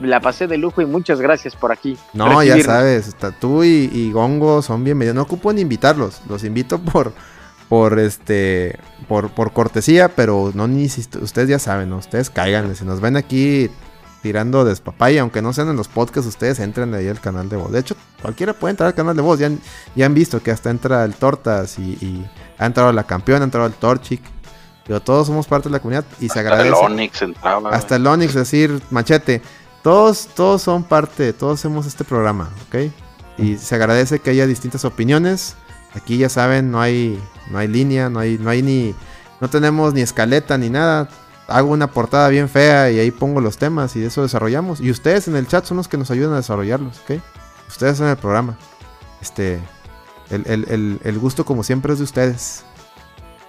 la 0.01 0.19
pasé 0.19 0.47
de 0.47 0.57
lujo 0.57 0.81
y 0.81 0.85
muchas 0.85 1.22
gracias 1.22 1.55
por 1.55 1.72
aquí. 1.72 1.97
No, 2.14 2.43
ya 2.43 2.61
sabes, 2.61 3.15
tú 3.39 3.64
y, 3.64 3.89
y 3.93 4.11
Gongo 4.11 4.61
son 4.61 4.84
bienvenidos. 4.84 5.15
No 5.15 5.22
ocupo 5.22 5.53
ni 5.53 5.61
invitarlos, 5.61 6.22
los 6.27 6.43
invito 6.43 6.80
por, 6.80 7.14
por 7.69 7.99
este, 7.99 8.77
por, 9.07 9.30
por 9.30 9.53
cortesía, 9.53 10.09
pero 10.09 10.51
no 10.53 10.68
ni 10.68 10.89
si 10.89 11.07
ustedes 11.22 11.47
ya 11.47 11.59
saben, 11.59 11.89
¿no? 11.89 11.97
ustedes 11.97 12.30
cáiganle. 12.30 12.76
Si 12.76 12.84
nos 12.84 12.99
ven 12.99 13.15
aquí 13.15 13.69
tirando 14.22 14.65
despapaya, 14.65 15.22
aunque 15.22 15.41
no 15.41 15.53
sean 15.53 15.69
en 15.69 15.76
los 15.77 15.88
podcasts, 15.88 16.27
ustedes 16.27 16.60
entren 16.60 16.94
ahí 16.94 17.07
al 17.07 17.19
canal 17.19 17.49
de 17.49 17.56
voz. 17.57 17.72
De 17.72 17.80
hecho, 17.80 17.95
cualquiera 18.22 18.53
puede 18.53 18.72
entrar 18.72 18.88
al 18.88 18.94
canal 18.95 19.15
de 19.15 19.22
voz. 19.22 19.39
Ya, 19.39 19.48
han- 19.48 19.60
ya 19.95 20.06
han 20.06 20.14
visto 20.14 20.41
que 20.41 20.52
hasta 20.52 20.69
entra 20.69 21.03
el 21.06 21.14
Tortas 21.15 21.77
y, 21.80 21.84
y 22.02 22.26
ha 22.57 22.65
entrado 22.65 22.91
la 22.94 23.03
campeona, 23.06 23.41
ha 23.41 23.45
entrado 23.45 23.68
el 23.68 23.73
Torchic. 23.73 24.22
Pero 24.85 25.02
todos 25.02 25.27
somos 25.27 25.48
parte 25.48 25.68
de 25.69 25.73
la 25.73 25.80
comunidad 25.80 26.06
y 26.19 26.30
se 26.30 26.39
Hasta 26.39 26.39
agradece. 26.39 26.69
el 26.69 26.73
Onix 26.76 27.22
entraba. 27.22 27.69
Hasta 27.72 27.98
el 27.98 28.07
Onix, 28.07 28.34
decir, 28.34 28.81
machete. 28.89 29.41
Todos, 29.84 30.27
todos 30.34 30.61
son 30.61 30.84
parte, 30.84 31.34
todos 31.34 31.60
hacemos 31.60 31.85
este 31.85 32.03
programa, 32.03 32.49
¿ok? 32.68 32.91
Y 33.38 33.57
se 33.57 33.76
agradece 33.76 34.19
que 34.19 34.30
haya 34.31 34.48
distintas 34.48 34.84
opiniones. 34.85 35.56
Aquí 35.94 36.18
ya 36.18 36.30
saben, 36.30 36.72
no 36.72 36.81
hay, 36.81 37.22
no 37.52 37.57
hay 37.57 37.68
línea, 37.68 38.10
no 38.10 38.19
hay, 38.19 38.38
no 38.38 38.49
hay 38.49 38.61
ni, 38.61 38.95
no 39.41 39.49
tenemos 39.49 39.94
ni 39.94 40.02
escaleta 40.02 40.57
ni 40.57 40.69
nada. 40.69 41.10
Hago 41.48 41.69
una 41.72 41.88
portada 41.88 42.28
bien 42.30 42.49
fea 42.49 42.91
y 42.91 42.99
ahí 42.99 43.10
pongo 43.11 43.40
los 43.40 43.57
temas 43.57 43.95
y 43.95 44.03
eso 44.03 44.22
desarrollamos. 44.22 44.82
Y 44.82 44.91
ustedes 44.91 45.28
en 45.28 45.36
el 45.36 45.48
chat 45.48 45.64
son 45.65 45.78
los 45.78 45.88
que 45.88 45.98
nos 45.98 46.11
ayudan 46.11 46.34
a 46.34 46.38
desarrollarlos, 46.38 46.99
¿ok? 46.99 47.22
Ustedes 47.69 47.99
en 48.02 48.07
el 48.07 48.18
programa. 48.18 48.57
Este, 49.22 49.60
el, 50.30 50.45
el- 50.48 50.99
el- 51.03 51.19
gusto 51.19 51.45
como 51.45 51.64
siempre 51.64 51.94
es 51.94 51.99
de 51.99 52.03
ustedes. 52.03 52.64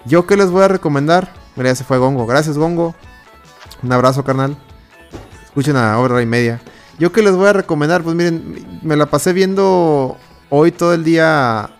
Yo 0.05 0.27
qué 0.27 0.37
les 0.37 0.51
voy 0.51 0.63
a 0.63 0.69
recomendar. 0.69 1.33
Mira, 1.57 1.75
se 1.75 1.83
fue 1.85 1.99
Gongo. 1.99 2.25
Gracias, 2.27 2.57
Gongo. 2.57 2.95
Un 3.83 3.93
abrazo, 3.93 4.23
carnal. 4.25 4.57
Escuchen 5.45 5.77
a 5.77 5.99
hora 5.99 6.23
y 6.23 6.27
media. 6.27 6.61
Yo 7.01 7.11
que 7.13 7.23
les 7.23 7.35
voy 7.35 7.49
a 7.49 7.53
recomendar, 7.53 8.03
pues 8.03 8.15
miren, 8.15 8.81
me 8.83 8.97
la 8.97 9.07
pasé 9.07 9.33
viendo 9.33 10.17
hoy 10.51 10.71
todo 10.73 10.95
el 10.95 11.03
día 11.05 11.71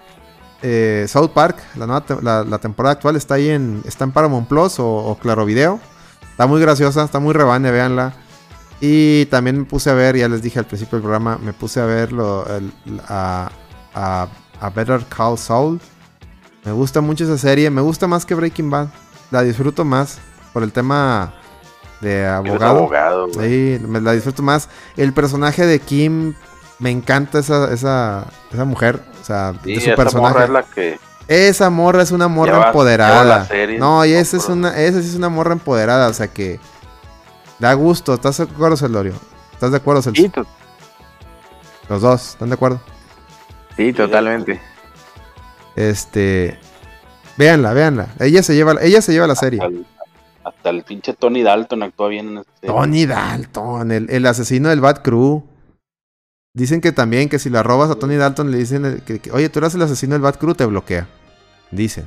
eh, 0.63 1.07
South 1.09 1.31
Park, 1.31 1.59
la, 1.77 1.87
nueva 1.87 2.45
la 2.45 2.59
temporada 2.59 2.95
actual 2.95 3.15
está 3.17 3.35
ahí 3.35 3.49
en, 3.51 3.83
está 3.87 4.05
en 4.05 4.13
Paramount 4.13 4.49
Plus 4.49 4.79
o, 4.81 4.87
o 4.87 5.17
Claro 5.19 5.45
Video. 5.45 5.81
Está 6.39 6.47
muy 6.47 6.61
graciosa, 6.61 7.03
está 7.03 7.19
muy 7.19 7.35
rebane, 7.35 7.73
véanla. 7.73 8.13
Y 8.81 9.27
también 9.27 9.59
me 9.59 9.65
puse 9.65 9.91
a 9.91 9.95
ver, 9.95 10.17
ya 10.17 10.29
les 10.29 10.41
dije 10.41 10.61
al 10.61 10.67
principio 10.67 10.99
del 10.99 11.03
programa, 11.03 11.37
me 11.43 11.53
puse 11.53 11.81
a 11.81 11.85
ver 11.85 12.13
lo- 12.13 12.47
el- 12.47 12.73
a, 13.09 13.51
a- 13.93 14.29
a 14.61 14.71
Better 14.71 15.05
Call 15.07 15.37
Saul. 15.37 15.81
Me 16.65 16.71
gusta 16.71 17.01
mucho 17.01 17.25
esa 17.25 17.39
serie, 17.39 17.71
me 17.71 17.81
gusta 17.81 18.07
más 18.07 18.25
que 18.25 18.37
Breaking 18.37 18.71
Bad. 18.71 18.87
La 19.33 19.43
disfruto 19.43 19.85
más 19.85 20.19
por 20.53 20.63
el 20.63 20.71
tema 20.71 21.35
de 22.01 22.25
abogado. 22.25 22.79
abogado. 22.79 23.29
Sí, 23.33 23.81
me 23.85 24.01
la 24.01 24.13
disfruto 24.13 24.41
más. 24.45 24.69
El 24.97 25.13
personaje 25.13 25.67
de 25.67 25.81
Kim, 25.81 26.35
me 26.79 26.91
encanta 26.93 27.41
esa, 27.41 27.73
esa, 27.75 28.27
esa 28.53 28.65
mujer. 28.65 29.03
O 29.21 29.25
sea, 29.25 29.55
Sí, 29.65 29.75
de 29.75 29.81
su 29.81 29.87
esa 29.91 29.97
personaje. 29.97 30.45
es 30.45 30.51
la 30.51 30.63
que 30.63 31.01
Esa 31.29 31.69
morra 31.71 32.03
es 32.03 32.11
una 32.11 32.27
morra 32.27 32.53
Lleva- 32.55 32.67
empoderada. 32.69 33.45
serie, 33.45 33.79
no, 33.79 34.05
y 34.05 34.13
esa 34.15 34.39
es 34.39 34.49
una, 34.49 34.77
esa 34.79 35.03
sí 35.03 35.09
es 35.09 35.15
una 35.15 35.29
morra 35.29 35.53
empoderada. 35.53 36.09
O 36.09 36.13
sea 36.15 36.29
que 36.29 36.59
da 37.59 37.73
gusto. 37.75 38.15
¿Estás 38.15 38.39
de 38.39 38.45
acuerdo, 38.45 38.77
Celorio? 38.77 39.13
¿Estás 39.53 39.71
de 39.71 39.77
acuerdo, 39.77 40.01
Celso? 40.03 40.23
Sí, 40.23 40.33
Los 41.89 42.01
dos, 42.03 42.31
¿están 42.31 42.49
de 42.49 42.55
acuerdo? 42.55 42.81
sí, 43.77 43.93
totalmente. 43.93 44.61
Este. 45.77 46.59
Véanla, 47.37 47.73
véanla. 47.73 48.09
Ella 48.19 48.43
se 48.43 48.55
lleva, 48.57 48.75
ella 48.81 49.01
se 49.03 49.13
lleva 49.13 49.27
la 49.27 49.37
serie. 49.37 49.61
hasta 49.61 49.69
el, 49.73 49.87
hasta 50.45 50.71
el 50.71 50.83
pinche 50.83 51.13
Tony 51.15 51.43
Dalton 51.43 51.83
actúa 51.85 52.09
bien 52.09 52.29
en 52.31 52.39
este. 52.39 52.67
Tony 52.67 53.07
Dalton, 53.07 53.93
el, 53.93 54.11
el 54.11 54.27
asesino 54.27 54.71
del 54.71 54.81
Bad 54.81 55.03
Crew. 55.03 55.45
Dicen 56.59 56.81
que 56.81 56.91
también 56.91 57.29
que 57.29 57.39
si 57.39 57.51
la 57.51 57.63
robas 57.63 57.89
a 57.89 57.95
Tony 57.95 58.17
Dalton 58.17 58.51
le 58.51 58.59
dicen 58.59 58.85
eh, 58.85 59.01
que, 59.07 59.21
que, 59.21 59.31
oye, 59.31 59.49
tú 59.49 59.61
eres 59.61 59.77
el 59.77 59.83
asesino 59.83 60.15
del 60.15 60.23
Bad 60.23 60.41
Crew, 60.41 60.57
te 60.57 60.67
bloquea. 60.67 61.07
Dicen. 61.71 62.05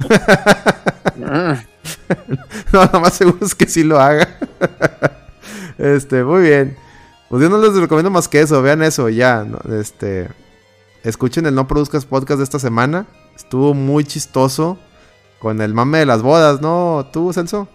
No, 2.72 2.90
lo 2.92 3.00
más 3.00 3.12
seguro 3.14 3.44
es 3.44 3.54
que 3.54 3.68
sí 3.68 3.84
lo 3.84 4.00
haga. 4.00 4.26
este, 5.78 6.24
muy 6.24 6.42
bien. 6.42 6.76
Pues 7.28 7.42
yo 7.42 7.50
no 7.50 7.58
les 7.58 7.74
recomiendo 7.74 8.10
más 8.10 8.26
que 8.26 8.40
eso, 8.40 8.62
vean 8.62 8.82
eso 8.82 9.10
ya. 9.10 9.46
Este, 9.70 10.28
escuchen 11.04 11.44
el 11.46 11.54
No 11.54 11.68
Produzcas 11.68 12.06
Podcast 12.06 12.38
de 12.38 12.44
esta 12.44 12.58
semana. 12.58 13.06
Estuvo 13.36 13.74
muy 13.74 14.04
chistoso 14.04 14.78
con 15.38 15.60
el 15.60 15.74
mame 15.74 15.98
de 15.98 16.06
las 16.06 16.22
bodas, 16.22 16.62
¿no? 16.62 17.06
¿Tú, 17.12 17.32
Celso? 17.34 17.68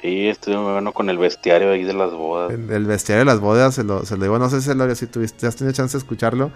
Sí, 0.00 0.28
estoy 0.28 0.56
muy 0.56 0.72
bueno 0.72 0.92
con 0.92 1.10
el 1.10 1.18
bestiario 1.18 1.72
ahí 1.72 1.82
de 1.82 1.92
las 1.94 2.12
bodas. 2.12 2.52
El, 2.52 2.70
el 2.70 2.84
bestiario 2.86 3.20
de 3.20 3.24
las 3.24 3.40
bodas, 3.40 3.74
se 3.74 3.82
lo, 3.84 4.04
se 4.06 4.16
lo 4.16 4.22
digo, 4.24 4.38
no 4.38 4.48
sé 4.48 4.60
Celorio, 4.60 4.94
si 4.94 5.06
tuviste, 5.06 5.46
has 5.46 5.56
tenido 5.56 5.72
chance 5.74 5.96
de 5.96 5.98
escucharlo. 5.98 6.50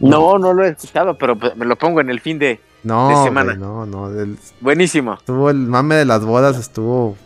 No, 0.00 0.38
no 0.38 0.52
lo 0.52 0.64
he 0.64 0.68
escuchado, 0.70 1.16
pero 1.18 1.36
me 1.56 1.64
lo 1.66 1.76
pongo 1.76 2.00
en 2.00 2.10
el 2.10 2.20
fin 2.20 2.38
de 2.38 2.60
No, 2.82 3.24
semana. 3.24 3.54
no, 3.54 3.86
no. 3.86 4.08
el- 4.10 4.38
buenísimo. 4.60 5.14
estuvo 5.14 5.50
el 5.50 5.56
mame 5.56 5.94
de 5.96 6.04
las 6.04 6.24
bodas, 6.24 6.58
estuvo. 6.58 7.16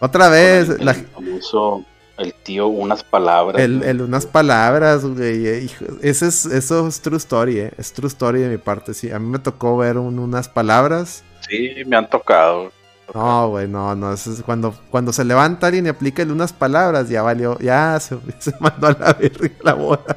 Otra 0.00 0.28
vez, 0.28 0.68
el, 0.70 0.84
la- 0.84 0.92
el 0.92 1.06
famoso, 1.06 1.84
el 2.18 2.34
tío, 2.34 2.66
unas 2.68 3.02
palabras. 3.04 3.60
el, 3.62 4.00
unas 4.02 4.26
palabras, 4.26 5.04
güey. 5.04 5.46
eh, 5.46 5.70
ese 6.02 6.26
es, 6.28 6.46
eso 6.46 6.86
es 6.86 7.00
true 7.00 7.16
story, 7.16 7.58
eh. 7.60 7.72
Es 7.78 7.92
true 7.92 8.08
story 8.08 8.40
de 8.40 8.48
mi 8.48 8.58
parte, 8.58 8.92
sí. 8.94 9.10
A 9.10 9.18
mí 9.18 9.28
me 9.28 9.38
tocó 9.38 9.76
ver 9.76 9.98
un- 9.98 10.18
unas 10.18 10.48
palabras. 10.48 11.22
Sí, 11.48 11.70
me 11.86 11.96
han 11.96 12.08
tocado. 12.10 12.72
No, 13.12 13.50
güey, 13.50 13.68
no, 13.68 13.94
no. 13.94 14.14
Cuando, 14.46 14.74
cuando 14.90 15.12
se 15.12 15.24
levanta 15.24 15.66
alguien 15.66 15.86
y 15.86 15.88
aplica 15.88 16.22
el 16.22 16.30
unas 16.30 16.52
palabras, 16.52 17.08
ya 17.08 17.22
valió, 17.22 17.58
ya 17.58 17.98
se, 18.00 18.16
mandó 18.60 18.88
a 18.88 18.96
la 18.98 19.12
verga 19.12 19.50
la 19.62 19.74
boda. 19.74 20.16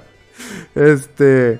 Este. 0.75 1.59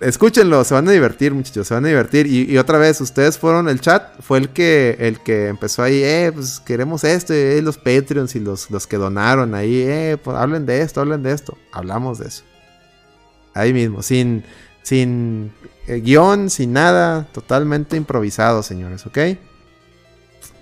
Escúchenlo, 0.00 0.64
se 0.64 0.74
van 0.74 0.88
a 0.88 0.90
divertir, 0.90 1.32
muchachos, 1.32 1.68
se 1.68 1.74
van 1.74 1.84
a 1.84 1.88
divertir. 1.88 2.26
Y, 2.26 2.50
y 2.50 2.58
otra 2.58 2.76
vez, 2.76 3.00
ustedes 3.00 3.38
fueron, 3.38 3.68
el 3.68 3.80
chat 3.80 4.20
fue 4.20 4.38
el 4.38 4.48
que, 4.48 4.96
el 4.98 5.20
que 5.20 5.46
empezó 5.46 5.84
ahí, 5.84 6.02
eh, 6.02 6.32
pues 6.34 6.58
queremos 6.58 7.04
esto, 7.04 7.32
eh, 7.34 7.62
los 7.62 7.78
Patreons 7.78 8.34
y 8.34 8.40
los, 8.40 8.68
los 8.72 8.88
que 8.88 8.96
donaron 8.96 9.54
ahí, 9.54 9.80
eh, 9.82 10.18
pues 10.22 10.36
hablen 10.36 10.66
de 10.66 10.82
esto, 10.82 11.00
hablen 11.00 11.22
de 11.22 11.30
esto. 11.30 11.56
Hablamos 11.70 12.18
de 12.18 12.28
eso. 12.28 12.42
Ahí 13.54 13.72
mismo, 13.72 14.02
sin, 14.02 14.42
sin 14.82 15.52
eh, 15.86 16.00
guion, 16.00 16.50
sin 16.50 16.72
nada, 16.72 17.26
totalmente 17.32 17.96
improvisado, 17.96 18.62
señores, 18.62 19.06
¿ok? 19.06 19.18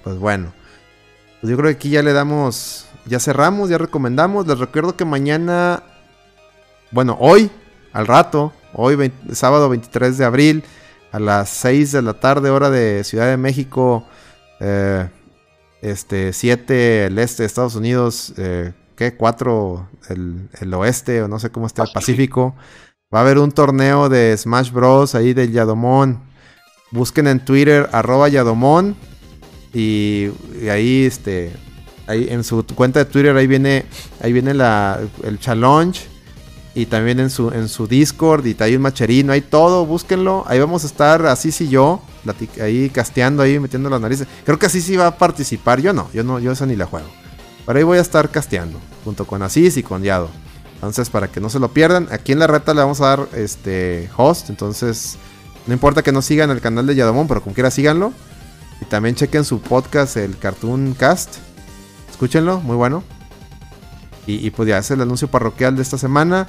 Pues 0.04 0.16
bueno, 0.18 0.52
pues 1.40 1.50
yo 1.50 1.56
creo 1.56 1.70
que 1.70 1.76
aquí 1.76 1.90
ya 1.90 2.02
le 2.02 2.12
damos, 2.12 2.86
ya 3.06 3.18
cerramos, 3.20 3.70
ya 3.70 3.78
recomendamos. 3.78 4.46
Les 4.46 4.58
recuerdo 4.58 4.96
que 4.96 5.04
mañana, 5.04 5.82
bueno, 6.90 7.16
hoy, 7.20 7.50
al 7.92 8.06
rato, 8.06 8.52
hoy, 8.72 8.96
20 8.96 9.34
sábado 9.34 9.68
23 9.68 10.18
de 10.18 10.24
abril, 10.24 10.64
a 11.12 11.18
las 11.18 11.48
6 11.50 11.92
de 11.92 12.02
la 12.02 12.14
tarde, 12.14 12.50
hora 12.50 12.70
de 12.70 13.04
Ciudad 13.04 13.26
de 13.26 13.36
México, 13.36 14.06
eh, 14.60 15.08
este, 15.82 16.32
7 16.32 17.06
el 17.06 17.18
este 17.18 17.42
de 17.42 17.46
Estados 17.46 17.74
Unidos, 17.74 18.34
eh, 18.36 18.72
¿qué? 18.96 19.16
4 19.16 19.88
el, 20.08 20.48
el 20.60 20.74
oeste 20.74 21.22
o 21.22 21.28
no 21.28 21.38
sé 21.38 21.50
cómo 21.50 21.66
está 21.66 21.82
el 21.82 21.90
Pacífico. 21.92 22.54
Va 23.12 23.18
a 23.18 23.22
haber 23.22 23.38
un 23.38 23.50
torneo 23.50 24.08
de 24.08 24.36
Smash 24.36 24.70
Bros. 24.70 25.16
ahí 25.16 25.34
del 25.34 25.50
Yadomón. 25.50 26.22
Busquen 26.92 27.26
en 27.26 27.44
Twitter 27.44 27.88
arroba 27.92 28.28
Yadomón. 28.28 28.96
Y, 29.72 30.30
ahí 30.70 31.04
este 31.04 31.52
ahí 32.06 32.26
en 32.28 32.42
su 32.42 32.64
cuenta 32.74 32.98
de 32.98 33.04
Twitter 33.04 33.36
ahí 33.36 33.46
viene 33.46 33.84
ahí 34.20 34.32
viene 34.32 34.52
la, 34.52 34.98
el 35.22 35.38
challenge 35.38 36.08
y 36.74 36.86
también 36.86 37.20
en 37.20 37.30
su 37.30 37.50
en 37.50 37.68
su 37.68 37.86
Discord 37.86 38.46
y 38.46 38.56
hay 38.58 38.76
un 38.76 38.82
macherino, 38.82 39.32
hay 39.32 39.40
todo, 39.40 39.86
búsquenlo. 39.86 40.44
Ahí 40.46 40.58
vamos 40.58 40.84
a 40.84 40.86
estar 40.86 41.26
así 41.26 41.52
sí 41.52 41.68
yo, 41.68 42.00
ahí 42.60 42.90
casteando 42.90 43.42
ahí 43.42 43.58
metiendo 43.58 43.90
las 43.90 44.00
narices. 44.00 44.26
Creo 44.44 44.58
que 44.58 44.66
así 44.66 44.80
sí 44.80 44.96
va 44.96 45.08
a 45.08 45.18
participar, 45.18 45.80
yo 45.80 45.92
no, 45.92 46.10
yo 46.12 46.22
no 46.22 46.38
yo 46.38 46.52
esa 46.52 46.66
ni 46.66 46.76
la 46.76 46.86
juego. 46.86 47.08
Pero 47.66 47.78
ahí 47.78 47.84
voy 47.84 47.98
a 47.98 48.02
estar 48.02 48.30
casteando 48.30 48.78
junto 49.04 49.26
con 49.26 49.42
Asís 49.42 49.76
y 49.76 49.82
con 49.82 50.02
Yado. 50.02 50.28
Entonces, 50.74 51.10
para 51.10 51.28
que 51.28 51.40
no 51.40 51.50
se 51.50 51.58
lo 51.58 51.72
pierdan, 51.72 52.08
aquí 52.10 52.32
en 52.32 52.38
la 52.38 52.46
reta 52.46 52.72
le 52.72 52.80
vamos 52.80 53.00
a 53.02 53.08
dar 53.08 53.28
este 53.34 54.08
host, 54.16 54.48
entonces 54.48 55.18
no 55.66 55.74
importa 55.74 56.02
que 56.02 56.10
no 56.10 56.22
sigan 56.22 56.50
el 56.50 56.62
canal 56.62 56.86
de 56.86 56.94
Yadomón, 56.94 57.28
pero 57.28 57.42
como 57.42 57.54
quiera 57.54 57.70
síganlo. 57.70 58.14
Y 58.80 58.84
también 58.86 59.14
chequen 59.14 59.44
su 59.44 59.60
podcast, 59.60 60.16
el 60.16 60.38
Cartoon 60.38 60.94
Cast. 60.94 61.36
Escúchenlo, 62.10 62.60
muy 62.60 62.76
bueno. 62.76 63.02
Y, 64.26 64.46
y 64.46 64.50
pues 64.50 64.68
ya 64.68 64.78
es 64.78 64.90
el 64.90 65.00
anuncio 65.00 65.28
parroquial 65.28 65.76
de 65.76 65.82
esta 65.82 65.98
semana. 65.98 66.48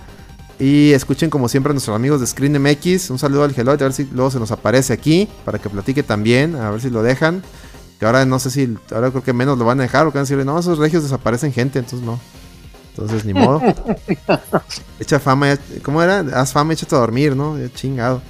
Y 0.62 0.92
escuchen 0.94 1.32
como 1.32 1.50
siempre 1.50 1.72
a 1.72 1.74
nuestros 1.74 1.96
amigos 1.96 2.22
de 2.22 2.28
Screen 2.28 2.62
MX. 2.62 3.10
Un 3.10 3.18
saludo 3.18 3.44
al 3.44 3.54
Geloid, 3.54 3.82
a 3.82 3.86
ver 3.86 3.94
si 3.94 4.08
luego 4.14 4.30
se 4.30 4.40
nos 4.40 4.52
aparece 4.52 4.94
aquí. 4.94 5.28
Para 5.44 5.58
que 5.58 5.70
platique 5.70 6.04
también, 6.04 6.56
a 6.56 6.70
ver 6.70 6.80
si 6.80 6.92
lo 6.92 7.02
dejan. 7.02 7.42
Que 8.00 8.06
ahora 8.06 8.26
no 8.26 8.38
sé 8.38 8.52
si, 8.52 8.78
ahora 8.94 9.10
creo 9.10 9.24
que 9.24 9.34
menos 9.34 9.58
lo 9.58 9.66
van 9.66 9.80
a 9.80 9.84
dejar. 9.84 10.06
O 10.06 10.12
que 10.12 10.20
van 10.20 10.22
a 10.22 10.26
decirle, 10.26 10.46
no, 10.46 10.60
esos 10.60 10.78
regios 10.78 11.02
desaparecen 11.02 11.52
gente, 11.52 11.80
entonces 11.80 12.06
no. 12.06 12.20
Entonces 12.92 13.26
ni 13.26 13.34
modo. 13.34 13.60
Echa 15.00 15.20
fama, 15.20 15.58
¿cómo 15.82 16.04
era? 16.04 16.20
Haz 16.20 16.52
fama, 16.54 16.74
échate 16.74 16.96
a 16.96 17.00
dormir, 17.00 17.36
¿no? 17.36 17.58
Ya 17.58 17.74
chingado. 17.74 18.22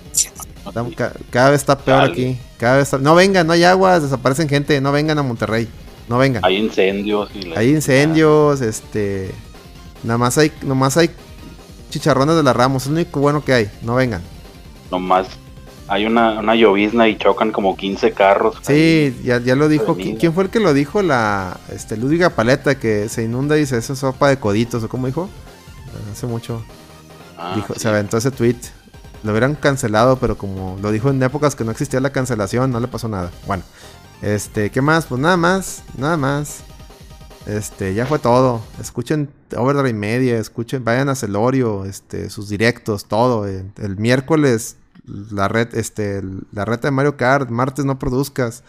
Estamos 0.67 0.95
ca- 0.95 1.13
cada 1.29 1.49
vez 1.51 1.61
está 1.61 1.77
peor 1.77 2.01
Dale. 2.01 2.11
aquí. 2.13 2.39
Cada 2.57 2.77
vez 2.77 2.83
está- 2.83 2.97
No 2.99 3.15
vengan, 3.15 3.47
no 3.47 3.53
hay 3.53 3.63
aguas, 3.63 4.03
desaparecen 4.03 4.47
gente. 4.47 4.79
No 4.81 4.91
vengan 4.91 5.17
a 5.17 5.23
Monterrey. 5.23 5.67
No 6.07 6.17
vengan. 6.17 6.43
Hay 6.45 6.57
incendios. 6.57 7.29
Y 7.33 7.43
la- 7.43 7.59
Hay 7.59 7.69
incendios, 7.69 8.61
este. 8.61 9.31
Nada 10.03 10.17
más 10.17 10.38
hay, 10.38 10.51
nomás 10.63 10.97
hay 10.97 11.09
chicharrones 11.89 12.35
de 12.35 12.43
la 12.43 12.53
Ramos. 12.53 12.83
Es 12.83 12.89
lo 12.89 12.95
único 12.95 13.19
bueno 13.19 13.43
que 13.43 13.53
hay. 13.53 13.71
No 13.81 13.95
vengan. 13.95 14.21
Nomás 14.91 15.27
hay 15.88 16.05
una, 16.05 16.39
una 16.39 16.55
llovizna 16.55 17.07
y 17.07 17.17
chocan 17.17 17.51
como 17.51 17.75
15 17.75 18.11
carros. 18.11 18.55
Sí, 18.61 19.15
ya, 19.23 19.39
ya 19.41 19.55
lo 19.55 19.67
dijo. 19.67 19.95
¿Quién, 19.95 20.15
quién 20.17 20.33
fue 20.33 20.45
el 20.45 20.49
que 20.49 20.59
lo 20.59 20.73
dijo? 20.73 21.01
La 21.01 21.57
este, 21.73 21.97
Ludviga 21.97 22.29
Paleta, 22.29 22.75
que 22.79 23.09
se 23.09 23.23
inunda 23.23 23.57
y 23.57 23.65
se 23.65 23.77
hace 23.77 23.95
sopa 23.95 24.29
de 24.29 24.38
coditos. 24.38 24.83
¿O 24.83 24.89
cómo 24.89 25.07
dijo? 25.07 25.29
Hace 26.11 26.27
mucho. 26.27 26.63
Ah, 27.38 27.53
dijo, 27.55 27.73
sí. 27.73 27.79
Se 27.81 27.88
aventó 27.89 28.17
ese 28.17 28.31
tweet. 28.31 28.55
Lo 29.23 29.31
hubieran 29.31 29.56
cancelado, 29.56 30.18
pero 30.18 30.38
como 30.38 30.77
lo 30.81 30.91
dijo 30.91 31.10
en 31.10 31.22
épocas 31.22 31.56
que 31.56 31.64
no 31.64 31.72
existía 31.72 31.99
la 31.99 32.11
cancelación, 32.11 32.72
no 32.72 32.80
le 32.80 32.88
pasó 32.88 33.07
nada. 33.07 33.31
Bueno, 33.45 33.64
este, 34.22 34.72
¿qué 34.72 34.81
más? 34.81 35.06
Pues 35.06 35.22
nada 35.22 35.38
más, 35.38 35.84
nada 35.98 36.18
más. 36.18 36.64
Este, 37.45 37.93
ya 37.93 38.06
fue 38.06 38.19
todo. 38.19 38.61
Escuchen 38.80 39.30
Overdrive 39.56 39.93
Media, 39.93 40.38
escuchen, 40.38 40.84
vayan 40.84 41.10
a 41.10 41.15
Celorio, 41.15 41.85
este, 41.85 42.30
sus 42.30 42.49
directos, 42.49 43.06
todo. 43.06 43.48
eh. 43.48 43.65
El 43.77 43.98
miércoles, 43.98 44.77
la 45.06 45.48
red, 45.48 45.73
este, 45.76 46.22
la 46.52 46.65
reta 46.65 46.88
de 46.88 46.91
Mario 46.91 47.18
Kart, 47.18 47.49
martes 47.49 47.85
no 47.85 47.99
produzcas. 47.99 48.64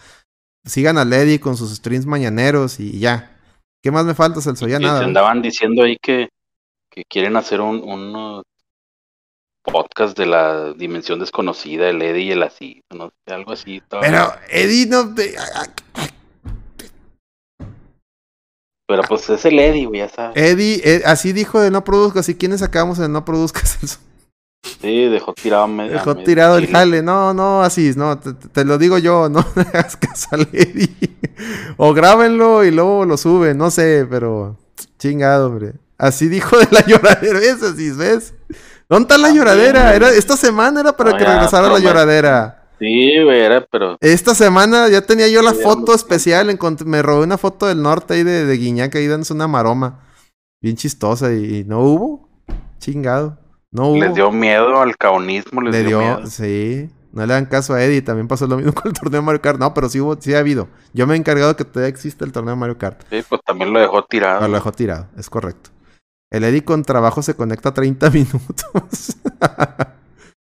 Sigan 0.65 0.97
a 0.97 1.05
Lady 1.05 1.39
con 1.39 1.57
sus 1.57 1.75
streams 1.75 2.05
mañaneros 2.05 2.79
y 2.79 2.99
ya. 2.99 3.37
¿Qué 3.83 3.91
más 3.91 4.05
me 4.05 4.13
falta, 4.13 4.39
Celso? 4.41 4.67
Ya 4.67 4.77
Y 4.77 4.83
nada. 4.83 4.99
se 4.99 5.05
andaban 5.05 5.41
diciendo 5.41 5.83
ahí 5.83 5.97
que, 6.01 6.29
que 6.89 7.03
quieren 7.09 7.35
hacer 7.35 7.59
un, 7.61 7.81
un 7.83 8.41
podcast 9.63 10.17
de 10.17 10.25
la 10.25 10.73
dimensión 10.73 11.19
desconocida, 11.19 11.89
el 11.89 12.01
Eddie 12.01 12.23
y 12.23 12.31
el 12.31 12.43
así, 12.43 12.81
no 12.93 13.11
algo 13.27 13.53
así. 13.53 13.81
todo. 13.87 14.01
Pero, 14.01 14.31
Eddie, 14.49 14.85
no. 14.87 15.13
te- 15.15 15.35
Pero 18.87 19.01
pues 19.03 19.29
es 19.29 19.45
el 19.45 19.57
Eddie, 19.59 19.85
güey, 19.85 20.01
ya 20.01 20.09
sabes. 20.09 20.35
Eddie, 20.35 20.81
eh, 20.83 21.01
así 21.05 21.31
dijo 21.33 21.59
de 21.59 21.71
no 21.71 21.83
produzcas. 21.83 22.27
¿Y 22.29 22.35
quiénes 22.35 22.59
sacamos 22.59 22.97
de 22.97 23.07
no 23.09 23.23
produzcas? 23.25 23.77
Celso? 23.79 23.99
Sí, 24.81 25.05
dejó 25.09 25.33
tirado. 25.33 25.63
a 25.63 25.67
me- 25.67 25.83
a 25.83 25.87
Dejó 25.87 26.11
medio 26.13 26.25
tirado 26.25 26.57
el 26.57 26.67
jale. 26.67 27.01
No, 27.01 27.33
no, 27.33 27.63
así, 27.63 27.91
no, 27.95 28.19
te, 28.19 28.65
lo 28.65 28.77
digo 28.77 28.97
yo, 28.97 29.29
no 29.31 29.45
le 29.55 29.61
hagas 29.61 29.95
caso 29.97 30.27
al 30.31 30.47
Eddie. 30.51 30.89
O 31.77 31.93
grábenlo 31.93 32.63
y 32.63 32.71
luego 32.71 33.05
lo 33.05 33.17
suben, 33.17 33.57
no 33.57 33.71
sé, 33.71 34.05
pero 34.09 34.57
chingado, 34.99 35.47
hombre. 35.47 35.73
Así 35.97 36.27
dijo 36.27 36.57
de 36.57 36.67
la 36.71 36.81
lloradera, 36.85 37.39
¿ves? 37.39 37.63
Así, 37.63 37.91
¿ves? 37.91 38.33
¿Dónde 38.93 39.05
está 39.05 39.17
la 39.17 39.27
También, 39.27 39.45
lloradera? 39.45 39.95
Era, 39.95 40.09
esta 40.11 40.37
semana 40.37 40.81
era 40.81 40.95
para 40.95 41.11
No, 41.11 41.17
que 41.17 41.23
ya, 41.23 41.33
regresara 41.33 41.67
la 41.69 41.79
lloradera. 41.79 42.59
Sí, 42.79 43.23
güey, 43.23 43.39
era, 43.39 43.65
pero 43.71 43.97
Esta 44.01 44.35
semana 44.35 44.89
ya 44.89 45.01
tenía 45.01 45.27
yo 45.29 45.41
la 45.41 45.53
foto 45.53 45.93
especial, 45.93 46.49
encontré- 46.49 46.85
me 46.85 47.01
robé 47.01 47.23
una 47.23 47.37
foto 47.37 47.65
del 47.67 47.81
norte 47.81 48.15
ahí 48.15 48.23
de, 48.23 48.45
de 48.45 48.57
Guiñac 48.57 48.93
ahí 48.95 49.07
dándose 49.07 49.33
una 49.33 49.47
maroma. 49.47 50.01
Bien 50.61 50.75
chistosa 50.75 51.31
y, 51.33 51.59
y 51.59 51.63
no 51.63 51.79
hubo. 51.81 52.29
Chingado. 52.79 53.37
No 53.71 53.87
hubo. 53.89 53.97
les 53.97 54.13
dio 54.13 54.31
miedo 54.31 54.81
al 54.81 54.95
caonismo, 54.97 55.61
les 55.61 55.73
Le 55.73 55.83
dio, 55.83 55.99
dio, 55.99 55.99
miedo. 55.99 56.27
sí. 56.27 56.89
No 57.13 57.25
le 57.25 57.33
dan 57.33 57.45
caso 57.45 57.73
a 57.75 57.83
Eddie. 57.83 58.01
También 58.01 58.27
pasó 58.27 58.47
lo 58.47 58.57
mismo 58.57 58.73
con 58.75 58.87
el 58.87 58.93
torneo 58.93 59.21
de 59.21 59.25
Mario 59.25 59.41
Kart. 59.41 59.59
No, 59.59 59.73
pero 59.73 59.87
sí, 59.89 59.99
hubo, 60.01 60.17
sí 60.19 60.33
ha 60.33 60.39
habido. 60.39 60.67
Yo 60.93 61.05
me 61.07 61.13
he 61.13 61.17
encargado 61.17 61.55
que 61.55 61.63
todavía 61.63 61.89
existe 61.89 62.25
el 62.25 62.31
torneo 62.31 62.55
de 62.55 62.59
Mario 62.59 62.77
Kart. 62.77 63.01
Sí, 63.09 63.23
pues 63.27 63.39
también 63.45 63.71
lo 63.71 63.79
dejó 63.79 64.03
tirado. 64.03 64.39
Pero 64.39 64.49
lo 64.49 64.55
dejó 64.57 64.71
tirado, 64.71 65.07
es 65.17 65.29
correcto. 65.29 65.69
El 66.33 66.43
Eddie 66.43 66.65
con 66.65 66.83
trabajo 66.83 67.21
se 67.21 67.35
conecta 67.35 67.69
a 67.69 67.73
30 67.75 68.09
minutos. 68.11 69.17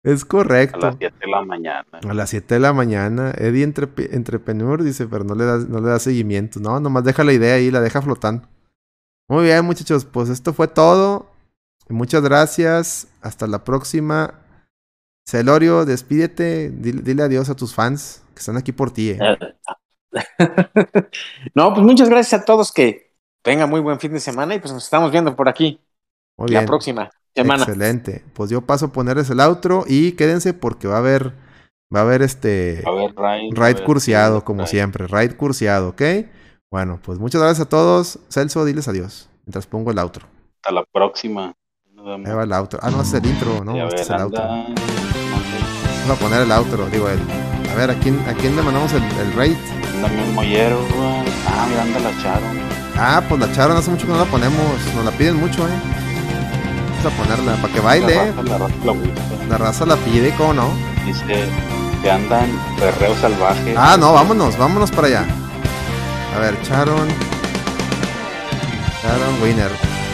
es 0.04 0.24
A 0.24 0.28
correcto. 0.28 0.80
las 0.80 0.96
7 1.00 1.16
de 1.20 1.28
la 1.28 1.42
mañana. 1.44 1.88
A 2.08 2.14
las 2.14 2.30
7 2.30 2.54
de 2.54 2.60
la 2.60 2.72
mañana. 2.72 3.32
Eddie 3.36 3.64
entre, 3.64 3.88
entrepreneur 4.16 4.84
dice, 4.84 5.08
pero 5.08 5.24
no 5.24 5.34
le, 5.34 5.44
da, 5.46 5.58
no 5.58 5.82
le 5.82 5.90
da 5.90 6.00
seguimiento. 6.00 6.60
No, 6.60 6.80
nomás 6.80 7.04
deja 7.04 7.24
la 7.24 7.34
idea 7.34 7.56
ahí, 7.56 7.72
la 7.72 7.82
deja 7.82 8.02
flotando. 8.02 8.48
Muy 9.28 9.46
bien, 9.46 9.66
muchachos. 9.66 10.06
Pues 10.06 10.30
esto 10.30 10.54
fue 10.54 10.68
todo. 10.68 11.32
Muchas 11.90 12.22
gracias. 12.22 13.08
Hasta 13.22 13.48
la 13.48 13.64
próxima. 13.64 14.36
Celorio, 15.28 15.86
despídete. 15.86 16.70
Dile, 16.70 17.02
dile 17.02 17.24
adiós 17.24 17.50
a 17.50 17.56
tus 17.56 17.74
fans 17.74 18.22
que 18.36 18.40
están 18.40 18.56
aquí 18.58 18.72
por 18.72 18.92
ti. 18.92 19.10
eh. 19.12 19.20
no, 21.56 21.74
pues 21.74 21.86
muchas 21.86 22.10
gracias 22.10 22.42
a 22.42 22.46
todos 22.46 22.72
que 22.72 23.11
tengan 23.42 23.70
muy 23.70 23.80
buen 23.82 24.00
fin 24.00 24.14
de 24.14 24.20
semana 24.20 24.56
y 24.56 24.60
pues 24.60 24.74
nos 24.74 24.84
estamos 24.84 25.12
viendo 25.12 25.36
por 25.36 25.50
aquí 25.50 25.80
Muy 26.38 26.50
la 26.50 26.60
bien. 26.60 26.68
próxima 26.68 27.10
semana. 27.36 27.64
Excelente. 27.64 28.24
Pues 28.34 28.50
yo 28.50 28.62
paso 28.62 28.88
a 28.88 28.92
ponerles 28.92 29.30
el 29.30 29.40
outro 29.40 29.86
y 29.88 30.14
quédense 30.14 30.54
porque 30.54 30.88
va 30.88 30.96
a 30.96 31.00
haber, 31.00 31.34
va 31.94 32.00
a 32.00 32.04
haber 32.04 32.22
este 32.22 32.84
A 32.86 32.92
ver, 32.92 33.14
Ryan. 33.16 33.60
a 33.60 33.60
raid 33.60 33.76
ver, 33.78 33.84
cursiado 33.84 34.40
sí, 34.40 34.46
como 34.46 34.60
Ryan. 34.60 34.70
siempre. 34.70 35.08
Raid 35.08 35.34
cursiado, 35.36 35.90
¿ok? 35.90 36.02
Bueno, 36.70 37.00
pues 37.04 37.20
muchas 37.20 37.42
gracias 37.42 37.66
a 37.66 37.70
todos. 37.70 38.20
Celso, 38.30 38.64
diles 38.66 38.88
adiós. 38.88 39.30
Mientras 39.46 39.68
pongo 39.68 39.92
el 39.92 40.00
outro. 40.00 40.28
Hasta 40.58 40.72
la 40.74 40.84
próxima. 40.92 41.54
Ahí 41.98 42.34
va 42.34 42.44
el 42.44 42.54
outro. 42.54 42.80
Ah, 42.82 42.90
no, 42.90 43.02
es 43.02 43.14
el 43.14 43.26
intro, 43.26 43.64
¿no? 43.64 43.74
Este 43.76 43.96
ver, 43.96 44.02
es 44.02 44.10
el 44.10 44.22
outro. 44.22 44.42
anda. 44.44 44.74
Vamos 46.04 46.18
a 46.18 46.20
poner 46.20 46.42
el 46.42 46.52
outro, 46.52 46.86
digo 46.90 47.08
el. 47.10 47.20
A 47.72 47.76
ver, 47.76 47.92
¿a 47.92 47.96
quién, 48.00 48.20
a 48.28 48.34
quién 48.34 48.56
le 48.56 48.62
mandamos 48.62 48.92
el, 48.94 49.04
el 49.04 49.34
raid? 49.34 49.56
Ándame 49.96 50.24
un 50.24 50.34
mollero. 50.34 50.80
Ah, 51.48 51.68
mira, 51.70 51.84
anda 51.84 52.00
la 52.00 52.12
Charo. 52.22 52.46
Ah, 52.98 53.22
pues 53.28 53.40
la 53.40 53.52
Charon 53.54 53.78
hace 53.78 53.90
mucho 53.90 54.06
que 54.06 54.14
no 54.14 54.20
la 54.20 54.26
ponemos. 54.26 54.64
Nos 54.96 55.06
la 55.06 55.12
piden 55.12 55.38
mucho, 55.38 55.68
eh. 55.68 55.72
Vamos 57.04 57.06
a 57.06 57.24
ponerla 57.24 57.56
para 57.56 57.74
que 57.74 57.80
baile, 57.80 58.16
La 58.16 58.24
eh. 58.24 58.32
raza, 58.32 58.44
la 58.44 58.58
raza 58.58 58.76
la 59.50 59.58
raza 59.58 59.86
la 59.86 59.96
pide, 59.98 60.34
¿cómo 60.36 60.54
no? 60.54 60.70
Dice 61.06 61.50
que 62.02 62.12
andan 62.12 62.50
perreo 62.80 63.16
salvaje. 63.20 63.76
Ah, 63.78 63.98
no, 64.00 64.14
vámonos, 64.14 64.58
vámonos 64.58 64.92
para 64.92 65.08
allá. 65.08 65.26
A 66.36 66.40
ver, 66.40 66.62
Charon. 66.62 67.08
Charon 69.02 69.42
Winner. 69.42 69.72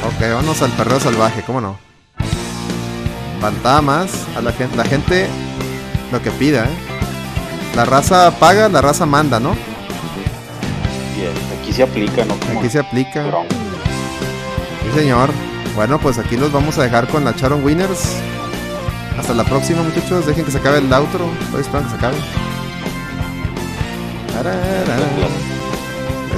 Ok, 0.08 0.20
vámonos 0.22 0.62
al 0.62 0.72
perreo 0.72 1.00
salvaje, 1.00 1.44
¿cómo 1.44 1.62
no? 1.62 1.78
Faltaba 3.42 3.82
más 3.82 4.10
a 4.36 4.42
la 4.42 4.52
gente, 4.52 4.76
la 4.76 4.86
gente 4.86 5.28
lo 6.12 6.22
que 6.22 6.32
pida, 6.32 6.66
¿eh? 6.66 6.78
La 7.76 7.86
raza 7.86 8.32
paga, 8.40 8.70
la 8.70 8.82
raza 8.82 9.06
manda, 9.06 9.40
¿no? 9.40 9.56
Aquí 11.62 11.74
se 11.74 11.84
aplica, 11.84 12.26
¿no? 12.26 12.36
Como 12.40 12.60
Aquí 12.60 12.70
se 12.70 12.80
aplica. 12.80 13.24
Bronco. 13.24 13.54
Sí, 14.94 15.00
señor. 15.00 15.30
Bueno, 15.76 16.00
pues 16.00 16.18
aquí 16.18 16.38
los 16.38 16.52
vamos 16.52 16.78
a 16.78 16.84
dejar 16.84 17.08
con 17.08 17.24
la 17.26 17.36
Charon 17.36 17.64
Winners. 17.64 18.16
Hasta 19.20 19.34
la 19.34 19.44
próxima, 19.44 19.82
muchachos. 19.84 20.26
Dejen 20.26 20.46
que 20.46 20.52
se 20.52 20.58
acabe 20.60 20.78
el 20.80 20.92
outro. 20.94 21.30
Estoy 21.46 21.62
esperando 21.62 21.90
que 21.92 22.00
se 22.00 22.06
acabe. 22.06 22.18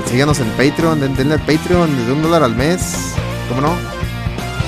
Síganos 0.10 0.40
en 0.40 0.50
Patreon. 0.52 1.00
den- 1.00 1.16
Denle 1.16 1.36
al 1.36 1.42
Patreon 1.42 1.96
desde 1.98 2.12
un 2.14 2.22
dólar 2.22 2.44
al 2.44 2.56
mes. 2.56 3.14
¿Cómo 3.48 3.62
no? 3.62 3.74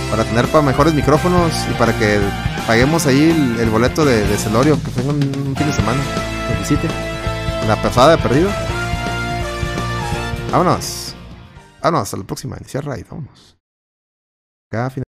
Para 0.09 0.23
tener 0.25 0.45
para 0.47 0.61
mejores 0.63 0.93
micrófonos 0.93 1.51
y 1.69 1.73
para 1.75 1.97
que 1.97 2.19
paguemos 2.67 3.05
ahí 3.07 3.31
el, 3.31 3.59
el 3.59 3.69
boleto 3.69 4.05
de, 4.05 4.27
de 4.27 4.37
Celorio. 4.37 4.77
Que 4.83 4.91
tenga 4.91 5.09
un, 5.13 5.23
un 5.47 5.55
fin 5.55 5.67
de 5.67 5.73
semana. 5.73 5.99
Que 6.47 6.59
visite. 6.59 6.87
La 7.67 7.75
pasada 7.81 8.15
de 8.15 8.17
perdido. 8.17 8.49
Vámonos. 10.51 11.15
Vámonos, 11.81 12.01
hasta 12.01 12.17
la 12.17 12.23
próxima. 12.25 12.57
Iniciar 12.57 12.85
raid, 12.85 13.05
vámonos. 13.09 13.57
Cada 14.69 14.89
final. 14.89 15.10